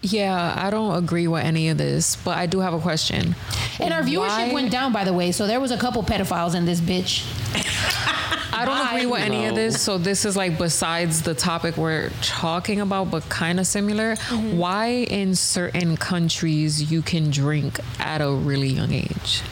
Yeah, 0.00 0.54
I 0.56 0.70
don't 0.70 0.96
agree 0.96 1.26
with 1.26 1.42
any 1.44 1.68
of 1.70 1.78
this, 1.78 2.14
but 2.16 2.38
I 2.38 2.46
do 2.46 2.60
have 2.60 2.72
a 2.72 2.78
question. 2.78 3.34
And 3.80 3.92
our 3.92 4.02
viewership 4.02 4.48
Why- 4.48 4.52
went 4.52 4.70
down, 4.70 4.92
by 4.92 5.04
the 5.04 5.12
way. 5.12 5.32
So 5.32 5.46
there 5.48 5.58
was 5.60 5.72
a 5.72 5.76
couple 5.76 6.02
pedophiles 6.04 6.54
in 6.54 6.64
this 6.66 6.80
bitch. 6.80 7.24
I 8.58 8.64
don't 8.64 8.86
agree 8.88 9.06
with 9.06 9.20
any 9.20 9.46
of 9.46 9.54
this. 9.54 9.80
So 9.80 9.98
this 9.98 10.24
is 10.24 10.36
like 10.36 10.58
besides 10.58 11.22
the 11.22 11.34
topic 11.34 11.76
we're 11.76 12.10
talking 12.22 12.80
about, 12.80 13.10
but 13.10 13.28
kind 13.28 13.60
of 13.60 13.66
similar. 13.66 14.16
Mm-hmm. 14.16 14.58
Why 14.58 14.86
in 14.86 15.34
certain 15.34 15.96
countries 15.96 16.90
you 16.90 17.02
can 17.02 17.30
drink 17.30 17.78
at 18.00 18.20
a 18.20 18.30
really 18.30 18.68
young 18.68 18.92
age? 18.92 19.42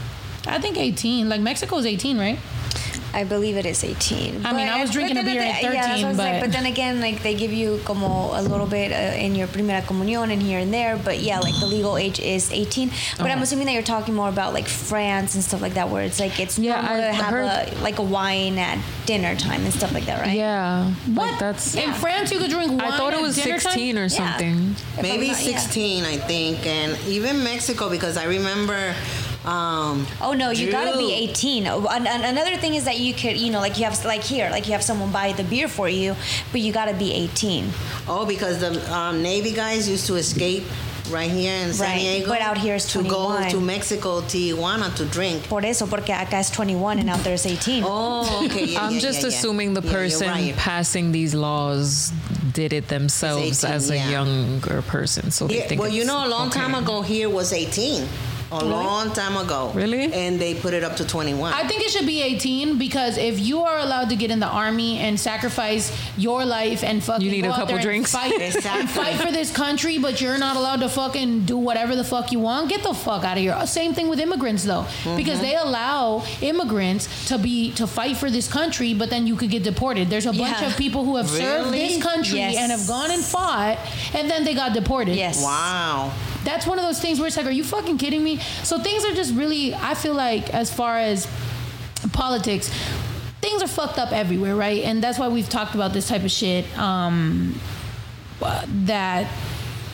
I 0.47 0.59
think 0.61 0.77
18. 0.77 1.29
Like 1.29 1.41
Mexico's 1.41 1.87
18, 1.87 2.19
right? 2.19 2.39
I 3.17 3.25
believe 3.25 3.57
it 3.57 3.64
is 3.64 3.83
18. 3.83 4.45
I 4.45 4.53
mean, 4.53 4.69
I 4.69 4.79
was 4.83 4.91
drinking 4.91 5.17
a 5.17 5.23
beer 5.23 5.41
the- 5.41 5.49
at 5.49 5.62
yeah, 5.62 5.73
that's 5.73 5.87
13, 5.87 6.03
what 6.03 6.05
I 6.05 6.09
was 6.11 6.19
like, 6.19 6.33
but- 6.35 6.41
but 6.47 6.53
then 6.53 6.67
again, 6.67 7.01
like 7.01 7.23
they 7.23 7.35
give 7.35 7.51
you 7.51 7.81
como 7.87 8.39
a 8.39 8.43
little 8.43 8.67
bit 8.67 8.93
uh, 8.93 9.17
in 9.25 9.35
your 9.35 9.49
primera 9.49 9.81
comunión 9.83 10.31
and 10.31 10.43
here 10.43 10.59
and 10.59 10.71
there. 10.73 10.97
But 11.03 11.21
yeah, 11.21 11.39
like 11.41 11.59
the 11.59 11.67
legal 11.67 11.97
age 11.97 12.21
is 12.21 12.53
18. 12.53 12.91
But 13.17 13.31
I'm 13.31 13.41
assuming 13.41 13.64
that 13.69 13.73
you're 13.73 13.83
talking 13.97 14.14
more 14.14 14.29
about 14.29 14.53
like 14.53 14.69
France 14.69 15.35
and 15.35 15.43
stuff 15.43 15.62
like 15.62 15.75
that, 15.75 15.89
where 15.89 16.03
it's 16.03 16.21
like 16.21 16.39
it's 16.39 16.59
Yeah, 16.59 16.75
normal 16.83 16.93
I 16.93 17.01
to 17.09 17.12
have 17.14 17.33
heard- 17.33 17.69
a 17.79 17.83
like 17.83 17.99
a 17.99 18.03
wine 18.03 18.59
at 18.59 18.79
dinner 19.07 19.35
time 19.35 19.64
and 19.64 19.73
stuff 19.73 19.93
like 19.95 20.05
that, 20.05 20.21
right? 20.21 20.37
Yeah, 20.37 20.91
What? 21.14 21.31
like 21.31 21.39
that's. 21.39 21.75
In 21.75 21.93
France, 21.95 22.31
you 22.33 22.39
could 22.39 22.51
drink 22.51 22.71
wine. 22.71 22.83
I 22.93 22.99
thought 22.99 23.14
it 23.14 23.23
was 23.23 23.37
dinner 23.37 23.59
time? 23.59 23.73
16 23.73 23.97
or 23.97 24.09
something. 24.11 24.77
If 24.77 24.99
I'm 24.99 25.03
Maybe 25.03 25.29
not- 25.29 25.41
yeah. 25.43 25.59
16, 25.59 26.05
I 26.05 26.19
think, 26.19 26.67
and 26.67 26.99
even 27.09 27.43
Mexico 27.43 27.89
because 27.89 28.19
I 28.19 28.25
remember 28.25 28.95
Um, 29.47 30.07
Oh 30.21 30.33
no, 30.33 30.51
you 30.51 30.71
gotta 30.73 30.99
be 30.99 31.13
18. 31.13 31.67
Oh, 31.68 31.87
an- 31.87 32.07
an- 32.07 32.25
Another 32.25 32.57
thing 32.57 32.75
is 32.75 32.85
that 32.85 32.99
you 32.99 33.14
could, 33.14 33.37
you 33.37 33.51
know, 33.53 33.61
like 33.61 33.79
you 33.79 33.85
have, 33.85 34.05
like 34.05 34.23
here, 34.25 34.49
like 34.51 34.67
you 34.67 34.73
have 34.73 34.83
someone 34.83 35.13
buy 35.13 35.33
the 35.33 35.45
beer 35.45 35.68
for 35.68 35.89
you, 35.89 36.17
but 36.53 36.61
you 36.61 36.73
gotta 36.73 36.95
be 36.95 37.13
18. 37.13 37.71
Oh, 38.09 38.27
because 38.27 38.59
the 38.61 38.73
um, 38.93 39.23
Navy 39.23 39.53
guys 39.53 39.89
used 39.89 40.07
to 40.09 40.17
escape 40.17 40.64
right 41.11 41.31
here 41.31 41.55
in 41.64 41.73
San 41.73 41.87
Right, 41.89 42.01
Diego. 42.01 42.27
but 42.29 42.41
out 42.41 42.59
here 42.59 42.75
is 42.75 42.91
21. 42.91 43.37
to 43.37 43.45
go 43.45 43.51
to 43.51 43.61
Mexico, 43.64 44.21
Tijuana 44.23 44.93
to 44.97 45.05
drink. 45.05 45.45
Por 45.49 45.64
eso, 45.64 45.87
porque 45.87 46.09
acá 46.13 46.41
es 46.41 46.51
21 46.51 46.99
and 46.99 47.09
out 47.09 47.21
there 47.23 47.35
is 47.35 47.47
18. 47.47 47.85
Oh, 47.87 48.45
okay. 48.47 48.64
Yeah, 48.64 48.83
I'm 48.85 48.95
yeah, 48.95 48.99
just 48.99 49.21
yeah, 49.23 49.29
yeah. 49.29 49.37
assuming 49.39 49.75
the 49.75 49.81
Yeah, 49.83 49.91
you're 49.93 50.01
person 50.01 50.29
right. 50.29 50.57
passing 50.57 51.13
these 51.13 51.33
laws 51.35 52.11
did 52.53 52.73
it 52.73 52.89
themselves 52.89 53.63
18, 53.64 53.77
as 53.77 53.91
a 53.91 53.99
younger 54.11 54.83
person, 54.83 55.31
so 55.31 55.47
they 55.47 55.61
think. 55.61 55.81
well, 55.81 55.91
you 55.91 56.05
know, 56.05 56.27
a 56.27 56.29
long 56.29 56.51
time 56.51 56.75
ago 56.75 57.03
here 57.03 57.29
was 57.31 57.53
18. 57.53 58.09
A 58.53 58.64
long 58.64 59.13
time 59.13 59.37
ago. 59.37 59.73
Really? 59.75 60.13
And 60.13 60.39
they 60.41 60.55
put 60.55 60.73
it 60.73 60.85
up 60.85 60.97
to 60.97 61.05
21. 61.07 61.53
I 61.53 61.67
think 61.67 61.83
it 61.83 61.91
should 61.91 62.07
be 62.07 62.23
18 62.23 62.79
because 62.79 63.18
if 63.18 63.41
you 63.41 63.63
are 63.63 63.79
allowed 63.79 64.09
to 64.11 64.17
get 64.17 64.31
in 64.31 64.39
the 64.39 64.47
army 64.47 64.99
and 64.99 65.18
sacrifice 65.18 65.91
your 66.17 66.45
life 66.45 66.85
and 66.85 67.03
fucking 67.03 67.25
You 67.25 67.31
need 67.33 67.45
a 67.45 67.51
couple 67.51 67.67
there 67.67 67.77
and 67.77 67.83
drinks. 67.85 68.13
fight, 68.13 68.41
and 68.41 68.89
fight 68.89 69.17
for 69.17 69.33
this 69.33 69.51
country, 69.51 69.99
but 69.99 70.21
you're 70.21 70.39
not 70.39 70.57
allowed 70.57 70.81
to 70.81 70.89
fucking 70.89 71.45
do 71.45 71.57
whatever 71.59 71.97
the 71.97 72.05
fuck 72.05 72.31
you 72.31 72.39
want, 72.39 72.68
get 72.68 72.85
the 72.85 72.95
fuck 72.95 73.25
out 73.25 73.37
of 73.37 73.43
here. 73.43 73.59
Same 73.67 73.95
thing 73.95 74.09
with 74.09 74.21
immigrants 74.21 74.63
though, 74.64 74.85
Mm-hmm. 74.87 75.17
because 75.17 75.41
they 75.41 75.57
allow 75.57 76.25
immigrants 76.41 77.29
to 77.29 77.39
be 77.39 77.73
to 77.73 77.87
fight 77.87 78.17
for 78.17 78.31
this 78.31 78.47
country, 78.49 78.95
but 78.95 79.11
then 79.11 79.27
you 79.27 79.35
could 79.37 79.51
get 79.51 79.64
deported. 79.64 80.09
There's 80.09 80.27
a 80.27 80.33
bunch 80.33 80.61
Yeah. 80.61 80.68
of 80.68 80.77
people 80.77 81.05
who 81.05 81.17
have 81.17 81.29
served 81.29 81.73
this 81.73 82.01
country 82.03 82.39
Yes. 82.39 82.57
and 82.57 82.71
have 82.71 82.87
gone 82.87 83.11
and 83.11 83.23
fought, 83.25 83.79
and 84.14 84.31
then 84.31 84.45
they 84.45 84.55
got 84.55 84.73
deported. 84.73 85.17
Yes. 85.17 85.43
wow. 85.43 86.13
That's 86.47 86.64
one 86.64 86.79
of 86.79 86.85
those 86.85 87.01
things 87.01 87.18
where 87.18 87.27
it's 87.27 87.37
like, 87.37 87.47
are 87.47 87.51
you 87.51 87.64
fucking 87.64 87.99
kidding 87.99 88.23
me? 88.23 88.39
So 88.63 88.79
things 88.79 89.05
are 89.05 89.13
just 89.13 89.35
really, 89.35 89.75
I 89.75 89.95
feel 89.95 90.14
like, 90.14 90.55
as 90.55 90.73
far 90.73 90.97
as 90.97 91.27
politics, 92.13 92.71
things 93.41 93.63
are 93.64 93.67
fucked 93.67 93.99
up 93.99 94.13
everywhere, 94.13 94.55
right? 94.55 94.85
And 94.85 95.03
that's 95.03 95.18
why 95.18 95.27
we've 95.27 95.49
talked 95.49 95.75
about 95.75 95.93
this 95.93 96.09
type 96.09 96.23
of 96.23 96.31
shit. 96.31 96.64
Um, 96.79 97.61
that 98.41 99.29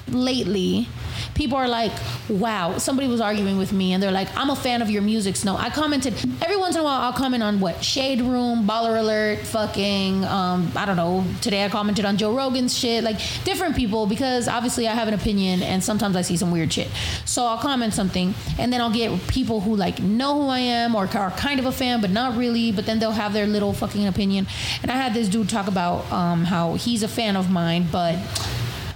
lately 0.08 0.88
people 1.34 1.56
are 1.56 1.68
like 1.68 1.92
wow. 2.28 2.78
Somebody 2.78 3.08
was 3.08 3.20
arguing 3.20 3.58
with 3.58 3.72
me 3.72 3.92
and 3.92 4.02
they're 4.02 4.10
like 4.10 4.28
i'm 4.36 4.50
a 4.50 4.56
fan 4.56 4.82
of 4.82 4.90
your 4.90 5.02
music 5.02 5.36
snow. 5.36 5.56
I 5.56 5.70
commented 5.70 6.14
every 6.42 6.56
once 6.56 6.74
in 6.74 6.80
a 6.80 6.84
while 6.84 7.00
i'll 7.00 7.12
comment 7.12 7.42
on 7.42 7.60
what? 7.60 7.82
Shade 7.82 8.20
room 8.20 8.66
baller 8.66 8.98
alert 8.98 9.40
fucking 9.40 10.24
um, 10.24 10.70
i 10.76 10.84
don't 10.84 10.96
know. 10.96 11.24
Today 11.40 11.64
i 11.64 11.68
commented 11.68 12.04
on 12.04 12.16
joe 12.16 12.34
rogan's 12.34 12.76
shit. 12.76 13.04
Like 13.04 13.18
different 13.44 13.76
people 13.76 14.06
because 14.06 14.48
obviously 14.48 14.88
i 14.88 14.94
have 14.94 15.08
an 15.08 15.14
opinion 15.14 15.62
and 15.62 15.82
sometimes 15.82 16.16
i 16.16 16.22
see 16.22 16.36
some 16.36 16.50
weird 16.50 16.72
shit. 16.72 16.88
So 17.24 17.44
i'll 17.44 17.58
comment 17.58 17.94
something 17.94 18.34
and 18.58 18.72
then 18.72 18.80
i'll 18.80 18.92
get 18.92 19.26
people 19.28 19.60
who 19.60 19.76
like 19.76 20.00
know 20.00 20.42
who 20.42 20.48
i 20.48 20.58
am 20.58 20.94
or 20.94 21.08
are 21.14 21.30
kind 21.32 21.60
of 21.60 21.66
a 21.66 21.72
fan 21.72 22.00
but 22.00 22.10
not 22.10 22.36
really 22.36 22.72
but 22.72 22.86
then 22.86 22.98
they'll 22.98 23.12
have 23.12 23.32
their 23.32 23.46
little 23.46 23.72
fucking 23.72 24.06
opinion. 24.06 24.46
And 24.82 24.90
i 24.90 24.94
had 24.94 25.14
this 25.14 25.28
dude 25.28 25.48
talk 25.48 25.66
about 25.66 26.10
um, 26.12 26.44
how 26.44 26.74
he's 26.74 27.02
a 27.02 27.08
fan 27.08 27.36
of 27.36 27.50
mine 27.50 27.86
but 27.90 28.16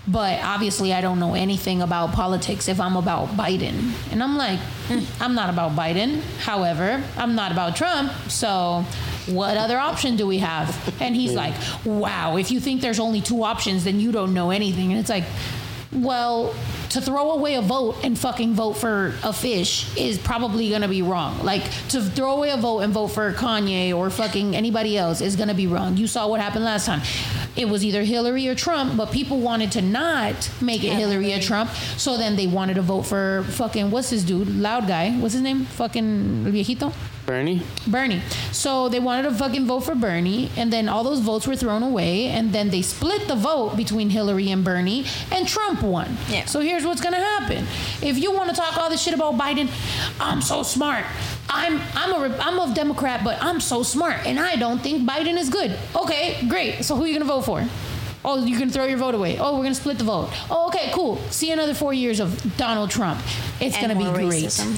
but 0.08 0.40
obviously 0.42 0.92
I 0.92 1.00
don't 1.00 1.18
know 1.18 1.34
anything 1.34 1.82
about 1.82 2.12
politics 2.12 2.68
if 2.68 2.80
I'm 2.80 2.96
about 2.96 3.28
Biden. 3.30 3.92
And 4.12 4.22
I'm 4.22 4.36
like, 4.36 4.58
"Hmm, 4.88 5.00
I'm 5.20 5.34
not 5.34 5.50
about 5.50 5.72
Biden. 5.72 6.20
However, 6.40 7.02
I'm 7.16 7.34
not 7.34 7.52
about 7.52 7.76
Trump. 7.76 8.12
So 8.28 8.84
what 9.26 9.56
other 9.56 9.78
option 9.78 10.16
do 10.16 10.26
we 10.26 10.38
have? 10.38 10.68
And 11.00 11.16
he's 11.16 11.34
like, 11.34 11.54
wow, 11.84 12.36
if 12.36 12.50
you 12.52 12.60
think 12.60 12.80
there's 12.80 13.00
only 13.00 13.20
two 13.20 13.42
options, 13.42 13.82
then 13.84 13.98
you 13.98 14.12
don't 14.12 14.32
know 14.32 14.50
anything. 14.50 14.92
And 14.92 15.00
it's 15.00 15.10
like, 15.10 15.24
well, 15.92 16.54
to 16.90 17.00
throw 17.00 17.30
away 17.32 17.54
a 17.54 17.62
vote 17.62 17.96
and 18.02 18.18
fucking 18.18 18.54
vote 18.54 18.74
for 18.74 19.14
a 19.22 19.32
fish 19.32 19.96
is 19.96 20.18
probably 20.18 20.70
gonna 20.70 20.88
be 20.88 21.02
wrong. 21.02 21.42
Like 21.44 21.64
to 21.88 22.02
throw 22.02 22.32
away 22.36 22.50
a 22.50 22.56
vote 22.56 22.80
and 22.80 22.92
vote 22.92 23.08
for 23.08 23.32
Kanye 23.32 23.94
or 23.94 24.10
fucking 24.10 24.56
anybody 24.56 24.96
else 24.96 25.20
is 25.20 25.36
gonna 25.36 25.54
be 25.54 25.66
wrong. 25.66 25.96
You 25.96 26.06
saw 26.06 26.28
what 26.28 26.40
happened 26.40 26.64
last 26.64 26.86
time. 26.86 27.02
It 27.56 27.68
was 27.68 27.84
either 27.84 28.02
Hillary 28.02 28.48
or 28.48 28.54
Trump, 28.54 28.96
but 28.96 29.10
people 29.12 29.38
wanted 29.38 29.72
to 29.72 29.82
not 29.82 30.50
make 30.60 30.84
it 30.84 30.92
Hillary 30.92 31.32
or 31.32 31.40
Trump. 31.40 31.70
So 31.96 32.16
then 32.16 32.36
they 32.36 32.46
wanted 32.46 32.74
to 32.74 32.82
vote 32.82 33.02
for 33.02 33.44
fucking 33.50 33.90
what's 33.90 34.10
this 34.10 34.22
dude? 34.22 34.48
Loud 34.48 34.86
guy. 34.86 35.12
What's 35.12 35.34
his 35.34 35.42
name? 35.42 35.64
Fucking 35.64 36.44
viejito. 36.46 36.92
Bernie? 37.26 37.62
Bernie. 37.86 38.22
So 38.52 38.88
they 38.88 39.00
wanted 39.00 39.24
to 39.24 39.32
fucking 39.34 39.66
vote 39.66 39.80
for 39.80 39.94
Bernie, 39.94 40.50
and 40.56 40.72
then 40.72 40.88
all 40.88 41.02
those 41.02 41.20
votes 41.20 41.46
were 41.46 41.56
thrown 41.56 41.82
away, 41.82 42.26
and 42.28 42.52
then 42.52 42.70
they 42.70 42.82
split 42.82 43.26
the 43.26 43.34
vote 43.34 43.76
between 43.76 44.10
Hillary 44.10 44.50
and 44.50 44.64
Bernie, 44.64 45.04
and 45.32 45.46
Trump 45.46 45.82
won. 45.82 46.16
Yeah. 46.28 46.44
So 46.46 46.60
here's 46.60 46.84
what's 46.84 47.00
gonna 47.00 47.16
happen: 47.20 47.66
if 48.00 48.16
you 48.18 48.32
want 48.32 48.50
to 48.50 48.56
talk 48.56 48.78
all 48.78 48.88
this 48.88 49.02
shit 49.02 49.12
about 49.14 49.34
Biden, 49.34 49.68
I'm 50.20 50.40
so 50.40 50.62
smart. 50.62 51.04
I'm 51.48 51.80
I'm 51.94 52.12
a 52.14 52.28
Re- 52.28 52.38
I'm 52.40 52.58
a 52.58 52.72
Democrat, 52.74 53.22
but 53.24 53.42
I'm 53.42 53.60
so 53.60 53.82
smart, 53.82 54.24
and 54.26 54.38
I 54.38 54.56
don't 54.56 54.78
think 54.80 55.08
Biden 55.08 55.36
is 55.36 55.50
good. 55.50 55.76
Okay, 55.94 56.46
great. 56.48 56.84
So 56.84 56.94
who 56.96 57.02
are 57.04 57.06
you 57.08 57.12
gonna 57.18 57.24
vote 57.24 57.42
for? 57.42 57.64
Oh, 58.24 58.44
you 58.44 58.58
can 58.58 58.70
throw 58.70 58.86
your 58.86 58.98
vote 58.98 59.14
away. 59.14 59.38
Oh, 59.38 59.56
we're 59.56 59.62
gonna 59.62 59.74
split 59.74 59.98
the 59.98 60.04
vote. 60.04 60.30
Oh, 60.50 60.66
okay, 60.68 60.90
cool. 60.92 61.18
See 61.30 61.50
another 61.52 61.74
four 61.74 61.92
years 61.94 62.18
of 62.18 62.56
Donald 62.56 62.90
Trump. 62.90 63.20
It's 63.60 63.76
And 63.76 63.82
gonna 63.88 63.94
be 63.98 64.04
more 64.04 64.14
great. 64.14 64.44
racism. 64.44 64.74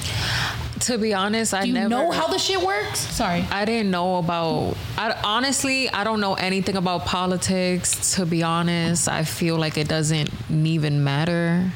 To 0.81 0.97
be 0.97 1.13
honest, 1.13 1.53
I 1.53 1.61
Do 1.63 1.67
you 1.67 1.73
never 1.73 1.89
know 1.89 2.11
how 2.11 2.27
the 2.27 2.37
shit 2.39 2.61
works? 2.61 2.99
Sorry. 2.99 3.45
I 3.51 3.65
didn't 3.65 3.91
know 3.91 4.17
about. 4.17 4.77
I 4.97 5.11
honestly, 5.23 5.89
I 5.89 6.03
don't 6.03 6.21
know 6.21 6.35
anything 6.35 6.77
about 6.77 7.05
politics. 7.05 8.15
To 8.15 8.25
be 8.25 8.43
honest, 8.43 9.07
I 9.09 9.23
feel 9.23 9.57
like 9.57 9.77
it 9.77 9.87
doesn't 9.87 10.29
even 10.49 11.03
matter 11.03 11.71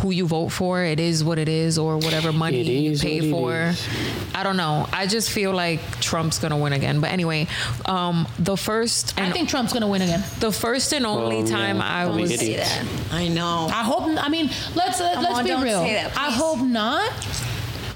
who 0.00 0.10
you 0.10 0.26
vote 0.26 0.48
for. 0.48 0.82
It 0.82 0.98
is 0.98 1.22
what 1.22 1.38
it 1.38 1.48
is, 1.48 1.76
or 1.78 1.98
whatever 1.98 2.32
money 2.32 2.60
It 2.62 2.66
you 2.68 2.96
pay 2.98 3.30
what 3.30 3.38
for. 3.38 3.54
is. 3.68 3.86
I 4.34 4.42
don't 4.42 4.56
know. 4.56 4.88
I 4.92 5.06
just 5.06 5.30
feel 5.30 5.52
like 5.52 5.80
Trump's 6.00 6.38
gonna 6.38 6.56
win 6.56 6.72
again. 6.72 7.00
But 7.00 7.10
anyway, 7.10 7.48
um, 7.84 8.26
the 8.38 8.56
first 8.56 9.18
I 9.20 9.30
think 9.30 9.50
Trump's 9.50 9.74
gonna 9.74 9.86
win 9.88 10.00
again. 10.00 10.24
the 10.40 10.50
first 10.52 10.92
and 10.94 11.04
only 11.04 11.42
Well, 11.42 11.48
time 11.48 11.76
yeah, 11.76 11.84
I 12.06 12.06
we 12.10 12.22
was 12.22 12.30
idiots. 12.32 12.78
I 13.12 13.28
know. 13.28 13.66
I 13.70 13.82
hope. 13.84 14.04
I 14.18 14.30
mean, 14.30 14.48
let's 14.74 15.00
uh, 15.02 15.12
Come 15.14 15.22
let's 15.24 15.36
on, 15.38 15.44
be 15.44 15.50
don't 15.50 15.62
real. 15.62 15.82
say 15.84 15.94
that, 15.94 16.16
I 16.16 16.28
please. 16.30 16.36
hope 16.38 16.60
not. 16.62 17.12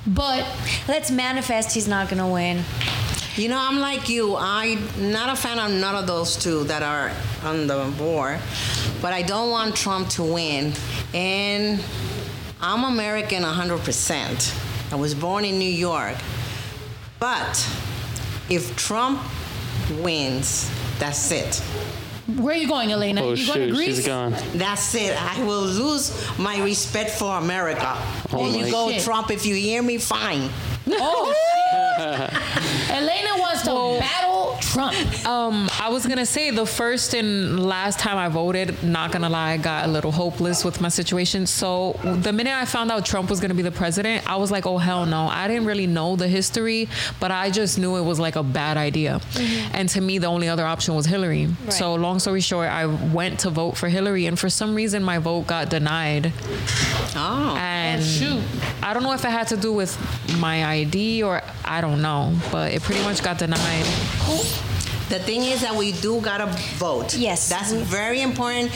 But 0.06 0.46
Let's 0.88 1.12
manifest 1.12 1.72
he's 1.74 1.86
not 1.86 2.08
gonna 2.08 2.28
win. 2.28 2.64
You 3.36 3.48
know, 3.48 3.58
I'm 3.58 3.78
like 3.78 4.08
you. 4.08 4.34
I'm 4.36 4.80
not 5.12 5.32
a 5.32 5.36
fan 5.36 5.60
of 5.60 5.70
none 5.70 5.94
of 5.94 6.08
those 6.08 6.36
two 6.36 6.64
that 6.64 6.82
are 6.82 7.12
on 7.44 7.68
the 7.68 7.90
board, 7.96 8.40
but 9.00 9.12
I 9.12 9.22
don't 9.22 9.50
want 9.50 9.76
Trump 9.76 10.08
to 10.10 10.24
win. 10.24 10.72
And 11.14 11.82
I'm 12.60 12.82
American 12.82 13.44
100%. 13.44 14.92
I 14.92 14.96
was 14.96 15.14
born 15.14 15.44
in 15.44 15.58
New 15.58 15.64
York. 15.64 16.16
But 17.20 17.56
if 18.50 18.74
Trump 18.76 19.22
wins, 20.00 20.68
that's 20.98 21.30
it. 21.30 21.62
Where 22.40 22.54
are 22.54 22.58
you 22.58 22.68
going, 22.68 22.92
Elena? 22.92 23.22
Oh 23.22 23.32
you 23.32 23.46
going 23.46 23.68
to 23.68 23.74
Greece? 23.74 23.96
she's 23.96 24.06
gone. 24.06 24.34
That's 24.54 24.94
it. 24.94 25.14
I 25.20 25.42
will 25.44 25.62
lose 25.62 26.12
my 26.38 26.62
respect 26.62 27.10
for 27.10 27.36
America. 27.38 27.96
Oh 28.32 28.50
there 28.50 28.66
you 28.66 28.70
go, 28.72 28.90
shit. 28.90 29.02
Trump. 29.02 29.30
If 29.30 29.46
you 29.46 29.54
hear 29.54 29.82
me, 29.82 29.98
fine. 29.98 30.48
Oh 30.88 31.32
shit! 31.98 32.90
Elena 32.90 33.38
wants 33.38 33.62
to 33.62 33.98
battle 34.00 34.58
Trump. 34.72 35.26
Um, 35.26 35.68
I 35.78 35.90
was 35.90 36.06
gonna 36.06 36.24
say 36.24 36.50
the 36.50 36.64
first 36.64 37.12
and 37.14 37.62
last 37.62 37.98
time 37.98 38.16
I 38.16 38.28
voted, 38.28 38.82
not 38.82 39.12
gonna 39.12 39.28
lie, 39.28 39.52
I 39.52 39.56
got 39.58 39.84
a 39.84 39.88
little 39.88 40.10
hopeless 40.12 40.64
with 40.64 40.80
my 40.80 40.88
situation. 40.88 41.46
So 41.46 41.98
the 42.02 42.32
minute 42.32 42.54
I 42.54 42.64
found 42.64 42.90
out 42.90 43.04
Trump 43.04 43.28
was 43.28 43.38
gonna 43.38 43.54
be 43.54 43.62
the 43.62 43.70
president, 43.70 44.28
I 44.28 44.36
was 44.36 44.50
like, 44.50 44.64
oh 44.66 44.78
hell 44.78 45.04
no. 45.04 45.26
I 45.26 45.46
didn't 45.46 45.66
really 45.66 45.86
know 45.86 46.16
the 46.16 46.26
history, 46.26 46.88
but 47.20 47.30
I 47.30 47.50
just 47.50 47.78
knew 47.78 47.96
it 47.96 48.02
was 48.02 48.18
like 48.18 48.36
a 48.36 48.42
bad 48.42 48.76
idea. 48.76 49.20
And 49.72 49.88
to 49.90 50.00
me, 50.00 50.18
the 50.18 50.26
only 50.28 50.48
other 50.48 50.64
option 50.64 50.94
was 50.94 51.06
Hillary. 51.06 51.48
So 51.68 51.94
long 51.94 52.18
story 52.18 52.40
short, 52.40 52.68
I 52.68 52.86
went 52.86 53.40
to 53.40 53.50
vote 53.50 53.76
for 53.76 53.88
Hillary, 53.88 54.26
and 54.26 54.38
for 54.38 54.48
some 54.48 54.74
reason, 54.74 55.02
my 55.02 55.18
vote 55.18 55.46
got 55.46 55.68
denied. 55.68 56.32
Oh. 57.14 57.56
And 57.58 58.02
shoot. 58.02 58.42
I 58.82 58.94
don't 58.94 59.02
know 59.02 59.12
if 59.12 59.24
it 59.24 59.30
had 59.30 59.48
to 59.48 59.56
do 59.56 59.72
with 59.72 59.92
my 60.38 60.64
ID 60.64 61.22
or 61.22 61.42
I 61.64 61.80
don't 61.80 62.00
know, 62.00 62.34
but 62.50 62.72
it 62.72 62.82
pretty 62.82 63.02
much 63.02 63.22
got 63.22 63.38
denied. 63.38 63.86
The 65.12 65.18
thing 65.18 65.42
is 65.42 65.60
that 65.60 65.74
we 65.76 65.92
do 65.92 66.22
gotta 66.22 66.46
vote. 66.78 67.14
Yes. 67.14 67.46
That's 67.46 67.70
very 67.72 68.22
important. 68.22 68.70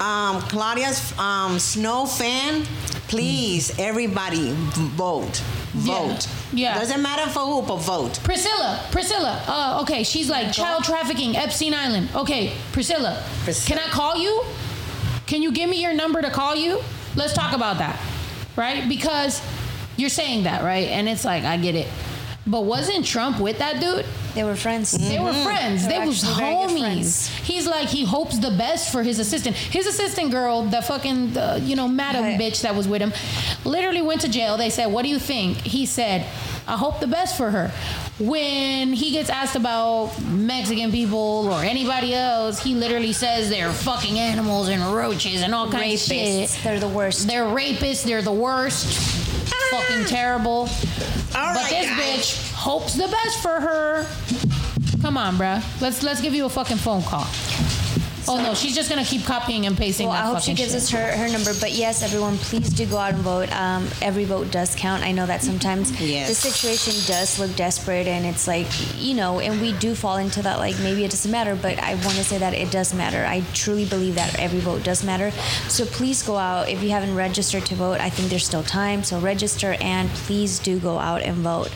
Um, 0.00 0.40
Claudia's 0.50 1.16
um, 1.16 1.60
snow 1.60 2.06
fan, 2.06 2.64
please, 3.06 3.78
everybody 3.78 4.50
v- 4.50 4.88
vote. 4.96 5.40
Yeah. 5.72 6.08
Vote. 6.08 6.28
Yeah. 6.52 6.74
Doesn't 6.74 7.00
matter 7.00 7.30
for 7.30 7.38
who, 7.38 7.62
but 7.62 7.76
vote. 7.76 8.18
Priscilla, 8.24 8.80
Priscilla. 8.90 9.40
Uh, 9.46 9.78
okay, 9.82 10.02
she's 10.02 10.28
like 10.28 10.50
child 10.50 10.82
trafficking, 10.82 11.36
Epstein 11.36 11.72
Island. 11.72 12.08
Okay, 12.16 12.52
Priscilla, 12.72 13.22
Priscilla. 13.44 13.78
can 13.78 13.88
I 13.88 13.92
call 13.92 14.16
you? 14.16 14.42
Can 15.26 15.40
you 15.40 15.52
give 15.52 15.70
me 15.70 15.80
your 15.80 15.94
number 15.94 16.20
to 16.20 16.30
call 16.30 16.56
you? 16.56 16.80
Let's 17.14 17.32
talk 17.32 17.54
about 17.54 17.78
that, 17.78 17.96
right? 18.56 18.88
Because 18.88 19.40
you're 19.96 20.10
saying 20.10 20.42
that, 20.42 20.64
right? 20.64 20.88
And 20.88 21.08
it's 21.08 21.24
like 21.24 21.44
I 21.44 21.58
get 21.58 21.76
it, 21.76 21.86
but 22.44 22.62
wasn't 22.64 23.06
Trump 23.06 23.38
with 23.38 23.58
that 23.58 23.80
dude? 23.80 24.04
They 24.34 24.42
were 24.44 24.56
friends. 24.56 24.90
They 24.92 25.18
were 25.20 25.32
friends. 25.32 25.86
They 25.86 25.92
They 25.94 25.98
were 26.00 26.06
was 26.06 26.24
actually 26.24 26.44
very 26.44 26.66
good 26.66 26.70
homies. 27.00 27.28
He's 27.44 27.66
like 27.66 27.88
he 27.88 28.04
hopes 28.04 28.38
the 28.38 28.50
best 28.50 28.90
for 28.92 29.02
his 29.02 29.18
assistant. 29.18 29.54
His 29.56 29.86
assistant 29.86 30.30
girl, 30.32 30.62
the 30.64 30.82
fucking 30.82 31.36
uh, 31.38 31.60
you 31.62 31.76
know 31.76 31.86
madam 31.88 32.22
Right. 32.24 32.38
bitch 32.40 32.62
that 32.62 32.74
was 32.74 32.86
with 32.88 33.00
him, 33.00 33.12
literally 33.64 34.02
went 34.02 34.20
to 34.22 34.28
jail. 34.28 34.56
They 34.56 34.70
said, 34.70 34.86
"What 34.86 35.02
do 35.02 35.08
you 35.08 35.18
think?" 35.18 35.58
He 35.58 35.86
said, 35.86 36.26
"I 36.66 36.76
hope 36.76 37.00
the 37.00 37.06
best 37.06 37.36
for 37.36 37.50
her." 37.50 37.70
When 38.18 38.92
he 38.92 39.10
gets 39.10 39.28
asked 39.30 39.56
about 39.56 40.12
Mexican 40.22 40.90
people 40.92 41.48
or 41.52 41.62
anybody 41.64 42.14
else, 42.14 42.62
he 42.62 42.74
literally 42.74 43.12
says 43.12 43.50
they're 43.50 43.72
fucking 43.72 44.18
animals 44.18 44.68
and 44.68 44.80
roaches 44.94 45.42
and 45.42 45.52
all 45.54 45.68
kinds 45.70 46.02
of 46.02 46.08
shit. 46.16 46.58
They're 46.62 46.78
the 46.80 46.88
worst. 46.88 47.26
They're 47.26 47.44
rapists. 47.44 48.04
They're 48.04 48.22
the 48.22 48.32
worst. 48.32 48.86
Fucking 49.70 50.04
terrible. 50.06 50.68
All 51.34 51.52
but 51.54 51.56
right, 51.56 51.70
this 51.70 51.86
guys. 51.90 51.98
bitch 51.98 52.53
hopes 52.64 52.94
the 52.94 53.06
best 53.06 53.42
for 53.42 53.60
her. 53.60 54.06
Come 55.02 55.18
on, 55.18 55.36
bruh. 55.36 55.62
Let's 55.82 56.02
let's 56.02 56.22
give 56.22 56.32
you 56.32 56.46
a 56.46 56.48
fucking 56.48 56.78
phone 56.78 57.02
call. 57.02 57.26
Oh 58.28 58.42
no, 58.42 58.54
she's 58.54 58.74
just 58.74 58.88
gonna 58.88 59.04
keep 59.04 59.24
copying 59.24 59.66
and 59.66 59.76
pasting 59.76 60.08
Well, 60.08 60.16
that 60.16 60.24
I 60.24 60.26
hope 60.26 60.38
she 60.40 60.52
fucking 60.52 60.56
gives 60.56 60.72
shit. 60.72 60.82
us 60.82 60.90
her, 60.90 61.16
her 61.16 61.28
number. 61.28 61.52
But 61.60 61.72
yes, 61.72 62.02
everyone, 62.02 62.38
please 62.38 62.68
do 62.70 62.86
go 62.86 62.96
out 62.98 63.14
and 63.14 63.22
vote. 63.22 63.52
Um, 63.52 63.88
every 64.02 64.24
vote 64.24 64.50
does 64.50 64.74
count. 64.74 65.02
I 65.02 65.12
know 65.12 65.26
that 65.26 65.42
sometimes 65.42 65.92
Yes. 66.00 66.28
the 66.28 66.34
situation 66.34 66.94
does 67.06 67.38
look 67.38 67.54
desperate, 67.56 68.06
and 68.06 68.24
it's 68.24 68.46
like 68.48 68.66
you 68.98 69.14
know, 69.14 69.40
and 69.40 69.60
we 69.60 69.72
do 69.74 69.94
fall 69.94 70.16
into 70.16 70.40
that. 70.42 70.58
Like 70.58 70.78
maybe 70.80 71.04
it 71.04 71.10
doesn't 71.10 71.30
matter, 71.30 71.54
but 71.54 71.78
I 71.80 71.94
want 71.96 72.16
to 72.16 72.24
say 72.24 72.38
that 72.38 72.54
it 72.54 72.70
does 72.70 72.94
matter. 72.94 73.24
I 73.24 73.42
truly 73.52 73.84
believe 73.84 74.14
that 74.14 74.38
every 74.38 74.60
vote 74.60 74.82
does 74.84 75.04
matter. 75.04 75.30
So 75.68 75.84
please 75.84 76.22
go 76.22 76.36
out. 76.36 76.68
If 76.68 76.82
you 76.82 76.90
haven't 76.90 77.14
registered 77.14 77.66
to 77.66 77.74
vote, 77.74 78.00
I 78.00 78.10
think 78.10 78.30
there's 78.30 78.46
still 78.46 78.62
time. 78.62 79.02
So 79.04 79.18
register 79.20 79.76
and 79.80 80.08
please 80.10 80.58
do 80.58 80.78
go 80.78 80.98
out 80.98 81.22
and 81.22 81.36
vote. 81.36 81.70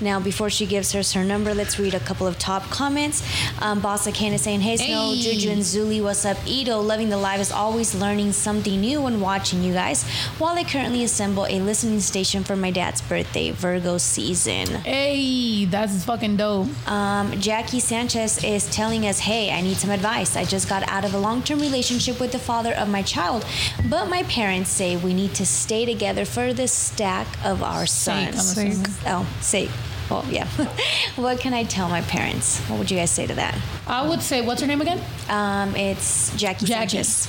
Now, 0.00 0.20
before 0.20 0.50
she 0.50 0.66
gives 0.66 0.94
us 0.94 1.12
her 1.12 1.24
number, 1.24 1.54
let's 1.54 1.78
read 1.78 1.94
a 1.94 2.00
couple 2.00 2.26
of 2.26 2.38
top 2.38 2.62
comments. 2.70 3.22
Um, 3.60 3.80
Boss 3.80 4.06
Kane 4.12 4.32
is 4.34 4.42
saying, 4.42 4.60
"Hey, 4.60 4.76
Snow, 4.76 5.12
Hey. 5.14 5.20
Juju, 5.22 5.50
and 5.50 5.62
Zuli, 5.62 5.93
what's 6.00 6.24
up? 6.24 6.36
Edo, 6.46 6.80
loving 6.80 7.08
the 7.08 7.16
live 7.16 7.40
is 7.40 7.52
always 7.52 7.94
learning 7.94 8.32
something 8.32 8.80
new 8.80 9.02
when 9.02 9.20
watching 9.20 9.62
you 9.62 9.72
guys. 9.72 10.04
While 10.38 10.56
I 10.56 10.64
currently 10.64 11.04
assemble 11.04 11.46
a 11.46 11.60
listening 11.60 12.00
station 12.00 12.44
for 12.44 12.56
my 12.56 12.70
dad's 12.70 13.00
birthday, 13.02 13.50
Virgo 13.50 13.98
season. 13.98 14.66
Hey, 14.82 15.64
that's 15.64 16.04
fucking 16.04 16.36
dope. 16.36 16.68
Um, 16.88 17.32
Jackie 17.40 17.80
Sanchez 17.80 18.42
is 18.42 18.68
telling 18.70 19.06
us, 19.06 19.18
hey, 19.18 19.50
I 19.50 19.60
need 19.60 19.76
some 19.76 19.90
advice. 19.90 20.36
I 20.36 20.44
just 20.44 20.68
got 20.68 20.88
out 20.88 21.04
of 21.04 21.14
a 21.14 21.18
long 21.18 21.42
term 21.42 21.60
relationship 21.60 22.20
with 22.20 22.32
the 22.32 22.38
father 22.38 22.72
of 22.72 22.88
my 22.88 23.02
child, 23.02 23.44
but 23.88 24.08
my 24.08 24.22
parents 24.24 24.70
say 24.70 24.96
we 24.96 25.14
need 25.14 25.34
to 25.34 25.46
stay 25.46 25.84
together 25.84 26.24
for 26.24 26.52
the 26.52 26.68
stack 26.68 27.26
of 27.44 27.62
our 27.62 27.86
sons. 27.86 28.36
assuming. 28.36 28.86
Oh, 29.06 29.26
sake. 29.40 29.70
Well, 30.10 30.24
yeah. 30.28 30.46
what 31.16 31.40
can 31.40 31.54
I 31.54 31.64
tell 31.64 31.88
my 31.88 32.02
parents? 32.02 32.60
What 32.68 32.78
would 32.78 32.90
you 32.90 32.96
guys 32.96 33.10
say 33.10 33.26
to 33.26 33.34
that? 33.34 33.58
I 33.86 34.06
would 34.06 34.22
say, 34.22 34.40
what's 34.40 34.60
her 34.60 34.66
name 34.66 34.80
again? 34.80 35.00
Um, 35.28 35.74
it's 35.76 36.34
Jackie, 36.36 36.66
Jackie. 36.66 37.02
Sanchez. 37.02 37.28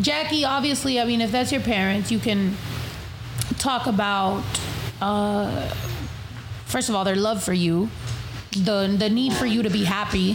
Jackie, 0.00 0.44
obviously, 0.44 1.00
I 1.00 1.04
mean, 1.04 1.20
if 1.20 1.30
that's 1.30 1.52
your 1.52 1.60
parents, 1.60 2.10
you 2.10 2.18
can 2.18 2.56
talk 3.58 3.86
about, 3.86 4.42
uh, 5.00 5.68
first 6.66 6.88
of 6.88 6.94
all, 6.94 7.04
their 7.04 7.16
love 7.16 7.42
for 7.42 7.52
you, 7.52 7.90
the 8.52 8.94
the 8.98 9.08
need 9.08 9.32
for 9.32 9.46
you 9.46 9.62
to 9.62 9.70
be 9.70 9.84
happy, 9.84 10.32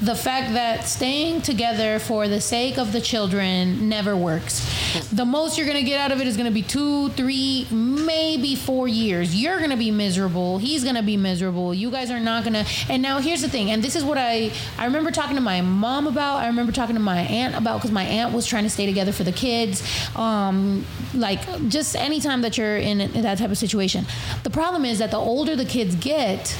the 0.00 0.14
fact 0.14 0.54
that 0.54 0.86
staying 0.86 1.42
together 1.42 1.98
for 1.98 2.26
the 2.26 2.40
sake 2.40 2.78
of 2.78 2.92
the 2.92 3.00
children 3.00 3.88
never 3.88 4.16
works. 4.16 4.66
The 5.12 5.26
most 5.26 5.58
you're 5.58 5.66
gonna 5.66 5.82
get 5.82 6.00
out 6.00 6.10
of 6.10 6.20
it 6.20 6.26
is 6.26 6.36
gonna 6.36 6.50
be 6.50 6.62
two, 6.62 7.10
three, 7.10 7.66
maybe 7.70 8.56
four 8.56 8.88
years. 8.88 9.40
You're 9.40 9.60
gonna 9.60 9.76
be 9.76 9.90
miserable. 9.90 10.58
He's 10.58 10.84
gonna 10.84 11.02
be 11.02 11.18
miserable. 11.18 11.74
You 11.74 11.90
guys 11.90 12.10
are 12.10 12.20
not 12.20 12.44
gonna. 12.44 12.64
And 12.88 13.02
now 13.02 13.18
here's 13.18 13.42
the 13.42 13.48
thing, 13.48 13.70
and 13.70 13.82
this 13.82 13.94
is 13.94 14.04
what 14.04 14.16
I 14.16 14.52
I 14.78 14.86
remember 14.86 15.10
talking 15.10 15.36
to 15.36 15.42
my 15.42 15.60
mom 15.60 16.06
about. 16.06 16.36
I 16.36 16.46
remember 16.46 16.72
talking 16.72 16.96
to 16.96 17.00
my 17.00 17.18
aunt 17.20 17.54
about 17.56 17.78
because 17.78 17.92
my 17.92 18.04
aunt 18.04 18.32
was 18.32 18.46
trying 18.46 18.64
to 18.64 18.70
stay 18.70 18.86
together 18.86 19.12
for 19.12 19.24
the 19.24 19.32
kids. 19.32 19.82
Um, 20.16 20.86
like 21.14 21.40
just 21.68 21.94
anytime 21.94 22.40
that 22.40 22.56
you're 22.56 22.78
in 22.78 23.22
that 23.22 23.36
type 23.36 23.50
of 23.50 23.58
situation, 23.58 24.06
the 24.44 24.50
problem 24.50 24.86
is 24.86 24.98
that 24.98 25.10
the 25.10 25.18
older 25.18 25.56
the 25.56 25.66
kids 25.66 25.94
get 25.96 26.56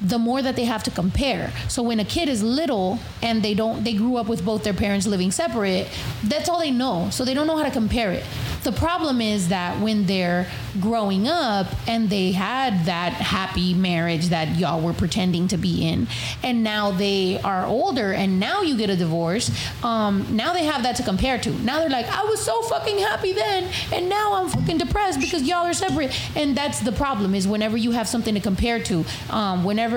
the 0.00 0.18
more 0.18 0.42
that 0.42 0.56
they 0.56 0.64
have 0.64 0.82
to 0.84 0.90
compare. 0.90 1.52
So 1.68 1.82
when 1.82 2.00
a 2.00 2.04
kid 2.04 2.28
is 2.28 2.42
little 2.42 2.98
and 3.22 3.42
they 3.42 3.54
don't 3.54 3.84
they 3.84 3.94
grew 3.94 4.16
up 4.16 4.28
with 4.28 4.44
both 4.44 4.62
their 4.64 4.74
parents 4.74 5.06
living 5.06 5.30
separate, 5.30 5.88
that's 6.24 6.48
all 6.48 6.60
they 6.60 6.70
know. 6.70 7.10
So 7.10 7.24
they 7.24 7.34
don't 7.34 7.46
know 7.46 7.56
how 7.56 7.64
to 7.64 7.70
compare 7.70 8.12
it. 8.12 8.24
The 8.64 8.72
problem 8.72 9.20
is 9.20 9.48
that 9.48 9.80
when 9.80 10.06
they're 10.06 10.46
growing 10.80 11.28
up 11.28 11.66
and 11.88 12.10
they 12.10 12.32
had 12.32 12.86
that 12.86 13.12
happy 13.12 13.72
marriage 13.72 14.26
that 14.26 14.56
y'all 14.56 14.80
were 14.80 14.92
pretending 14.92 15.48
to 15.48 15.56
be 15.56 15.88
in, 15.88 16.06
and 16.42 16.62
now 16.62 16.90
they 16.90 17.40
are 17.40 17.64
older 17.64 18.12
and 18.12 18.38
now 18.38 18.62
you 18.62 18.76
get 18.76 18.90
a 18.90 18.96
divorce, 18.96 19.50
um, 19.84 20.26
now 20.30 20.52
they 20.52 20.64
have 20.64 20.82
that 20.82 20.96
to 20.96 21.02
compare 21.02 21.38
to. 21.38 21.50
Now 21.50 21.78
they're 21.78 21.88
like, 21.88 22.06
I 22.08 22.24
was 22.24 22.40
so 22.40 22.60
fucking 22.62 22.98
happy 22.98 23.32
then, 23.32 23.70
and 23.92 24.08
now 24.08 24.34
I'm 24.34 24.48
fucking 24.48 24.78
depressed 24.78 25.20
because 25.20 25.42
y'all 25.42 25.66
are 25.66 25.72
separate. 25.72 26.18
And 26.36 26.56
that's 26.56 26.80
the 26.80 26.92
problem 26.92 27.34
is 27.34 27.48
whenever 27.48 27.76
you 27.76 27.92
have 27.92 28.08
something 28.08 28.34
to 28.34 28.40
compare 28.40 28.82
to, 28.84 29.04
um, 29.30 29.64
whenever 29.64 29.87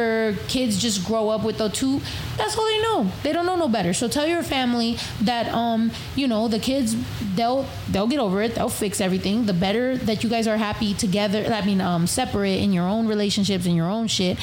kids 0.48 0.82
just 0.82 1.06
grow 1.06 1.30
up 1.30 1.44
with 1.44 1.58
the 1.58 1.70
two, 1.70 2.02
that's 2.38 2.58
all 2.58 2.66
they 2.66 2.82
know. 2.82 3.12
They 3.24 3.34
don't 3.34 3.46
know 3.46 3.56
no 3.56 3.68
better. 3.68 3.94
So 3.94 4.08
tell 4.08 4.26
your 4.26 4.44
family 4.44 4.98
that 5.22 5.48
um, 5.54 5.92
you 6.16 6.28
know 6.28 6.48
the 6.48 6.60
kids 6.60 6.96
they'll 7.36 7.66
they'll 7.90 8.08
get 8.08 8.20
over 8.20 8.42
it. 8.42 8.56
They'll 8.56 8.70
fix 8.70 9.02
everything. 9.02 9.46
The 9.46 9.54
better 9.54 9.98
that 9.98 10.24
you 10.24 10.30
guys 10.30 10.48
are 10.48 10.58
happy 10.58 10.94
together. 10.94 11.46
I 11.46 11.64
mean, 11.66 11.82
um, 11.82 12.08
separate 12.08 12.62
in 12.62 12.74
your 12.74 12.86
own 12.86 13.08
relationships 13.08 13.66
and 13.66 13.76
your 13.76 13.90
own 13.90 14.08
shit. 14.08 14.38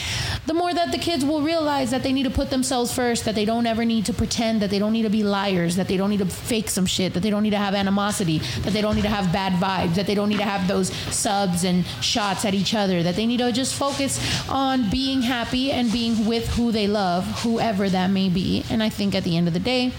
The 0.47 0.55
more 0.55 0.73
that 0.73 0.93
the 0.93 0.99
kids 0.99 1.25
will 1.25 1.43
realize 1.43 1.91
that 1.91 2.03
they 2.03 2.12
need 2.12 2.25
to 2.25 2.31
put 2.31 2.51
themselves 2.51 2.93
first. 2.93 3.25
That 3.25 3.35
they 3.35 3.45
don't 3.45 3.66
ever 3.66 3.85
need 3.85 4.07
to 4.07 4.12
pretend. 4.12 4.62
That 4.62 4.70
they 4.70 4.79
don't 4.79 4.93
need 4.93 5.03
to 5.03 5.11
be 5.11 5.23
liars. 5.23 5.77
That 5.77 5.89
they 5.89 5.97
don't 5.97 6.11
need 6.11 6.20
to 6.20 6.27
fake 6.27 6.70
some 6.70 6.87
shit. 6.87 7.15
That 7.15 7.20
they 7.20 7.31
don't 7.31 7.43
need 7.43 7.51
to 7.51 7.59
have 7.59 7.75
animosity. 7.75 8.39
That 8.62 8.73
they 8.73 8.81
don't 8.81 8.95
need 8.95 9.03
to 9.03 9.09
have 9.09 9.33
bad 9.33 9.55
vibes. 9.55 9.95
That 9.97 10.07
they 10.07 10.15
don't 10.15 10.29
need 10.29 10.39
to 10.39 10.45
have 10.45 10.69
those 10.69 10.93
subs 11.15 11.65
and 11.65 11.85
shots 12.01 12.45
at 12.45 12.55
each 12.55 12.75
other. 12.75 13.03
That 13.03 13.16
they 13.16 13.27
need 13.27 13.39
to 13.39 13.51
just 13.53 13.75
focus 13.75 14.20
on 14.49 14.89
being 14.91 15.23
happy 15.23 15.38
and 15.47 15.90
being 15.93 16.27
with 16.27 16.47
who 16.48 16.73
they 16.73 16.86
love, 16.86 17.24
whoever 17.43 17.89
that 17.89 18.10
may 18.10 18.28
be. 18.28 18.65
And 18.70 18.82
I 18.82 18.89
think 18.89 19.15
at 19.15 19.24
the 19.24 19.36
end 19.36 19.48
of 19.48 19.55
the 19.55 19.60
day. 19.60 19.93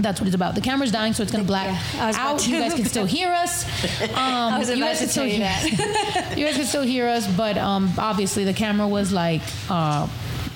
That's 0.00 0.20
what 0.20 0.26
it's 0.26 0.34
about. 0.34 0.54
The 0.54 0.60
camera's 0.60 0.90
dying, 0.92 1.12
so 1.12 1.22
it's 1.24 1.30
gonna 1.32 1.44
black 1.44 1.66
Yeah, 1.94 2.02
I 2.04 2.06
was 2.08 2.16
about 2.16 2.34
out. 2.34 2.40
to- 2.40 2.50
You 2.50 2.60
guys 2.60 2.74
can 2.74 2.84
still 2.84 3.06
hear 3.18 3.32
us. 3.32 3.64
Um, 4.02 4.08
I 4.16 4.58
was 4.58 4.68
you 4.70 4.76
about 4.76 4.86
guys 4.86 4.98
to 4.98 5.04
can 5.04 5.10
still 5.10 5.24
tell 5.24 5.32
you 5.32 5.44
hear- 5.44 6.36
you 6.36 6.44
guys 6.46 6.56
can 6.56 6.64
still 6.66 6.82
hear 6.82 7.06
us, 7.08 7.26
but 7.36 7.56
um, 7.58 7.92
obviously 7.98 8.44
the 8.44 8.52
camera 8.54 8.86
was 8.88 9.12
like, 9.12 9.40
uh, 9.70 10.06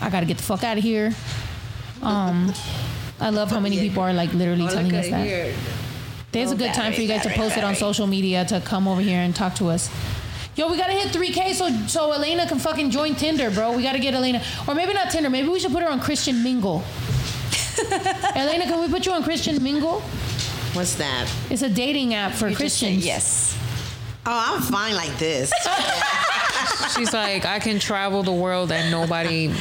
"I 0.01 0.11
gotta 0.11 0.27
get 0.27 0.37
the 0.39 0.43
fuck 0.45 0.63
out 0.65 0.77
of 0.79 0.83
here." 0.85 1.13
Um, 2.03 2.53
I 3.21 3.31
love 3.31 3.51
how 3.51 3.61
many 3.61 3.79
people 3.79 4.03
are 4.03 4.13
like 4.13 4.33
literally 4.33 4.67
telling 4.69 4.95
us 4.95 5.09
that. 5.09 5.55
There's 6.33 6.51
a 6.53 6.57
good 6.57 6.73
time 6.75 6.93
for 6.93 7.01
you 7.01 7.09
guys 7.09 7.23
to 7.23 7.31
post 7.31 7.57
it 7.57 7.65
on 7.65 7.75
social 7.77 8.07
media 8.07 8.45
to 8.47 8.61
come 8.61 8.87
over 8.89 9.01
here 9.01 9.19
and 9.21 9.35
talk 9.35 9.55
to 9.57 9.69
us. 9.69 9.89
Yo, 10.55 10.71
we 10.71 10.77
gotta 10.77 10.93
hit 10.93 11.09
3K 11.09 11.55
so 11.55 11.71
so 11.87 12.13
Elena 12.13 12.47
can 12.47 12.59
fucking 12.59 12.91
join 12.91 13.15
Tinder, 13.15 13.51
bro. 13.51 13.75
We 13.77 13.83
gotta 13.83 13.99
get 13.99 14.13
Elena, 14.15 14.43
or 14.69 14.75
maybe 14.75 14.93
not 14.93 15.11
Tinder. 15.11 15.31
Maybe 15.31 15.49
we 15.49 15.59
should 15.59 15.73
put 15.73 15.83
her 15.83 15.89
on 15.89 15.99
Christian 16.01 16.43
Mingle. 16.43 16.83
Elena, 18.37 18.65
can 18.65 18.81
we 18.81 18.89
put 18.89 19.07
you 19.07 19.13
on 19.13 19.23
Christian 19.23 19.63
Mingle? 19.63 20.01
What's 20.75 20.95
that? 20.97 21.31
It's 21.51 21.63
a 21.63 21.71
dating 21.71 22.15
app 22.15 22.33
for 22.33 22.49
You 22.49 22.57
Christians. 22.57 23.05
yes. 23.05 23.57
Oh, 24.27 24.55
I'm 24.57 24.63
fine 24.63 24.95
like 24.95 25.17
this. 25.19 25.53
She's 26.95 27.13
like, 27.13 27.45
I 27.47 27.59
can 27.59 27.79
travel 27.79 28.23
the 28.23 28.33
world 28.33 28.71
and 28.73 28.91
nobody 28.91 29.49
talk 29.49 29.57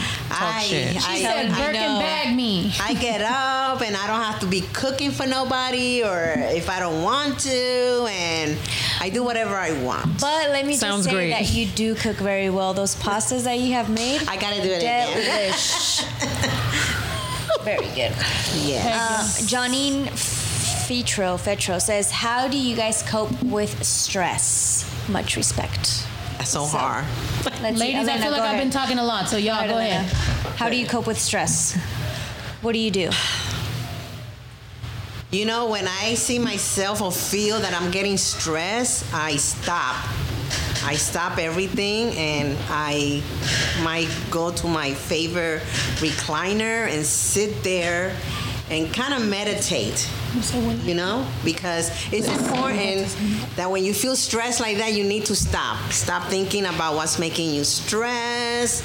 I- 0.56 0.64
shit. 0.64 0.95
I- 0.98 1.15
She 1.15 1.22
said, 1.23 1.52
I 1.52 1.57
Birkin 1.57 1.73
know. 1.82 1.99
bag 1.99 2.36
me. 2.36 2.73
I 2.82 2.94
get 2.94 3.22
up 3.22 3.82
and 3.82 3.95
I 3.95 4.07
don't 4.07 4.22
have 4.22 4.40
to 4.41 4.45
be 4.48 4.61
cooking 4.73 5.11
for 5.11 5.26
nobody, 5.26 6.03
or 6.03 6.34
if 6.38 6.69
I 6.69 6.80
don't 6.80 7.03
want 7.03 7.40
to, 7.41 8.07
and 8.10 8.57
I 8.99 9.10
do 9.10 9.23
whatever 9.23 9.56
I 9.56 9.72
want. 9.84 10.19
But 10.19 10.49
let 10.49 10.65
me 10.65 10.76
Sounds 10.76 11.06
just 11.06 11.10
say 11.10 11.14
great. 11.14 11.30
that 11.32 11.53
you 11.53 11.68
do 11.68 11.95
cook 11.95 12.18
very 12.18 12.49
well. 12.49 12.73
Those 12.73 12.95
pastas 12.95 13.44
that 13.45 13.60
you 13.60 13.73
have 13.73 13.90
made, 13.90 14.28
I 14.28 14.36
gotta 14.38 14.61
do 14.61 14.69
it 14.69 14.78
again. 14.80 15.07
very 17.64 17.86
good. 17.95 18.14
Yes. 18.65 19.44
Uh, 19.44 19.48
Johnine 19.48 20.06
Fetro 20.07 21.38
Fetro 21.40 21.82
says, 21.82 22.11
"How 22.11 22.48
do 22.48 22.57
you 22.57 22.76
guys 22.76 23.02
cope 23.03 23.32
with 23.44 23.84
stress? 23.84 24.84
Much 25.07 25.36
respect." 25.38 26.06
That's 26.41 26.53
so 26.53 26.65
So- 26.65 26.76
hard. 26.80 27.05
Let's 27.61 27.77
see, 27.80 27.93
Ladies, 27.93 28.07
I 28.07 28.18
feel 28.18 28.31
like 28.31 28.41
I've 28.41 28.57
been 28.57 28.72
talking 28.72 28.97
a 28.97 29.03
lot, 29.03 29.30
so 29.30 29.38
y'all 29.38 29.53
All 29.53 29.59
right, 29.61 29.68
go 29.69 29.76
Elena. 29.76 29.95
ahead. 29.97 30.55
How 30.57 30.69
do 30.69 30.76
you 30.76 30.88
cope 30.88 31.05
with 31.05 31.22
stress? 31.22 31.77
What 32.63 32.72
do 32.72 32.80
you 32.80 32.89
do? 32.89 33.11
You 35.30 35.45
know, 35.45 35.68
when 35.69 35.88
I 35.88 36.15
see 36.15 36.39
myself 36.39 36.99
or 36.99 37.11
feel 37.11 37.59
that 37.59 37.80
I'm 37.80 37.91
getting 37.91 38.18
stressed, 38.18 39.05
I 39.13 39.35
stop. 39.35 39.95
I 40.84 40.95
stop 40.95 41.38
everything 41.38 42.18
and 42.18 42.57
I 42.72 43.22
might 43.84 44.09
go 44.31 44.49
to 44.49 44.68
my 44.68 44.95
favorite 44.95 45.61
recliner 45.99 46.88
and 46.91 47.05
sit 47.05 47.61
there 47.63 48.15
and 48.72 48.91
kind 48.93 49.14
of 49.14 49.27
meditate. 49.30 50.10
You 50.85 50.95
know, 50.95 51.27
because 51.43 51.91
it's 52.14 52.30
important 52.30 53.15
that 53.57 53.69
when 53.69 53.84
you 53.84 53.93
feel 53.93 54.15
stressed 54.15 54.61
like 54.61 54.77
that, 54.77 54.93
you 54.93 55.03
need 55.03 55.26
to 55.26 55.35
stop. 55.35 55.91
Stop 55.91 56.27
thinking 56.30 56.65
about 56.65 56.95
what's 56.95 57.19
making 57.19 57.53
you 57.53 57.65
stress 57.65 58.81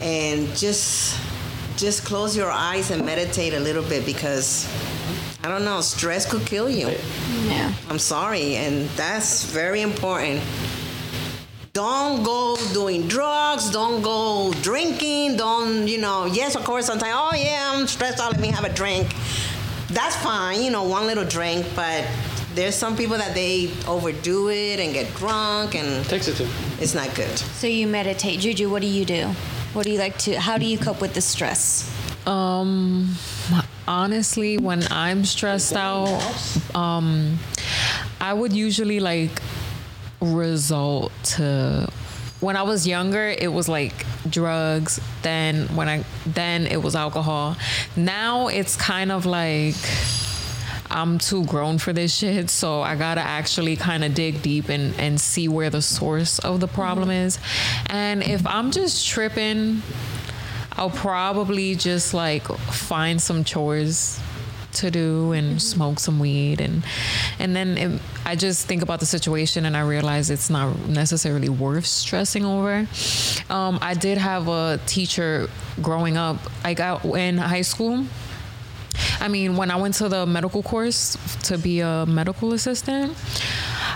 and 0.00 0.46
just 0.56 1.18
just 1.76 2.04
close 2.04 2.36
your 2.36 2.50
eyes 2.50 2.90
and 2.90 3.04
meditate 3.04 3.54
a 3.54 3.60
little 3.60 3.82
bit 3.82 4.06
because 4.06 4.68
I 5.42 5.48
don't 5.48 5.64
know, 5.64 5.80
stress 5.80 6.30
could 6.30 6.46
kill 6.46 6.68
you. 6.68 6.94
Yeah. 7.46 7.72
I'm 7.88 7.98
sorry, 7.98 8.56
and 8.56 8.88
that's 8.90 9.44
very 9.44 9.80
important. 9.80 10.42
Don't 11.72 12.24
go 12.24 12.56
doing 12.72 13.06
drugs. 13.06 13.70
Don't 13.70 14.02
go 14.02 14.52
drinking. 14.60 15.36
Don't, 15.36 15.86
you 15.86 15.98
know, 15.98 16.26
yes, 16.26 16.56
of 16.56 16.64
course, 16.64 16.86
sometimes, 16.86 17.14
oh, 17.16 17.36
yeah, 17.36 17.72
I'm 17.72 17.86
stressed 17.86 18.18
out. 18.18 18.32
Let 18.32 18.40
me 18.40 18.48
have 18.48 18.64
a 18.64 18.72
drink. 18.72 19.14
That's 19.88 20.16
fine, 20.16 20.62
you 20.62 20.70
know, 20.70 20.82
one 20.84 21.06
little 21.06 21.24
drink, 21.24 21.66
but 21.76 22.04
there's 22.54 22.74
some 22.74 22.96
people 22.96 23.16
that 23.18 23.34
they 23.34 23.70
overdo 23.86 24.50
it 24.50 24.80
and 24.80 24.92
get 24.92 25.14
drunk, 25.14 25.76
and 25.76 26.04
Text 26.06 26.28
it 26.28 26.34
to 26.36 26.48
it's 26.80 26.94
not 26.94 27.14
good. 27.14 27.38
So 27.38 27.66
you 27.68 27.86
meditate. 27.86 28.40
Juju, 28.40 28.68
what 28.68 28.82
do 28.82 28.88
you 28.88 29.04
do? 29.04 29.26
What 29.72 29.84
do 29.84 29.92
you 29.92 29.98
like 29.98 30.18
to, 30.18 30.40
how 30.40 30.58
do 30.58 30.66
you 30.66 30.76
cope 30.76 31.00
with 31.00 31.14
the 31.14 31.20
stress? 31.20 31.88
Um, 32.26 33.14
honestly, 33.86 34.58
when 34.58 34.82
I'm 34.90 35.24
stressed 35.24 35.74
out, 35.76 36.20
um, 36.74 37.38
I 38.20 38.32
would 38.32 38.52
usually 38.52 38.98
like 38.98 39.40
result 40.20 41.12
to. 41.22 41.88
When 42.40 42.56
I 42.56 42.62
was 42.62 42.86
younger, 42.86 43.28
it 43.28 43.52
was 43.52 43.68
like 43.68 44.06
drugs. 44.28 45.00
Then 45.22 45.66
when 45.76 45.88
I 45.88 46.04
then 46.26 46.66
it 46.66 46.82
was 46.82 46.94
alcohol. 46.96 47.56
Now 47.96 48.48
it's 48.48 48.76
kind 48.76 49.12
of 49.12 49.26
like 49.26 49.76
I'm 50.90 51.18
too 51.18 51.44
grown 51.44 51.78
for 51.78 51.92
this 51.92 52.14
shit, 52.14 52.50
so 52.50 52.82
I 52.82 52.96
gotta 52.96 53.20
actually 53.20 53.76
kind 53.76 54.04
of 54.04 54.14
dig 54.14 54.42
deep 54.42 54.68
and, 54.68 54.98
and 54.98 55.20
see 55.20 55.46
where 55.46 55.70
the 55.70 55.82
source 55.82 56.40
of 56.40 56.58
the 56.58 56.66
problem 56.66 57.10
is. 57.10 57.38
And 57.86 58.24
if 58.24 58.44
I'm 58.46 58.72
just 58.72 59.06
tripping, 59.06 59.82
I'll 60.72 60.90
probably 60.90 61.76
just 61.76 62.12
like 62.12 62.44
find 62.48 63.22
some 63.22 63.44
chores 63.44 64.18
to 64.72 64.90
do 64.90 65.32
and 65.32 65.60
smoke 65.60 65.98
some 65.98 66.18
weed 66.18 66.60
and 66.60 66.84
and 67.38 67.54
then 67.56 67.78
it, 67.78 68.00
I 68.24 68.36
just 68.36 68.66
think 68.66 68.82
about 68.82 69.00
the 69.00 69.06
situation 69.06 69.66
and 69.66 69.76
I 69.76 69.82
realize 69.82 70.30
it's 70.30 70.50
not 70.50 70.78
necessarily 70.88 71.48
worth 71.48 71.86
stressing 71.86 72.44
over. 72.44 72.86
Um, 73.48 73.78
I 73.82 73.94
did 73.94 74.18
have 74.18 74.48
a 74.48 74.80
teacher 74.86 75.48
growing 75.82 76.16
up. 76.16 76.36
I 76.64 76.74
got 76.74 77.04
in 77.04 77.38
high 77.38 77.62
school. 77.62 78.04
I 79.20 79.28
mean, 79.28 79.56
when 79.56 79.70
I 79.70 79.76
went 79.76 79.94
to 79.94 80.08
the 80.08 80.26
medical 80.26 80.62
course 80.62 81.16
to 81.44 81.58
be 81.58 81.80
a 81.80 82.06
medical 82.06 82.52
assistant, 82.52 83.16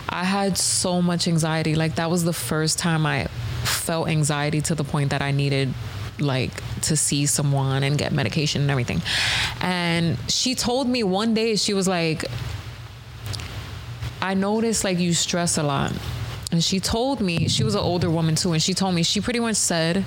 I 0.09 0.25
had 0.25 0.59
so 0.59 1.01
much 1.01 1.29
anxiety. 1.29 1.75
Like 1.75 1.97
that 1.97 2.11
was 2.11 2.25
the 2.25 2.33
first 2.33 2.79
time 2.79 3.07
I 3.07 3.25
felt 3.63 4.09
anxiety 4.09 4.61
to 4.63 4.75
the 4.75 4.85
point 4.85 5.11
that 5.11 5.23
I 5.23 5.31
needed 5.31 5.73
like 6.19 6.53
to 6.85 6.97
see 6.97 7.27
someone 7.27 7.82
and 7.82 7.98
get 7.98 8.12
medication 8.12 8.62
and 8.62 8.70
everything. 8.70 9.02
And 9.61 10.19
she 10.28 10.55
told 10.55 10.89
me 10.89 11.02
one 11.02 11.35
day 11.35 11.56
she 11.56 11.74
was 11.74 11.89
like 11.89 12.24
I 14.24 14.32
noticed 14.32 14.85
like 14.85 14.98
you 14.98 15.12
stress 15.12 15.59
a 15.59 15.62
lot. 15.62 15.93
And 16.51 16.65
she 16.65 16.81
told 16.81 17.20
me, 17.20 17.48
she 17.48 17.62
was 17.62 17.74
an 17.74 17.82
older 17.82 18.09
woman 18.09 18.36
too, 18.36 18.52
and 18.52 18.62
she 18.62 18.73
told 18.73 18.94
me, 18.94 19.02
she 19.02 19.20
pretty 19.20 19.40
much 19.40 19.56
said, 19.56 20.06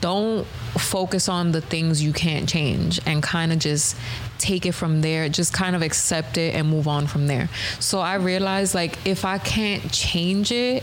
don't 0.00 0.44
focus 0.76 1.28
on 1.28 1.52
the 1.52 1.60
things 1.60 2.02
you 2.02 2.12
can't 2.12 2.48
change 2.48 3.00
and 3.06 3.22
kind 3.22 3.52
of 3.52 3.58
just 3.60 3.96
take 4.38 4.64
it 4.66 4.72
from 4.72 5.00
there 5.00 5.28
just 5.28 5.52
kind 5.52 5.74
of 5.76 5.82
accept 5.82 6.38
it 6.38 6.54
and 6.54 6.68
move 6.68 6.86
on 6.88 7.06
from 7.06 7.26
there 7.26 7.48
so 7.80 8.00
i 8.00 8.14
realized 8.14 8.74
like 8.74 8.98
if 9.06 9.24
i 9.24 9.38
can't 9.38 9.90
change 9.92 10.52
it 10.52 10.82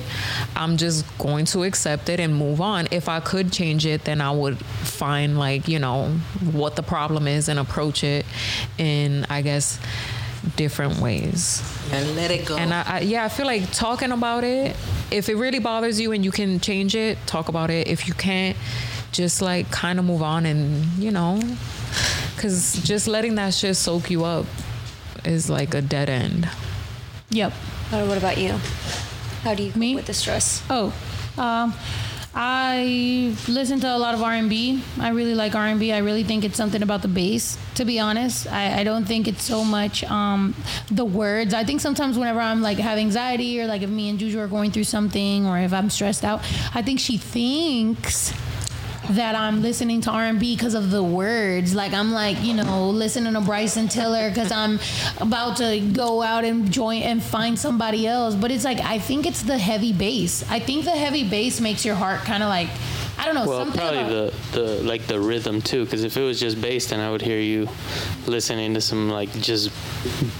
i'm 0.55 0.77
just 0.77 1.05
going 1.17 1.45
to 1.45 1.63
accept 1.63 2.09
it 2.09 2.19
and 2.19 2.35
move 2.35 2.61
on 2.61 2.87
if 2.91 3.07
i 3.09 3.19
could 3.19 3.51
change 3.51 3.85
it 3.85 4.03
then 4.05 4.21
i 4.21 4.31
would 4.31 4.57
find 4.57 5.37
like 5.39 5.67
you 5.67 5.79
know 5.79 6.09
what 6.51 6.75
the 6.75 6.83
problem 6.83 7.27
is 7.27 7.47
and 7.49 7.59
approach 7.59 8.03
it 8.03 8.25
in 8.77 9.25
i 9.29 9.41
guess 9.41 9.79
different 10.57 10.99
ways 10.99 11.63
And 11.91 12.15
let 12.15 12.29
it 12.29 12.45
go. 12.45 12.55
and 12.55 12.71
I, 12.71 12.83
I 12.85 12.99
yeah, 12.99 13.25
I 13.25 13.29
feel 13.29 13.47
like 13.47 13.71
talking 13.71 14.11
about 14.11 14.43
it. 14.43 14.75
If 15.09 15.27
it 15.27 15.35
really 15.37 15.57
bothers 15.57 15.99
you 15.99 16.11
and 16.11 16.23
you 16.23 16.29
can 16.29 16.59
change 16.59 16.93
it, 16.95 17.17
talk 17.25 17.49
about 17.49 17.71
it. 17.71 17.87
If 17.87 18.07
you 18.07 18.13
can't, 18.13 18.55
just 19.15 19.41
like 19.41 19.71
kind 19.71 19.99
of 19.99 20.05
move 20.05 20.21
on 20.21 20.45
and 20.45 20.85
you 20.97 21.11
know, 21.11 21.41
because 22.35 22.81
just 22.83 23.07
letting 23.07 23.35
that 23.35 23.53
shit 23.53 23.75
soak 23.75 24.09
you 24.09 24.25
up 24.25 24.45
is 25.23 25.49
like 25.49 25.73
a 25.73 25.81
dead 25.81 26.09
end. 26.09 26.49
Yep. 27.29 27.53
What, 27.89 28.07
what 28.07 28.17
about 28.17 28.37
you? 28.37 28.53
How 29.41 29.53
do 29.53 29.63
you 29.63 29.71
cope 29.71 29.79
Me? 29.79 29.95
with 29.95 30.05
the 30.05 30.13
stress? 30.13 30.63
Oh, 30.69 30.93
um, 31.37 31.73
I 32.37 33.33
listen 33.47 33.79
to 33.79 33.95
a 33.95 33.97
lot 33.97 34.13
of 34.13 34.21
R&B. 34.21 34.83
I 34.99 35.09
really 35.09 35.35
like 35.35 35.55
R&B. 35.55 35.93
I 35.93 35.99
really 35.99 36.23
think 36.23 36.43
it's 36.43 36.57
something 36.57 36.83
about 36.83 37.01
the 37.01 37.07
bass. 37.07 37.57
To 37.75 37.85
be 37.85 37.99
honest, 37.99 38.47
I, 38.51 38.81
I 38.81 38.83
don't 38.83 39.05
think 39.05 39.27
it's 39.27 39.43
so 39.43 39.63
much 39.63 40.03
um, 40.03 40.53
the 40.91 41.05
words. 41.05 41.53
I 41.53 41.63
think 41.63 41.79
sometimes 41.79 42.17
whenever 42.17 42.41
I'm 42.41 42.61
like 42.61 42.77
have 42.79 42.97
anxiety 42.97 43.61
or 43.61 43.67
like 43.67 43.83
if 43.83 43.89
me 43.89 44.09
and 44.09 44.19
Juju 44.19 44.39
are 44.39 44.47
going 44.47 44.71
through 44.71 44.83
something 44.83 45.45
or 45.45 45.57
if 45.59 45.71
I'm 45.71 45.89
stressed 45.89 46.25
out, 46.25 46.41
I 46.73 46.81
think 46.81 46.99
she 46.99 47.17
thinks 47.17 48.33
that 49.11 49.35
I'm 49.35 49.61
listening 49.61 50.01
to 50.01 50.11
R&B 50.11 50.55
because 50.55 50.73
of 50.73 50.91
the 50.91 51.03
words. 51.03 51.75
Like 51.75 51.93
I'm 51.93 52.11
like, 52.11 52.41
you 52.41 52.53
know, 52.53 52.89
listening 52.89 53.33
to 53.33 53.41
Bryson 53.41 53.87
Tiller 53.87 54.29
because 54.29 54.51
I'm 54.51 54.79
about 55.19 55.57
to 55.57 55.79
go 55.79 56.21
out 56.21 56.43
and 56.43 56.71
join 56.71 57.01
and 57.01 57.21
find 57.21 57.57
somebody 57.57 58.07
else. 58.07 58.35
But 58.35 58.51
it's 58.51 58.63
like 58.63 58.79
I 58.79 58.99
think 58.99 59.25
it's 59.25 59.43
the 59.43 59.57
heavy 59.57 59.93
bass. 59.93 60.43
I 60.49 60.59
think 60.59 60.85
the 60.85 60.91
heavy 60.91 61.27
bass 61.29 61.59
makes 61.61 61.85
your 61.85 61.95
heart 61.95 62.21
kind 62.21 62.43
of 62.43 62.49
like 62.49 62.69
I 63.17 63.25
don't 63.25 63.35
know 63.35 63.47
Well, 63.47 63.65
probably 63.71 63.99
about, 63.99 64.33
the, 64.51 64.59
the 64.59 64.83
like 64.83 65.07
the 65.07 65.19
rhythm 65.19 65.61
too, 65.61 65.85
because 65.85 66.03
if 66.03 66.17
it 66.17 66.21
was 66.21 66.39
just 66.39 66.61
bass, 66.61 66.89
then 66.89 66.99
I 66.99 67.09
would 67.09 67.21
hear 67.21 67.39
you 67.39 67.67
listening 68.27 68.73
to 68.73 68.81
some 68.81 69.09
like 69.09 69.31
just 69.33 69.71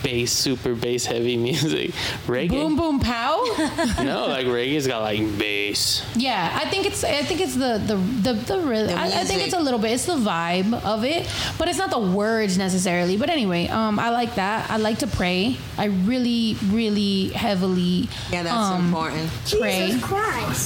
bass, 0.04 0.32
super 0.32 0.76
bass 0.76 1.06
heavy 1.06 1.38
music. 1.50 1.92
Reggae? 2.28 2.50
boom 2.50 2.76
boom 2.76 3.00
pow. 3.00 3.44
No, 4.06 4.28
like 4.28 4.46
reggae's 4.46 4.88
got 4.88 5.02
like 5.02 5.20
bass. 5.38 6.04
Yeah, 6.16 6.52
I 6.62 6.70
think 6.70 6.86
it's 6.86 7.04
I 7.04 7.24
think 7.24 7.42
it's 7.42 7.56
the 7.56 7.82
the 7.86 7.96
the, 7.96 8.34
the 8.34 8.60
rhythm. 8.60 8.88
The 8.88 8.96
I, 8.96 9.22
I 9.22 9.24
think 9.24 9.42
it's 9.42 9.54
a 9.54 9.60
little 9.60 9.80
bit. 9.80 9.92
It's 9.92 10.06
the 10.06 10.18
vibe 10.18 10.74
of 10.84 11.04
it, 11.04 11.28
but 11.58 11.68
it's 11.68 11.78
not 11.78 11.90
the 11.90 12.00
words 12.00 12.58
necessarily. 12.58 13.18
But 13.18 13.30
anyway, 13.30 13.68
um, 13.68 14.00
I 14.00 14.10
like 14.10 14.36
that. 14.36 14.70
I 14.70 14.78
like 14.78 15.00
to 15.00 15.08
pray. 15.08 15.58
I 15.78 15.86
really, 15.86 16.58
really 16.68 17.30
heavily. 17.30 18.10
yeah, 18.32 18.44
that's 18.44 18.54
um, 18.56 18.86
important. 18.88 19.30
Pray. 19.60 19.98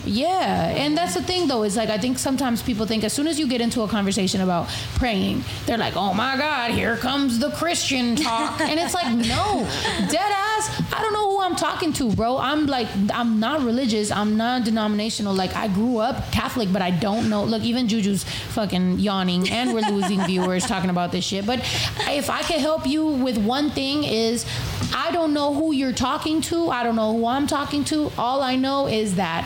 Yeah, 0.05 0.69
and 0.69 0.97
that's 0.97 1.13
the 1.13 1.23
thing 1.23 1.47
though. 1.47 1.63
Is 1.63 1.77
like 1.77 1.89
I 1.89 1.97
think 1.99 2.17
sometimes 2.17 2.61
people 2.61 2.85
think 2.85 3.03
as 3.03 3.13
soon 3.13 3.27
as 3.27 3.39
you 3.39 3.47
get 3.47 3.61
into 3.61 3.81
a 3.81 3.87
conversation 3.87 4.41
about 4.41 4.67
praying, 4.95 5.43
they're 5.65 5.77
like, 5.77 5.95
"Oh 5.95 6.13
my 6.13 6.37
God, 6.37 6.71
here 6.71 6.97
comes 6.97 7.39
the 7.39 7.51
Christian 7.51 8.15
talk," 8.15 8.59
and 8.69 8.79
it's 8.79 8.93
like, 8.93 9.13
no, 9.15 9.67
dead 10.09 10.31
ass. 10.31 10.83
I 10.91 11.01
don't 11.01 11.13
know 11.13 11.29
who 11.31 11.41
I'm 11.41 11.55
talking 11.55 11.93
to, 11.93 12.11
bro. 12.13 12.37
I'm 12.37 12.65
like, 12.65 12.87
I'm 13.13 13.39
not 13.39 13.61
religious. 13.61 14.11
I'm 14.11 14.37
non-denominational. 14.37 15.33
Like 15.33 15.55
I 15.55 15.67
grew 15.67 15.97
up 15.97 16.31
Catholic, 16.31 16.71
but 16.71 16.81
I 16.81 16.91
don't 16.91 17.29
know. 17.29 17.43
Look, 17.43 17.63
even 17.63 17.87
Juju's 17.87 18.23
fucking 18.23 18.99
yawning, 18.99 19.49
and 19.49 19.73
we're 19.73 19.89
losing 19.89 20.21
viewers 20.25 20.65
talking 20.65 20.89
about 20.89 21.11
this 21.11 21.25
shit. 21.25 21.45
But 21.45 21.59
if 22.07 22.29
I 22.29 22.41
can 22.41 22.59
help 22.59 22.87
you 22.87 23.05
with 23.05 23.37
one 23.37 23.69
thing, 23.71 24.03
is 24.03 24.45
I 24.93 25.11
don't 25.11 25.33
know 25.33 25.53
who 25.53 25.71
you're 25.73 25.93
talking 25.93 26.41
to. 26.41 26.69
I 26.69 26.83
don't 26.83 26.95
know 26.95 27.13
who 27.13 27.25
I'm 27.25 27.47
talking 27.47 27.83
to. 27.85 28.11
All 28.17 28.41
I 28.41 28.55
know 28.55 28.87
is 28.87 29.15
that 29.15 29.45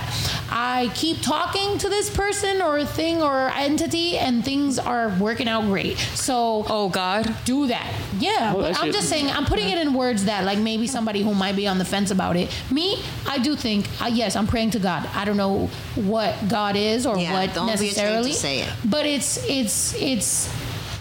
I 0.49 0.91
keep 0.95 1.21
talking 1.21 1.77
to 1.79 1.89
this 1.89 2.09
person 2.09 2.42
or 2.43 2.83
thing 2.85 3.21
or 3.21 3.49
entity, 3.55 4.17
and 4.17 4.43
things 4.43 4.77
are 4.79 5.09
working 5.19 5.47
out 5.47 5.63
great. 5.65 5.97
So 5.97 6.65
Oh 6.67 6.89
God, 6.89 7.33
do 7.45 7.67
that. 7.67 7.93
Yeah, 8.19 8.53
Oh, 8.55 8.61
but 8.61 8.79
I'm 8.81 8.91
just 8.91 9.09
saying, 9.09 9.27
I'm 9.29 9.45
putting 9.45 9.69
it 9.69 9.77
in 9.79 9.93
words 9.93 10.25
that, 10.25 10.43
like, 10.45 10.59
maybe 10.59 10.85
somebody 10.87 11.21
who 11.23 11.33
might 11.33 11.55
be 11.55 11.67
on 11.67 11.77
the 11.79 11.85
fence 11.85 12.11
about 12.11 12.35
it. 12.35 12.49
Me, 12.71 13.01
I 13.27 13.37
do 13.39 13.55
think, 13.55 13.87
uh, 14.01 14.05
yes, 14.05 14.35
I'm 14.35 14.45
praying 14.47 14.71
to 14.71 14.79
God. 14.79 15.09
I 15.13 15.25
don't 15.25 15.37
know 15.37 15.67
what 15.95 16.35
God 16.47 16.75
is 16.75 17.05
or 17.05 17.17
Yeah, 17.17 17.33
what 17.33 17.53
don't 17.53 17.67
be 17.67 17.73
ashamed 17.73 17.95
to 17.95 18.01
necessarily. 18.01 18.31
say 18.33 18.59
it. 18.61 18.69
But 18.85 19.05
it's 19.05 19.37
it's 19.49 19.93
it's 19.99 20.53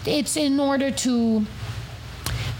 it's 0.07 0.37
in 0.37 0.59
order 0.59 0.91
to 0.91 1.47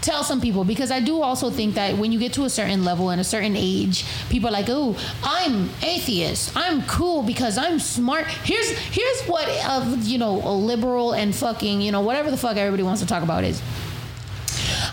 tell 0.03 0.23
some 0.23 0.41
people 0.41 0.63
because 0.63 0.91
I 0.91 0.99
do 0.99 1.21
also 1.21 1.49
think 1.49 1.75
that 1.75 1.97
when 1.97 2.11
you 2.11 2.19
get 2.19 2.33
to 2.33 2.43
a 2.43 2.49
certain 2.49 2.83
level 2.83 3.09
and 3.09 3.19
a 3.19 3.23
certain 3.23 3.55
age, 3.55 4.05
people 4.29 4.49
are 4.49 4.51
like, 4.51 4.67
"Oh, 4.69 4.95
I'm 5.23 5.69
atheist. 5.81 6.51
I'm 6.55 6.83
cool 6.83 7.23
because 7.23 7.57
I'm 7.57 7.79
smart." 7.79 8.27
Here's 8.27 8.69
here's 8.69 9.21
what 9.23 9.47
uh, 9.49 9.95
you 10.01 10.17
know, 10.17 10.41
a 10.43 10.53
liberal 10.53 11.13
and 11.13 11.33
fucking 11.33 11.81
you 11.81 11.91
know 11.91 12.01
whatever 12.01 12.29
the 12.29 12.37
fuck 12.37 12.57
everybody 12.57 12.83
wants 12.83 13.01
to 13.01 13.07
talk 13.07 13.23
about 13.23 13.43
is. 13.43 13.61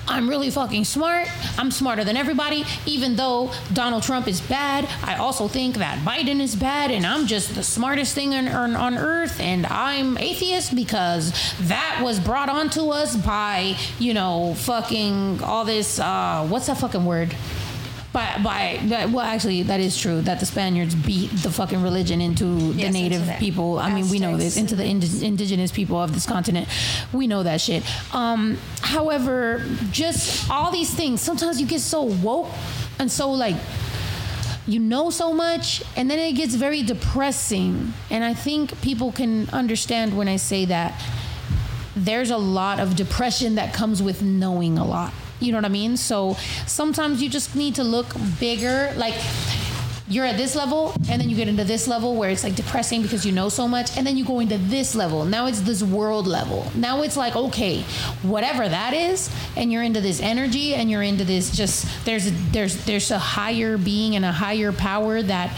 I'm 0.06 0.28
really 0.28 0.50
fucking 0.50 0.84
smart. 0.84 1.28
I'm 1.58 1.70
smarter 1.70 2.04
than 2.04 2.16
everybody. 2.16 2.64
Even 2.86 3.16
though 3.16 3.52
Donald 3.72 4.02
Trump 4.02 4.28
is 4.28 4.40
bad, 4.40 4.88
I 5.02 5.16
also 5.16 5.48
think 5.48 5.76
that 5.76 5.98
Biden 6.00 6.40
is 6.40 6.56
bad, 6.56 6.90
and 6.90 7.06
I'm 7.06 7.26
just 7.26 7.54
the 7.54 7.62
smartest 7.62 8.14
thing 8.14 8.34
on, 8.34 8.48
on, 8.76 8.98
earth. 8.98 9.40
And 9.40 9.66
I'm 9.66 10.18
atheist 10.18 10.74
because 10.74 11.32
that 11.62 12.00
was 12.02 12.18
brought 12.20 12.48
onto 12.48 12.90
us 12.90 13.16
by, 13.16 13.76
you 13.98 14.14
know, 14.14 14.54
fucking 14.54 15.42
all 15.42 15.64
this. 15.64 15.98
Uh, 15.98 16.46
what's 16.48 16.66
that 16.66 16.78
fucking 16.78 17.04
word? 17.04 17.34
By 18.12 18.40
by 18.42 18.80
that, 18.84 19.10
well 19.10 19.24
actually 19.24 19.62
that 19.64 19.80
is 19.80 19.96
true 19.98 20.20
that 20.22 20.40
the 20.40 20.46
Spaniards 20.46 20.94
beat 20.94 21.30
the 21.30 21.50
fucking 21.50 21.82
religion 21.82 22.20
into 22.20 22.72
the 22.72 22.90
native 22.90 23.22
into 23.28 23.38
people. 23.38 23.78
I 23.78 23.92
mean 23.92 24.08
we 24.08 24.18
know 24.18 24.36
this 24.36 24.56
into 24.56 24.74
the 24.74 24.84
indi- 24.84 25.24
indigenous 25.24 25.70
people 25.70 26.00
of 26.00 26.12
this 26.12 26.26
continent. 26.26 26.68
We 27.12 27.26
know 27.26 27.42
that 27.42 27.60
shit. 27.60 27.84
Um, 28.14 28.58
however, 28.80 29.64
just 29.90 30.50
all 30.50 30.70
these 30.70 30.92
things. 30.92 31.20
Sometimes 31.20 31.60
you 31.60 31.66
get 31.66 31.80
so 31.80 32.02
woke 32.02 32.48
and 32.98 33.10
so 33.10 33.30
like 33.30 33.56
you 34.66 34.78
know 34.78 35.10
so 35.10 35.32
much 35.32 35.82
and 35.96 36.10
then 36.10 36.18
it 36.18 36.32
gets 36.32 36.54
very 36.54 36.82
depressing 36.82 37.92
and 38.10 38.22
i 38.22 38.34
think 38.34 38.78
people 38.82 39.10
can 39.10 39.48
understand 39.50 40.16
when 40.16 40.28
i 40.28 40.36
say 40.36 40.66
that 40.66 41.02
there's 41.96 42.30
a 42.30 42.36
lot 42.36 42.78
of 42.78 42.94
depression 42.94 43.54
that 43.54 43.72
comes 43.72 44.02
with 44.02 44.22
knowing 44.22 44.78
a 44.78 44.84
lot 44.84 45.12
you 45.40 45.52
know 45.52 45.58
what 45.58 45.64
i 45.64 45.68
mean? 45.68 45.96
So 45.96 46.34
sometimes 46.66 47.22
you 47.22 47.28
just 47.28 47.56
need 47.56 47.74
to 47.76 47.84
look 47.84 48.14
bigger 48.38 48.92
like 48.96 49.14
you're 50.10 50.24
at 50.24 50.36
this 50.36 50.56
level 50.56 50.92
and 51.08 51.22
then 51.22 51.30
you 51.30 51.36
get 51.36 51.46
into 51.46 51.62
this 51.62 51.86
level 51.86 52.16
where 52.16 52.30
it's 52.30 52.42
like 52.42 52.56
depressing 52.56 53.00
because 53.00 53.24
you 53.24 53.30
know 53.30 53.48
so 53.48 53.68
much 53.68 53.96
and 53.96 54.04
then 54.04 54.16
you 54.16 54.24
go 54.24 54.40
into 54.40 54.58
this 54.58 54.96
level. 54.96 55.24
Now 55.24 55.46
it's 55.46 55.60
this 55.60 55.84
world 55.84 56.26
level. 56.26 56.70
Now 56.74 57.02
it's 57.02 57.16
like 57.16 57.36
okay 57.36 57.82
whatever 58.22 58.68
that 58.68 58.92
is 58.92 59.30
and 59.56 59.72
you're 59.72 59.84
into 59.84 60.00
this 60.00 60.20
energy 60.20 60.74
and 60.74 60.90
you're 60.90 61.02
into 61.02 61.24
this 61.24 61.56
just 61.56 61.86
there's 62.04 62.26
a, 62.26 62.30
there's 62.50 62.84
there's 62.84 63.10
a 63.12 63.18
higher 63.18 63.78
being 63.78 64.16
and 64.16 64.24
a 64.24 64.32
higher 64.32 64.72
power 64.72 65.22
that 65.22 65.56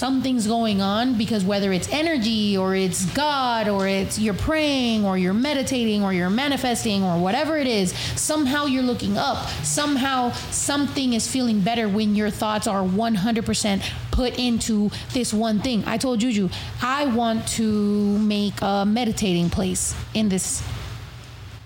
something's 0.00 0.46
going 0.46 0.80
on 0.80 1.18
because 1.18 1.44
whether 1.44 1.74
it's 1.74 1.86
energy 1.92 2.56
or 2.56 2.74
it's 2.74 3.04
God 3.12 3.68
or 3.68 3.86
it's 3.86 4.18
you're 4.18 4.32
praying 4.32 5.04
or 5.04 5.18
you're 5.18 5.34
meditating 5.34 6.02
or 6.02 6.10
you're 6.10 6.30
manifesting 6.30 7.02
or 7.04 7.18
whatever 7.20 7.58
it 7.58 7.66
is, 7.66 7.92
somehow 8.18 8.64
you're 8.64 8.82
looking 8.82 9.18
up. 9.18 9.46
Somehow 9.62 10.32
something 10.50 11.12
is 11.12 11.28
feeling 11.30 11.60
better 11.60 11.86
when 11.86 12.14
your 12.14 12.30
thoughts 12.30 12.66
are 12.66 12.82
100% 12.82 13.82
put 14.10 14.38
into 14.38 14.90
this 15.12 15.34
one 15.34 15.60
thing. 15.60 15.84
I 15.84 15.98
told 15.98 16.20
Juju, 16.20 16.48
I 16.80 17.04
want 17.04 17.46
to 17.58 18.18
make 18.20 18.54
a 18.62 18.86
meditating 18.86 19.50
place 19.50 19.94
in 20.14 20.30
this 20.30 20.62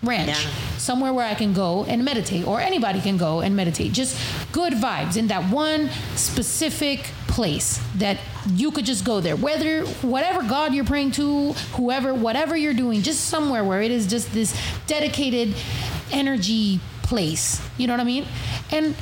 ranch 0.05 0.28
Yeah. 0.28 0.51
somewhere 0.78 1.12
where 1.12 1.26
I 1.26 1.35
can 1.35 1.52
go 1.52 1.85
and 1.85 2.05
meditate, 2.05 2.47
or 2.47 2.60
anybody 2.60 3.01
can 3.01 3.16
go 3.16 3.40
and 3.40 3.55
meditate. 3.56 3.93
Just 3.93 4.16
good 4.52 4.74
vibes 4.74 5.16
in 5.16 5.28
that 5.28 5.51
one 5.51 5.90
specific 6.14 7.10
place 7.26 7.81
that 7.97 8.18
you 8.55 8.70
could 8.70 8.85
just 8.86 9.05
go 9.05 9.20
there. 9.20 9.35
Whether 9.36 9.85
whatever 10.02 10.43
God 10.43 10.72
you're 10.74 10.85
praying 10.85 11.12
to, 11.12 11.52
whoever, 11.72 12.14
whatever 12.14 12.56
you're 12.56 12.74
doing, 12.74 13.02
just 13.02 13.24
somewhere 13.24 13.64
where 13.64 13.82
it 13.82 13.90
is 13.90 14.06
just 14.06 14.32
this 14.32 14.55
dedicated 14.86 15.55
energy 16.12 16.81
place. 17.02 17.60
You 17.78 17.86
know 17.86 17.93
what 17.94 18.01
I 18.01 18.05
mean? 18.05 18.26
And 18.70 18.94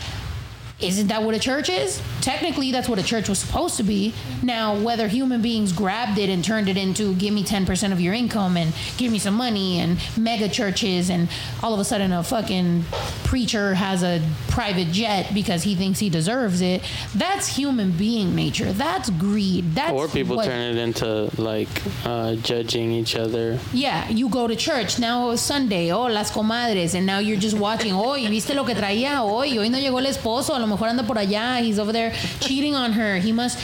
isn't 0.82 1.08
that 1.08 1.22
what 1.22 1.34
a 1.34 1.38
church 1.38 1.68
is? 1.68 2.00
Technically, 2.20 2.72
that's 2.72 2.88
what 2.88 2.98
a 2.98 3.02
church 3.02 3.28
was 3.28 3.38
supposed 3.38 3.76
to 3.76 3.82
be. 3.82 4.12
Now, 4.42 4.76
whether 4.80 5.08
human 5.08 5.42
beings 5.42 5.72
grabbed 5.72 6.18
it 6.18 6.28
and 6.28 6.44
turned 6.44 6.68
it 6.68 6.76
into 6.76 7.14
give 7.14 7.32
me 7.34 7.44
10% 7.44 7.92
of 7.92 8.00
your 8.00 8.14
income 8.14 8.56
and 8.56 8.72
give 8.96 9.12
me 9.12 9.18
some 9.18 9.34
money 9.34 9.78
and 9.78 9.98
mega 10.16 10.48
churches, 10.48 11.10
and 11.10 11.28
all 11.62 11.74
of 11.74 11.80
a 11.80 11.84
sudden 11.84 12.12
a 12.12 12.22
fucking 12.22 12.84
preacher 13.24 13.74
has 13.74 14.02
a 14.02 14.20
private 14.48 14.88
jet 14.92 15.32
because 15.34 15.62
he 15.62 15.74
thinks 15.74 15.98
he 15.98 16.08
deserves 16.10 16.60
it, 16.60 16.82
that's 17.14 17.46
human 17.46 17.90
being 17.92 18.34
nature. 18.34 18.72
That's 18.72 19.10
greed. 19.10 19.74
That's 19.74 19.92
or 19.92 20.08
people 20.08 20.36
what- 20.36 20.46
turn 20.46 20.76
it 20.76 20.80
into 20.80 21.30
like 21.40 21.68
uh, 22.04 22.34
judging 22.36 22.92
each 22.92 23.16
other. 23.16 23.58
yeah, 23.72 24.08
you 24.08 24.28
go 24.28 24.46
to 24.46 24.56
church 24.56 24.98
now 24.98 25.30
it's 25.30 25.42
Sunday, 25.42 25.90
oh 25.90 26.06
las 26.06 26.30
comadres, 26.30 26.94
and 26.94 27.04
now 27.06 27.18
you're 27.18 27.38
just 27.38 27.56
watching. 27.56 27.92
Hoy 27.92 28.26
viste 28.28 28.54
lo 28.54 28.64
que 28.64 28.74
traía 28.74 29.20
hoy. 29.22 29.58
Hoy 29.58 29.68
no 29.68 29.78
llegó 29.78 29.98
el 29.98 30.06
esposo. 30.06 30.54
Mejor 30.72 30.86
anda 30.86 31.02
por 31.02 31.16
allá. 31.16 31.60
He's 31.60 31.78
over 31.78 31.92
there 31.92 32.12
cheating 32.40 32.74
on 32.74 32.92
her. 32.92 33.16
He 33.16 33.30
must. 33.30 33.58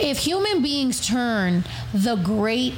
If 0.00 0.18
human 0.18 0.62
beings 0.62 1.06
turn 1.06 1.64
the 1.92 2.16
great 2.16 2.74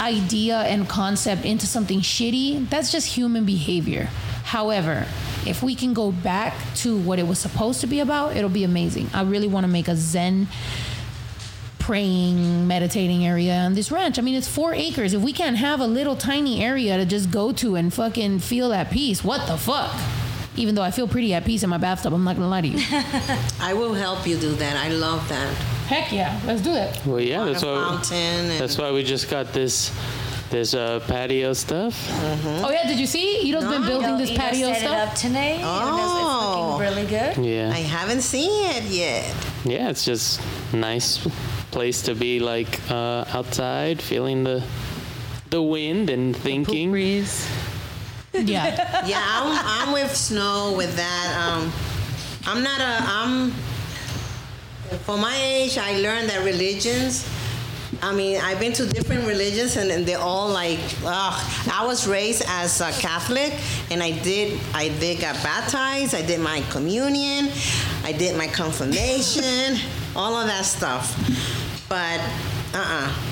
idea 0.00 0.58
and 0.58 0.88
concept 0.88 1.44
into 1.44 1.66
something 1.66 2.00
shitty, 2.00 2.68
that's 2.68 2.90
just 2.92 3.08
human 3.08 3.44
behavior. 3.44 4.08
However, 4.44 5.06
if 5.46 5.62
we 5.62 5.74
can 5.74 5.94
go 5.94 6.12
back 6.12 6.54
to 6.76 6.96
what 6.96 7.18
it 7.18 7.26
was 7.26 7.38
supposed 7.38 7.80
to 7.80 7.86
be 7.86 8.00
about, 8.00 8.36
it'll 8.36 8.50
be 8.50 8.64
amazing. 8.64 9.10
I 9.12 9.22
really 9.22 9.48
want 9.48 9.64
to 9.64 9.68
make 9.68 9.88
a 9.88 9.96
Zen 9.96 10.48
praying, 11.78 12.68
meditating 12.68 13.26
area 13.26 13.54
on 13.54 13.74
this 13.74 13.90
ranch. 13.90 14.18
I 14.18 14.22
mean, 14.22 14.36
it's 14.36 14.46
four 14.46 14.72
acres. 14.72 15.14
If 15.14 15.22
we 15.22 15.32
can't 15.32 15.56
have 15.56 15.80
a 15.80 15.86
little 15.86 16.14
tiny 16.14 16.62
area 16.62 16.96
to 16.96 17.04
just 17.04 17.30
go 17.30 17.52
to 17.54 17.74
and 17.74 17.92
fucking 17.92 18.38
feel 18.40 18.72
at 18.72 18.90
peace, 18.90 19.24
what 19.24 19.48
the 19.48 19.56
fuck? 19.56 19.92
Even 20.56 20.74
though 20.74 20.82
I 20.82 20.90
feel 20.90 21.08
pretty 21.08 21.32
at 21.34 21.44
peace 21.44 21.62
in 21.62 21.70
my 21.70 21.78
bathtub, 21.78 22.12
I'm 22.12 22.24
not 22.24 22.36
gonna 22.36 22.48
lie 22.48 22.60
to 22.60 22.68
you. 22.68 22.78
I 23.60 23.72
will 23.74 23.94
help 23.94 24.26
you 24.26 24.36
do 24.36 24.52
that. 24.56 24.76
I 24.76 24.88
love 24.90 25.26
that. 25.28 25.48
Heck 25.88 26.12
yeah, 26.12 26.38
let's 26.46 26.60
do 26.60 26.72
it. 26.74 27.00
Well, 27.06 27.20
yeah, 27.20 27.44
that's 27.44 27.62
why. 27.64 28.02
and 28.12 28.60
That's 28.60 28.76
why 28.78 28.90
we 28.92 29.02
just 29.02 29.30
got 29.30 29.52
this 29.52 29.90
this 30.50 30.74
uh, 30.74 31.00
patio 31.08 31.54
stuff. 31.54 31.94
Oh 32.62 32.70
yeah, 32.70 32.86
did 32.86 32.98
you 33.00 33.06
see? 33.06 33.48
Ito's 33.48 33.64
been 33.64 33.80
No. 33.80 33.86
building 33.88 34.18
this 34.18 34.30
Ito 34.30 34.40
patio 34.40 34.66
set 34.74 34.76
it 34.76 34.86
stuff. 34.86 35.08
up 35.08 35.14
today. 35.14 35.60
Oh. 35.64 35.96
It's 36.04 36.14
looking 36.14 36.80
really 36.86 37.06
good. 37.08 37.44
Yeah, 37.44 37.70
I 37.74 37.80
haven't 37.80 38.20
seen 38.20 38.50
it 38.76 38.84
yet. 38.84 39.34
yeah, 39.64 39.88
it's 39.88 40.04
just 40.04 40.40
nice 40.74 41.18
place 41.70 42.02
to 42.02 42.14
be 42.14 42.38
like 42.40 42.78
uh, 42.90 43.24
outside, 43.32 44.02
feeling 44.02 44.44
the 44.44 44.62
the 45.48 45.62
wind 45.62 46.10
and 46.10 46.36
thinking. 46.36 46.90
breeze. 46.90 47.48
Yeah. 48.32 49.06
Yeah, 49.06 49.22
I'm, 49.22 49.88
I'm 49.88 49.92
with 49.92 50.14
Snow 50.16 50.74
with 50.76 50.96
that. 50.96 51.26
Um, 51.38 51.72
I'm 52.46 52.62
not 52.62 52.80
a. 52.80 53.04
I'm. 53.04 53.50
For 55.04 55.16
my 55.16 55.34
age, 55.36 55.78
I 55.78 55.96
learned 56.00 56.28
that 56.30 56.44
religions. 56.44 57.28
I 58.02 58.12
mean, 58.14 58.40
I've 58.40 58.58
been 58.58 58.72
to 58.74 58.86
different 58.86 59.26
religions, 59.26 59.76
and, 59.76 59.90
and 59.90 60.06
they're 60.06 60.18
all 60.18 60.48
like. 60.48 60.80
Ugh. 61.04 61.68
I 61.72 61.84
was 61.86 62.06
raised 62.08 62.42
as 62.48 62.80
a 62.80 62.90
Catholic, 62.92 63.52
and 63.90 64.02
I 64.02 64.12
did. 64.22 64.58
I 64.74 64.88
did 64.88 65.20
got 65.20 65.34
baptized. 65.42 66.14
I 66.14 66.22
did 66.22 66.40
my 66.40 66.62
communion. 66.70 67.50
I 68.04 68.12
did 68.12 68.36
my 68.36 68.48
confirmation. 68.48 69.76
all 70.14 70.36
of 70.36 70.46
that 70.46 70.64
stuff. 70.64 71.16
But, 71.88 72.20
uh-uh. 72.74 73.31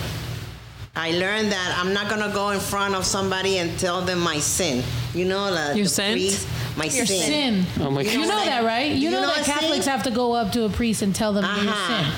I 1.00 1.12
learned 1.12 1.50
that 1.52 1.76
I'm 1.80 1.94
not 1.94 2.10
gonna 2.10 2.30
go 2.32 2.50
in 2.50 2.60
front 2.60 2.94
of 2.94 3.06
somebody 3.06 3.56
and 3.58 3.78
tell 3.78 4.02
them 4.02 4.20
my 4.20 4.38
sin. 4.38 4.84
You 5.14 5.24
know, 5.24 5.50
the, 5.50 5.74
Your 5.76 5.84
the 5.84 5.88
sin? 5.90 6.12
priest, 6.12 6.46
my 6.76 6.84
Your 6.84 7.06
sin. 7.06 7.64
sin. 7.64 7.66
Oh 7.80 7.90
my 7.90 8.02
You 8.02 8.10
You 8.10 8.18
god! 8.20 8.28
know 8.28 8.44
that, 8.44 8.64
right? 8.64 8.92
You 8.92 8.98
You 8.98 9.10
know, 9.10 9.22
know 9.22 9.26
that 9.28 9.38
what 9.38 9.48
I'm 9.48 9.54
Catholics 9.60 9.84
saying? 9.86 9.96
have 9.96 10.02
to 10.04 10.10
go 10.10 10.34
up 10.34 10.52
to 10.52 10.64
a 10.64 10.68
priest 10.68 11.00
and 11.02 11.14
tell 11.14 11.32
them 11.32 11.44
your 11.44 11.72
Uh-huh. 11.72 12.04
sin. 12.04 12.12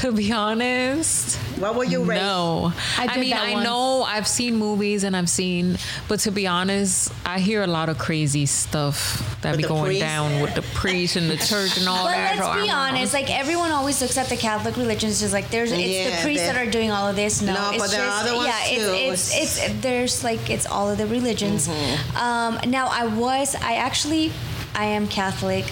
To 0.00 0.12
be 0.12 0.30
honest, 0.30 1.36
What 1.58 1.74
were 1.74 1.84
you 1.84 2.04
raised? 2.04 2.20
no. 2.22 2.72
I 2.98 3.06
I, 3.06 3.18
mean, 3.18 3.32
I 3.32 3.52
once. 3.52 3.64
know 3.64 4.02
I've 4.02 4.28
seen 4.28 4.56
movies 4.56 5.04
and 5.04 5.16
I've 5.16 5.30
seen, 5.30 5.78
but 6.06 6.20
to 6.20 6.30
be 6.30 6.46
honest, 6.46 7.10
I 7.24 7.38
hear 7.38 7.62
a 7.62 7.66
lot 7.66 7.88
of 7.88 7.96
crazy 7.96 8.44
stuff 8.44 9.38
that 9.40 9.52
With 9.52 9.62
be 9.62 9.66
going 9.66 9.84
priest? 9.86 10.00
down 10.00 10.42
with 10.42 10.54
the 10.54 10.60
priest 10.74 11.16
and 11.16 11.30
the 11.30 11.36
church 11.50 11.78
and 11.78 11.88
all 11.88 12.04
But 12.04 12.12
that. 12.12 12.36
let's 12.36 12.46
so 12.46 12.62
be 12.62 12.68
I'm- 12.70 12.94
honest, 12.94 13.14
like 13.14 13.30
everyone 13.30 13.70
always 13.72 14.02
looks 14.02 14.18
at 14.18 14.28
the 14.28 14.36
Catholic 14.36 14.76
religion 14.76 15.08
as 15.08 15.20
just 15.20 15.32
like 15.32 15.48
there's 15.50 15.72
it's 15.72 15.80
Yeah, 15.80 16.16
the 16.16 16.22
priests 16.22 16.46
that 16.46 16.56
are 16.56 16.70
doing 16.70 16.90
all 16.90 17.08
of 17.08 17.16
this. 17.16 17.40
No, 17.40 17.54
No, 17.54 17.70
it's 17.70 17.78
but 17.82 17.90
there 17.90 18.04
are 18.06 18.20
other 18.20 18.34
ones 18.34 18.48
yeah, 18.48 18.76
too. 18.76 18.92
it's, 18.94 19.34
it's 19.34 19.62
it's 19.66 19.80
there's 19.80 20.22
like 20.24 20.50
it's 20.50 20.66
all 20.66 20.90
of 20.90 20.98
the 20.98 21.06
religions. 21.06 21.68
Mm-hmm. 21.68 22.16
Um, 22.18 22.58
now 22.70 22.88
I 22.90 23.06
was 23.06 23.54
I 23.54 23.76
actually 23.76 24.30
I 24.74 24.86
am 24.86 25.06
Catholic, 25.08 25.64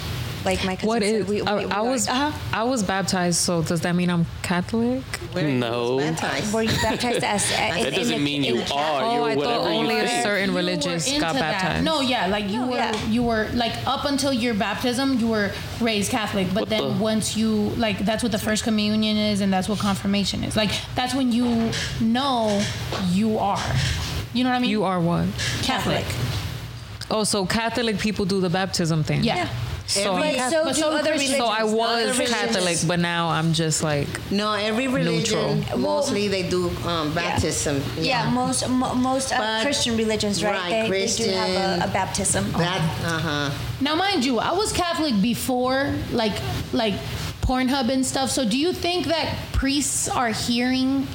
like 0.45 0.65
my 0.65 0.75
cousin 0.75 0.89
What 0.89 1.03
said, 1.03 1.15
is? 1.23 1.27
we, 1.29 1.43
we, 1.43 1.47
I, 1.49 1.55
we 1.57 1.65
I 1.71 1.79
are- 1.79 1.91
was 1.91 2.09
uh-huh. 2.09 2.33
I 2.53 2.65
was 2.65 2.83
baptized, 2.83 3.39
so 3.39 3.63
does 3.63 3.81
that 3.83 3.95
mean 3.95 4.11
I'm 4.11 4.27
Catholic? 4.43 5.03
Where 5.33 5.49
No. 5.49 5.97
Were 6.53 6.63
you 6.63 6.77
baptized 6.83 7.25
as? 7.25 7.51
in- 7.53 7.57
That 7.57 7.87
in 7.89 7.95
doesn't 7.95 8.19
the- 8.19 8.25
mean 8.25 8.45
in 8.45 8.57
you 8.57 8.61
are. 8.63 9.03
Oh, 9.03 9.15
You're 9.15 9.29
I 9.29 9.35
thought 9.35 9.37
whatever 9.37 9.69
only 9.69 9.95
you 9.97 10.03
a 10.03 10.23
certain 10.23 10.51
You 10.51 10.57
religious 10.57 11.07
into 11.09 11.21
got 11.21 11.35
that. 11.35 11.41
baptized. 11.41 11.85
No, 11.85 12.01
yeah, 12.01 12.27
like 12.27 12.49
you 12.49 12.61
No, 12.61 12.67
were, 12.69 12.77
yeah. 12.77 13.07
you 13.07 13.23
were 13.23 13.49
like 13.55 13.73
up 13.87 14.05
until 14.05 14.33
your 14.33 14.55
baptism, 14.55 15.19
you 15.19 15.29
were 15.29 15.51
raised 15.81 16.11
Catholic. 16.11 16.49
But 16.53 16.61
What 16.63 16.69
then 16.69 16.83
the- 16.99 17.03
once 17.03 17.37
you 17.37 17.51
like, 17.77 17.99
that's 18.01 18.23
what 18.23 18.33
the 18.33 18.39
first 18.39 18.65
communion 18.65 19.17
is, 19.17 19.41
and 19.41 19.53
that's 19.53 19.69
what 19.69 19.79
confirmation 19.79 20.45
is. 20.45 20.57
Like 20.57 20.71
that's 20.95 21.15
when 21.15 21.33
you 21.33 21.71
know 22.01 22.63
you 23.11 23.39
are. 23.39 23.63
You 24.35 24.45
know 24.45 24.51
what 24.51 24.57
I 24.57 24.61
mean? 24.61 24.71
You 24.71 24.85
are 24.85 25.01
what? 25.01 25.27
Catholic. 25.63 26.05
Oh, 27.11 27.25
so 27.25 27.45
Catholic 27.45 27.99
people 27.99 28.25
do 28.25 28.41
the 28.41 28.49
baptism 28.49 29.05
thing. 29.05 29.23
Yeah. 29.23 29.49
So, 29.93 30.01
Every- 30.01 30.13
I'm 30.13 30.21
But 30.21 30.35
Cath- 30.39 30.53
so 30.53 30.73
so 30.73 30.91
do 30.91 30.97
other 30.99 31.13
religions. 31.13 31.37
so 31.37 31.47
I 31.47 31.65
was 31.65 32.17
Other 32.17 32.27
Catholic, 32.27 32.79
but 32.87 32.99
now 32.99 33.29
I'm 33.29 33.53
just 33.53 33.83
like 33.83 34.09
No, 34.31 34.55
every 34.55 34.89
religion 34.89 35.61
Neutral. 35.61 35.79
mostly 35.79 36.29
they 36.29 36.45
do 36.49 36.71
um, 36.87 37.13
baptism. 37.13 37.83
Yeah, 37.99 38.31
most 38.31 38.67
mo- 38.69 38.95
most 38.95 39.33
uh, 39.33 39.39
But- 39.39 39.63
Christian 39.63 39.97
religions, 39.97 40.43
right? 40.43 40.55
right, 40.55 40.89
they, 40.91 41.07
they 41.07 41.13
do 41.25 41.31
have 41.31 41.83
a, 41.83 41.85
a 41.85 41.89
baptism. 41.93 42.51
That 42.53 42.81
uh 43.05 43.19
huh. 43.27 43.51
Now, 43.81 43.95
mind 43.95 44.25
you, 44.25 44.39
I 44.39 44.53
was 44.53 44.73
Catholic 44.73 45.21
before, 45.21 45.93
like 46.13 46.37
like 46.73 46.95
Pornhub 47.43 47.91
and 47.91 48.07
stuff. 48.07 48.31
So, 48.31 48.49
do 48.49 48.57
you 48.57 48.73
think 48.73 49.07
that 49.07 49.29
priests 49.53 50.09
are 50.09 50.31
hearing 50.31 51.07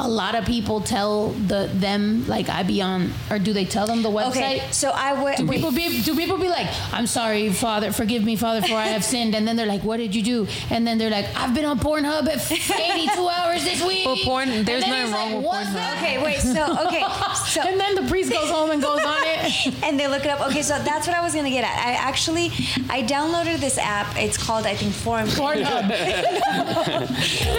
a 0.00 0.08
lot 0.08 0.34
of 0.34 0.44
people 0.46 0.80
tell 0.80 1.28
the 1.28 1.70
them 1.74 2.26
like 2.26 2.48
I 2.48 2.62
be 2.62 2.80
on, 2.80 3.12
or 3.30 3.38
do 3.38 3.52
they 3.52 3.64
tell 3.64 3.86
them 3.86 4.02
the 4.02 4.08
website? 4.08 4.30
Okay, 4.30 4.62
so 4.70 4.90
I 4.90 5.22
would. 5.22 5.36
Do 5.36 5.46
wait. 5.46 5.56
people 5.56 5.72
be 5.72 6.02
do 6.02 6.16
people 6.16 6.38
be 6.38 6.48
like, 6.48 6.68
I'm 6.92 7.06
sorry, 7.06 7.50
Father, 7.52 7.92
forgive 7.92 8.24
me, 8.24 8.36
Father, 8.36 8.62
for 8.62 8.74
I 8.74 8.86
have 8.86 9.04
sinned, 9.04 9.34
and 9.34 9.46
then 9.46 9.56
they're 9.56 9.66
like, 9.66 9.84
What 9.84 9.98
did 9.98 10.14
you 10.14 10.22
do? 10.22 10.46
And 10.70 10.86
then 10.86 10.98
they're 10.98 11.10
like, 11.10 11.26
I've 11.36 11.54
been 11.54 11.66
on 11.66 11.78
Pornhub 11.78 12.26
at 12.28 12.50
82 12.50 13.28
hours 13.36 13.62
this 13.64 13.84
week. 13.84 14.04
But 14.04 14.18
porn- 14.18 14.64
there's 14.64 14.86
nothing 14.86 15.02
it's 15.02 15.12
wrong 15.12 15.36
with 15.36 15.44
"What's 15.44 15.68
Pornhub." 15.70 15.96
Okay, 15.98 16.22
wait. 16.22 16.38
So 16.40 16.86
okay, 16.86 17.04
so 17.46 17.60
and 17.60 17.78
then 17.78 17.94
the 17.94 18.08
priest 18.08 18.32
goes 18.32 18.48
home 18.50 18.70
and 18.70 18.80
goes 18.82 19.04
on 19.04 19.18
it. 19.22 19.82
and 19.84 20.00
they 20.00 20.08
look 20.08 20.24
it 20.24 20.30
up. 20.30 20.40
Okay, 20.48 20.62
so 20.62 20.78
that's 20.82 21.06
what 21.06 21.16
I 21.16 21.22
was 21.22 21.34
gonna 21.34 21.50
get 21.50 21.64
at. 21.64 21.76
I 21.86 21.92
actually 21.92 22.46
I 22.88 23.02
downloaded 23.02 23.58
this 23.60 23.76
app. 23.78 24.16
It's 24.16 24.38
called 24.38 24.64
I 24.66 24.74
think 24.74 24.94
Forum. 24.94 25.28
Pornhub. 25.28 25.88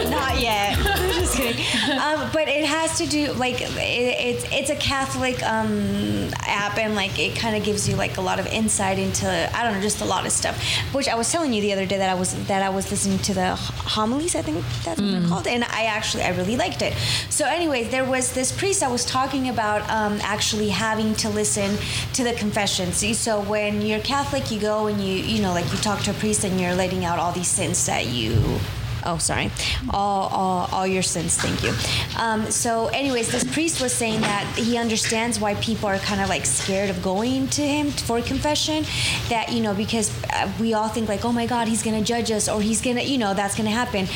Not 0.10 0.40
yet. 0.42 0.78
Just 1.14 1.36
kidding. 1.38 1.62
Um, 2.00 2.31
but 2.34 2.48
it 2.48 2.66
has 2.66 2.98
to 2.98 3.06
do 3.06 3.34
like 3.34 3.62
it, 3.62 3.70
it's 3.78 4.46
it's 4.52 4.70
a 4.70 4.76
Catholic 4.76 5.42
um, 5.44 6.30
app 6.42 6.78
and 6.78 6.96
like 6.96 7.18
it 7.20 7.38
kind 7.38 7.56
of 7.56 7.64
gives 7.64 7.88
you 7.88 7.96
like 7.96 8.18
a 8.18 8.22
lot 8.22 8.40
of 8.40 8.48
insight 8.48 9.00
into 9.00 9.28
I 9.56 9.64
don't 9.64 9.74
know 9.74 9.82
just 9.82 10.02
a 10.02 10.06
lot 10.06 10.26
of 10.26 10.32
stuff. 10.32 10.62
Which 10.94 11.08
I 11.08 11.16
was 11.16 11.32
telling 11.32 11.54
you 11.54 11.62
the 11.62 11.74
other 11.74 11.86
day 11.86 11.98
that 11.98 12.10
I 12.10 12.14
was 12.14 12.34
that 12.48 12.62
I 12.62 12.70
was 12.70 12.90
listening 12.92 13.20
to 13.20 13.34
the 13.34 13.56
homilies. 13.56 14.36
I 14.36 14.42
think 14.42 14.64
that's 14.84 15.02
what 15.02 15.12
they're 15.12 15.28
called, 15.28 15.48
and 15.48 15.64
I 15.64 15.86
actually 15.86 16.24
I 16.24 16.30
really 16.30 16.58
liked 16.58 16.82
it. 16.82 16.94
So, 17.30 17.46
anyways, 17.46 17.90
there 17.90 18.06
was 18.06 18.32
this 18.34 18.52
priest 18.52 18.84
I 18.84 18.88
was 18.92 19.06
talking 19.06 19.50
about 19.50 19.82
um, 19.90 20.20
actually 20.22 20.70
having 20.70 21.16
to 21.16 21.30
listen 21.30 21.78
to 22.14 22.24
the 22.24 22.34
confession. 22.34 22.92
See, 22.92 23.14
so 23.14 23.42
when 23.42 23.82
you're 23.82 24.00
Catholic, 24.00 24.52
you 24.52 24.60
go 24.60 24.88
and 24.88 25.02
you 25.02 25.16
you 25.16 25.42
know 25.42 25.54
like 25.54 25.70
you 25.72 25.78
talk 25.80 26.02
to 26.04 26.12
a 26.12 26.16
priest 26.16 26.44
and 26.44 26.60
you're 26.60 26.76
letting 26.76 27.06
out 27.06 27.20
all 27.20 27.32
these 27.32 27.48
sins 27.48 27.86
that 27.86 28.08
you 28.08 28.60
oh 29.06 29.18
sorry 29.18 29.50
all, 29.90 30.28
all, 30.30 30.70
all 30.72 30.88
your 30.88 31.02
sins 31.02 31.36
thank 31.38 31.64
you 31.64 31.72
um, 32.20 32.50
so 32.52 32.88
anyways 32.88 33.32
this 33.32 33.44
priest 33.54 33.82
was 33.82 33.94
saying 33.94 34.22
that 34.22 34.46
he 34.58 34.78
understands 34.78 35.40
why 35.40 35.56
people 35.56 35.88
are 35.88 35.98
kind 36.00 36.22
of 36.22 36.30
like 36.30 36.46
scared 36.46 36.90
of 36.90 37.02
going 37.02 37.48
to 37.48 37.62
him 37.62 37.90
for 37.92 38.22
confession 38.22 38.84
that 39.30 39.52
you 39.52 39.62
know 39.62 39.74
because 39.74 40.12
uh, 40.34 40.52
we 40.60 40.74
all 40.74 40.88
think 40.90 41.08
like 41.10 41.26
oh 41.26 41.32
my 41.32 41.46
god 41.46 41.68
he's 41.68 41.84
gonna 41.84 42.02
judge 42.02 42.32
us 42.32 42.48
or 42.50 42.62
he's 42.62 42.82
gonna 42.82 43.02
you 43.02 43.18
know 43.18 43.34
that's 43.34 43.56
gonna 43.56 43.70
happen 43.70 44.08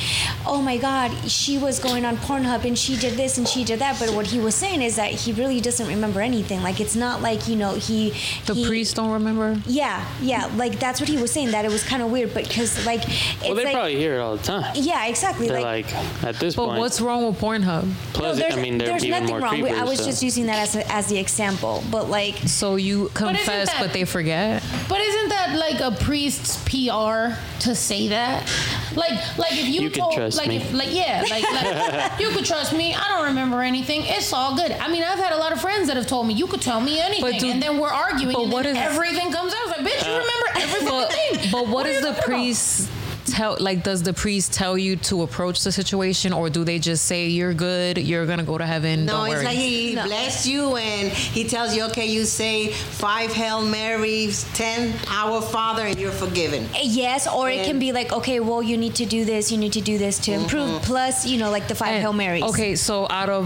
oh 0.46 0.62
my 0.62 0.78
god 0.78 1.12
she 1.30 1.58
was 1.58 1.80
going 1.80 2.06
on 2.06 2.16
pornhub 2.18 2.64
and 2.66 2.78
she 2.78 2.96
did 2.98 3.14
this 3.16 3.38
and 3.38 3.48
she 3.48 3.64
did 3.64 3.80
that 3.80 3.98
but 4.00 4.10
what 4.12 4.28
he 4.28 4.40
was 4.40 4.56
saying 4.56 4.82
is 4.82 4.96
that 4.96 5.12
he 5.12 5.32
really 5.34 5.60
doesn't 5.62 5.88
remember 5.88 6.22
anything 6.22 6.62
like 6.62 6.80
it's 6.80 6.96
not 6.96 7.22
like 7.22 7.48
you 7.48 7.56
know 7.56 7.74
he 7.74 8.12
The 8.46 8.54
he- 8.54 8.66
priest 8.68 8.96
don't 8.96 9.12
remember. 9.12 9.60
yeah 9.66 10.06
yeah 10.22 10.50
like 10.56 10.80
that's 10.80 11.00
what 11.00 11.10
he 11.10 11.18
was 11.18 11.32
saying 11.32 11.52
that 11.52 11.66
it 11.66 11.72
was 11.72 11.84
kind 11.84 12.02
of 12.02 12.12
weird 12.12 12.34
but 12.34 12.48
because 12.48 12.86
like 12.86 13.02
it's 13.08 13.42
Well, 13.44 13.56
they 13.56 13.66
like, 13.66 13.74
probably 13.74 13.96
hear 13.96 14.16
it 14.16 14.20
all 14.20 14.38
the 14.38 14.44
time. 14.44 14.75
Yeah 14.76 15.06
exactly 15.08 15.48
They're 15.48 15.62
like 15.62 15.92
like, 15.94 16.24
at 16.24 16.36
this 16.40 16.56
But 16.56 16.66
point. 16.66 16.76
But 16.76 16.80
what's 16.82 17.02
wrong 17.02 17.26
with 17.28 17.40
Pornhub? 17.40 17.92
plus, 18.14 18.38
there's, 18.38 18.56
I 18.56 18.62
mean, 18.62 18.78
there's 18.78 19.04
even 19.04 19.24
nothing 19.24 19.28
more 19.28 19.40
wrong. 19.40 19.62
Creepers. 19.62 19.80
I 19.80 19.84
was 19.84 20.00
so. 20.00 20.06
just 20.06 20.24
using 20.24 20.46
that 20.48 20.60
as, 20.60 20.76
a, 20.76 20.92
as 20.92 21.08
the 21.08 21.18
example, 21.18 21.84
but 21.92 22.10
like, 22.10 22.36
So 22.46 22.76
you 22.76 23.10
confess, 23.14 23.70
that- 23.70 23.80
but 23.80 23.94
they 23.94 24.06
forget. 24.06 24.64
But 24.88 25.00
isn't 25.02 25.30
that 25.30 25.56
like 25.58 25.80
a 25.82 25.92
priest's 26.04 26.58
PR 26.64 27.36
to 27.62 27.76
say 27.76 28.08
that? 28.10 28.50
Like, 28.96 29.38
like 29.38 29.54
if 29.54 29.68
you, 29.68 29.82
You 29.82 29.90
can 29.90 30.02
told, 30.04 30.14
trust 30.16 30.38
like, 30.38 30.48
me. 30.48 30.58
If, 30.58 30.72
like, 30.74 30.94
yeah, 30.94 31.24
like, 31.30 31.44
like 31.44 32.20
you 32.20 32.30
could 32.30 32.46
trust 32.46 32.74
me. 32.74 32.94
I 32.94 33.08
don't 33.10 33.26
remember 33.26 33.62
anything. 33.62 34.04
It's 34.06 34.32
all 34.32 34.56
good. 34.56 34.72
I 34.72 34.88
mean, 34.90 35.04
I've 35.04 35.20
had 35.20 35.34
a 35.34 35.38
lot 35.38 35.52
of 35.52 35.60
friends 35.60 35.88
that 35.88 35.98
have 35.98 36.08
told 36.08 36.28
me 36.28 36.34
you 36.34 36.48
could 36.48 36.62
tell 36.62 36.80
me 36.80 37.00
anything, 37.02 37.40
do- 37.40 37.50
and 37.52 37.62
then 37.62 37.78
we're 37.80 37.90
arguing, 37.90 38.34
but 38.36 38.44
and 38.44 38.52
what 38.52 38.64
then 38.64 38.76
is- 38.78 38.82
everything 38.94 39.32
comes 39.32 39.54
out. 39.54 39.60
It's 39.68 39.78
like, 39.78 39.88
bitch, 39.88 40.06
you 40.08 40.14
Uh, 40.14 40.20
remember 40.20 40.48
everything. 40.56 40.86
But, 40.88 41.12
fucking 41.12 41.40
thing. 41.40 41.52
but 41.52 41.68
what 41.68 41.86
are 41.88 41.92
does 41.94 42.02
the 42.04 42.08
talking 42.10 42.24
about? 42.24 42.26
priest 42.38 42.90
tell? 43.36 43.58
Like, 43.60 43.84
does 43.84 44.02
the 44.04 44.14
priest 44.14 44.54
tell 44.54 44.78
you 44.78 44.96
to 45.10 45.22
approach 45.24 45.64
the 45.64 45.72
situation, 45.72 46.34
or 46.34 46.50
do 46.50 46.64
they 46.64 46.80
just 46.80 47.06
say 47.06 47.28
you're 47.28 47.54
good, 47.54 47.98
you're 47.98 48.26
gonna 48.26 48.44
go 48.44 48.58
to 48.58 48.66
heaven? 48.66 49.06
No, 49.06 49.14
don't 49.18 49.26
it's 49.28 49.36
worry. 49.36 49.46
like 49.46 49.58
he 49.58 49.94
bless 49.96 50.48
you 50.48 50.76
and 50.78 51.12
he 51.12 51.44
tells 51.48 51.76
you, 51.76 51.84
okay, 51.86 52.06
you 52.06 52.26
say 52.26 52.72
five 52.72 53.32
Hail 53.32 53.62
Marys, 53.62 54.46
ten 54.54 54.94
Our 55.10 55.42
Father, 55.42 55.84
and 55.86 56.00
you're 56.00 56.12
forgiven. 56.26 56.68
yes, 56.82 57.28
or 57.28 57.50
it 57.50 57.66
can 57.66 57.80
be 57.80 57.92
like, 57.92 58.12
okay, 58.12 58.40
well, 58.40 58.64
you 58.64 58.78
need 58.78 58.96
to 58.96 59.06
do 59.06 59.26
this, 59.26 59.52
you 59.52 59.58
need 59.58 59.74
to 59.74 59.82
do 59.82 59.98
this 59.98 60.20
to 60.20 60.32
improve. 60.32 60.70
Mm-hmm. 60.70 60.86
Plus, 60.86 61.26
you 61.26 61.38
know, 61.38 61.52
like 61.52 61.68
the 61.68 61.76
five 61.76 61.94
And- 61.96 62.02
Hail 62.02 62.14
Marys. 62.14 62.44
Okay, 62.44 62.76
so 62.76 63.08
out 63.10 63.30
of 63.30 63.46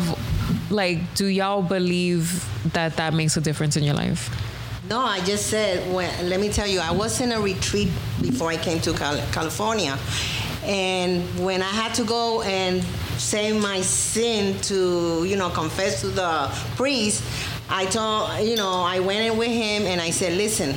like, 0.71 0.99
do 1.15 1.25
y'all 1.25 1.61
believe 1.63 2.45
that 2.73 2.97
that 2.97 3.13
makes 3.13 3.35
a 3.37 3.41
difference 3.41 3.75
in 3.77 3.83
your 3.83 3.95
life? 3.95 4.29
No, 4.89 5.01
I 5.01 5.19
just 5.21 5.47
said, 5.47 5.93
when, 5.93 6.29
let 6.29 6.39
me 6.39 6.49
tell 6.49 6.65
you, 6.65 6.79
I 6.79 6.89
was 6.89 7.21
in 7.21 7.31
a 7.31 7.39
retreat 7.39 7.89
before 8.21 8.49
I 8.49 8.57
came 8.57 8.79
to 8.81 8.93
Cal- 8.93 9.23
California. 9.31 9.95
And 10.63 11.23
when 11.39 11.61
I 11.61 11.69
had 11.69 11.93
to 11.95 12.03
go 12.03 12.41
and 12.41 12.83
say 13.19 13.51
my 13.51 13.81
sin 13.81 14.59
to, 14.61 15.23
you 15.25 15.35
know, 15.35 15.51
confess 15.51 16.01
to 16.01 16.07
the 16.07 16.49
priest, 16.75 17.23
I 17.69 17.85
told, 17.85 18.39
you 18.47 18.55
know, 18.55 18.81
I 18.81 18.99
went 18.99 19.31
in 19.31 19.37
with 19.37 19.49
him 19.49 19.83
and 19.83 20.01
I 20.01 20.09
said, 20.09 20.33
listen, 20.33 20.75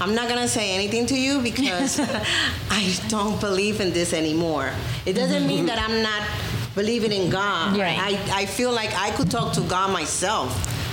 I'm 0.00 0.16
not 0.16 0.28
going 0.28 0.40
to 0.40 0.48
say 0.48 0.74
anything 0.74 1.06
to 1.06 1.16
you 1.16 1.40
because 1.40 2.00
I 2.70 2.98
don't 3.06 3.40
believe 3.40 3.80
in 3.80 3.92
this 3.92 4.12
anymore. 4.12 4.72
It 5.06 5.12
doesn't 5.12 5.46
mean 5.46 5.58
mm-hmm. 5.58 5.66
that 5.66 5.88
I'm 5.88 6.02
not 6.02 6.26
believing 6.74 7.12
in 7.12 7.30
God. 7.30 7.76
Right. 7.76 7.96
I, 7.96 8.40
I 8.40 8.46
feel 8.46 8.72
like 8.72 8.92
I 8.96 9.10
could 9.12 9.30
talk 9.30 9.52
to 9.54 9.60
God 9.60 9.92
myself. 9.92 10.50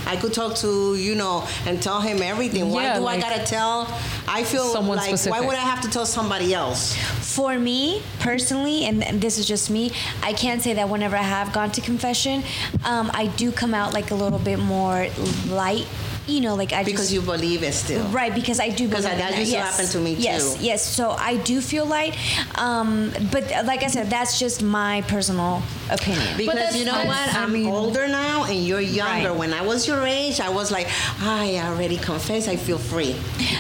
I 0.10 0.16
could 0.18 0.34
talk 0.34 0.56
to, 0.58 0.96
you 0.96 1.14
know, 1.14 1.46
and 1.68 1.80
tell 1.82 2.02
him 2.02 2.22
everything. 2.24 2.72
Why 2.72 2.84
Yeah, 2.84 2.96
do 2.98 3.02
like- 3.02 3.24
I 3.24 3.30
gotta 3.30 3.44
tell? 3.46 3.88
I 4.28 4.44
feel 4.44 4.68
Someone 4.74 4.98
like 4.98 5.08
specific. 5.10 5.40
why 5.40 5.46
would 5.46 5.56
I 5.56 5.62
have 5.74 5.82
to 5.82 5.90
tell 5.90 6.06
somebody 6.06 6.52
else? 6.54 6.96
For 7.38 7.60
me 7.60 8.02
personally, 8.20 8.86
and, 8.86 9.04
and 9.04 9.22
this 9.22 9.38
is 9.38 9.46
just 9.46 9.70
me, 9.70 9.92
I 10.24 10.34
can't 10.34 10.62
say 10.64 10.74
that 10.74 10.90
whenever 10.90 11.16
I 11.16 11.22
have 11.38 11.54
gone 11.54 11.70
to 11.78 11.82
confession, 11.82 12.44
um, 12.86 13.12
I 13.14 13.28
do 13.28 13.52
come 13.52 13.74
out 13.76 13.94
like 13.94 14.10
a 14.10 14.16
little 14.16 14.40
bit 14.40 14.58
more 14.60 15.08
light. 15.48 15.86
You 16.28 16.42
know, 16.42 16.54
like 16.56 16.74
I 16.74 16.78
just 16.84 16.86
Because 16.86 17.02
just, 17.10 17.14
you 17.14 17.22
believe 17.22 17.64
it 17.64 17.74
still. 17.74 18.06
Right, 18.10 18.34
because 18.34 18.60
I 18.60 18.70
do 18.70 18.88
Because 18.88 19.06
believe 19.06 19.18
that 19.20 19.34
in 19.34 19.40
used 19.40 19.52
to 19.52 19.58
yes. 19.58 19.78
happen 19.78 19.92
to 19.94 20.00
me, 20.00 20.14
Yes, 20.14 20.56
too. 20.58 20.64
yes. 20.64 20.86
So 20.86 21.10
I 21.12 21.38
do 21.38 21.60
feel 21.62 21.86
light, 21.86 22.16
um, 22.56 23.12
but 23.32 23.44
like 23.66 23.82
I 23.84 23.88
said, 23.88 24.10
that's 24.12 24.38
just 24.40 24.62
my 24.62 25.02
personal 25.08 25.62
opinion. 25.90 26.38
Because 26.38 26.76
you 26.76 26.86
know 26.86 26.94
what? 27.06 27.36
I 27.36 27.44
I'm 27.44 27.54
mean- 27.54 27.68
older 27.68 28.08
now 28.08 28.44
and 28.46 28.64
you're 28.66 28.80
younger. 28.82 29.30
Right. 29.30 29.38
When 29.38 29.54
I 29.54 29.62
was 29.62 29.88
your 29.88 30.06
age, 30.06 30.40
I 30.40 30.50
was 30.50 30.72
like, 30.72 30.88
I 31.22 31.60
already 31.64 31.98
confessed, 31.98 32.48
I 32.48 32.56
feel 32.56 32.78
free. 32.78 33.16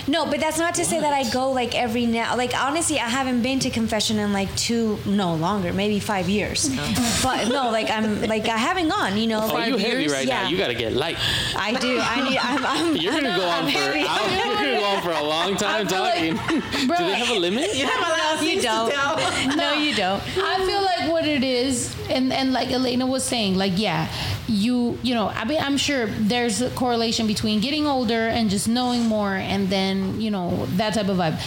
No, 0.07 0.25
but 0.25 0.39
that's 0.39 0.57
not 0.59 0.73
to 0.75 0.85
say 0.85 0.99
that 0.99 1.13
I 1.13 1.29
go 1.31 1.51
like 1.51 1.75
every 1.75 2.05
now. 2.05 2.35
Like 2.35 2.53
honestly, 2.59 2.99
I 2.99 3.07
haven't 3.09 3.41
been 3.41 3.59
to 3.59 3.69
confession 3.69 4.17
in 4.19 4.33
like 4.33 4.53
two, 4.55 4.97
no 5.05 5.35
longer, 5.35 5.71
maybe 5.73 5.99
five 5.99 6.29
years. 6.29 6.69
Oh. 6.71 7.19
But 7.23 7.49
no, 7.49 7.69
like 7.69 7.89
I'm 7.89 8.21
like 8.23 8.47
I 8.47 8.57
haven't 8.57 8.87
gone. 8.89 9.17
You 9.17 9.27
know, 9.27 9.41
Oh, 9.43 9.49
five 9.49 9.67
you 9.67 9.77
heavy 9.77 10.01
years. 10.01 10.11
right 10.13 10.27
yeah. 10.27 10.43
now. 10.43 10.49
You 10.49 10.57
gotta 10.57 10.73
get 10.73 10.93
light. 10.93 11.17
I 11.55 11.73
do. 11.73 11.99
I 12.01 12.29
need. 12.29 12.37
I'm. 12.37 12.65
I'm 12.65 12.95
You're 13.01 13.13
gonna 13.13 13.35
go 13.35 13.43
on 13.47 13.65
I'm 13.65 13.65
for 13.65 13.71
heavy. 13.71 14.05
hours. 14.07 14.31
You're 14.35 14.53
gonna 14.53 14.79
go 14.79 14.85
on 14.85 15.01
for 15.03 15.11
a 15.11 15.23
long 15.23 15.55
time 15.57 15.87
feel 15.87 15.99
like- 16.01 16.35
talking. 16.35 16.87
Bro, 16.87 16.97
Do 16.97 17.03
they 17.05 17.15
have 17.15 17.29
a 17.35 17.39
limit? 17.39 17.75
You 17.75 17.85
have 17.85 17.99
a 18.07 18.11
lot 18.11 18.35
of 18.37 18.43
You 18.43 18.61
don't. 18.61 18.89
to 18.89 18.95
tell. 18.95 19.55
no, 19.55 19.73
you 19.73 19.95
don't. 19.95 20.21
I 20.37 20.65
feel 20.65 20.81
like 20.81 21.11
what 21.11 21.25
it 21.27 21.43
is, 21.43 21.93
and 22.09 22.33
and 22.33 22.53
like 22.53 22.71
Elena 22.71 23.05
was 23.05 23.23
saying, 23.23 23.55
like 23.55 23.73
yeah, 23.77 24.11
you 24.47 24.97
you 25.03 25.13
know, 25.13 25.27
I 25.29 25.45
mean, 25.45 25.59
I'm 25.61 25.77
sure 25.77 26.07
there's 26.07 26.61
a 26.61 26.69
correlation 26.71 27.27
between 27.27 27.59
getting 27.59 27.85
older 27.85 28.27
and 28.27 28.49
just 28.49 28.67
knowing 28.67 29.05
more, 29.05 29.33
and 29.33 29.69
then 29.69 30.19
you 30.19 30.31
know 30.31 30.65
that 30.77 30.93
type 30.93 31.07
of 31.07 31.17
vibe. 31.17 31.39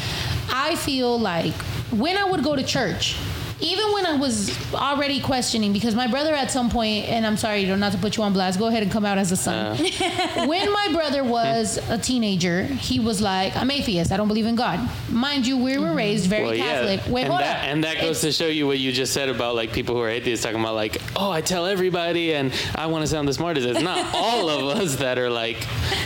I 0.52 0.76
feel 0.76 1.18
like 1.18 1.54
when 1.90 2.16
I 2.16 2.24
would 2.24 2.42
go 2.42 2.56
to 2.56 2.62
church. 2.62 3.16
Even 3.62 3.92
when 3.92 4.06
I 4.06 4.16
was 4.16 4.50
already 4.74 5.20
questioning, 5.20 5.72
because 5.72 5.94
my 5.94 6.08
brother 6.08 6.34
at 6.34 6.50
some 6.50 6.68
point, 6.68 7.08
and 7.08 7.24
I'm 7.24 7.36
sorry, 7.36 7.64
not 7.64 7.92
to 7.92 7.98
put 7.98 8.16
you 8.16 8.24
on 8.24 8.32
blast, 8.32 8.58
go 8.58 8.66
ahead 8.66 8.82
and 8.82 8.90
come 8.90 9.04
out 9.04 9.18
as 9.18 9.30
a 9.30 9.36
son. 9.36 9.76
Uh. 9.80 10.46
when 10.46 10.72
my 10.72 10.88
brother 10.92 11.22
was 11.22 11.78
a 11.88 11.96
teenager, 11.96 12.64
he 12.64 12.98
was 12.98 13.20
like, 13.20 13.56
"I'm 13.56 13.70
atheist. 13.70 14.10
I 14.10 14.16
don't 14.16 14.28
believe 14.28 14.46
in 14.46 14.56
God." 14.56 14.80
Mind 15.08 15.46
you, 15.46 15.56
we 15.56 15.78
were 15.78 15.86
mm-hmm. 15.86 15.96
raised 15.96 16.28
very 16.28 16.44
Well, 16.44 16.56
Catholic. 16.56 17.06
yeah, 17.06 17.12
Wait, 17.12 17.22
and 17.22 17.30
hold 17.30 17.42
that 17.42 17.58
up. 17.58 17.64
and 17.64 17.84
that 17.84 18.00
goes 18.00 18.20
to 18.22 18.32
show 18.32 18.48
you 18.48 18.66
what 18.66 18.78
you 18.78 18.92
just 18.92 19.12
said 19.12 19.28
about 19.28 19.54
like 19.54 19.72
people 19.72 19.94
who 19.94 20.00
are 20.00 20.08
atheists 20.08 20.44
talking 20.44 20.60
about 20.60 20.74
like, 20.74 21.00
oh, 21.16 21.30
I 21.30 21.40
tell 21.40 21.66
everybody, 21.66 22.34
and 22.34 22.52
I 22.74 22.86
want 22.86 23.02
to 23.02 23.06
sound 23.06 23.28
the 23.28 23.34
smartest. 23.34 23.66
It's 23.66 23.80
not 23.80 24.04
all 24.14 24.50
of 24.50 24.76
us 24.76 24.96
that 24.96 25.18
are 25.18 25.30
like 25.30 25.58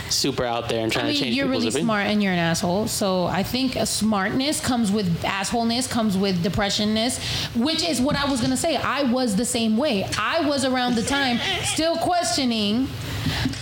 super 0.09 0.45
out 0.45 0.69
there 0.69 0.83
and 0.83 0.91
trying 0.91 1.07
I 1.07 1.13
to 1.13 1.19
change 1.19 1.35
you're 1.35 1.47
really 1.47 1.67
opinions. 1.67 1.85
smart 1.85 2.07
and 2.07 2.21
you're 2.21 2.33
an 2.33 2.39
asshole. 2.39 2.87
So 2.87 3.25
I 3.25 3.43
think 3.43 3.75
a 3.75 3.85
smartness 3.85 4.59
comes 4.59 4.91
with 4.91 5.23
assholeness, 5.23 5.89
comes 5.89 6.17
with 6.17 6.43
depressionness, 6.43 7.19
which 7.55 7.83
is 7.83 7.99
what 8.01 8.15
I 8.15 8.29
was 8.29 8.41
gonna 8.41 8.57
say. 8.57 8.75
I 8.75 9.03
was 9.03 9.35
the 9.35 9.45
same 9.45 9.77
way. 9.77 10.07
I 10.17 10.41
was 10.47 10.65
around 10.65 10.95
the 10.95 11.03
time 11.03 11.39
still 11.63 11.97
questioning 11.97 12.87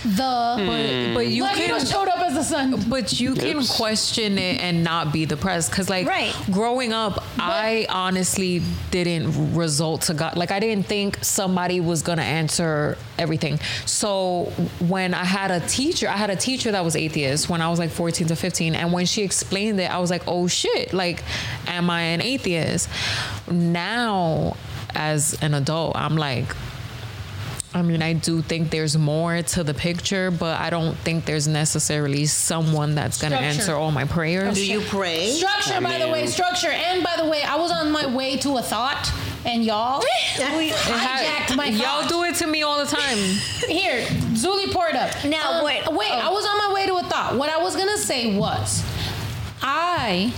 the. 0.04 0.56
Hmm. 0.58 1.14
But 1.14 1.26
you 1.28 1.42
Look, 1.44 1.56
you 1.58 1.66
can. 1.66 1.86
showed 1.86 2.08
up 2.08 2.20
as 2.20 2.36
a 2.36 2.44
son. 2.44 2.84
But 2.88 3.18
you 3.20 3.34
can 3.34 3.56
Oops. 3.58 3.76
question 3.76 4.38
it 4.38 4.60
and 4.60 4.84
not 4.84 5.12
be 5.12 5.26
depressed. 5.26 5.72
Cause 5.72 5.88
like 5.90 6.06
Right. 6.06 6.34
growing 6.50 6.92
up, 6.92 7.24
I 7.38 7.86
honestly 7.88 8.62
didn't 8.90 9.54
result 9.54 10.02
to 10.02 10.14
God. 10.14 10.36
Like 10.36 10.50
I 10.52 10.60
didn't 10.60 10.86
think 10.86 11.18
somebody 11.22 11.80
was 11.80 12.02
gonna 12.02 12.22
answer 12.22 12.96
everything. 13.18 13.58
So 13.84 14.44
when 14.86 15.14
I 15.14 15.24
had 15.24 15.50
a 15.50 15.60
teacher, 15.66 16.08
I 16.08 16.16
had 16.16 16.30
a 16.30 16.36
teacher 16.36 16.72
that 16.72 16.84
was 16.84 16.96
atheist 16.96 17.48
when 17.48 17.60
I 17.60 17.68
was 17.68 17.78
like 17.78 17.90
14 17.90 18.28
to 18.28 18.36
15. 18.36 18.74
And 18.74 18.92
when 18.92 19.06
she 19.06 19.22
explained 19.22 19.80
it, 19.80 19.90
I 19.90 19.98
was 19.98 20.10
like, 20.10 20.22
oh 20.26 20.46
shit, 20.46 20.92
like, 20.92 21.22
am 21.66 21.90
I 21.90 22.02
an 22.02 22.20
atheist? 22.20 22.88
Now, 23.50 24.56
as 24.94 25.40
an 25.42 25.54
adult, 25.54 25.96
I'm 25.96 26.16
like, 26.16 26.54
I 27.76 27.82
mean, 27.82 28.00
I 28.00 28.14
do 28.14 28.40
think 28.40 28.70
there's 28.70 28.96
more 28.96 29.42
to 29.42 29.62
the 29.62 29.74
picture, 29.74 30.30
but 30.30 30.58
I 30.58 30.70
don't 30.70 30.96
think 30.96 31.26
there's 31.26 31.46
necessarily 31.46 32.24
someone 32.24 32.94
that's 32.94 33.20
gonna 33.20 33.36
answer 33.36 33.74
all 33.74 33.90
my 33.90 34.06
prayers. 34.06 34.54
Do 34.54 34.66
you 34.66 34.80
pray? 34.80 35.28
Structure, 35.32 35.74
I 35.74 35.80
by 35.80 35.98
the 35.98 36.08
way, 36.08 36.26
structure. 36.26 36.70
And 36.70 37.04
by 37.04 37.14
the 37.18 37.26
way, 37.28 37.42
I 37.42 37.56
was 37.56 37.70
on 37.70 37.92
my 37.92 38.06
way 38.06 38.38
to 38.38 38.56
a 38.56 38.62
thought, 38.62 39.12
and 39.44 39.62
y'all 39.62 40.00
we 40.56 40.70
hijacked 40.70 41.54
my 41.54 41.66
Y'all 41.66 42.08
do 42.08 42.22
it 42.24 42.36
to 42.36 42.46
me 42.46 42.62
all 42.62 42.78
the 42.82 42.90
time. 42.90 43.18
Here, 43.68 44.06
Zuli, 44.32 44.72
pour 44.72 44.88
it 44.88 44.96
up. 44.96 45.10
Now, 45.26 45.58
Um, 45.58 45.64
wait. 45.66 45.86
Wait, 45.92 46.08
Oh. 46.12 46.28
I 46.28 46.30
was 46.30 46.46
on 46.46 46.56
my 46.56 46.72
way 46.72 46.86
to 46.86 46.94
a 46.96 47.02
thought. 47.02 47.36
What 47.36 47.50
I 47.50 47.58
was 47.58 47.76
gonna 47.76 47.98
say 47.98 48.38
was, 48.38 48.82
I, 49.60 50.32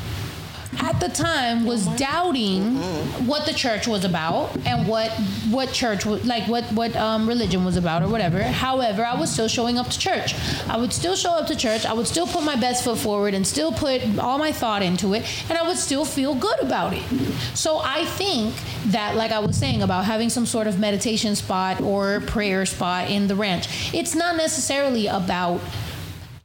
at 0.81 1.01
the 1.01 1.09
time, 1.09 1.65
was 1.65 1.87
doubting 1.97 2.77
what 3.27 3.47
the 3.47 3.53
church 3.53 3.87
was 3.87 4.05
about 4.05 4.57
and 4.67 4.87
what 4.87 5.11
what 5.51 5.73
church 5.73 6.07
was 6.07 6.25
like, 6.25 6.47
what 6.49 6.65
what 6.73 6.95
um, 6.97 7.29
religion 7.29 7.65
was 7.65 7.77
about 7.77 8.03
or 8.03 8.09
whatever. 8.09 8.43
However, 8.43 9.05
I 9.05 9.19
was 9.19 9.31
still 9.31 9.49
showing 9.49 9.79
up 9.79 9.89
to 9.89 9.99
church. 9.99 10.35
I 10.69 10.77
would 10.77 10.93
still 10.93 11.17
show 11.17 11.31
up 11.31 11.47
to 11.49 11.57
church. 11.57 11.85
I 11.85 11.93
would 11.93 12.07
still 12.07 12.27
put 12.27 12.43
my 12.45 12.57
best 12.57 12.85
foot 12.85 12.99
forward 12.99 13.35
and 13.35 13.47
still 13.47 13.73
put 13.73 14.19
all 14.19 14.39
my 14.39 14.53
thought 14.53 14.83
into 14.83 15.15
it, 15.15 15.25
and 15.49 15.59
I 15.59 15.67
would 15.67 15.79
still 15.79 16.05
feel 16.05 16.35
good 16.35 16.61
about 16.61 16.93
it. 16.95 17.03
So 17.55 17.81
I 17.83 18.05
think 18.05 18.55
that, 18.87 19.17
like 19.17 19.33
I 19.33 19.41
was 19.41 19.57
saying 19.57 19.83
about 19.83 20.05
having 20.05 20.31
some 20.31 20.47
sort 20.47 20.67
of 20.67 20.79
meditation 20.79 21.35
spot 21.35 21.81
or 21.81 22.21
prayer 22.21 22.65
spot 22.67 23.11
in 23.11 23.27
the 23.27 23.35
ranch, 23.35 23.95
it's 23.95 24.15
not 24.15 24.37
necessarily 24.37 25.07
about 25.07 25.61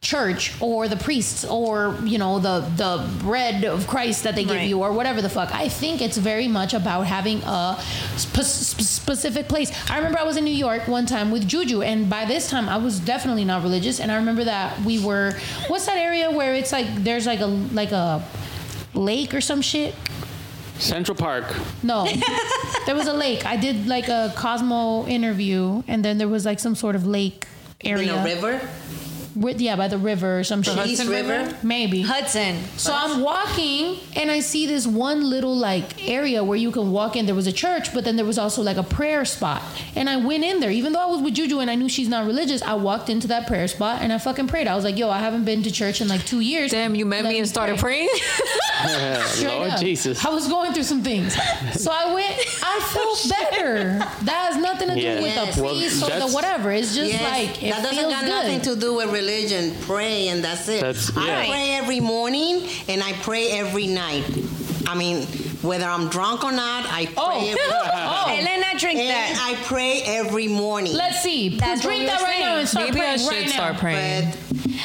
church 0.03 0.53
or 0.59 0.87
the 0.89 0.97
priests 0.97 1.45
or 1.45 1.97
you 2.03 2.17
know 2.17 2.37
the 2.37 2.59
the 2.75 3.09
bread 3.23 3.63
of 3.63 3.87
Christ 3.87 4.23
that 4.25 4.35
they 4.35 4.43
give 4.43 4.57
Right. 4.57 4.67
you 4.67 4.83
or 4.83 4.91
whatever 4.91 5.21
the 5.21 5.29
fuck. 5.29 5.49
I 5.55 5.69
think 5.69 6.01
it's 6.01 6.17
very 6.17 6.47
much 6.47 6.73
about 6.73 7.03
having 7.07 7.41
a 7.43 7.79
spe- 8.17 8.41
spe- 8.43 8.81
specific 8.81 9.47
place. 9.47 9.71
I 9.89 9.97
remember 9.97 10.19
I 10.19 10.23
was 10.23 10.35
in 10.37 10.43
New 10.43 10.53
York 10.67 10.87
one 10.89 11.05
time 11.05 11.31
with 11.31 11.47
Juju, 11.47 11.81
and 11.81 12.09
by 12.09 12.25
this 12.25 12.49
time 12.49 12.67
I 12.67 12.77
was 12.77 12.99
definitely 12.99 13.45
not 13.45 13.63
religious. 13.63 13.99
And 14.01 14.11
I 14.11 14.15
remember 14.17 14.43
that 14.43 14.79
we 14.81 14.99
were 15.03 15.31
what's 15.67 15.85
that 15.85 15.97
area 15.97 16.29
where 16.29 16.53
it's 16.53 16.71
like 16.73 16.87
there's 17.03 17.25
like 17.25 17.39
a 17.39 17.47
like 17.47 17.91
a 17.93 18.21
lake 18.93 19.33
or 19.33 19.41
some 19.41 19.61
shit. 19.61 19.95
Central 20.79 21.15
Park. 21.15 21.45
No, 21.81 22.05
there 22.85 22.95
was 22.95 23.07
a 23.07 23.13
lake. 23.13 23.45
I 23.45 23.55
did 23.55 23.87
like 23.87 24.09
a 24.09 24.33
Cosmo 24.35 25.05
interview, 25.07 25.81
and 25.87 26.03
then 26.03 26.17
there 26.17 26.27
was 26.27 26.45
like 26.45 26.59
some 26.59 26.75
sort 26.75 26.95
of 26.95 27.05
lake 27.07 27.47
area. 27.85 28.11
In 28.13 28.19
area. 28.19 28.21
a 28.21 28.35
river? 28.35 28.69
Wi- 29.35 29.57
yeah, 29.59 29.75
by 29.75 29.87
the 29.87 29.97
river 29.97 30.39
or 30.39 30.43
some 30.43 30.61
shit. 30.61 30.77
East 30.85 31.07
River? 31.07 31.55
Maybe. 31.63 32.01
Hudson. 32.01 32.57
So 32.77 32.93
I'm 32.93 33.21
walking 33.21 33.97
and 34.15 34.29
I 34.29 34.41
see 34.41 34.65
this 34.67 34.85
one 34.85 35.27
little 35.29 35.55
like 35.55 36.07
area 36.07 36.43
where 36.43 36.57
you 36.57 36.71
can 36.71 36.91
walk 36.91 37.15
in. 37.15 37.25
There 37.25 37.33
was 37.35 37.47
a 37.47 37.51
church, 37.51 37.93
but 37.93 38.03
then 38.03 38.15
there 38.15 38.25
was 38.25 38.37
also 38.37 38.61
like 38.61 38.77
a 38.77 38.83
prayer 38.83 39.25
spot. 39.25 39.61
And 39.95 40.09
I 40.09 40.17
went 40.17 40.43
in 40.43 40.59
there, 40.59 40.69
even 40.71 40.93
though 40.93 40.99
I 41.01 41.07
was 41.07 41.21
with 41.21 41.33
Juju 41.33 41.59
and 41.59 41.69
I 41.71 41.75
knew 41.75 41.89
she's 41.89 42.09
not 42.09 42.25
religious. 42.27 42.61
I 42.61 42.75
walked 42.75 43.09
into 43.09 43.27
that 43.27 43.47
prayer 43.47 43.67
spot 43.67 44.01
and 44.01 44.13
I 44.13 44.17
fucking 44.19 44.47
prayed. 44.47 44.67
I 44.67 44.75
was 44.75 44.83
like, 44.83 44.97
"Yo, 44.97 45.09
I 45.09 45.19
haven't 45.19 45.45
been 45.45 45.63
to 45.63 45.71
church 45.71 45.99
in 46.01 46.07
like 46.07 46.23
two 46.25 46.39
years." 46.41 46.71
Damn, 46.71 46.93
you 46.95 47.05
met 47.05 47.23
Let 47.23 47.29
me 47.31 47.39
and 47.39 47.47
started 47.47 47.79
pray. 47.79 48.07
praying. 48.07 48.09
Straight 49.27 49.47
Lord 49.57 49.69
up. 49.71 49.79
Jesus. 49.79 50.23
I 50.25 50.29
was 50.29 50.47
going 50.47 50.73
through 50.73 50.83
some 50.83 51.01
things. 51.03 51.33
So 51.81 51.91
I 51.91 52.13
went, 52.13 52.35
I 52.63 52.79
felt 52.93 53.29
better. 53.51 53.97
That 54.25 54.51
has 54.53 54.57
nothing 54.61 54.89
to 54.89 54.95
do 54.95 55.01
Yeah. 55.01 55.15
with 55.21 55.33
Yes. 55.35 55.57
a 55.57 55.61
Well, 55.61 55.73
priest 55.73 56.03
or 56.03 56.19
the 56.19 56.27
whatever. 56.33 56.71
It's 56.71 56.95
just 56.95 57.11
Yes, 57.11 57.21
like, 57.21 57.63
it 57.63 57.71
that 57.71 57.81
doesn't 57.83 57.97
feels 57.97 58.11
got 58.13 58.21
good. 58.25 58.29
nothing 58.29 58.61
to 58.61 58.75
do 58.75 58.93
with 58.95 59.05
religion. 59.07 59.22
Pray 59.27 60.27
and 60.27 60.43
that's 60.43 60.67
it. 60.67 60.81
That's- 60.81 61.11
I 61.15 61.27
yeah. 61.27 61.45
pray 61.49 61.71
every 61.75 61.99
morning 61.99 62.67
and 62.87 63.01
I 63.01 63.13
pray 63.13 63.49
every 63.51 63.87
night. 63.87 64.25
I 64.85 64.95
mean, 64.95 65.23
whether 65.61 65.85
I'm 65.85 66.09
drunk 66.09 66.43
or 66.43 66.51
not, 66.51 66.85
I 66.87 67.07
oh. 67.15 67.25
pray 67.27 67.35
Oh. 67.45 67.47
every 67.51 67.61
Oh. 67.95 68.25
Hey, 68.27 68.43
let 68.43 68.59
not 68.59 68.79
drink 68.79 68.99
And 68.99 69.09
that. 69.09 69.39
I 69.41 69.55
pray 69.63 70.01
every 70.05 70.47
morning. 70.47 70.93
Let's 70.93 71.21
see. 71.21 71.57
That's 71.57 71.81
Drink 71.81 72.05
that 72.05 72.19
were 72.19 72.27
right 72.27 72.39
now 72.39 72.57
and 72.57 72.67
start 72.67 72.89
Maybe 72.89 72.99
I 72.99 73.03
praying 73.03 73.19
should 73.19 73.31
right 73.31 73.49
start 73.49 73.73
now. 73.75 73.79
praying. 73.79 74.29
but 74.31 74.37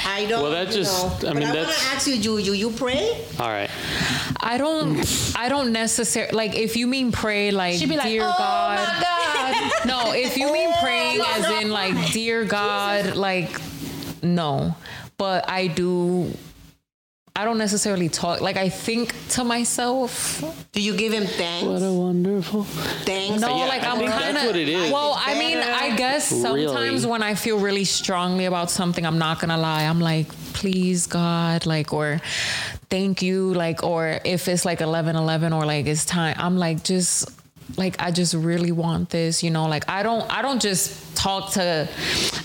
I 0.06 0.27
don't. 0.27 0.43
Well, 0.43 0.52
that 0.52 0.70
just- 0.70 1.23
know. 1.23 1.28
I 1.31 1.32
but 1.32 1.40
mean, 1.43 1.48
I 1.48 1.55
want 1.55 1.69
to 1.69 1.85
ask 1.94 2.06
you, 2.06 2.16
Juju. 2.19 2.52
You 2.52 2.70
pray? 2.70 3.24
All 3.40 3.48
right. 3.48 3.70
I 4.40 4.56
don't. 4.56 5.32
I 5.36 5.48
don't 5.48 5.73
necessarily 5.73 6.32
like. 6.32 6.55
If 6.55 6.77
you 6.77 6.86
mean 6.86 7.10
pray, 7.12 7.51
like 7.51 7.74
She'd 7.78 7.89
be 7.89 7.97
like, 7.97 8.06
dear 8.06 8.23
oh 8.23 8.35
God. 8.39 8.78
my 8.78 9.01
God. 9.02 9.15
No, 9.86 10.12
if 10.12 10.36
you 10.36 10.52
mean 10.52 10.70
oh, 10.74 10.81
praying 10.82 11.20
as 11.20 11.62
in 11.62 11.70
like 11.70 12.12
dear 12.12 12.44
God, 12.44 13.16
like 13.16 13.51
no. 14.22 14.74
But 15.16 15.48
I 15.48 15.66
do. 15.66 16.32
I 17.36 17.44
don't 17.44 17.58
necessarily 17.58 18.08
talk. 18.08 18.40
Like 18.40 18.56
I 18.56 18.68
think 18.68 19.14
to 19.30 19.44
myself. 19.44 20.42
Do 20.72 20.82
you 20.82 20.96
give 20.96 21.12
him 21.12 21.24
thanks? 21.24 21.68
What 21.68 21.82
a 21.82 21.92
wonderful. 21.92 22.64
thanks. 22.64 23.40
No, 23.40 23.56
Yeah, 23.58 23.66
like 23.66 23.82
I 23.84 23.90
I'm 23.92 23.98
think 23.98 24.10
kind 24.10 24.36
that's 24.36 24.46
what 24.46 24.56
it 24.56 24.68
is. 24.68 24.90
Well, 24.92 25.14
I 25.16 25.38
mean, 25.38 25.58
I 25.58 25.94
guess 25.96 26.26
sometimes 26.26 27.02
Really? 27.02 27.06
when 27.06 27.22
I 27.22 27.34
feel 27.34 27.58
really 27.60 27.84
strongly 27.84 28.46
about 28.46 28.70
something, 28.72 29.06
I'm 29.06 29.18
not 29.18 29.38
gonna 29.40 29.56
lie. 29.58 29.84
I'm 29.84 30.00
like, 30.00 30.28
please 30.52 31.06
God, 31.06 31.64
like, 31.64 31.92
or 31.92 32.20
thank 32.90 33.22
you, 33.22 33.54
like, 33.54 33.84
or 33.84 34.18
if 34.24 34.48
it's 34.48 34.64
like 34.64 34.80
11, 34.80 35.14
11 35.14 35.52
or 35.52 35.64
like 35.64 35.86
it's 35.86 36.04
time, 36.04 36.34
I'm 36.38 36.56
like, 36.58 36.82
just 36.82 37.30
like 37.76 38.00
I 38.02 38.10
just 38.10 38.34
really 38.34 38.72
want 38.72 39.10
this, 39.10 39.44
you 39.44 39.50
know. 39.50 39.66
Like 39.68 39.88
I 39.88 40.02
don't, 40.02 40.28
I 40.28 40.42
don't 40.42 40.60
just 40.60 41.07
talk 41.18 41.52
to. 41.52 41.88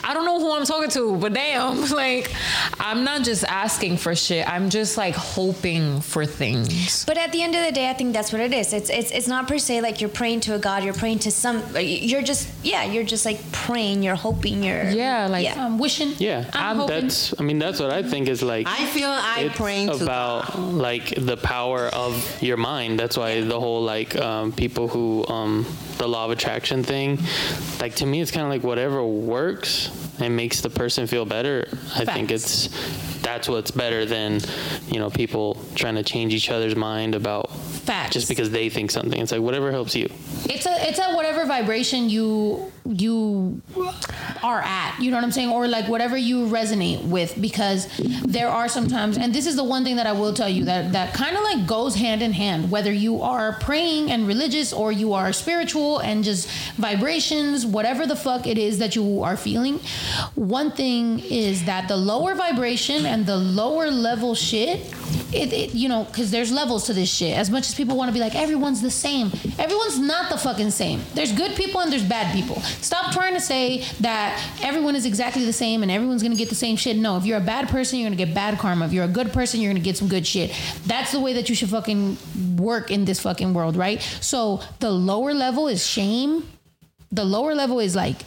I 0.04 0.14
don't 0.14 0.26
know 0.26 0.40
who 0.40 0.52
I'm 0.54 0.66
talking 0.66 0.90
to, 0.92 1.16
but 1.18 1.34
damn, 1.34 1.90
like 2.04 2.32
I'm 2.80 3.04
not 3.04 3.24
just 3.24 3.44
asking 3.46 3.98
for 3.98 4.16
shit. 4.16 4.48
I'm 4.50 4.70
just 4.70 4.98
like 4.98 5.16
hoping 5.16 6.02
for 6.02 6.26
things. 6.26 7.06
But 7.06 7.18
at 7.18 7.32
the 7.32 7.42
end 7.42 7.56
of 7.56 7.66
the 7.66 7.72
day, 7.72 7.90
I 7.90 7.94
think 7.94 8.14
that's 8.14 8.32
what 8.34 8.42
it 8.42 8.54
is. 8.54 8.74
It's 8.74 8.90
it's 8.90 9.12
it's 9.12 9.28
not 9.28 9.48
per 9.48 9.58
se 9.58 9.82
like 9.82 10.02
you're 10.02 10.10
praying 10.10 10.42
to 10.42 10.56
a 10.56 10.60
god. 10.60 10.84
You're 10.84 10.94
praying 10.94 11.20
to 11.20 11.32
some. 11.32 11.64
You're 11.80 12.22
just 12.24 12.50
yeah. 12.64 12.84
You're 12.84 13.04
just 13.04 13.26
like 13.26 13.40
praying. 13.52 14.04
You're 14.04 14.16
hoping. 14.16 14.64
You're 14.64 14.90
Yeah, 14.90 15.28
like- 15.28 15.46
yeah. 15.46 15.64
I'm 15.66 15.78
wishing. 15.78 16.14
Yeah, 16.18 16.50
I'm 16.54 16.78
hoping. 16.78 17.02
that's. 17.02 17.40
I 17.40 17.44
mean, 17.44 17.60
that's 17.60 17.80
what 17.80 17.92
I 17.92 18.04
think 18.04 18.28
is 18.28 18.42
like. 18.42 18.68
I 18.68 18.86
feel 18.88 19.10
I 19.10 19.42
it's 19.48 19.56
praying 19.56 19.88
to 19.90 20.04
about 20.04 20.58
like 20.60 21.14
the 21.16 21.38
power 21.38 21.88
of 21.90 22.14
your 22.42 22.58
mind. 22.58 23.00
That's 23.00 23.18
why 23.18 23.42
the 23.42 23.60
whole 23.60 23.82
like 23.84 24.16
um, 24.16 24.52
people 24.52 24.88
who 24.88 25.26
um, 25.28 25.66
the 25.98 26.08
law 26.08 26.26
of 26.26 26.32
attraction 26.32 26.84
thing. 26.84 27.20
Like 27.80 27.96
to 27.96 28.06
me, 28.06 28.22
it's 28.22 28.32
kind 28.32 28.46
of 28.46 28.50
like 28.50 28.63
whatever 28.64 29.06
works 29.06 29.90
and 30.20 30.36
makes 30.36 30.62
the 30.62 30.70
person 30.70 31.08
feel 31.08 31.26
better. 31.26 31.68
I 31.96 32.06
think 32.06 32.32
it's 32.32 32.70
that's 33.22 33.48
what's 33.48 33.72
better 33.72 34.06
than 34.06 34.40
you 34.88 35.00
know 35.00 35.10
people 35.10 35.58
trying 35.76 35.96
to 35.96 36.04
change 36.04 36.34
each 36.34 36.50
other's 36.50 36.76
mind 36.76 37.16
about 37.16 37.52
Facts. 37.56 38.14
just 38.14 38.28
because 38.30 38.50
they 38.52 38.70
think 38.70 38.92
something. 38.92 39.20
It's 39.22 39.32
like 39.32 39.42
whatever 39.42 39.72
helps 39.72 39.96
you. 39.96 40.10
it's 40.46 40.66
a 40.66 40.88
it's 40.90 41.00
a 41.00 41.14
whatever 41.14 41.46
vibration 41.46 42.10
you 42.10 42.72
you 42.86 43.62
are 44.44 44.62
at 44.62 45.00
you 45.00 45.10
know 45.10 45.18
what 45.18 45.24
i'm 45.24 45.32
saying? 45.32 45.50
Or 45.50 45.68
like 45.68 45.88
whatever 45.88 46.18
you 46.18 46.48
resonate 46.48 47.04
with 47.04 47.40
because 47.42 47.88
there 48.24 48.50
are 48.50 48.68
sometimes 48.68 49.18
and 49.18 49.34
this 49.34 49.46
is 49.46 49.56
the 49.56 49.64
one 49.64 49.84
thing 49.84 49.96
that 49.96 50.08
i 50.08 50.12
will 50.12 50.34
tell 50.34 50.50
you 50.50 50.66
that 50.66 50.92
that 50.92 51.14
kind 51.14 51.36
of 51.38 51.44
like 51.44 51.66
goes 51.66 51.96
hand 51.96 52.22
in 52.22 52.34
hand 52.34 52.70
whether 52.72 52.92
you 52.92 53.22
are 53.22 53.54
praying 53.54 54.12
and 54.12 54.28
religious 54.28 54.74
or 54.74 54.92
you 54.92 55.14
are 55.14 55.32
spiritual 55.32 56.00
and 56.00 56.24
just 56.24 56.50
vibrations 56.76 57.66
whatever 57.66 58.06
the 58.06 58.16
fuck 58.16 58.48
it 58.48 58.58
is 58.58 58.80
that 58.80 58.96
you 58.96 59.24
are 59.24 59.38
feeling. 59.38 59.80
One 60.36 60.72
thing 60.72 61.20
is 61.20 61.66
that 61.66 61.88
the 61.88 61.98
lower 61.98 62.36
vibration 62.36 63.06
and 63.06 63.26
the 63.26 63.38
lower 63.38 63.90
level 63.90 64.36
shit 64.36 64.94
it, 65.34 65.54
it 65.54 65.74
you 65.74 65.90
know 65.90 66.04
because 66.06 66.32
there's 66.32 66.52
levels 66.52 66.86
to 66.86 66.94
this 66.94 67.10
shit. 67.14 67.38
As 67.38 67.50
much 67.50 67.68
as 67.70 67.76
people 67.76 67.96
want 67.96 68.10
to 68.10 68.14
be 68.14 68.20
like 68.20 68.36
everyone's 68.36 68.82
the 68.82 68.92
same. 68.92 69.32
Everyone's 69.58 70.00
not 70.00 70.30
the 70.30 70.38
fucking 70.38 70.72
same. 70.72 71.02
There's 71.14 71.32
good 71.32 71.56
people 71.56 71.82
and 71.82 71.92
there's 71.92 72.04
bad 72.04 72.34
people. 72.34 72.62
Stop 72.82 73.14
trying 73.14 73.34
to 73.34 73.42
say 73.42 73.84
that 74.02 74.42
everyone 74.62 74.96
is 74.96 75.06
exactly 75.06 75.46
the 75.46 75.54
same 75.54 75.84
and 75.84 75.92
everyone's 75.92 76.24
gonna 76.24 76.36
get 76.36 76.50
the 76.50 76.56
same 76.56 76.76
shit. 76.76 76.98
No 76.98 77.18
if 77.18 77.26
you're 77.26 77.38
a 77.38 77.42
bad 77.42 77.70
person 77.70 78.00
you're 78.00 78.10
gonna 78.10 78.16
get 78.16 78.34
bad 78.34 78.58
karma. 78.60 78.86
If 78.86 78.94
you're 78.94 79.06
a 79.06 79.16
good 79.20 79.32
person 79.32 79.60
you're 79.60 79.72
gonna 79.72 79.84
get 79.84 79.98
some 79.98 80.08
good 80.08 80.26
shit. 80.26 80.52
That's 80.86 81.12
the 81.12 81.20
way 81.20 81.34
that 81.34 81.50
you 81.50 81.56
should 81.56 81.70
fucking 81.70 82.18
work 82.58 82.92
in 82.92 83.06
this 83.06 83.20
fucking 83.20 83.54
world 83.54 83.76
right? 83.76 84.02
So 84.22 84.62
the 84.80 84.92
lower 84.92 85.34
level 85.34 85.68
is 85.68 85.86
shame. 85.86 86.48
The 87.12 87.24
lower 87.24 87.54
level 87.54 87.80
is 87.80 87.96
like 87.96 88.18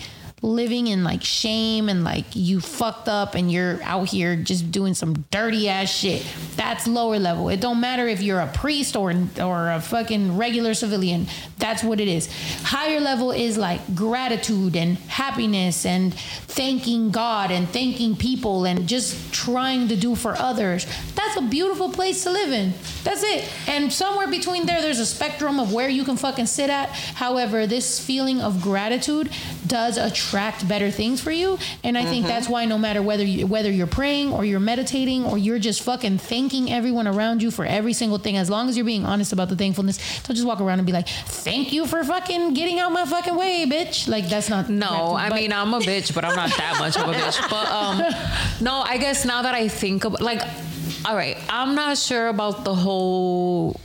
living 0.42 0.86
in 0.86 1.02
like 1.02 1.24
shame 1.24 1.88
and 1.88 2.04
like 2.04 2.26
you 2.34 2.60
fucked 2.60 3.08
up 3.08 3.34
and 3.34 3.50
you're 3.50 3.82
out 3.82 4.08
here 4.08 4.36
just 4.36 4.70
doing 4.70 4.92
some 4.92 5.14
dirty 5.30 5.66
ass 5.68 5.88
shit. 5.88 6.26
That's 6.56 6.86
lower 6.86 7.18
level. 7.18 7.48
It 7.48 7.60
don't 7.60 7.80
matter 7.80 8.06
if 8.06 8.20
you're 8.20 8.40
a 8.40 8.46
priest 8.48 8.96
or 8.96 9.14
or 9.40 9.70
a 9.70 9.80
fucking 9.80 10.36
regular 10.36 10.74
civilian. 10.74 11.26
That's 11.58 11.82
what 11.82 12.00
it 12.00 12.08
is. 12.08 12.28
Higher 12.62 13.00
level 13.00 13.32
is 13.32 13.56
like 13.56 13.94
gratitude 13.94 14.76
and 14.76 14.98
happiness 15.08 15.86
and 15.86 16.12
thanking 16.14 17.10
God 17.10 17.50
and 17.50 17.66
thanking 17.68 18.14
people 18.14 18.66
and 18.66 18.86
just 18.86 19.32
trying 19.32 19.88
to 19.88 19.96
do 19.96 20.14
for 20.14 20.36
others. 20.36 20.86
That's 21.14 21.36
a 21.36 21.42
beautiful 21.42 21.90
place 21.90 22.24
to 22.24 22.30
live 22.30 22.52
in. 22.52 22.74
That's 23.04 23.22
it. 23.22 23.50
And 23.68 23.90
somewhere 23.90 24.28
between 24.28 24.66
there, 24.66 24.82
there's 24.82 24.98
a 24.98 25.06
spectrum 25.06 25.58
of 25.58 25.72
where 25.72 25.88
you 25.88 26.04
can 26.04 26.18
fucking 26.18 26.46
sit 26.46 26.68
at. 26.68 26.90
However, 26.90 27.66
this 27.66 27.98
feeling 27.98 28.42
of 28.42 28.60
gratitude 28.60 29.30
does 29.66 29.96
attract 29.96 30.25
better 30.32 30.90
things 30.90 31.20
for 31.20 31.30
you. 31.30 31.58
And 31.84 31.96
I 31.96 32.04
think 32.04 32.26
that's 32.26 32.48
why 32.48 32.64
no 32.64 32.78
matter 32.78 33.02
whether 33.02 33.24
you, 33.24 33.46
whether 33.46 33.70
you're 33.70 33.86
praying 33.86 34.32
or 34.32 34.44
you're 34.44 34.60
meditating 34.60 35.24
or 35.24 35.38
you're 35.38 35.58
just 35.58 35.82
fucking 35.82 36.18
thanking 36.18 36.72
everyone 36.72 37.06
around 37.06 37.42
you 37.42 37.50
for 37.50 37.64
every 37.64 37.92
single 37.92 38.18
thing, 38.18 38.36
as 38.36 38.48
long 38.50 38.68
as 38.68 38.76
you're 38.76 38.86
being 38.86 39.04
honest 39.06 39.32
about 39.32 39.48
the 39.48 39.56
thankfulness, 39.56 39.98
don't 40.22 40.34
just 40.36 40.46
walk 40.46 40.60
around 40.60 40.78
and 40.78 40.86
be 40.86 40.92
like, 40.92 41.08
"Thank 41.08 41.72
you 41.72 41.86
for 41.86 42.02
fucking 42.04 42.54
getting 42.54 42.78
out 42.78 42.92
my 42.92 43.04
fucking 43.04 43.36
way, 43.36 43.66
bitch." 43.66 44.08
Like 44.08 44.28
that's 44.28 44.48
not 44.48 44.68
No, 44.68 44.86
gratitude, 44.86 45.16
I 45.18 45.28
but- 45.28 45.34
mean 45.36 45.52
I'm 45.52 45.74
a 45.74 45.80
bitch, 45.80 46.14
but 46.14 46.24
I'm 46.24 46.36
not 46.36 46.50
that 46.56 46.76
much 46.78 46.96
of 46.96 47.08
a 47.08 47.12
bitch. 47.12 47.36
But 47.50 47.66
um, 47.70 48.02
no, 48.60 48.74
I 48.80 48.98
guess 48.98 49.24
now 49.24 49.42
that 49.42 49.54
I 49.54 49.68
think 49.68 50.04
about, 50.04 50.20
like, 50.20 50.42
all 51.04 51.14
right, 51.14 51.36
I'm 51.48 51.74
not 51.74 51.96
sure 51.98 52.28
about 52.28 52.64
the 52.64 52.74
whole. 52.74 53.80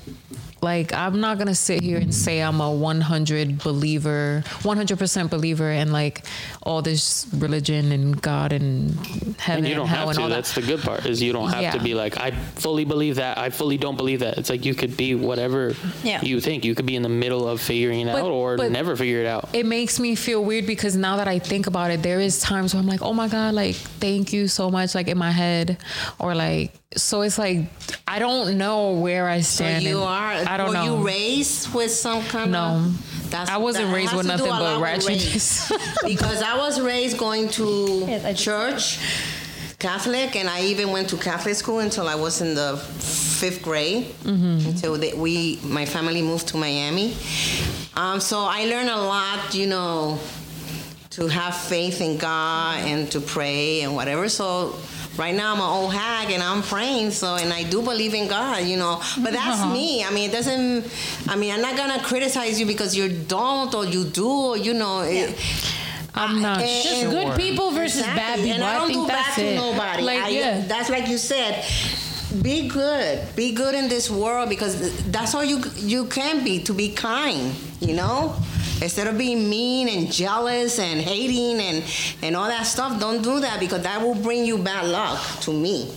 Like, 0.62 0.94
I'm 0.94 1.20
not 1.20 1.40
gonna 1.40 1.56
sit 1.56 1.82
here 1.82 1.98
and 1.98 2.14
say 2.14 2.40
I'm 2.40 2.62
a 2.62 2.72
100 2.72 3.58
believer, 3.64 4.44
100% 4.62 5.30
believer 5.30 5.72
in 5.72 5.92
like 5.92 6.24
all 6.62 6.84
this 6.84 7.26
religion 7.34 7.92
and 7.92 8.22
God 8.22 8.54
and 8.54 8.96
heaven 9.40 9.66
And 9.66 9.68
you 9.68 9.74
don't 9.76 9.88
hell 9.88 10.00
have 10.02 10.08
and 10.10 10.16
to. 10.18 10.22
all 10.24 10.30
that. 10.30 10.36
That's 10.36 10.54
the 10.54 10.62
good 10.62 10.82
part 10.82 11.06
is 11.08 11.22
you 11.22 11.34
don't 11.34 11.50
have 11.50 11.62
Yeah. 11.64 11.72
to 11.72 11.80
be 11.80 11.96
like 11.96 12.18
I 12.20 12.30
fully 12.32 12.86
believe 12.86 13.16
that. 13.16 13.40
I 13.40 13.50
fully 13.50 13.78
don't 13.78 13.98
believe 13.98 14.20
that. 14.20 14.38
It's 14.38 14.52
like 14.52 14.64
you 14.64 14.76
could 14.76 14.96
be 14.96 15.16
whatever 15.16 15.74
Yeah. 16.04 16.22
you 16.22 16.40
think. 16.40 16.64
You 16.64 16.76
could 16.76 16.86
be 16.86 16.96
in 16.96 17.02
the 17.02 17.10
middle 17.10 17.48
of 17.48 17.60
figuring 17.60 18.02
it 18.02 18.12
But- 18.14 18.22
out 18.24 18.30
or 18.32 18.58
never 18.70 18.96
figure 18.96 19.20
it 19.20 19.26
out. 19.28 19.50
it 19.54 19.66
makes 19.66 20.00
me 20.00 20.14
feel 20.14 20.44
weird 20.44 20.68
because 20.68 20.96
now 20.96 21.18
that 21.18 21.28
I 21.28 21.40
think 21.40 21.66
about 21.68 21.90
it, 21.90 22.04
there 22.04 22.20
is 22.20 22.40
times 22.40 22.74
where 22.76 22.82
I'm 22.82 22.88
like, 22.88 23.02
oh 23.02 23.14
my 23.14 23.28
God, 23.28 23.56
like, 23.56 23.76
thank 23.76 24.32
you 24.32 24.48
so 24.48 24.70
much, 24.70 24.94
like 24.94 25.08
in 25.08 25.18
my 25.18 25.32
head. 25.32 25.78
Or 26.20 26.36
like, 26.36 26.74
so 26.96 27.22
it's 27.22 27.38
like, 27.38 27.60
I 28.08 28.20
don't 28.20 28.58
know 28.58 28.92
where 28.94 29.28
I 29.28 29.42
stand. 29.42 29.44
So 29.44 29.64
stand. 29.82 29.84
you 29.84 30.00
are. 30.04 30.32
I 30.34 30.58
don't 30.58 30.68
were 30.70 30.74
know. 30.74 30.98
you 31.00 31.06
raised 31.06 31.74
with 31.74 31.92
some 31.92 32.24
kind 32.26 32.52
No. 32.52 32.60
of? 32.60 33.30
That's, 33.32 33.50
I 33.50 33.58
wasn't 33.58 33.88
that 33.88 33.96
raised 33.96 34.14
with 34.14 34.26
nothing 34.28 34.50
but 34.50 34.62
lot 34.62 34.84
ratchetness. 34.84 35.72
because 36.06 36.42
I 36.42 36.58
was 36.58 36.82
raised 36.82 37.18
going 37.18 37.48
to 37.50 38.04
Yes, 38.08 38.44
church, 38.44 39.00
Catholic, 39.80 40.36
and 40.36 40.50
I 40.50 40.64
even 40.64 40.92
went 40.92 41.10
to 41.10 41.18
Catholic 41.18 41.56
school 41.56 41.80
until 41.80 42.10
I 42.10 42.16
was 42.16 42.42
in 42.42 42.56
the 42.56 42.76
fifth 42.78 43.62
grade. 43.62 44.08
Mm-hmm. 44.24 44.70
Until 44.70 44.98
they, 44.98 45.14
we, 45.14 45.60
my 45.64 45.86
family 45.86 46.22
moved 46.22 46.50
to 46.50 46.58
Miami. 46.58 47.16
Um, 47.96 48.20
so 48.20 48.40
I 48.40 48.66
learned 48.66 48.90
a 48.90 48.98
lot, 49.02 49.54
you 49.56 49.68
know, 49.68 50.20
to 51.12 51.28
have 51.28 51.56
faith 51.56 52.02
in 52.02 52.18
God 52.18 52.80
and 52.86 53.10
to 53.12 53.22
pray 53.22 53.82
and 53.82 53.96
whatever. 53.96 54.28
So 54.30 54.76
right 55.18 55.36
now 55.36 55.54
I'm 55.54 55.60
an 55.60 55.68
old 55.68 55.94
hag 55.94 56.32
and 56.32 56.42
I'm 56.42 56.62
praying. 56.62 57.12
So 57.12 57.36
and 57.36 57.52
I 57.54 57.64
do 57.64 57.82
believe 57.82 58.14
in 58.14 58.28
God, 58.28 58.64
you 58.64 58.78
know. 58.78 59.02
But 59.22 59.34
that's 59.34 59.62
uh-huh. 59.62 59.74
me. 59.74 60.04
I 60.04 60.12
mean, 60.12 60.30
it 60.30 60.34
doesn't. 60.34 60.86
I 61.28 61.36
mean, 61.36 61.54
I'm 61.54 61.62
not 61.62 61.78
gonna 61.78 62.02
criticize 62.04 62.60
you 62.60 62.66
because 62.66 62.96
you 62.96 63.10
don't 63.10 63.74
or 63.74 63.86
you 63.86 64.06
do 64.06 64.30
or 64.30 64.58
you 64.58 64.74
know. 64.74 65.02
It, 65.02 65.38
I'm 66.14 66.42
not 66.42 66.62
and- 66.62 66.84
Just 66.84 67.10
good 67.10 67.38
people 67.40 67.72
versus 67.72 68.00
Exactly. 68.00 68.20
bad 68.20 68.36
people. 68.40 68.52
And 68.52 68.64
I 68.64 68.78
don't 68.78 68.88
think 68.88 69.00
do 69.02 69.08
that's 69.08 69.38
bad 69.38 69.46
it. 69.46 69.50
to 69.52 69.56
nobody. 69.56 70.04
Like, 70.04 70.22
I, 70.22 70.30
yeah. 70.30 70.62
That's 70.68 70.90
like 70.90 71.08
you 71.08 71.18
said. 71.18 71.66
Be 72.42 72.70
good. 72.70 73.36
Be 73.36 73.52
good 73.52 73.76
in 73.76 73.90
this 73.90 74.10
world 74.10 74.48
because 74.48 75.04
that's 75.12 75.36
all 75.36 75.44
you 75.44 75.62
you 75.76 76.06
can 76.06 76.46
be. 76.46 76.64
To 76.64 76.74
be 76.74 76.94
kind, 76.94 77.54
you 77.82 77.94
know. 77.94 78.36
Instead 78.82 79.08
of 79.08 79.18
being 79.18 79.50
mean 79.50 79.88
and 79.90 80.12
jealous 80.12 80.80
and 80.80 81.00
hating 81.00 81.60
and 81.60 81.84
and 82.22 82.36
all 82.36 82.48
that 82.48 82.64
stuff, 82.64 83.00
don't 83.00 83.22
do 83.22 83.40
that 83.40 83.60
because 83.60 83.82
that 83.84 84.02
will 84.02 84.16
bring 84.16 84.46
you 84.46 84.58
bad 84.58 84.86
luck. 84.88 85.20
To 85.42 85.54
me. 85.54 85.90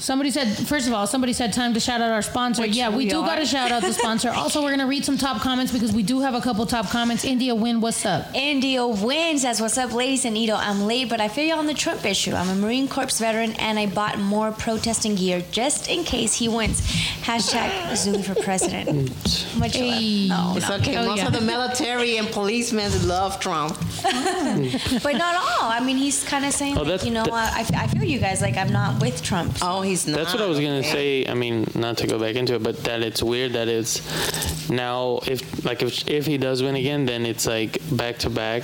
Somebody 0.00 0.30
said, 0.30 0.48
first 0.66 0.88
of 0.88 0.92
all, 0.94 1.06
somebody 1.06 1.32
said 1.32 1.52
time 1.52 1.74
to 1.74 1.80
shout 1.80 2.00
out 2.00 2.10
our 2.10 2.22
sponsor. 2.22 2.62
Which 2.62 2.74
yeah, 2.76 2.88
we, 2.88 2.96
we 3.04 3.08
do 3.08 3.20
got 3.22 3.36
to 3.36 3.46
shout 3.46 3.70
out 3.70 3.82
the 3.82 3.92
sponsor. 3.92 4.30
also, 4.30 4.60
we're 4.62 4.68
going 4.70 4.80
to 4.80 4.86
read 4.86 5.04
some 5.04 5.16
top 5.18 5.40
comments 5.42 5.72
because 5.72 5.92
we 5.92 6.02
do 6.02 6.20
have 6.20 6.34
a 6.34 6.40
couple 6.40 6.64
top 6.66 6.88
comments. 6.88 7.24
India 7.24 7.54
Win, 7.54 7.80
what's 7.80 8.04
up? 8.06 8.34
Indio 8.34 8.88
wins. 8.88 9.42
Says, 9.42 9.60
"What's 9.60 9.78
up, 9.78 9.92
ladies 9.92 10.24
and 10.24 10.36
Ito? 10.36 10.54
I'm 10.54 10.82
late, 10.86 11.08
but 11.08 11.20
I 11.20 11.28
feel 11.28 11.44
you 11.44 11.54
on 11.54 11.66
the 11.66 11.74
Trump 11.74 12.04
issue. 12.04 12.32
I'm 12.34 12.48
a 12.48 12.54
Marine 12.54 12.88
Corps 12.88 13.16
veteran, 13.18 13.52
and 13.52 13.78
I 13.78 13.86
bought 13.86 14.18
more 14.18 14.50
protesting 14.52 15.14
gear 15.14 15.42
just 15.52 15.88
in 15.88 16.04
case 16.04 16.34
he 16.34 16.48
wins. 16.48 16.80
Hashtag 17.22 17.96
Zoom 17.96 18.22
for 18.22 18.34
president. 18.42 19.10
Much 19.56 19.78
love. 19.78 20.02
No, 20.02 20.54
It's 20.56 20.68
no. 20.68 20.76
okay. 20.76 20.96
Oh, 20.96 21.06
Most 21.06 21.18
yeah. 21.18 21.26
of 21.28 21.32
the 21.32 21.40
military 21.40 22.16
and 22.16 22.29
policemen 22.32 22.90
love 23.06 23.40
Trump. 23.40 23.76
but 24.02 25.14
not 25.16 25.34
all. 25.36 25.68
I 25.70 25.80
mean, 25.84 25.96
he's 25.96 26.24
kind 26.24 26.44
of 26.44 26.52
saying, 26.52 26.76
Oh, 26.76 26.80
like, 26.80 26.86
that's- 26.88 27.04
you 27.06 27.12
know, 27.12 27.24
that- 27.24 27.32
I, 27.32 27.84
I 27.84 27.86
feel 27.88 28.04
you 28.04 28.18
guys. 28.18 28.40
Like, 28.40 28.56
I'm 28.56 28.72
not 28.72 29.00
with 29.00 29.22
Trump. 29.22 29.56
Oh, 29.62 29.82
he's 29.82 30.06
not. 30.06 30.16
That's 30.16 30.32
what 30.32 30.42
I 30.42 30.46
was 30.46 30.58
gonna 30.58 30.78
okay. 30.78 31.24
say. 31.24 31.30
I 31.30 31.34
mean, 31.34 31.66
not 31.74 31.98
to 31.98 32.06
go 32.06 32.18
back 32.18 32.36
into 32.36 32.54
it, 32.54 32.62
but 32.62 32.82
that 32.84 33.02
it's 33.02 33.22
weird 33.22 33.52
that 33.52 33.68
it's 33.68 34.00
now 34.70 35.20
if 35.26 35.64
like 35.64 35.82
if 35.82 36.08
if 36.08 36.26
he 36.26 36.38
does 36.38 36.62
win 36.62 36.76
again, 36.76 37.06
then 37.06 37.26
it's 37.26 37.46
like 37.46 37.78
back 37.96 38.18
to 38.18 38.30
back. 38.30 38.62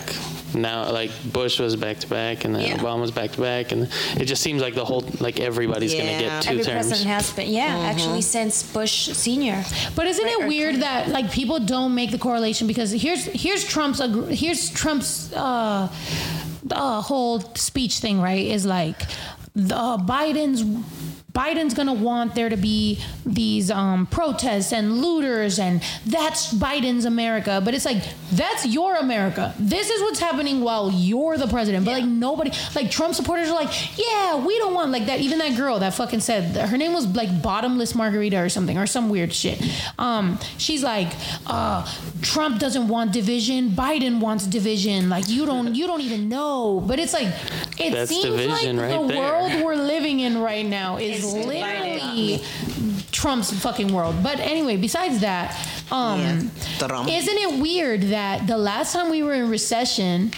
Now 0.54 0.90
like 0.90 1.10
Bush 1.32 1.58
was 1.58 1.76
back 1.76 1.98
to 2.00 2.06
back, 2.06 2.44
and 2.44 2.54
then 2.54 2.62
Yeah. 2.62 2.76
Obama's 2.78 3.10
back 3.10 3.32
to 3.32 3.40
back, 3.40 3.72
and 3.72 3.88
it 4.16 4.24
just 4.26 4.42
seems 4.42 4.62
like 4.62 4.74
the 4.74 4.84
whole 4.84 5.04
like 5.20 5.40
everybody's 5.40 5.92
gonna 5.94 6.18
get 6.18 6.42
two 6.42 6.50
Every 6.50 6.64
terms. 6.64 6.86
president 6.88 7.06
has 7.08 7.32
been, 7.32 7.50
yeah, 7.50 7.78
actually 7.90 8.22
since 8.22 8.62
Bush 8.62 9.10
Senior. 9.12 9.64
But 9.94 10.06
isn't 10.06 10.24
it 10.26 10.36
Right, 10.38 10.44
or 10.44 10.48
weird 10.48 10.76
that 10.76 11.08
like 11.08 11.30
people 11.32 11.58
don't 11.60 11.94
make 11.94 12.10
the 12.10 12.18
correlation 12.18 12.66
because 12.66 12.90
here's 12.92 13.24
here's 13.24 13.64
Trump's 13.64 14.00
here's 14.30 14.70
Trump's 14.70 15.32
uh, 15.32 15.88
uh, 16.70 17.00
whole 17.02 17.40
speech 17.54 17.98
thing 17.98 18.20
right 18.20 18.46
is 18.46 18.64
like 18.66 19.00
the 19.54 19.74
Biden's 19.98 20.62
Biden's 21.36 21.74
gonna 21.74 21.92
want 21.92 22.34
there 22.34 22.48
to 22.48 22.56
be 22.56 22.98
these 23.26 23.70
um, 23.70 24.06
protests 24.06 24.72
and 24.72 25.02
looters, 25.02 25.58
and 25.58 25.82
that's 26.06 26.54
Biden's 26.54 27.04
America. 27.04 27.60
But 27.62 27.74
it's 27.74 27.84
like 27.84 28.02
that's 28.32 28.64
your 28.64 28.96
America. 28.96 29.54
This 29.58 29.90
is 29.90 30.00
what's 30.00 30.18
happening 30.18 30.62
while 30.62 30.90
you're 30.90 31.36
the 31.36 31.46
president. 31.46 31.84
But 31.84 31.92
like 31.92 32.04
nobody, 32.04 32.52
like 32.74 32.90
Trump 32.90 33.14
supporters 33.14 33.48
are 33.50 33.54
like, 33.54 33.98
yeah, 33.98 34.44
we 34.44 34.56
don't 34.58 34.72
want 34.72 34.90
like 34.92 35.06
that. 35.06 35.20
Even 35.20 35.38
that 35.38 35.56
girl 35.56 35.78
that 35.80 35.92
fucking 35.94 36.20
said 36.20 36.56
her 36.56 36.78
name 36.78 36.94
was 36.94 37.06
like 37.14 37.42
bottomless 37.42 37.94
margarita 37.94 38.38
or 38.38 38.48
something 38.48 38.78
or 38.78 38.86
some 38.86 39.10
weird 39.10 39.32
shit. 39.32 39.62
Um, 39.98 40.38
she's 40.56 40.82
like, 40.82 41.12
uh, 41.46 41.86
Trump 42.22 42.58
doesn't 42.58 42.88
want 42.88 43.12
division. 43.12 43.70
Biden 43.70 44.20
wants 44.20 44.46
division. 44.46 45.10
Like 45.10 45.28
you 45.28 45.44
don't, 45.44 45.74
you 45.74 45.86
don't 45.86 46.00
even 46.00 46.28
know. 46.30 46.80
But 46.80 46.98
it's 46.98 47.12
like, 47.12 47.28
it 47.78 47.92
That's 47.92 48.10
seems 48.10 48.24
division 48.24 48.78
like 48.78 48.90
right 48.90 49.00
the 49.02 49.08
there. 49.08 49.20
world 49.20 49.64
we're 49.64 49.74
living 49.74 50.20
in 50.20 50.38
right 50.38 50.64
now 50.64 50.96
is 50.96 51.25
literally 51.34 52.42
Trump's 53.12 53.52
fucking 53.60 53.92
world. 53.92 54.16
But 54.22 54.40
anyway, 54.40 54.76
besides 54.76 55.20
that, 55.20 55.56
um, 55.90 56.20
yeah. 56.20 57.06
isn't 57.08 57.36
it 57.38 57.60
weird 57.60 58.02
that 58.02 58.46
the 58.46 58.58
last 58.58 58.92
time 58.92 59.10
we 59.10 59.22
were 59.22 59.34
in 59.34 59.48
recession, 59.48 60.32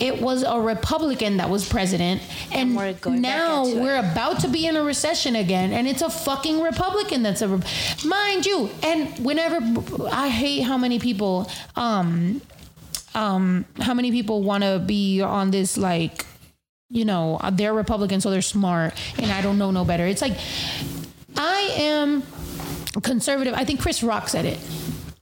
it 0.00 0.20
was 0.20 0.42
a 0.42 0.60
Republican 0.60 1.36
that 1.36 1.48
was 1.48 1.68
president, 1.68 2.22
and, 2.52 2.70
And 2.70 2.76
we're 2.76 3.16
now 3.16 3.64
we're 3.64 3.98
about 3.98 4.40
to 4.40 4.48
be 4.48 4.66
in 4.66 4.76
a 4.76 4.82
recession 4.82 5.36
again, 5.36 5.72
and 5.72 5.86
it's 5.86 6.02
a 6.02 6.10
fucking 6.10 6.60
Republican 6.60 7.22
that's 7.22 7.42
a, 7.42 7.48
mind 8.04 8.46
you. 8.46 8.70
And 8.82 9.24
whenever 9.24 9.60
I 10.10 10.28
hate 10.28 10.62
how 10.62 10.78
many 10.78 10.98
people, 10.98 11.50
um, 11.76 12.40
um, 13.14 13.64
how 13.78 13.94
many 13.94 14.10
people 14.10 14.42
want 14.42 14.64
to 14.64 14.82
be 14.84 15.20
on 15.20 15.50
this 15.50 15.76
like 15.76 16.26
you 16.94 17.04
know, 17.04 17.40
they're 17.52 17.74
Republican, 17.74 18.20
so 18.20 18.30
they're 18.30 18.40
smart, 18.40 18.94
and 19.18 19.30
I 19.32 19.42
don't 19.42 19.58
know 19.58 19.72
no 19.72 19.84
better. 19.84 20.06
It's 20.06 20.22
like, 20.22 20.38
I 21.36 21.74
am 21.76 22.22
conservative. 23.02 23.52
I 23.52 23.64
think 23.64 23.80
Chris 23.80 24.04
Rock 24.04 24.28
said 24.28 24.44
it. 24.44 24.60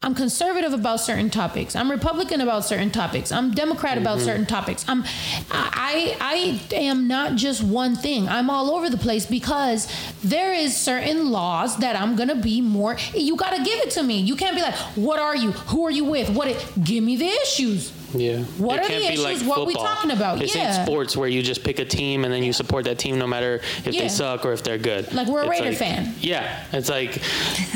I'm 0.02 0.14
conservative 0.14 0.74
about 0.74 1.00
certain 1.00 1.30
topics. 1.30 1.74
I'm 1.74 1.90
Republican 1.90 2.42
about 2.42 2.64
certain 2.64 2.90
topics. 2.90 3.32
I'm 3.32 3.52
Democrat 3.52 3.96
about 3.96 4.18
mm-hmm. 4.18 4.26
certain 4.26 4.46
topics. 4.46 4.84
I'm, 4.86 5.04
I, 5.50 6.16
I 6.20 6.74
am 6.74 7.08
not 7.08 7.36
just 7.36 7.62
one 7.62 7.94
thing. 7.96 8.28
I'm 8.28 8.50
all 8.50 8.72
over 8.72 8.90
the 8.90 8.98
place 8.98 9.24
because 9.24 9.88
there 10.22 10.52
is 10.52 10.76
certain 10.76 11.30
laws 11.30 11.78
that 11.78 11.94
I'm 11.94 12.16
gonna 12.16 12.34
be 12.34 12.60
more. 12.60 12.96
You 13.14 13.36
gotta 13.36 13.62
give 13.64 13.78
it 13.78 13.90
to 13.92 14.02
me. 14.02 14.18
You 14.18 14.36
can't 14.36 14.56
be 14.56 14.62
like, 14.62 14.74
what 14.96 15.20
are 15.20 15.36
you? 15.36 15.52
Who 15.52 15.86
are 15.86 15.90
you 15.90 16.04
with? 16.04 16.28
What? 16.30 16.48
It, 16.48 16.66
give 16.82 17.02
me 17.02 17.16
the 17.16 17.28
issues. 17.28 17.92
Yeah. 18.14 18.38
What 18.58 18.76
it 18.78 18.84
are 18.84 18.88
can't 18.88 19.02
the 19.04 19.10
be 19.10 19.16
like 19.18 19.36
issues? 19.36 19.48
What 19.48 19.66
we 19.66 19.74
football. 19.74 19.94
talking 19.94 20.10
about? 20.10 20.38
This 20.38 20.54
Yeah. 20.54 20.76
ain't 20.78 20.86
sports 20.86 21.16
where 21.16 21.28
you 21.28 21.42
just 21.42 21.64
pick 21.64 21.78
a 21.78 21.84
team 21.84 22.24
and 22.24 22.32
then 22.32 22.42
you 22.42 22.52
support 22.52 22.84
that 22.84 22.98
team 22.98 23.18
no 23.18 23.26
matter 23.26 23.60
if 23.84 23.94
Yeah. 23.94 24.02
they 24.02 24.08
suck 24.08 24.44
or 24.44 24.52
if 24.52 24.62
they're 24.62 24.78
good. 24.78 25.12
Like, 25.12 25.28
we're 25.28 25.40
a 25.42 25.48
It's 25.48 25.60
Raider 25.60 25.72
fan. 25.76 26.14
Yeah. 26.20 26.64
It's 26.72 26.88
like 26.88 27.12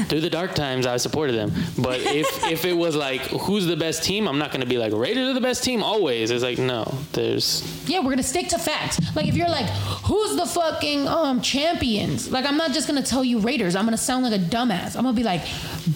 through 0.09 0.21
the 0.21 0.31
dark 0.31 0.55
times 0.55 0.87
I 0.87 0.97
supported 0.99 1.35
them. 1.37 1.53
But 1.79 2.01
if 2.01 2.27
if 2.51 2.65
it 2.65 2.77
was 2.77 2.95
like 2.97 3.21
who's 3.23 3.67
the 3.67 3.77
best 3.77 4.05
team, 4.05 4.29
I'm 4.29 4.39
not 4.39 4.53
gonna 4.53 4.67
be 4.67 4.79
like 4.79 4.93
Raiders 4.93 5.29
are 5.29 5.35
the 5.35 5.41
best 5.41 5.65
team 5.65 5.83
always. 5.83 6.31
It's 6.31 6.43
like 6.43 6.59
no, 6.59 6.93
there's 7.13 7.63
Yeah, 7.87 8.01
we're 8.01 8.11
gonna 8.11 8.23
stick 8.23 8.49
to 8.49 8.59
facts. 8.59 8.99
Like 9.15 9.27
if 9.29 9.37
you're 9.37 9.49
like, 9.49 9.69
who's 10.05 10.37
the 10.37 10.47
fucking 10.47 11.09
um 11.09 11.41
champions? 11.41 12.31
Like 12.31 12.45
I'm 12.47 12.57
not 12.57 12.73
just 12.73 12.87
gonna 12.87 13.03
tell 13.03 13.25
you 13.25 13.39
Raiders. 13.39 13.75
I'm 13.77 13.85
gonna 13.85 13.97
sound 13.97 14.25
like 14.25 14.35
a 14.35 14.43
dumbass. 14.45 14.97
I'm 14.97 15.03
gonna 15.05 15.13
be 15.13 15.23
like, 15.23 15.43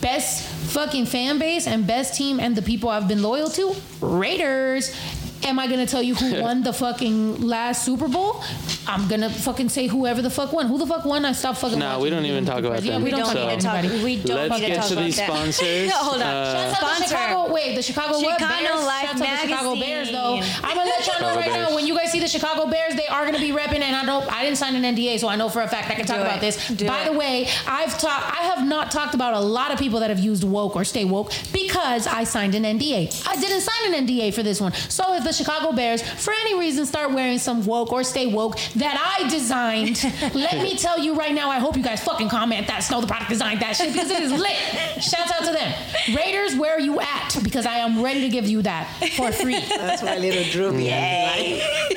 best 0.01 0.47
fucking 0.71 1.05
fan 1.07 1.39
base 1.39 1.67
and 1.67 1.87
best 1.87 2.15
team 2.15 2.39
and 2.39 2.55
the 2.55 2.63
people 2.63 2.89
I've 2.89 3.09
been 3.09 3.23
loyal 3.23 3.51
to, 3.51 3.75
Raiders. 4.01 4.30
Raiders 4.31 4.95
Am 5.43 5.59
I 5.59 5.67
gonna 5.67 5.87
tell 5.87 6.03
you 6.03 6.15
who 6.15 6.43
won 6.43 6.63
the 6.63 6.73
fucking 6.73 7.41
last 7.47 7.85
Super 7.85 8.09
Bowl? 8.09 8.43
I'm 8.87 9.09
gonna 9.09 9.31
fucking 9.31 9.69
say 9.71 9.87
whoever 9.87 10.21
the 10.23 10.31
fuck 10.31 10.53
won. 10.53 10.67
Who 10.67 10.79
the 10.79 10.87
fuck 10.87 11.05
won? 11.05 11.25
I 11.25 11.33
stopped 11.33 11.59
fucking. 11.59 11.79
No, 11.79 11.87
watching 11.99 12.03
we 12.03 12.11
don't 12.11 12.25
even 12.27 12.45
talk 12.45 12.59
about 12.61 12.73
president. 12.73 12.97
them. 12.97 13.03
We 13.05 13.11
don't, 13.11 13.21
don't 13.21 13.35
talk 13.35 13.49
need 13.51 13.61
to 13.61 13.67
talk. 13.67 14.05
We 14.05 14.17
don't 14.23 14.37
Let's 14.49 14.61
need 14.61 14.61
to 14.61 14.67
get 14.67 14.77
talk 14.77 14.87
to 14.89 14.93
about 14.95 15.05
these 15.05 15.17
that. 15.17 15.27
sponsors. 15.31 15.89
No, 15.89 15.95
hold 15.97 16.23
on. 16.23 16.29
Uh, 16.29 16.53
Shouts 16.53 16.83
out 16.83 16.89
to 16.89 16.95
Sponsor. 16.97 17.09
Chicago. 17.09 17.53
Wait, 17.55 17.75
the 17.75 17.83
Chicago 17.83 18.13
what? 18.21 18.39
Bears. 18.39 18.85
Life 18.85 19.07
Shouts 19.09 19.21
out 19.23 19.41
to 19.41 19.49
Chicago 19.49 19.75
Bears, 19.77 20.11
though. 20.13 20.35
I'm 20.63 20.77
gonna 20.77 20.91
let 20.91 21.07
y'all 21.07 21.21
know 21.21 21.37
right 21.37 21.51
Bears. 21.51 21.69
now. 21.71 21.75
When 21.75 21.87
you 21.87 21.97
guys 21.97 22.13
see 22.13 22.21
the 22.21 22.29
Chicago 22.29 22.71
Bears, 22.71 22.95
they 22.97 23.07
are 23.07 23.25
gonna 23.25 23.39
be 23.41 23.51
repping, 23.51 23.81
and 23.81 23.97
I 23.97 24.05
know 24.05 24.27
I 24.31 24.45
didn't 24.45 24.59
sign 24.59 24.75
an 24.77 24.95
NDA, 24.97 25.19
so 25.21 25.29
I 25.29 25.37
know 25.37 25.49
for 25.49 25.63
a 25.63 25.69
fact 25.69 25.91
I 25.91 25.95
can 25.95 26.05
talk 26.07 26.17
Do 26.17 26.23
about 26.23 26.39
it. 26.39 26.41
this. 26.41 26.69
Do 26.69 26.87
By 26.87 27.03
it. 27.03 27.13
the 27.13 27.19
way, 27.19 27.49
I've 27.67 27.99
talked. 27.99 28.31
I 28.39 28.43
have 28.45 28.67
not 28.67 28.91
talked 28.91 29.15
about 29.15 29.35
a 29.35 29.41
lot 29.41 29.73
of 29.73 29.79
people 29.79 30.01
that 30.01 30.11
have 30.11 30.19
used 30.21 30.45
woke 30.45 30.77
or 30.77 30.85
stay 30.85 31.05
woke 31.05 31.33
because 31.53 32.07
I 32.07 32.25
signed 32.25 32.55
an 32.55 32.65
NDA. 32.65 33.27
I 33.27 33.37
didn't 33.41 33.61
sign 33.63 33.95
an 33.95 34.07
NDA 34.07 34.35
for 34.35 34.43
this 34.43 34.61
one. 34.61 34.73
So 34.73 35.15
if 35.15 35.27
the 35.31 35.37
Chicago 35.37 35.73
Bears, 35.73 36.03
for 36.03 36.33
any 36.33 36.59
reason, 36.59 36.85
start 36.87 37.13
wearing 37.13 37.39
some 37.39 37.65
woke 37.65 37.93
or 37.93 38.03
stay 38.03 38.27
woke 38.27 38.59
that 38.77 38.97
I 38.99 39.29
designed, 39.29 40.03
let 40.35 40.63
me 40.63 40.77
tell 40.77 40.99
you 40.99 41.15
right 41.15 41.33
now. 41.33 41.51
I 41.51 41.59
hope 41.59 41.77
you 41.77 41.83
guys 41.83 42.03
fucking 42.03 42.29
comment 42.29 42.67
that 42.67 42.81
Snow 42.81 43.01
Tha 43.01 43.07
Product 43.07 43.31
designed 43.31 43.61
that 43.61 43.77
shit 43.77 43.93
because 43.93 44.11
it 44.11 44.23
is 44.23 44.33
lit. 44.33 44.57
Shouts 45.03 45.31
out 45.33 45.45
to 45.45 45.53
them. 45.53 45.73
Raiders, 46.17 46.57
where 46.57 46.75
are 46.75 46.81
you 46.81 47.01
at? 47.01 47.37
Because 47.43 47.67
I 47.67 47.77
am 47.77 48.03
ready 48.03 48.23
to 48.23 48.29
give 48.29 48.49
you 48.49 48.63
that 48.63 48.89
for 49.17 49.31
free. 49.33 49.61
That's 49.69 50.03
my 50.03 50.17
little 50.17 50.45
droopy. 50.51 50.85
Yay. 50.85 51.61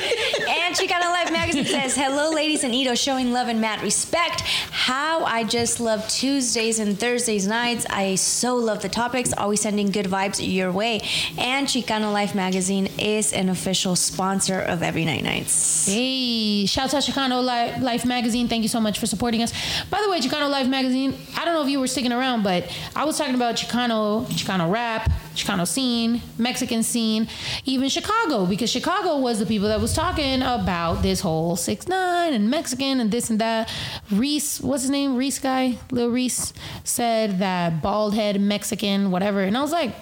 and 0.49 0.75
Chicano 0.75 1.09
Life 1.09 1.31
magazine 1.31 1.65
says, 1.65 1.95
"Hello, 1.95 2.31
ladies 2.31 2.63
and 2.63 2.73
Ito, 2.73 2.95
showing 2.95 3.31
love 3.31 3.47
and 3.47 3.59
mad 3.59 3.81
respect. 3.81 4.41
How 4.41 5.23
I 5.23 5.43
just 5.43 5.79
love 5.79 6.07
Tuesdays 6.07 6.79
and 6.79 6.99
Thursdays 6.99 7.47
nights. 7.47 7.85
I 7.89 8.15
so 8.15 8.55
love 8.55 8.81
the 8.81 8.89
topics. 8.89 9.33
Always 9.37 9.61
sending 9.61 9.91
good 9.91 10.07
vibes 10.07 10.39
your 10.45 10.71
way. 10.71 11.01
And 11.37 11.67
Chicano 11.67 12.11
Life 12.11 12.35
magazine 12.35 12.89
is 12.99 13.22
an 13.31 13.47
official 13.47 13.95
sponsor 13.95 14.59
of 14.59 14.83
Every 14.83 15.05
Night 15.05 15.23
Nights. 15.23 15.85
Hey, 15.85 16.65
shout 16.65 16.93
out 16.93 17.03
Chicano 17.03 17.43
Life, 17.43 17.81
Life 17.81 18.05
Magazine. 18.05 18.47
Thank 18.47 18.63
you 18.63 18.69
so 18.69 18.81
much 18.81 18.99
for 18.99 19.05
supporting 19.05 19.41
us. 19.41 19.53
By 19.89 20.01
the 20.01 20.09
way, 20.09 20.19
Chicano 20.19 20.49
Life 20.49 20.67
Magazine, 20.67 21.15
I 21.37 21.45
don't 21.45 21.53
know 21.53 21.63
if 21.63 21.69
you 21.69 21.79
were 21.79 21.87
sticking 21.87 22.11
around, 22.11 22.43
but 22.43 22.69
I 22.95 23.05
was 23.05 23.17
talking 23.17 23.35
about 23.35 23.55
Chicano, 23.55 24.25
Chicano 24.25 24.69
rap, 24.69 25.09
Chicano 25.35 25.67
scene, 25.67 26.21
Mexican 26.37 26.83
scene, 26.83 27.27
even 27.65 27.89
Chicago, 27.89 28.45
because 28.45 28.69
Chicago 28.69 29.17
was 29.19 29.39
the 29.39 29.45
people 29.45 29.67
that 29.67 29.79
was 29.79 29.93
talking 29.93 30.41
about 30.41 31.01
this 31.01 31.21
whole 31.21 31.55
six 31.55 31.87
nine 31.87 32.33
and 32.33 32.49
Mexican 32.49 32.99
and 32.99 33.11
this 33.11 33.29
and 33.29 33.39
that. 33.39 33.71
Reese, 34.11 34.59
what's 34.59 34.83
his 34.83 34.91
name? 34.91 35.15
Reese 35.15 35.39
guy, 35.39 35.77
Lil 35.91 36.09
Reese, 36.09 36.53
said 36.83 37.39
that 37.39 37.81
bald 37.81 38.13
head 38.13 38.41
Mexican, 38.41 39.11
whatever, 39.11 39.41
and 39.41 39.57
I 39.57 39.61
was 39.61 39.71
like. 39.71 39.93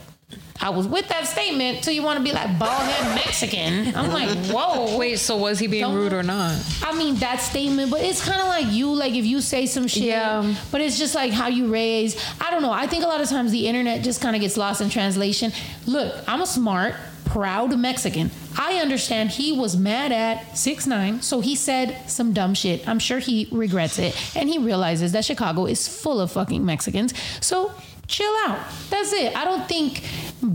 I 0.61 0.69
was 0.69 0.87
with 0.87 1.07
that 1.09 1.25
statement 1.27 1.83
till 1.83 1.93
you 1.93 2.03
want 2.03 2.17
to 2.19 2.23
be 2.23 2.31
like 2.31 2.59
bald 2.59 2.83
head 2.83 3.15
Mexican. 3.15 3.95
I'm 3.95 4.11
like, 4.11 4.29
whoa. 4.45 4.95
Wait, 5.01 5.17
so 5.17 5.35
was 5.37 5.57
he 5.59 5.67
being 5.67 5.83
Don't- 5.83 5.95
rude 5.95 6.13
or 6.13 6.21
not? 6.23 6.55
I 6.83 6.95
mean 6.95 7.15
that 7.15 7.39
statement, 7.41 7.89
but 7.89 8.01
it's 8.01 8.23
kind 8.23 8.39
of 8.41 8.47
like 8.47 8.67
you, 8.71 8.93
like 8.93 9.13
if 9.13 9.25
you 9.25 9.41
say 9.41 9.65
some 9.65 9.87
shit, 9.87 10.03
Yeah. 10.03 10.53
but 10.71 10.81
it's 10.81 10.99
just 10.99 11.15
like 11.15 11.31
how 11.31 11.47
you 11.47 11.71
raise. 11.71 12.15
I 12.39 12.51
don't 12.51 12.61
know. 12.61 12.71
I 12.71 12.85
think 12.87 13.03
a 13.03 13.07
lot 13.07 13.21
of 13.21 13.27
times 13.29 13.51
the 13.51 13.67
internet 13.67 14.03
just 14.03 14.21
kind 14.21 14.35
of 14.35 14.41
gets 14.41 14.55
lost 14.55 14.81
in 14.81 14.89
translation. 14.89 15.51
Look, 15.87 16.13
I'm 16.27 16.41
a 16.41 16.45
smart, 16.47 16.93
proud 17.25 17.77
Mexican. 17.79 18.29
I 18.59 18.75
understand 18.75 19.31
he 19.31 19.53
was 19.57 19.75
mad 19.77 20.11
at 20.11 20.57
six 20.57 20.85
nine, 20.85 21.21
so 21.21 21.39
he 21.41 21.55
said 21.55 21.97
some 22.09 22.33
dumb 22.33 22.53
shit. 22.53 22.87
I'm 22.87 22.99
sure 22.99 23.19
he 23.19 23.47
regrets 23.51 23.97
it, 23.97 24.13
and 24.35 24.47
he 24.49 24.57
realizes 24.59 25.13
that 25.13 25.23
Chicago 25.25 25.65
is 25.65 25.87
full 25.87 26.19
of 26.19 26.31
fucking 26.33 26.63
Mexicans. 26.65 27.13
So 27.39 27.71
chill 28.11 28.33
out. 28.45 28.59
That's 28.89 29.13
it. 29.13 29.35
I 29.35 29.45
don't 29.45 29.67
think 29.67 30.03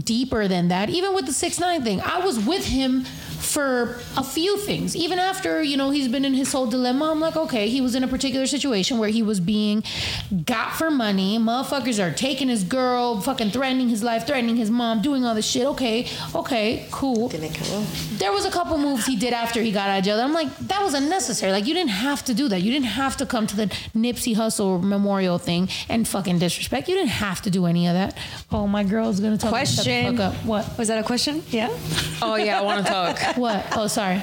deeper 0.05 0.47
than 0.47 0.69
that. 0.69 0.91
Even 0.91 1.15
with 1.15 1.27
the 1.27 1.33
six 1.33 1.59
nine 1.59 1.83
thing, 1.83 2.01
I 2.01 2.19
was 2.25 2.39
with 2.39 2.67
him 2.67 3.07
for 3.57 3.99
a 4.19 4.23
few 4.23 4.59
things. 4.59 4.95
Even 4.95 5.19
after, 5.19 5.63
you 5.63 5.79
know, 5.79 5.89
he's 5.89 6.09
been 6.09 6.27
in 6.27 6.35
his 6.35 6.53
whole 6.53 6.67
dilemma, 6.67 7.11
I'm 7.11 7.21
like, 7.21 7.37
okay, 7.37 7.71
he 7.71 7.81
was 7.81 7.95
in 7.95 8.05
a 8.05 8.09
particular 8.09 8.47
situation 8.47 8.99
where 8.99 9.09
he 9.09 9.23
was 9.23 9.41
being 9.41 9.83
got 10.45 10.75
for 10.75 10.91
money. 10.91 11.39
Motherfuckers 11.39 11.99
are 11.99 12.13
taking 12.13 12.51
his 12.51 12.63
girl, 12.65 13.19
fucking 13.23 13.53
threatening 13.53 13.89
his 13.89 14.03
life, 14.03 14.27
threatening 14.27 14.57
his 14.57 14.71
mom, 14.71 15.01
doing 15.01 15.25
all 15.25 15.35
this 15.35 15.47
shit. 15.47 15.65
Okay, 15.69 16.07
okay, 16.35 16.87
cool. 16.91 17.29
There 17.29 18.31
was 18.31 18.45
a 18.45 18.51
couple 18.51 18.77
moves 18.77 19.07
he 19.07 19.17
did 19.17 19.33
after 19.33 19.63
he 19.63 19.73
got 19.73 19.89
out 19.89 20.01
of 20.01 20.05
jail. 20.05 20.21
I'm 20.21 20.35
like, 20.35 20.55
that 20.59 20.83
was 20.83 20.93
unnecessary. 20.93 21.51
Like, 21.51 21.67
you 21.67 21.73
didn't 21.73 21.97
have 22.09 22.27
to 22.27 22.35
do 22.35 22.49
that. 22.49 22.61
You 22.61 22.71
didn't 22.71 22.93
have 23.03 23.17
to 23.17 23.25
come 23.25 23.47
to 23.47 23.57
the 23.57 23.67
Nipsey 23.97 24.35
Hussle 24.37 24.83
memorial 24.83 25.39
thing 25.39 25.71
and 25.89 26.07
fucking 26.07 26.39
disrespect. 26.41 26.91
You 26.91 26.95
didn't 26.95 27.09
have 27.27 27.41
to 27.41 27.51
do 27.51 27.65
any 27.65 27.87
of 27.87 27.95
that. 27.95 28.19
Oh, 28.53 28.67
my 28.67 28.85
girl's 28.85 29.19
gonna 29.19 29.39
tell 29.39 29.51
me 29.51 29.61
to 29.61 29.67
shut 29.67 29.85
the 29.87 29.91
Question. 30.03 30.17
fuck 30.19 30.35
up. 30.35 30.45
What? 30.45 30.77
Was 30.77 30.89
that 30.89 30.99
a 30.99 31.03
question? 31.07 31.43
Yeah. 31.49 31.71
Oh 32.21 32.35
yeah, 32.37 32.59
I 32.61 32.63
want 32.63 32.85
to 32.85 32.93
talk. 32.93 33.39
What? 33.47 33.65
Oh, 33.77 33.87
sorry. 33.87 34.21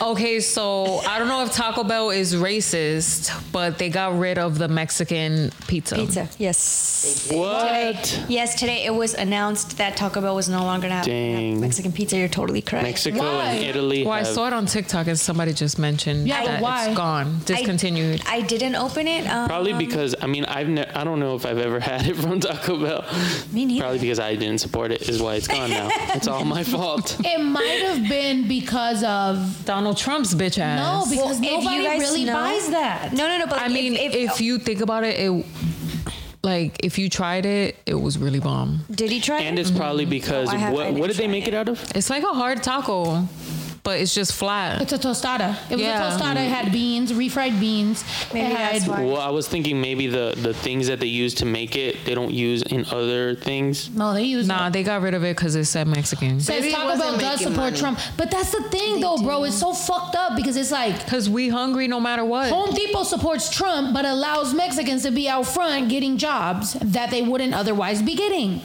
Okay, 0.00 0.38
so 0.38 0.98
I 1.08 1.18
don't 1.18 1.26
know 1.26 1.42
if 1.42 1.50
Taco 1.52 1.82
Bell 1.82 2.10
is 2.10 2.34
racist, 2.36 3.32
but 3.50 3.78
they 3.78 3.88
got 3.88 4.16
rid 4.16 4.38
of 4.38 4.58
the 4.58 4.68
Mexican 4.68 5.50
pizza. 5.66 5.96
Pizza. 5.96 6.28
Yes. 6.38 7.28
What? 7.32 8.24
Yes, 8.28 8.54
today 8.54 8.84
it 8.84 8.94
was 8.94 9.14
announced 9.14 9.78
that 9.78 9.96
Taco 9.96 10.20
Bell 10.20 10.36
was 10.36 10.48
no 10.48 10.62
longer 10.62 10.84
gonna 10.84 10.96
have, 10.96 11.04
Dang. 11.06 11.60
Mexican 11.60 11.90
pizza. 11.90 12.16
You're 12.16 12.28
totally 12.28 12.62
correct. 12.62 12.84
Mexico 12.84 13.18
Why? 13.18 13.44
and 13.54 13.64
Italy. 13.64 14.04
Well, 14.04 14.12
I 14.12 14.22
saw 14.22 14.46
it 14.46 14.52
on 14.52 14.66
TikTok 14.66 15.08
and 15.08 15.18
somebody 15.18 15.52
just 15.52 15.78
mentioned 15.80 16.28
Yeah, 16.28 16.44
that 16.44 16.62
why? 16.62 16.86
it's 16.88 16.96
gone, 16.96 17.40
discontinued. 17.44 18.22
I, 18.26 18.36
I 18.36 18.40
didn't 18.42 18.76
open 18.76 19.08
it. 19.08 19.26
Um, 19.26 19.48
Probably 19.48 19.72
because 19.72 20.14
I 20.20 20.26
mean 20.26 20.44
I've 20.44 20.68
ne- 20.68 20.86
I 20.94 21.02
don't 21.02 21.18
know 21.18 21.34
if 21.34 21.44
I've 21.44 21.58
ever 21.58 21.80
had 21.90 22.06
it 22.06 22.14
from 22.16 22.38
Taco 22.40 22.78
Bell. 22.78 23.04
Me 23.52 23.64
neither. 23.64 23.80
Probably 23.82 23.98
because 23.98 24.20
I 24.20 24.36
didn't 24.36 24.58
support 24.58 24.92
it 24.92 25.08
is 25.08 25.20
why 25.20 25.34
it's 25.36 25.48
gone 25.48 25.70
now. 25.70 25.88
it's 26.14 26.28
all 26.28 26.44
my 26.44 26.62
fault. 26.74 27.16
It 27.24 27.42
might 27.42 27.82
have 27.86 28.08
been 28.08 28.43
because 28.48 29.02
of 29.04 29.64
Donald 29.64 29.96
Trump's 29.96 30.34
bitch 30.34 30.58
ass. 30.58 30.78
no, 30.78 31.10
because 31.10 31.40
Well, 31.40 31.58
if 31.58 31.64
you 31.64 31.70
nobody 31.70 31.84
guys 31.84 32.00
really 32.00 32.24
know- 32.24 32.34
buys 32.34 32.68
that. 32.70 33.12
No, 33.12 33.26
no, 33.28 33.38
no. 33.38 33.46
But 33.46 33.60
I 33.60 33.68
mean, 33.68 33.94
if, 33.94 34.14
if, 34.14 34.40
you 34.40 34.58
think 34.58 34.80
about 34.80 35.04
it, 35.04 35.18
it 35.20 35.46
like 36.42 36.76
if 36.84 36.98
you 36.98 37.08
tried 37.08 37.46
it, 37.46 37.76
it 37.86 37.94
was 37.94 38.18
really 38.18 38.40
bomb. 38.40 38.80
did 38.90 39.10
he 39.10 39.20
try 39.20 39.36
And 39.38 39.44
it? 39.46 39.48
And 39.48 39.58
it's 39.58 39.70
probably 39.70 40.04
mm-hmm. 40.04 40.10
because 40.10 40.48
I 40.48 40.56
have- 40.56 40.72
I 40.72 40.74
what 40.74 40.84
didn't 40.84 41.00
what 41.00 41.06
did 41.08 41.16
they 41.16 41.28
make 41.28 41.46
it. 41.48 41.54
it 41.54 41.56
out 41.56 41.68
of? 41.68 41.82
It's 41.96 42.10
like 42.10 42.22
a 42.22 42.34
hard 42.34 42.62
taco, 42.62 43.26
but 43.84 44.00
it's 44.00 44.14
just 44.14 44.32
flat. 44.32 44.80
It's 44.82 44.92
a 44.92 44.98
tostada. 44.98 45.56
It 45.70 45.76
was 45.76 45.82
Yeah. 45.82 46.08
a 46.08 46.18
tostada. 46.18 46.36
It 46.44 46.48
had 46.48 46.72
beans, 46.72 47.12
refried 47.12 47.60
beans. 47.60 48.02
Maybe 48.32 48.46
it 48.46 48.56
had, 48.56 48.74
that's 48.74 48.88
why. 48.88 49.02
Well, 49.04 49.20
I 49.20 49.28
was 49.28 49.46
thinking 49.46 49.80
maybe 49.80 50.06
the 50.08 50.34
the 50.36 50.54
things 50.54 50.86
that 50.88 50.98
they 51.00 51.06
use 51.06 51.34
to 51.34 51.44
make 51.44 51.76
it 51.76 52.04
they 52.06 52.14
don't 52.14 52.32
use 52.32 52.62
in 52.62 52.84
other 52.90 53.34
things. 53.34 53.90
No, 53.90 54.12
they 54.14 54.24
use 54.24 54.46
Nah, 54.48 54.70
they 54.70 54.82
got 54.82 55.02
rid 55.02 55.14
of 55.14 55.22
it 55.22 55.36
because 55.36 55.54
it 55.54 55.66
said 55.66 55.86
Mexican. 55.86 56.40
Says 56.40 56.48
Maybe 56.62 56.72
it 56.72 56.76
Taco 56.76 56.98
Bell 56.98 57.18
does 57.18 57.40
support 57.40 57.56
money. 57.56 57.78
Trump, 57.78 57.98
but 58.16 58.30
that's 58.30 58.50
the 58.50 58.62
thing, 58.70 59.00
though, 59.00 59.18
bro. 59.18 59.44
It's 59.44 59.56
so 59.60 59.72
fucked 59.72 60.16
up 60.16 60.34
because 60.36 60.56
it's 60.56 60.72
like 60.72 61.06
Cause 61.06 61.28
we 61.28 61.48
hungry 61.48 61.86
no 61.86 62.00
matter 62.00 62.24
what. 62.24 62.50
Home 62.50 62.74
Depot 62.74 63.02
supports 63.04 63.50
Trump, 63.50 63.92
but 63.94 64.04
allows 64.04 64.54
Mexicans 64.54 65.02
to 65.02 65.10
be 65.10 65.28
out 65.28 65.46
front 65.46 65.88
getting 65.90 66.16
jobs 66.16 66.72
that 66.80 67.10
they 67.10 67.22
wouldn't 67.22 67.52
otherwise 67.54 68.00
be 68.02 68.14
getting. 68.14 68.62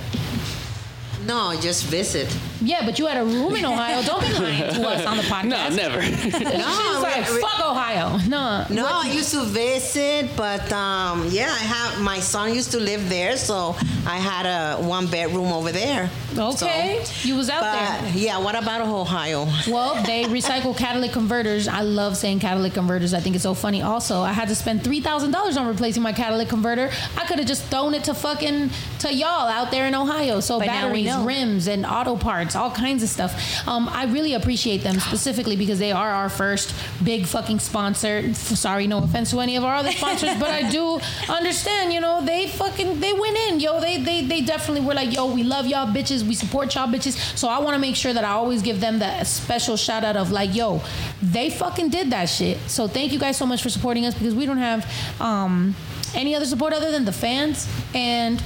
No, 1.25 1.55
just 1.59 1.85
visit. 1.85 2.27
Yeah, 2.61 2.85
but 2.85 2.97
you 2.97 3.07
had 3.07 3.17
a 3.17 3.25
room 3.25 3.55
in 3.55 3.65
Ohio. 3.65 4.01
Don't 4.03 4.21
be 4.21 4.33
lying 4.33 4.73
to 4.73 4.87
us 4.87 5.05
on 5.05 5.17
the 5.17 5.23
podcast. 5.33 5.43
No, 5.53 5.69
never. 5.69 6.01
She's 6.01 6.33
like, 6.33 7.27
we- 7.29 7.35
we- 7.35 7.41
fuck 7.41 7.59
Ohio. 7.59 8.17
No. 8.27 8.65
No, 8.69 8.87
I 8.89 9.11
used 9.13 9.31
to 9.31 9.43
visit, 9.43 10.29
but 10.37 10.71
um, 10.71 11.27
yeah, 11.29 11.47
I 11.51 11.57
have. 11.59 12.01
My 12.01 12.19
son 12.19 12.53
used 12.53 12.71
to 12.71 12.79
live 12.79 13.09
there, 13.09 13.35
so 13.37 13.75
I 14.07 14.17
had 14.17 14.45
a 14.45 14.81
one 14.81 15.07
bedroom 15.07 15.51
over 15.51 15.71
there. 15.71 16.09
Okay. 16.37 17.01
So- 17.03 17.27
you 17.27 17.35
was 17.35 17.49
out 17.49 17.61
but 17.61 18.01
there. 18.01 18.11
yeah, 18.15 18.37
what 18.39 18.55
about 18.55 18.81
Ohio? 18.81 19.45
Well, 19.67 20.01
they 20.03 20.23
recycle 20.39 20.75
catalytic 20.75 21.11
converters. 21.11 21.67
I 21.67 21.81
love 21.81 22.15
saying 22.17 22.39
catalytic 22.39 22.73
converters. 22.73 23.13
I 23.13 23.19
think 23.19 23.35
it's 23.35 23.43
so 23.43 23.53
funny. 23.53 23.81
Also, 23.81 24.21
I 24.21 24.31
had 24.33 24.47
to 24.47 24.55
spend 24.55 24.83
three 24.83 25.01
thousand 25.01 25.31
dollars 25.31 25.57
on 25.57 25.67
replacing 25.67 26.01
my 26.01 26.13
catalytic 26.13 26.47
converter. 26.49 26.89
I 27.17 27.25
could 27.25 27.39
have 27.39 27.47
just 27.47 27.63
thrown 27.65 27.93
it 27.93 28.05
to 28.05 28.13
fucking 28.13 28.69
to 28.99 29.13
y'all 29.13 29.47
out 29.49 29.69
there 29.71 29.85
in 29.85 29.93
Ohio. 29.95 30.39
So 30.39 30.59
But 30.59 30.67
now 30.67 30.89
we 30.91 31.03
batteries, 31.03 31.05
know. 31.19 31.25
rims, 31.25 31.67
and 31.67 31.85
auto 31.85 32.15
parts. 32.15 32.55
all 32.55 32.71
kinds 32.71 33.03
of 33.03 33.09
stuff. 33.09 33.67
Um, 33.67 33.89
I 33.89 34.05
really 34.05 34.33
appreciate 34.33 34.83
them 34.83 34.99
specifically 34.99 35.55
because 35.55 35.79
they 35.79 35.91
are 35.91 36.11
our 36.11 36.29
first 36.29 36.73
big 37.03 37.25
fucking 37.25 37.59
sponsor. 37.59 38.33
Sorry, 38.33 38.87
no 38.87 38.99
offense 38.99 39.31
to 39.31 39.39
any 39.39 39.55
of 39.55 39.63
our 39.63 39.75
other 39.75 39.91
sponsors, 39.99 40.37
but 40.39 40.49
I 40.49 40.69
do 40.69 40.99
understand. 41.29 41.93
You 41.93 42.01
know, 42.01 42.21
they 42.21 42.47
fucking 42.47 42.99
they 42.99 43.13
went 43.13 43.37
in, 43.37 43.59
yo. 43.59 43.79
They 43.79 44.01
they 44.01 44.25
they 44.25 44.41
definitely 44.41 44.85
were 44.85 44.93
like, 44.93 45.13
yo, 45.13 45.31
we 45.33 45.43
love 45.43 45.65
y'all 45.65 45.87
bitches, 45.87 46.23
we 46.23 46.35
support 46.35 46.73
y'all 46.75 46.87
bitches. 46.87 47.37
So 47.37 47.47
I 47.47 47.59
want 47.59 47.75
to 47.75 47.79
make 47.79 47.95
sure 47.95 48.13
that 48.13 48.23
I 48.23 48.31
always 48.31 48.61
give 48.61 48.79
them 48.79 48.99
that 48.99 49.27
special 49.27 49.77
shout 49.77 50.03
out 50.03 50.17
of 50.17 50.31
like, 50.31 50.55
yo, 50.55 50.81
they 51.21 51.49
fucking 51.49 51.89
did 51.89 52.11
that 52.11 52.25
shit. 52.25 52.57
So 52.67 52.87
thank 52.87 53.11
you 53.11 53.19
guys 53.19 53.37
so 53.37 53.45
much 53.45 53.61
for 53.61 53.69
supporting 53.69 54.05
us 54.05 54.13
because 54.13 54.35
we 54.35 54.45
don't 54.45 54.57
have 54.57 54.89
um, 55.21 55.75
any 56.15 56.35
other 56.35 56.45
support 56.45 56.73
other 56.73 56.91
than 56.91 57.05
the 57.05 57.11
fans 57.11 57.67
and 57.93 58.41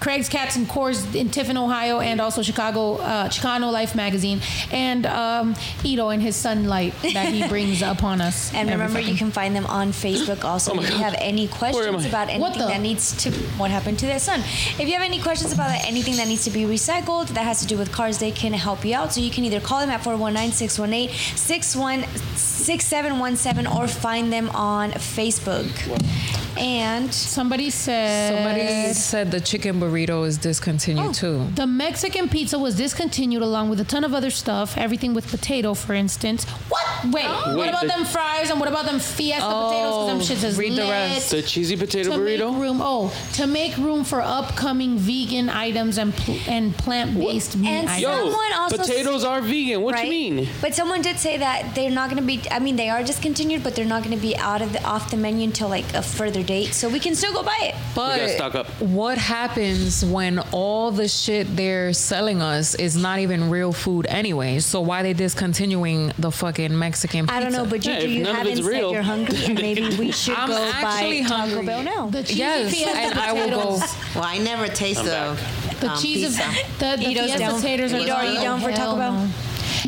Craig's 0.00 0.28
Cats 0.28 0.56
and 0.56 0.68
Cores 0.68 1.14
in 1.14 1.30
Tiffin, 1.30 1.56
Ohio, 1.56 2.00
and 2.00 2.20
also 2.20 2.42
Chicago, 2.42 2.96
uh, 2.96 3.28
Chicano 3.28 3.72
Life 3.72 3.94
magazine, 3.94 4.40
and 4.72 5.06
um, 5.06 5.54
Ito 5.84 6.08
and 6.08 6.22
his 6.22 6.36
sunlight 6.36 6.94
that 7.12 7.32
he 7.32 7.46
brings 7.54 7.82
upon 7.82 8.20
us. 8.20 8.52
And 8.54 8.68
every 8.70 8.86
remember, 8.86 9.00
you 9.00 9.16
can 9.16 9.30
find 9.30 9.54
them 9.54 9.66
on 9.66 9.92
Facebook 9.92 10.44
also. 10.44 10.78
if 10.78 10.90
you 10.90 10.96
have 10.98 11.14
any 11.18 11.48
questions 11.48 12.04
about 12.04 12.28
anything 12.28 12.66
that 12.68 12.80
needs 12.80 13.16
to, 13.24 13.30
what 13.58 13.70
happened 13.70 13.98
to 14.00 14.06
their 14.06 14.18
son? 14.18 14.40
If 14.40 14.80
you 14.80 14.92
have 14.92 15.02
any 15.02 15.20
questions 15.20 15.52
about 15.52 15.70
anything 15.84 16.16
that 16.16 16.28
needs 16.28 16.44
to 16.44 16.50
be 16.50 16.62
recycled, 16.62 17.28
that 17.28 17.44
has 17.44 17.60
to 17.60 17.66
do 17.66 17.76
with 17.76 17.92
cars, 17.92 18.18
they 18.18 18.30
can 18.30 18.52
help 18.52 18.84
you 18.84 18.94
out. 18.94 19.12
So 19.12 19.20
you 19.20 19.30
can 19.30 19.44
either 19.44 19.60
call 19.60 19.80
them 19.80 19.90
at 19.90 20.02
419 20.02 20.52
618 20.52 22.06
6717 22.68 23.66
or 23.66 23.88
find 23.88 24.30
them 24.30 24.50
on 24.50 24.90
Facebook. 24.90 25.66
And 26.58 27.14
Somebody 27.14 27.70
said 27.70 28.34
Somebody 28.34 28.92
said 28.92 29.30
the 29.30 29.40
chicken 29.40 29.80
burrito 29.80 30.26
is 30.26 30.36
discontinued 30.38 31.06
oh, 31.06 31.12
too. 31.12 31.46
The 31.54 31.66
Mexican 31.66 32.28
pizza 32.28 32.58
was 32.58 32.74
discontinued 32.76 33.42
along 33.42 33.70
with 33.70 33.80
a 33.80 33.84
ton 33.84 34.02
of 34.04 34.12
other 34.12 34.28
stuff, 34.30 34.76
everything 34.76 35.14
with 35.14 35.28
potato, 35.28 35.72
for 35.74 35.94
instance. 35.94 36.44
What? 36.68 36.84
Wait, 37.12 37.24
oh. 37.26 37.56
what 37.56 37.58
Wait, 37.58 37.68
about 37.68 37.82
the- 37.82 37.88
them 37.88 38.04
fries 38.04 38.50
and 38.50 38.58
what 38.58 38.68
about 38.68 38.86
them 38.86 38.98
fiesta 38.98 39.46
oh, 39.48 39.68
potatoes? 39.68 39.94
'Cause 39.94 40.28
them 40.28 40.36
shits 40.36 40.44
is 40.50 40.58
read 40.58 40.72
the 40.76 40.82
rest. 40.82 41.30
The 41.30 41.42
cheesy 41.42 41.76
potato 41.76 42.10
to 42.10 42.18
burrito. 42.18 42.50
make 42.52 42.60
room. 42.60 42.80
Oh, 42.82 43.14
to 43.34 43.46
make 43.46 43.76
room 43.78 44.02
for 44.04 44.20
upcoming 44.20 44.98
vegan 44.98 45.48
items 45.48 45.96
and 45.96 46.12
pl- 46.14 46.38
and 46.48 46.76
plant 46.76 47.16
based 47.18 47.56
meat 47.56 47.68
And 47.68 47.88
items. 47.88 48.02
Yo, 48.02 48.10
Someone 48.18 48.52
also 48.58 48.76
potatoes 48.78 49.22
are 49.24 49.40
vegan. 49.40 49.80
What 49.80 49.94
right? 49.94 50.04
you 50.04 50.10
mean? 50.10 50.48
But 50.60 50.74
someone 50.74 51.02
did 51.02 51.18
say 51.20 51.38
that 51.38 51.74
they're 51.76 51.90
not 52.00 52.10
going 52.10 52.20
to 52.20 52.26
be. 52.26 52.42
I 52.58 52.60
mean, 52.60 52.74
they 52.74 52.88
are 52.90 53.04
discontinued, 53.04 53.62
but 53.62 53.76
they're 53.76 53.84
not 53.84 54.02
going 54.02 54.16
to 54.16 54.20
be 54.20 54.36
out 54.36 54.62
of 54.62 54.72
the 54.72 54.82
off 54.82 55.12
the 55.12 55.16
menu 55.16 55.44
until 55.44 55.68
like 55.68 55.94
a 55.94 56.02
further 56.02 56.42
date. 56.42 56.74
So 56.74 56.88
we 56.88 56.98
can 56.98 57.14
still 57.14 57.32
go 57.32 57.44
buy 57.44 57.56
it. 57.60 57.76
But 57.94 58.30
stock 58.30 58.56
up. 58.56 58.66
what 58.82 59.16
happens 59.16 60.04
when 60.04 60.40
all 60.50 60.90
the 60.90 61.06
shit 61.06 61.46
they're 61.56 61.92
selling 61.92 62.42
us 62.42 62.74
is 62.74 62.96
not 62.96 63.20
even 63.20 63.48
real 63.48 63.72
food 63.72 64.06
anyway? 64.08 64.58
So 64.58 64.80
why 64.80 65.04
they 65.04 65.12
discontinuing 65.12 66.10
the 66.18 66.32
fucking 66.32 66.76
Mexican 66.76 67.26
pizza? 67.26 67.34
I 67.36 67.40
don't 67.40 67.52
know, 67.52 67.64
but 67.64 67.84
Yeah, 67.86 68.00
Juju, 68.00 68.06
if 68.12 68.18
you 68.18 68.24
haven't 68.26 68.52
it's 68.54 68.60
said 68.62 68.70
real, 68.72 68.92
you're 68.92 69.02
hungry, 69.02 69.38
and 69.44 69.54
maybe 69.54 69.96
we 69.96 70.10
should 70.20 70.34
I'm 70.34 70.48
go 70.48 70.56
actually 70.74 71.22
buy 71.22 71.28
Taco. 71.28 71.62
Bell 71.62 71.82
now. 71.84 72.06
the 72.10 72.24
cheesy 72.24 72.40
Yes, 72.40 73.10
and 73.12 73.18
I 73.20 73.32
will 73.32 73.50
go. 73.50 73.78
potatoes. 73.78 73.96
Well, 74.16 74.24
I 74.24 74.38
never 74.38 74.66
taste 74.66 75.04
the, 75.04 75.38
The 75.78 75.90
um, 75.92 75.98
cheese, 75.98 76.36
pizza. 76.36 76.50
the, 76.80 76.96
the 76.96 77.08
Ito's 77.10 77.24
fiesta 77.26 77.38
down. 77.38 77.54
potatoes 77.60 77.92
are 77.92 77.98
Ito, 78.00 78.12
are 78.12 78.26
you 78.26 78.40
down 78.40 78.60
for 78.60 78.72
Taco 78.72 78.96
Bell? 78.96 79.28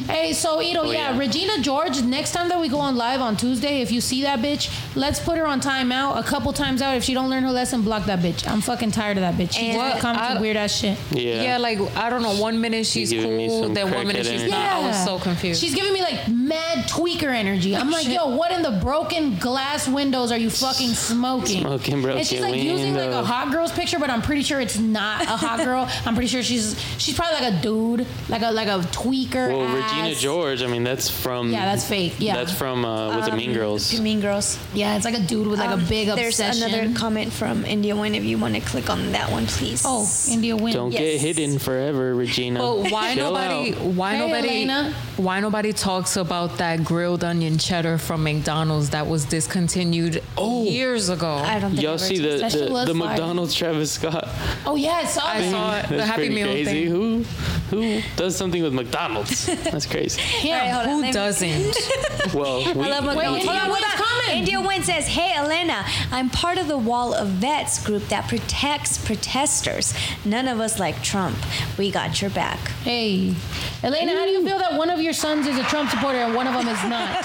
No. 0.06 0.12
Hey, 0.14 0.32
so 0.32 0.60
Ito, 0.60 0.80
Oh, 0.80 0.84
yeah, 0.90 1.12
yeah. 1.12 1.18
Regina 1.18 1.60
George. 1.60 2.02
Next 2.02 2.32
time 2.32 2.48
that 2.48 2.60
we 2.60 2.68
go 2.68 2.78
on 2.78 2.96
live 2.96 3.20
on 3.20 3.36
Tuesday, 3.36 3.80
if 3.82 3.90
you 3.92 4.00
see 4.00 4.22
that 4.22 4.40
bitch, 4.40 4.70
let's 4.96 5.20
put 5.20 5.36
her 5.38 5.46
on 5.46 5.60
timeout 5.60 6.18
a 6.18 6.22
couple 6.22 6.52
times 6.52 6.80
out. 6.82 6.96
If 6.96 7.04
she 7.04 7.14
don't 7.14 7.28
learn 7.30 7.42
her 7.42 7.50
lesson, 7.50 7.82
block 7.82 8.04
that 8.06 8.20
bitch. 8.20 8.48
I'm 8.48 8.60
fucking 8.60 8.90
tired 8.92 9.16
of 9.16 9.22
that 9.22 9.34
bitch. 9.34 9.52
She 9.54 9.66
And- 9.70 9.78
just 9.78 9.94
What? 9.94 10.00
commenting 10.02 10.40
weird 10.40 10.56
ass 10.56 10.72
shit. 10.74 10.98
Yeah. 11.10 11.42
Yeah. 11.42 11.58
like 11.58 11.78
I 11.96 12.08
don't 12.10 12.22
know. 12.22 12.34
One 12.40 12.60
minute 12.60 12.86
she's 12.86 13.10
giving 13.10 13.36
me 13.36 13.48
cool, 13.48 13.64
some 13.64 13.74
then 13.74 13.90
one 13.92 14.06
minute 14.06 14.24
she's 14.26 14.42
energy. 14.42 14.50
not. 14.50 14.72
I 14.72 14.86
was 14.86 15.04
so 15.04 15.18
confused. 15.18 15.60
She's 15.60 15.74
giving 15.74 15.92
me 15.92 16.00
like 16.00 16.28
mad 16.28 16.88
tweaker 16.88 17.34
energy. 17.34 17.76
I'm 17.76 17.90
like, 17.90 18.08
yo, 18.08 18.34
what 18.36 18.52
in 18.52 18.62
the 18.62 18.70
broken 18.82 19.36
glass 19.36 19.86
windows 19.88 20.32
are 20.32 20.38
you 20.38 20.50
fucking 20.50 20.90
smoking? 20.90 21.60
Smoking 21.62 22.00
broken 22.02 22.18
and 22.18 22.26
she's 22.26 22.40
like 22.40 22.54
using 22.56 22.94
like 22.94 23.10
a 23.10 23.24
hot 23.24 23.50
girl's 23.52 23.72
picture, 23.72 23.98
but 23.98 24.10
I'm 24.10 24.22
pretty 24.22 24.42
sure 24.42 24.60
it's 24.60 24.78
not 24.78 25.22
a 25.22 25.36
hot 25.36 25.58
girl. 25.64 25.88
I'm 26.06 26.14
pretty 26.14 26.28
sure 26.28 26.42
she's 26.42 26.78
she's 26.98 27.14
probably 27.14 27.40
like 27.44 27.54
a 27.54 27.62
dude, 27.62 28.06
like 28.28 28.42
a 28.42 28.50
like 28.50 28.68
a 28.68 28.78
tweaker. 28.90 29.48
Well, 29.48 29.62
ass. 29.66 29.69
Regina 29.74 30.14
George. 30.14 30.62
I 30.62 30.66
mean, 30.66 30.84
that's 30.84 31.08
from. 31.10 31.50
Yeah, 31.50 31.64
that's 31.64 31.84
fake. 31.86 32.14
Yeah. 32.18 32.36
That's 32.36 32.52
from. 32.52 32.84
Uh, 32.84 33.16
was 33.16 33.28
it 33.28 33.34
Mean 33.34 33.52
Girls? 33.52 34.00
Mean 34.00 34.20
Girls. 34.20 34.58
Yeah, 34.74 34.96
it's 34.96 35.04
like 35.04 35.14
a 35.16 35.20
dude 35.20 35.46
with 35.46 35.58
like 35.58 35.70
Um, 35.70 35.80
a 35.80 35.84
big 35.86 36.08
There's 36.08 36.38
obsession. 36.40 36.72
another 36.74 36.98
comment 36.98 37.32
from 37.32 37.64
India 37.64 37.94
Win. 37.96 38.14
If 38.14 38.24
you 38.24 38.38
want 38.38 38.54
to 38.54 38.60
click 38.60 38.88
on 38.90 39.12
that 39.12 39.30
one, 39.30 39.46
please. 39.46 39.82
oh, 39.86 40.08
India 40.30 40.56
win. 40.56 40.72
Don't 40.72 40.90
get 40.90 41.00
Yes. 41.02 41.20
hidden 41.22 41.58
forever, 41.58 42.14
Regina. 42.14 42.60
But 42.60 42.90
why 42.90 43.14
Chill 43.14 43.32
nobody? 43.32 43.74
out. 43.74 43.80
Why 43.82 44.14
Hey, 44.14 44.18
nobody? 44.26 44.48
Elena. 44.48 44.94
Why 45.16 45.40
nobody 45.40 45.72
talks 45.72 46.16
about 46.16 46.58
that 46.58 46.84
grilled 46.84 47.24
onion 47.24 47.58
cheddar 47.58 47.98
from 47.98 48.22
McDonald's 48.24 48.90
that 48.90 49.06
was 49.06 49.24
discontinued 49.26 50.22
years 50.38 51.08
ago? 51.08 51.34
I 51.34 51.58
don't 51.60 51.70
think 51.72 51.82
Y'all 51.82 51.94
I 51.94 51.96
see 51.98 52.18
the 52.18 52.38
That 52.38 52.52
shit 52.52 52.66
the, 52.68 52.72
was 52.72 52.86
the 52.86 52.94
fire. 52.94 53.08
McDonald's 53.08 53.54
Travis 53.54 53.92
Scott? 53.92 54.28
Oh 54.66 54.76
yeah, 54.76 54.92
I 54.92 55.04
saw 55.04 55.32
it. 55.34 55.36
I 55.36 55.50
saw 55.50 55.76
it. 55.78 55.88
The 55.88 55.96
That's 55.96 56.08
Happy 56.08 56.26
pretty 56.28 56.34
Meal 56.34 56.46
crazy. 56.46 56.70
thing. 56.70 56.86
Who 56.90 57.24
who 57.70 58.00
does 58.16 58.36
something 58.36 58.62
with 58.62 58.72
McDonald's? 58.72 59.48
That's 59.64 59.86
crazy. 59.86 60.20
Yeah. 60.46 60.54
All 60.54 60.60
right, 60.60 60.70
hold 60.70 60.86
on. 60.88 60.94
Who 60.96 61.02
Let 61.02 61.14
doesn't? 61.14 61.76
Well, 62.34 62.58
we, 62.58 62.82
I 62.82 63.00
love 63.00 63.04
Wait, 63.06 63.14
McDonald's. 63.16 63.44
India 63.44 63.58
Hold 63.60 63.62
on, 63.62 63.70
Win's 63.72 63.94
coming. 63.94 64.38
India 64.38 64.60
Win 64.60 64.82
says, 64.84 65.06
"Hey, 65.08 65.32
Elena, 65.36 65.84
I'm 66.12 66.28
part 66.30 66.58
of 66.58 66.68
the 66.68 66.76
Wall 66.78 67.14
of 67.14 67.28
Vets 67.28 67.82
group 67.84 68.06
that 68.08 68.28
protects 68.28 68.98
protesters. 69.04 69.94
None 70.24 70.46
of 70.46 70.60
us 70.60 70.78
like 70.78 71.02
Trump. 71.02 71.36
We 71.78 71.90
got 71.90 72.20
your 72.20 72.30
back." 72.30 72.58
Hey, 72.84 73.34
Elena, 73.82 74.12
how 74.12 74.24
do 74.26 74.30
you 74.30 74.44
feel 74.46 74.58
that 74.58 74.74
one 74.74 74.90
of 74.90 75.00
your 75.00 75.14
sons 75.14 75.46
is 75.46 75.56
a 75.58 75.62
Trump 75.64 75.90
supporter 75.90 76.18
and 76.18 76.34
one 76.34 76.46
of 76.46 76.52
them 76.54 76.68
is 76.68 76.82
not? 76.84 77.24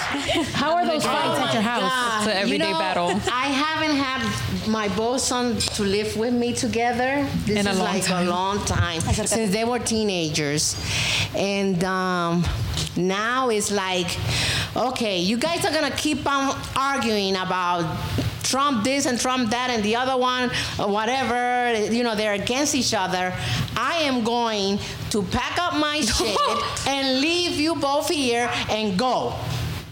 How 0.62 0.74
are 0.74 0.86
those 0.86 1.04
fights 1.04 1.38
at 1.40 1.52
your 1.52 1.62
house? 1.62 1.82
God, 1.82 2.18
It's 2.22 2.30
an 2.34 2.42
everyday 2.42 2.66
you 2.68 2.72
know, 2.72 2.78
battle. 2.78 3.08
I 3.32 3.46
haven't 3.64 3.96
had 3.96 4.68
my 4.68 4.88
both 4.96 5.20
sons 5.20 5.66
to 5.76 5.82
live 5.84 6.16
with 6.16 6.32
me 6.34 6.52
together. 6.54 7.28
This 7.44 7.58
In 7.60 7.66
a 7.66 7.70
is 7.70 7.78
long 7.78 7.86
like 7.94 8.04
time. 8.04 8.26
a 8.26 8.30
long 8.30 8.64
time 8.64 9.00
since 9.02 9.52
they 9.52 9.64
were 9.64 9.78
teenagers, 9.78 10.74
and 11.34 11.82
um, 11.84 12.25
Um, 12.26 12.44
now 12.96 13.48
it's 13.50 13.70
like, 13.70 14.16
okay, 14.76 15.18
you 15.18 15.36
guys 15.36 15.64
are 15.64 15.72
gonna 15.72 15.94
keep 15.96 16.26
on 16.26 16.56
arguing 16.76 17.36
about. 17.36 17.84
Trump 18.42 18.84
this 18.84 19.06
and 19.06 19.18
Trump 19.18 19.50
that 19.50 19.70
and 19.70 19.82
the 19.82 19.96
other 19.96 20.16
one, 20.16 20.50
or 20.78 20.86
whatever, 20.88 21.74
you 21.92 22.04
know, 22.04 22.14
they're 22.14 22.34
against 22.34 22.76
each 22.76 22.94
other. 22.94 23.34
I 23.76 23.96
am 24.02 24.22
going 24.22 24.78
to 25.10 25.22
pack 25.24 25.58
up 25.58 25.74
my 25.74 26.00
shit 26.16 26.86
and 26.86 27.20
leave 27.20 27.58
you 27.58 27.74
both 27.74 28.08
here 28.08 28.48
and 28.70 28.96
go 28.96 29.34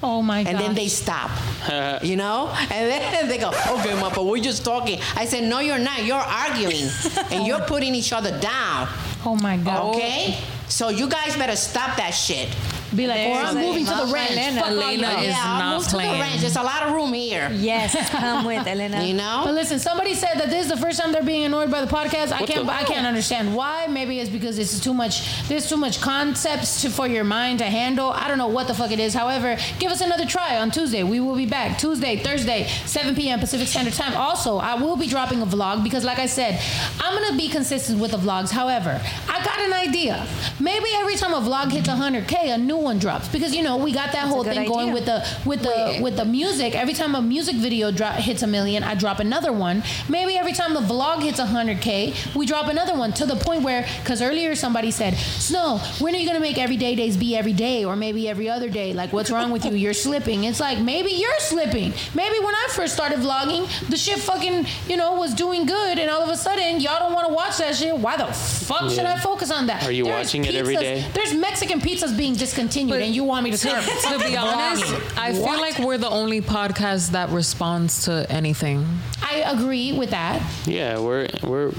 Oh 0.04 0.22
my 0.22 0.44
god. 0.44 0.50
and 0.50 0.60
then 0.60 0.74
they 0.76 0.86
stop. 0.86 1.32
you 2.04 2.14
know? 2.14 2.48
And 2.70 2.70
then 2.90 3.28
they 3.28 3.38
go, 3.38 3.48
okay, 3.48 3.98
ma, 3.98 4.12
but 4.14 4.24
we're 4.24 4.40
just 4.42 4.64
talking. 4.64 5.00
I 5.16 5.24
said, 5.24 5.44
no, 5.44 5.58
you're 5.58 5.78
not. 5.78 6.04
You're 6.04 6.14
arguing. 6.16 6.88
and 7.32 7.44
you're 7.46 7.62
putting 7.62 7.94
each 7.96 8.12
other 8.12 8.38
down. 8.38 8.86
Oh 9.26 9.36
my 9.42 9.56
god. 9.56 9.96
Okay? 9.96 10.38
So 10.68 10.88
you 10.88 11.08
guys 11.08 11.36
better 11.36 11.56
stop 11.56 11.96
that 11.96 12.10
shit. 12.10 12.48
Be 12.96 13.06
like, 13.06 13.28
or 13.28 13.36
I'm 13.38 13.54
moving 13.54 13.84
to 13.84 13.90
the 13.90 13.96
Elena. 13.96 14.12
ranch. 14.12 14.30
Elena. 14.32 14.60
Fuck 14.60 14.70
Elena 14.70 15.08
is 15.20 15.26
yeah, 15.28 15.42
I'll 15.44 15.58
not 15.58 15.74
move 15.76 15.84
to 15.84 15.90
the 15.90 15.96
playing. 15.96 16.20
ranch. 16.20 16.40
There's 16.40 16.56
a 16.56 16.62
lot 16.62 16.82
of 16.84 16.92
room 16.92 17.12
here. 17.12 17.50
Yes, 17.52 18.10
come 18.10 18.44
with 18.44 18.66
Elena. 18.74 19.02
You 19.04 19.14
know. 19.14 19.42
But 19.44 19.54
listen, 19.54 19.78
somebody 19.78 20.14
said 20.14 20.34
that 20.38 20.50
this 20.50 20.64
is 20.66 20.70
the 20.70 20.76
first 20.76 21.00
time 21.00 21.12
they're 21.12 21.22
being 21.22 21.44
annoyed 21.44 21.70
by 21.70 21.80
the 21.80 21.90
podcast. 21.90 22.32
I 22.32 22.44
can't. 22.46 22.68
I 22.68 22.84
can't 22.84 23.06
understand 23.06 23.54
why. 23.54 23.86
Maybe 23.88 24.20
it's 24.20 24.30
because 24.30 24.56
this 24.56 24.72
is 24.72 24.80
too 24.80 24.94
much. 24.94 25.48
There's 25.48 25.68
too 25.68 25.76
much 25.76 26.00
concepts 26.00 26.82
to, 26.82 26.90
for 26.90 27.06
your 27.06 27.24
mind 27.24 27.58
to 27.60 27.64
handle. 27.64 28.10
I 28.10 28.28
don't 28.28 28.38
know 28.38 28.48
what 28.48 28.66
the 28.68 28.74
fuck 28.74 28.90
it 28.92 29.00
is. 29.00 29.14
However, 29.14 29.56
give 29.78 29.90
us 29.90 30.00
another 30.00 30.26
try 30.26 30.56
on 30.58 30.70
Tuesday. 30.70 31.02
We 31.02 31.20
will 31.20 31.36
be 31.36 31.46
back 31.46 31.78
Tuesday, 31.78 32.16
Thursday, 32.16 32.66
7 32.86 33.14
p.m. 33.14 33.40
Pacific 33.40 33.68
Standard 33.68 33.94
Time. 33.94 34.14
Also, 34.16 34.58
I 34.58 34.74
will 34.74 34.96
be 34.96 35.06
dropping 35.06 35.42
a 35.42 35.46
vlog 35.46 35.82
because, 35.84 36.04
like 36.04 36.18
I 36.18 36.26
said, 36.26 36.60
I'm 37.00 37.20
gonna 37.20 37.36
be 37.36 37.48
consistent 37.48 38.00
with 38.00 38.10
the 38.12 38.18
vlogs. 38.18 38.50
However, 38.50 39.00
I 39.28 39.44
got 39.44 39.58
an 39.60 39.72
idea. 39.72 40.26
Maybe 40.60 40.86
every 40.94 41.16
time 41.16 41.32
a 41.34 41.40
vlog 41.40 41.70
hits 41.72 41.88
100k, 41.88 42.54
a 42.54 42.58
new 42.58 42.76
one 42.84 42.98
drops 42.98 43.26
because 43.28 43.54
you 43.54 43.62
know 43.62 43.76
we 43.76 43.92
got 43.92 44.12
that 44.12 44.28
whole 44.28 44.44
good 44.44 44.54
thing 44.54 44.68
going 44.68 44.92
with 44.92 45.06
the 45.06 45.26
with 45.44 45.62
the 45.62 45.98
with 46.00 46.16
the 46.16 46.24
music. 46.24 46.74
Every 46.76 46.94
time 46.94 47.14
a 47.14 47.22
music 47.22 47.56
video 47.56 47.90
drop, 47.90 48.14
hits 48.16 48.42
a 48.42 48.46
million, 48.46 48.82
I 48.84 48.94
drop 48.94 49.18
another 49.18 49.52
one. 49.52 49.82
Maybe 50.08 50.36
every 50.36 50.52
time 50.52 50.74
the 50.74 50.80
vlog 50.80 51.22
hits 51.22 51.40
100k, 51.40 52.34
we 52.36 52.46
drop 52.46 52.68
another 52.68 52.96
one 52.96 53.12
to 53.14 53.26
the 53.26 53.36
point 53.36 53.62
where, 53.62 53.86
because 54.02 54.22
earlier 54.22 54.54
somebody 54.54 54.90
said, 54.90 55.14
Snow, 55.14 55.78
when 55.98 56.14
are 56.14 56.18
you 56.18 56.26
gonna 56.26 56.40
make 56.40 56.58
everyday 56.58 56.94
days 56.94 57.16
be 57.16 57.36
every 57.36 57.52
day 57.52 57.84
or 57.84 57.96
maybe 57.96 58.28
every 58.28 58.48
other 58.48 58.68
day? 58.68 58.92
Like, 58.92 59.12
what's 59.12 59.30
wrong 59.30 59.50
with 59.50 59.64
you? 59.64 59.72
You're 59.72 59.94
slipping. 59.94 60.44
It's 60.44 60.60
like 60.60 60.78
maybe 60.78 61.10
you're 61.10 61.40
slipping. 61.40 61.92
Maybe 62.14 62.38
when 62.44 62.54
I 62.54 62.66
first 62.70 62.94
started 62.94 63.18
vlogging, 63.20 63.66
the 63.88 63.96
shit 63.96 64.18
fucking 64.18 64.66
you 64.88 64.96
know 64.96 65.14
was 65.14 65.34
doing 65.34 65.66
good, 65.66 65.98
and 65.98 66.10
all 66.10 66.22
of 66.22 66.28
a 66.28 66.36
sudden 66.36 66.80
y'all 66.80 66.98
don't 66.98 67.12
want 67.12 67.26
to 67.28 67.34
watch 67.34 67.58
that 67.58 67.74
shit. 67.74 67.96
Why 67.96 68.16
the 68.16 68.26
fuck 68.26 68.90
should 68.90 69.06
I 69.06 69.16
focus 69.18 69.50
on 69.50 69.66
that? 69.68 69.84
Are 69.84 69.92
you 69.92 70.04
There's 70.04 70.26
watching 70.26 70.44
it 70.44 70.54
every 70.54 70.76
pizzas- 70.76 70.80
day? 70.80 71.04
There's 71.14 71.34
Mexican 71.34 71.80
pizzas 71.80 72.16
being 72.16 72.34
discontinued, 72.34 72.73
and 72.76 73.14
you 73.14 73.24
want 73.24 73.44
me 73.44 73.50
to 73.50 73.56
to, 73.56 73.82
start 73.82 73.84
to 74.22 74.28
be 74.28 74.36
honest, 74.36 74.84
vlogging. 74.84 75.18
I 75.18 75.32
feel 75.32 75.42
What? 75.42 75.60
like 75.60 75.78
we're 75.78 75.98
the 75.98 76.08
only 76.10 76.40
podcast 76.40 77.10
that 77.10 77.30
responds 77.30 78.04
to 78.04 78.26
anything. 78.30 78.86
I 79.22 79.36
agree 79.46 79.92
with 79.96 80.10
that. 80.10 80.42
yeah, 80.66 80.98
we're 80.98 81.28
we're 81.42 81.72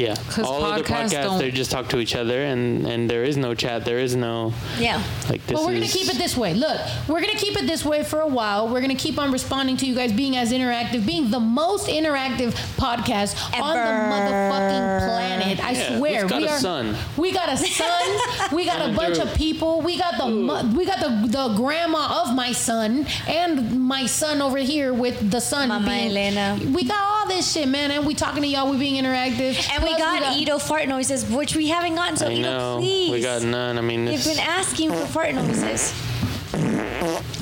Yeah. 0.00 0.14
'Cause 0.30 0.44
All 0.46 0.64
other 0.64 0.82
podcasts 0.82 1.10
podcasts, 1.10 1.22
don't- 1.24 1.38
they 1.38 1.50
just 1.50 1.70
talk 1.70 1.88
to 1.90 1.98
each 2.04 2.14
other, 2.16 2.38
and 2.52 2.86
and 2.86 3.00
there 3.10 3.24
is 3.30 3.36
no 3.36 3.54
chat. 3.54 3.84
There 3.84 3.98
is 4.06 4.14
no 4.16 4.52
Yeah. 4.78 5.00
like 5.28 5.42
this. 5.46 5.54
But 5.56 5.64
we're 5.66 5.74
gonna 5.74 5.86
keep 5.98 6.08
it 6.08 6.18
this 6.18 6.36
way. 6.36 6.54
Look, 6.54 6.78
we're 7.08 7.20
gonna 7.20 7.34
keep 7.46 7.56
it 7.60 7.66
this 7.66 7.84
way 7.84 8.02
for 8.02 8.20
a 8.20 8.26
while. 8.38 8.68
We're 8.68 8.80
gonna 8.80 8.94
keep 9.06 9.18
on 9.18 9.30
responding 9.38 9.76
to 9.78 9.86
you 9.86 9.94
guys, 9.94 10.12
being 10.12 10.36
as 10.36 10.52
interactive, 10.52 11.04
being 11.06 11.30
the 11.30 11.40
most 11.40 11.86
interactive 11.88 12.52
podcast 12.84 13.32
on 13.60 13.74
the 13.74 13.92
motherfucking 14.12 14.98
planet. 15.08 15.64
I 15.64 15.70
Yeah, 15.72 15.98
swear, 15.98 16.22
who's 16.22 16.30
got 16.30 16.40
we 16.42 16.46
a 16.48 16.52
are. 16.52 16.58
son? 16.58 16.96
We 17.16 17.32
got 17.32 17.48
a 17.52 17.56
son. 17.56 18.08
we 18.52 18.64
got 18.64 18.80
a 18.88 18.92
bunch 18.92 19.18
of 19.18 19.34
people. 19.34 19.80
We 19.82 19.96
got 19.98 20.16
the 20.18 20.26
mo- 20.26 20.64
we 20.76 20.84
got 20.86 21.00
the 21.00 21.10
the 21.28 21.48
grandma 21.54 22.22
of 22.22 22.34
my 22.34 22.52
son 22.52 23.06
and 23.28 23.80
my 23.80 24.06
son 24.06 24.40
over 24.42 24.58
here 24.58 24.92
with 24.92 25.30
the 25.30 25.40
son. 25.40 25.68
Mama 25.68 25.86
being, 25.86 26.10
Elena. 26.10 26.58
We 26.72 26.84
got 26.84 27.00
all 27.00 27.28
this 27.28 27.52
shit, 27.52 27.68
man, 27.68 27.90
and 27.90 28.06
we 28.06 28.14
talking 28.14 28.42
to 28.42 28.48
y'all. 28.48 28.70
We 28.70 28.76
being 28.78 29.02
interactive, 29.02 29.56
And 29.74 29.84
we 29.84 29.89
Plus 29.96 30.20
got 30.20 30.36
Ito 30.36 30.58
fart 30.58 30.88
noises, 30.88 31.24
which 31.30 31.54
we 31.56 31.68
haven't 31.68 31.94
gotten. 31.94 32.16
So 32.16 32.26
I 32.26 32.32
Ito, 32.32 32.42
know. 32.42 32.76
please. 32.80 33.10
We 33.10 33.20
got 33.20 33.42
none. 33.42 33.78
I 33.78 33.80
mean, 33.80 34.06
You've 34.06 34.24
been 34.24 34.38
asking 34.38 34.90
for 34.90 35.06
fart 35.06 35.34
noises. 35.34 35.92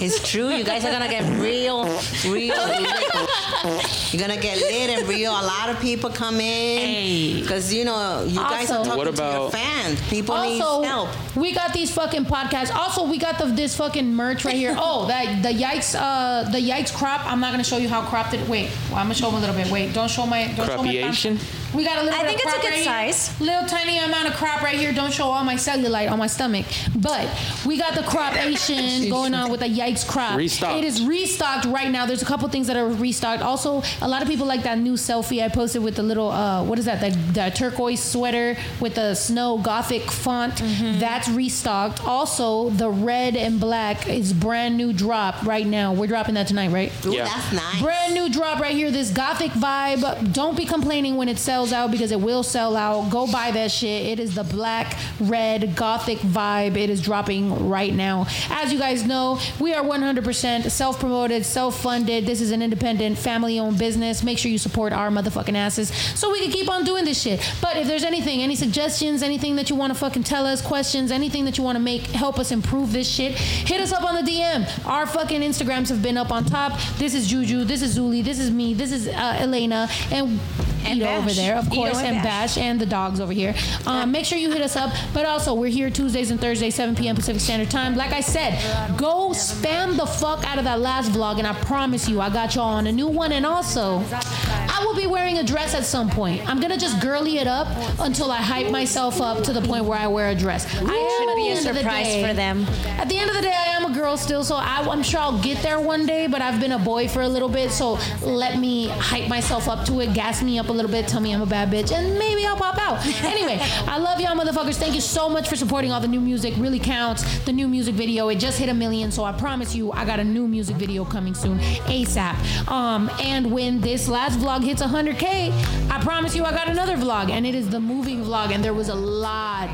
It's 0.01 0.31
true. 0.31 0.51
You 0.51 0.63
guys 0.63 0.85
are 0.85 0.93
gonna 0.93 1.09
get 1.09 1.25
real, 1.41 1.85
real. 2.25 2.55
lit. 2.55 4.13
You're 4.13 4.21
gonna 4.21 4.41
get 4.41 4.59
lit 4.59 4.91
and 4.91 5.09
real. 5.09 5.33
A 5.33 5.43
lot 5.43 5.71
of 5.71 5.81
people 5.81 6.09
come 6.11 6.41
in 6.41 7.41
because 7.41 7.73
you 7.75 7.85
know 7.85 8.25
you 8.25 8.37
guys 8.37 8.71
are 8.71 8.85
talking 8.85 8.97
What 8.97 9.17
to 9.17 9.23
your 9.23 9.51
fans. 9.51 10.01
People 10.09 10.35
also, 10.37 10.81
need 10.83 10.87
help. 10.87 11.37
we 11.37 11.53
got 11.53 11.73
these 11.73 11.91
fucking 11.93 12.27
podcasts. 12.27 12.73
Also, 12.73 13.07
we 13.07 13.19
got 13.19 13.39
the 13.39 13.47
this 13.47 13.77
fucking 13.77 14.15
merch 14.15 14.45
right 14.45 14.55
here. 14.55 14.77
Oh, 14.79 15.07
that 15.09 15.43
the 15.43 15.49
yikes, 15.51 15.97
uh, 15.99 16.49
the 16.51 16.59
yikes 16.59 16.95
crop. 16.95 17.27
I'm 17.27 17.41
not 17.41 17.51
gonna 17.51 17.65
show 17.65 17.79
you 17.79 17.89
how 17.89 18.03
cropped 18.03 18.35
it. 18.35 18.49
Wait, 18.49 18.71
well, 18.91 18.99
I'm 18.99 19.07
gonna 19.07 19.15
show 19.15 19.27
them 19.31 19.37
a 19.37 19.41
little 19.41 19.57
bit. 19.57 19.69
Wait, 19.71 19.93
don't 19.95 20.11
show 20.11 20.27
my. 20.27 20.47
Don't 20.55 20.67
show 20.67 20.77
my 20.77 20.83
Cropiation? 20.85 21.39
We 21.75 21.85
got 21.85 21.99
a 21.99 22.03
little. 22.03 22.19
I 22.19 22.23
bit 22.23 22.29
think 22.39 22.41
of 22.45 22.47
it's 22.55 22.59
a 22.59 22.61
good 22.61 22.71
right 22.71 23.05
here. 23.05 23.13
size. 23.13 23.41
Little 23.41 23.67
tiny 23.69 23.99
amount 23.99 24.29
of 24.29 24.35
crop 24.35 24.63
right 24.63 24.77
here. 24.77 24.93
Don't 24.93 25.13
show 25.13 25.25
all 25.27 25.45
my 25.45 25.55
cellulite 25.55 26.11
on 26.11 26.19
my 26.19 26.27
stomach. 26.27 26.67
But 26.97 27.29
we 27.67 27.77
got 27.79 27.95
the 27.95 28.03
crop 28.03 28.33
cropation 28.33 29.09
going 29.11 29.35
on 29.35 29.51
with 29.51 29.61
the 29.61 29.67
yikes 29.67 30.07
crop. 30.07 30.37
Restocked. 30.37 30.79
It 30.79 30.85
is 30.85 31.03
restocked 31.05 31.67
right 31.67 31.91
now. 31.91 32.07
There's 32.07 32.23
a 32.23 32.27
couple 32.27 32.49
things 32.49 32.67
that 32.69 32.77
are 32.77 32.89
restocked. 32.89 33.43
Also, 33.43 33.83
a 34.01 34.09
lot 34.09 34.23
of 34.23 34.29
people 34.29 34.47
like 34.47 34.63
that 34.63 34.79
new 34.79 34.95
selfie 34.95 35.43
I 35.45 35.49
posted 35.49 35.83
with 35.83 35.97
the 35.97 36.03
little 36.03 36.31
uh, 36.31 36.65
what 36.65 36.79
is 36.79 36.87
that? 36.87 37.01
The, 37.01 37.11
the 37.33 37.51
turquoise 37.55 38.03
sweater 38.03 38.57
with 38.81 38.95
the 38.95 39.15
snow 39.15 39.59
gothic 39.59 40.11
font. 40.11 40.55
Mm-hmm. 40.55 40.99
That's 41.01 41.29
restocked. 41.29 42.03
Also, 42.05 42.71
the 42.71 42.89
red 42.91 43.37
and 43.37 43.61
black 43.61 44.09
is 44.09 44.33
brand 44.33 44.77
new 44.77 44.93
drop 44.93 45.45
right 45.45 45.67
now. 45.67 45.93
We're 45.93 46.07
dropping 46.07 46.35
that 46.37 46.47
tonight, 46.49 46.69
right? 46.71 46.93
Ooh, 47.07 47.13
Yeah. 47.13 47.25
that's 47.25 47.53
nice. 47.53 47.83
Brand 47.83 48.15
new 48.15 48.29
drop 48.31 48.59
right 48.61 48.75
here. 48.75 48.91
This 48.91 49.11
gothic 49.11 49.51
vibe. 49.53 50.33
Don't 50.33 50.57
be 50.57 50.65
complaining 50.65 51.17
when 51.17 51.29
it 51.29 51.39
sells 51.39 51.58
out 51.67 51.91
because 51.91 52.13
it 52.13 52.21
will 52.21 52.43
sell 52.43 52.77
out. 52.77 53.11
Go 53.11 53.27
buy 53.31 53.51
that 53.51 53.71
shit. 53.71 54.07
It 54.07 54.21
is 54.21 54.35
the 54.35 54.45
black, 54.45 54.97
red, 55.21 55.75
gothic 55.77 56.19
vibe. 56.19 56.77
It 56.77 56.91
is 56.91 57.03
dropping 57.03 57.69
right 57.69 57.93
now. 57.93 58.27
As 58.51 58.73
you 58.73 58.79
guys 58.79 59.05
know, 59.07 59.39
we 59.61 59.75
are 59.75 59.83
100% 59.83 60.71
self 60.71 60.99
promoted, 61.01 61.45
self 61.45 61.81
funded. 61.83 62.27
This 62.27 62.41
is 62.41 62.51
an 62.51 62.63
independent, 62.63 63.19
family 63.19 63.59
owned 63.59 63.79
business. 63.79 64.23
Make 64.23 64.39
sure 64.39 64.51
you 64.51 64.59
support 64.59 64.93
our 64.93 65.11
motherfucking 65.11 65.57
asses 65.57 65.89
so 66.19 66.31
we 66.31 66.41
can 66.41 66.51
keep 66.51 66.71
on 66.71 66.85
doing 66.85 67.05
this 67.05 67.21
shit. 67.21 67.41
But 67.61 67.77
if 67.77 67.87
there's 67.87 68.05
anything, 68.05 68.41
any 68.43 68.57
suggestions, 68.57 69.23
anything 69.23 69.57
that 69.57 69.71
you 69.71 69.77
want 69.77 69.93
to 69.93 69.99
fucking 69.99 70.25
tell 70.25 70.47
us, 70.47 70.61
questions, 70.63 71.11
anything 71.11 71.45
that 71.45 71.59
you 71.59 71.65
want 71.65 71.77
to 71.77 71.83
make, 71.83 72.03
help 72.09 72.39
us 72.39 72.51
improve 72.53 72.93
this 72.93 73.09
shit, 73.09 73.33
hit 73.33 73.81
us 73.81 73.93
up 73.93 74.05
on 74.05 74.15
the 74.23 74.31
DM. 74.31 74.87
Our 74.87 75.07
fucking 75.07 75.41
Instagrams 75.43 75.89
have 75.89 76.03
been 76.03 76.17
up 76.17 76.31
on 76.31 76.45
top. 76.45 76.79
This 76.99 77.15
is 77.15 77.27
Juju. 77.29 77.65
This 77.65 77.83
is 77.83 77.99
Zuli. 77.99 78.23
This 78.23 78.39
is 78.39 78.51
me. 78.51 78.75
This 78.75 78.93
is 78.93 79.09
uh, 79.09 79.37
Elena. 79.41 79.89
And, 80.11 80.39
And 80.85 81.03
over 81.03 81.27
Bash. 81.27 81.37
There, 81.49 81.59
of 81.59 81.71
course, 81.71 81.97
and 81.99 82.17
and 82.17 82.17
Bash. 82.17 82.55
Bash 82.55 82.59
and 82.59 82.81
the 82.81 82.87
dogs 82.87 83.21
over 83.21 83.33
here. 83.33 83.55
Um, 83.87 84.13
make 84.13 84.25
sure 84.25 84.39
you 84.39 84.51
hit 84.51 84.63
us 84.63 84.77
up. 84.77 84.93
But 85.15 85.25
also, 85.27 85.55
we're 85.55 85.71
here 85.71 85.91
Tuesdays 85.91 86.31
and 86.31 86.41
Thursdays, 86.41 86.75
7 86.75 86.95
p.m. 86.95 87.17
Pacific 87.17 87.41
Standard 87.41 87.71
Time. 87.71 87.95
Like 87.97 88.13
I 88.13 88.21
said, 88.21 88.53
go 88.97 89.31
spam 89.31 89.97
the 89.97 90.07
fuck 90.07 90.45
out 90.45 90.59
of 90.59 90.65
that 90.65 90.81
last 90.81 91.13
vlog, 91.13 91.39
and 91.39 91.47
I 91.47 91.55
promise 91.55 92.09
you, 92.09 92.21
I 92.21 92.31
got 92.31 92.55
y'all 92.55 92.65
on 92.75 92.87
a 92.87 92.93
new 92.93 93.09
one. 93.09 93.33
And 93.33 93.47
also, 93.47 94.03
I 94.13 94.83
will 94.85 94.95
be 94.95 95.07
wearing 95.07 95.39
a 95.39 95.45
dress 95.45 95.75
at 95.75 95.85
some 95.85 96.11
point. 96.11 96.47
I'm 96.49 96.61
gonna 96.61 96.79
just 96.79 97.01
girly 97.01 97.39
it 97.39 97.47
up 97.47 97.69
until 98.01 98.31
I 98.31 98.39
hype 98.39 98.71
myself 98.71 99.21
up 99.21 99.43
to 99.45 99.53
the 99.53 99.63
point 99.63 99.85
where 99.85 99.99
I 99.99 100.07
wear 100.07 100.29
a 100.31 100.35
dress. 100.35 100.67
I 100.77 100.81
am 100.81 101.29
Should 101.29 101.37
be 101.37 101.49
a 101.49 101.51
end 101.53 101.67
the 101.67 101.75
surprise 101.81 102.07
day- 102.07 102.27
for 102.27 102.35
them. 102.35 102.67
At 102.99 103.09
the 103.09 103.19
end 103.19 103.31
of 103.31 103.37
the 103.37 103.43
day, 103.43 103.55
I 103.55 103.77
am 103.77 103.85
a 103.91 103.95
girl 103.95 104.17
still, 104.17 104.45
so 104.45 104.57
I, 104.57 104.87
I'm 104.91 105.03
sure 105.03 105.21
I'll 105.21 105.41
get 105.43 105.63
there 105.63 105.81
one 105.81 106.07
day. 106.07 106.27
But 106.27 106.43
I've 106.43 106.61
been 106.61 106.73
a 106.73 106.79
boy 106.79 107.09
for 107.09 107.23
a 107.23 107.29
little 107.29 107.49
bit, 107.49 107.71
so 107.71 107.99
let 108.23 108.59
me 108.59 108.89
hype 108.89 109.29
myself 109.29 109.69
up 109.69 109.85
to 109.87 110.01
it, 110.01 110.15
gas 110.15 110.43
me 110.43 110.59
up 110.59 110.69
a 110.69 110.73
little 110.73 110.91
bit, 110.91 111.09
tell 111.09 111.21
me 111.21 111.33
I'm 111.39 111.45
a 111.45 111.47
bad 111.47 111.71
bitch, 111.71 111.93
and 111.93 112.19
maybe 112.19 112.45
I'll 112.45 112.57
pop 112.57 112.77
out. 112.79 112.99
Anyway, 113.29 113.59
I 113.87 113.99
love 113.99 114.21
y'all, 114.21 114.35
motherfuckers. 114.35 114.77
Thank 114.77 114.95
you 114.95 115.01
so 115.01 115.29
much 115.29 115.49
for 115.49 115.55
supporting 115.55 115.93
all 115.93 116.01
the 116.01 116.09
new 116.09 116.21
music. 116.21 116.55
Really 116.57 116.81
counts. 116.81 117.23
The 117.45 117.53
new 117.53 117.69
music 117.69 117.95
video, 117.95 118.29
it 118.29 118.37
just 118.37 118.59
hit 118.59 118.69
a 118.69 118.75
million, 118.75 119.13
so 119.13 119.23
I 119.23 119.33
promise 119.33 119.75
you, 119.75 119.93
I 119.93 120.05
got 120.05 120.19
a 120.19 120.25
new 120.25 120.49
music 120.49 120.77
video 120.77 121.05
coming 121.05 121.35
soon, 121.35 121.59
ASAP. 121.59 122.69
Um, 122.69 123.11
and 123.21 123.53
when 123.53 123.81
this 123.81 124.09
last 124.09 124.39
vlog 124.41 124.65
hits 124.65 124.83
100k, 124.83 125.53
I 125.91 126.01
promise 126.03 126.35
you, 126.35 126.45
I 126.45 126.51
got 126.51 126.69
another 126.69 126.97
vlog, 126.97 127.31
and 127.31 127.47
it 127.47 127.55
is 127.55 127.69
the 127.69 127.79
moving 127.79 128.25
vlog, 128.25 128.51
and 128.51 128.65
there 128.65 128.75
was 128.75 128.89
a 128.89 128.95
lot 128.95 129.71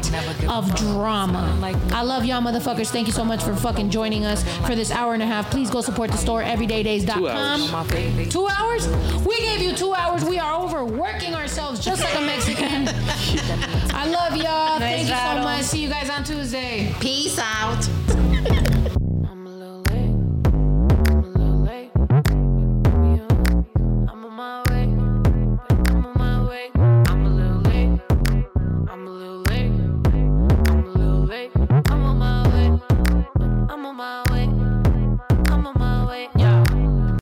of 0.48 0.74
drama. 0.74 1.56
Like 1.60 1.76
I 1.92 2.02
love 2.02 2.26
y'all, 2.26 2.42
motherfuckers. 2.42 2.90
Thank 2.90 3.06
you 3.06 3.12
so 3.14 3.24
much 3.24 3.42
for 3.42 3.54
fucking 3.54 3.88
joining 3.90 4.26
us 4.26 4.42
for 4.66 4.74
this 4.74 4.90
hour 4.90 5.14
and 5.14 5.22
a 5.22 5.26
half. 5.26 5.50
Please 5.50 5.70
go 5.70 5.80
support 5.80 6.10
the 6.10 6.18
store, 6.18 6.42
everydaydays.com. 6.42 7.08
Two 7.08 7.28
hours. 7.28 8.32
Two 8.32 8.48
hours? 8.48 9.24
We 9.24 9.38
gave 9.40 9.62
you 9.62 9.74
two 9.74 9.94
hours. 9.94 10.24
We 10.24 10.38
are 10.38 10.60
overworking 10.60 11.34
ourselves 11.34 11.53
just 11.54 12.02
like 12.02 12.14
a 12.16 12.20
Mexican. 12.20 12.88
I 13.94 14.06
love 14.08 14.36
y'all. 14.36 14.78
Thank 14.78 15.08
you 15.08 15.14
so 15.14 15.42
much. 15.42 15.62
See 15.62 15.82
you 15.82 15.88
guys 15.88 16.10
on 16.10 16.24
Tuesday. 16.24 16.92
Peace 17.00 17.38
out. 17.38 18.73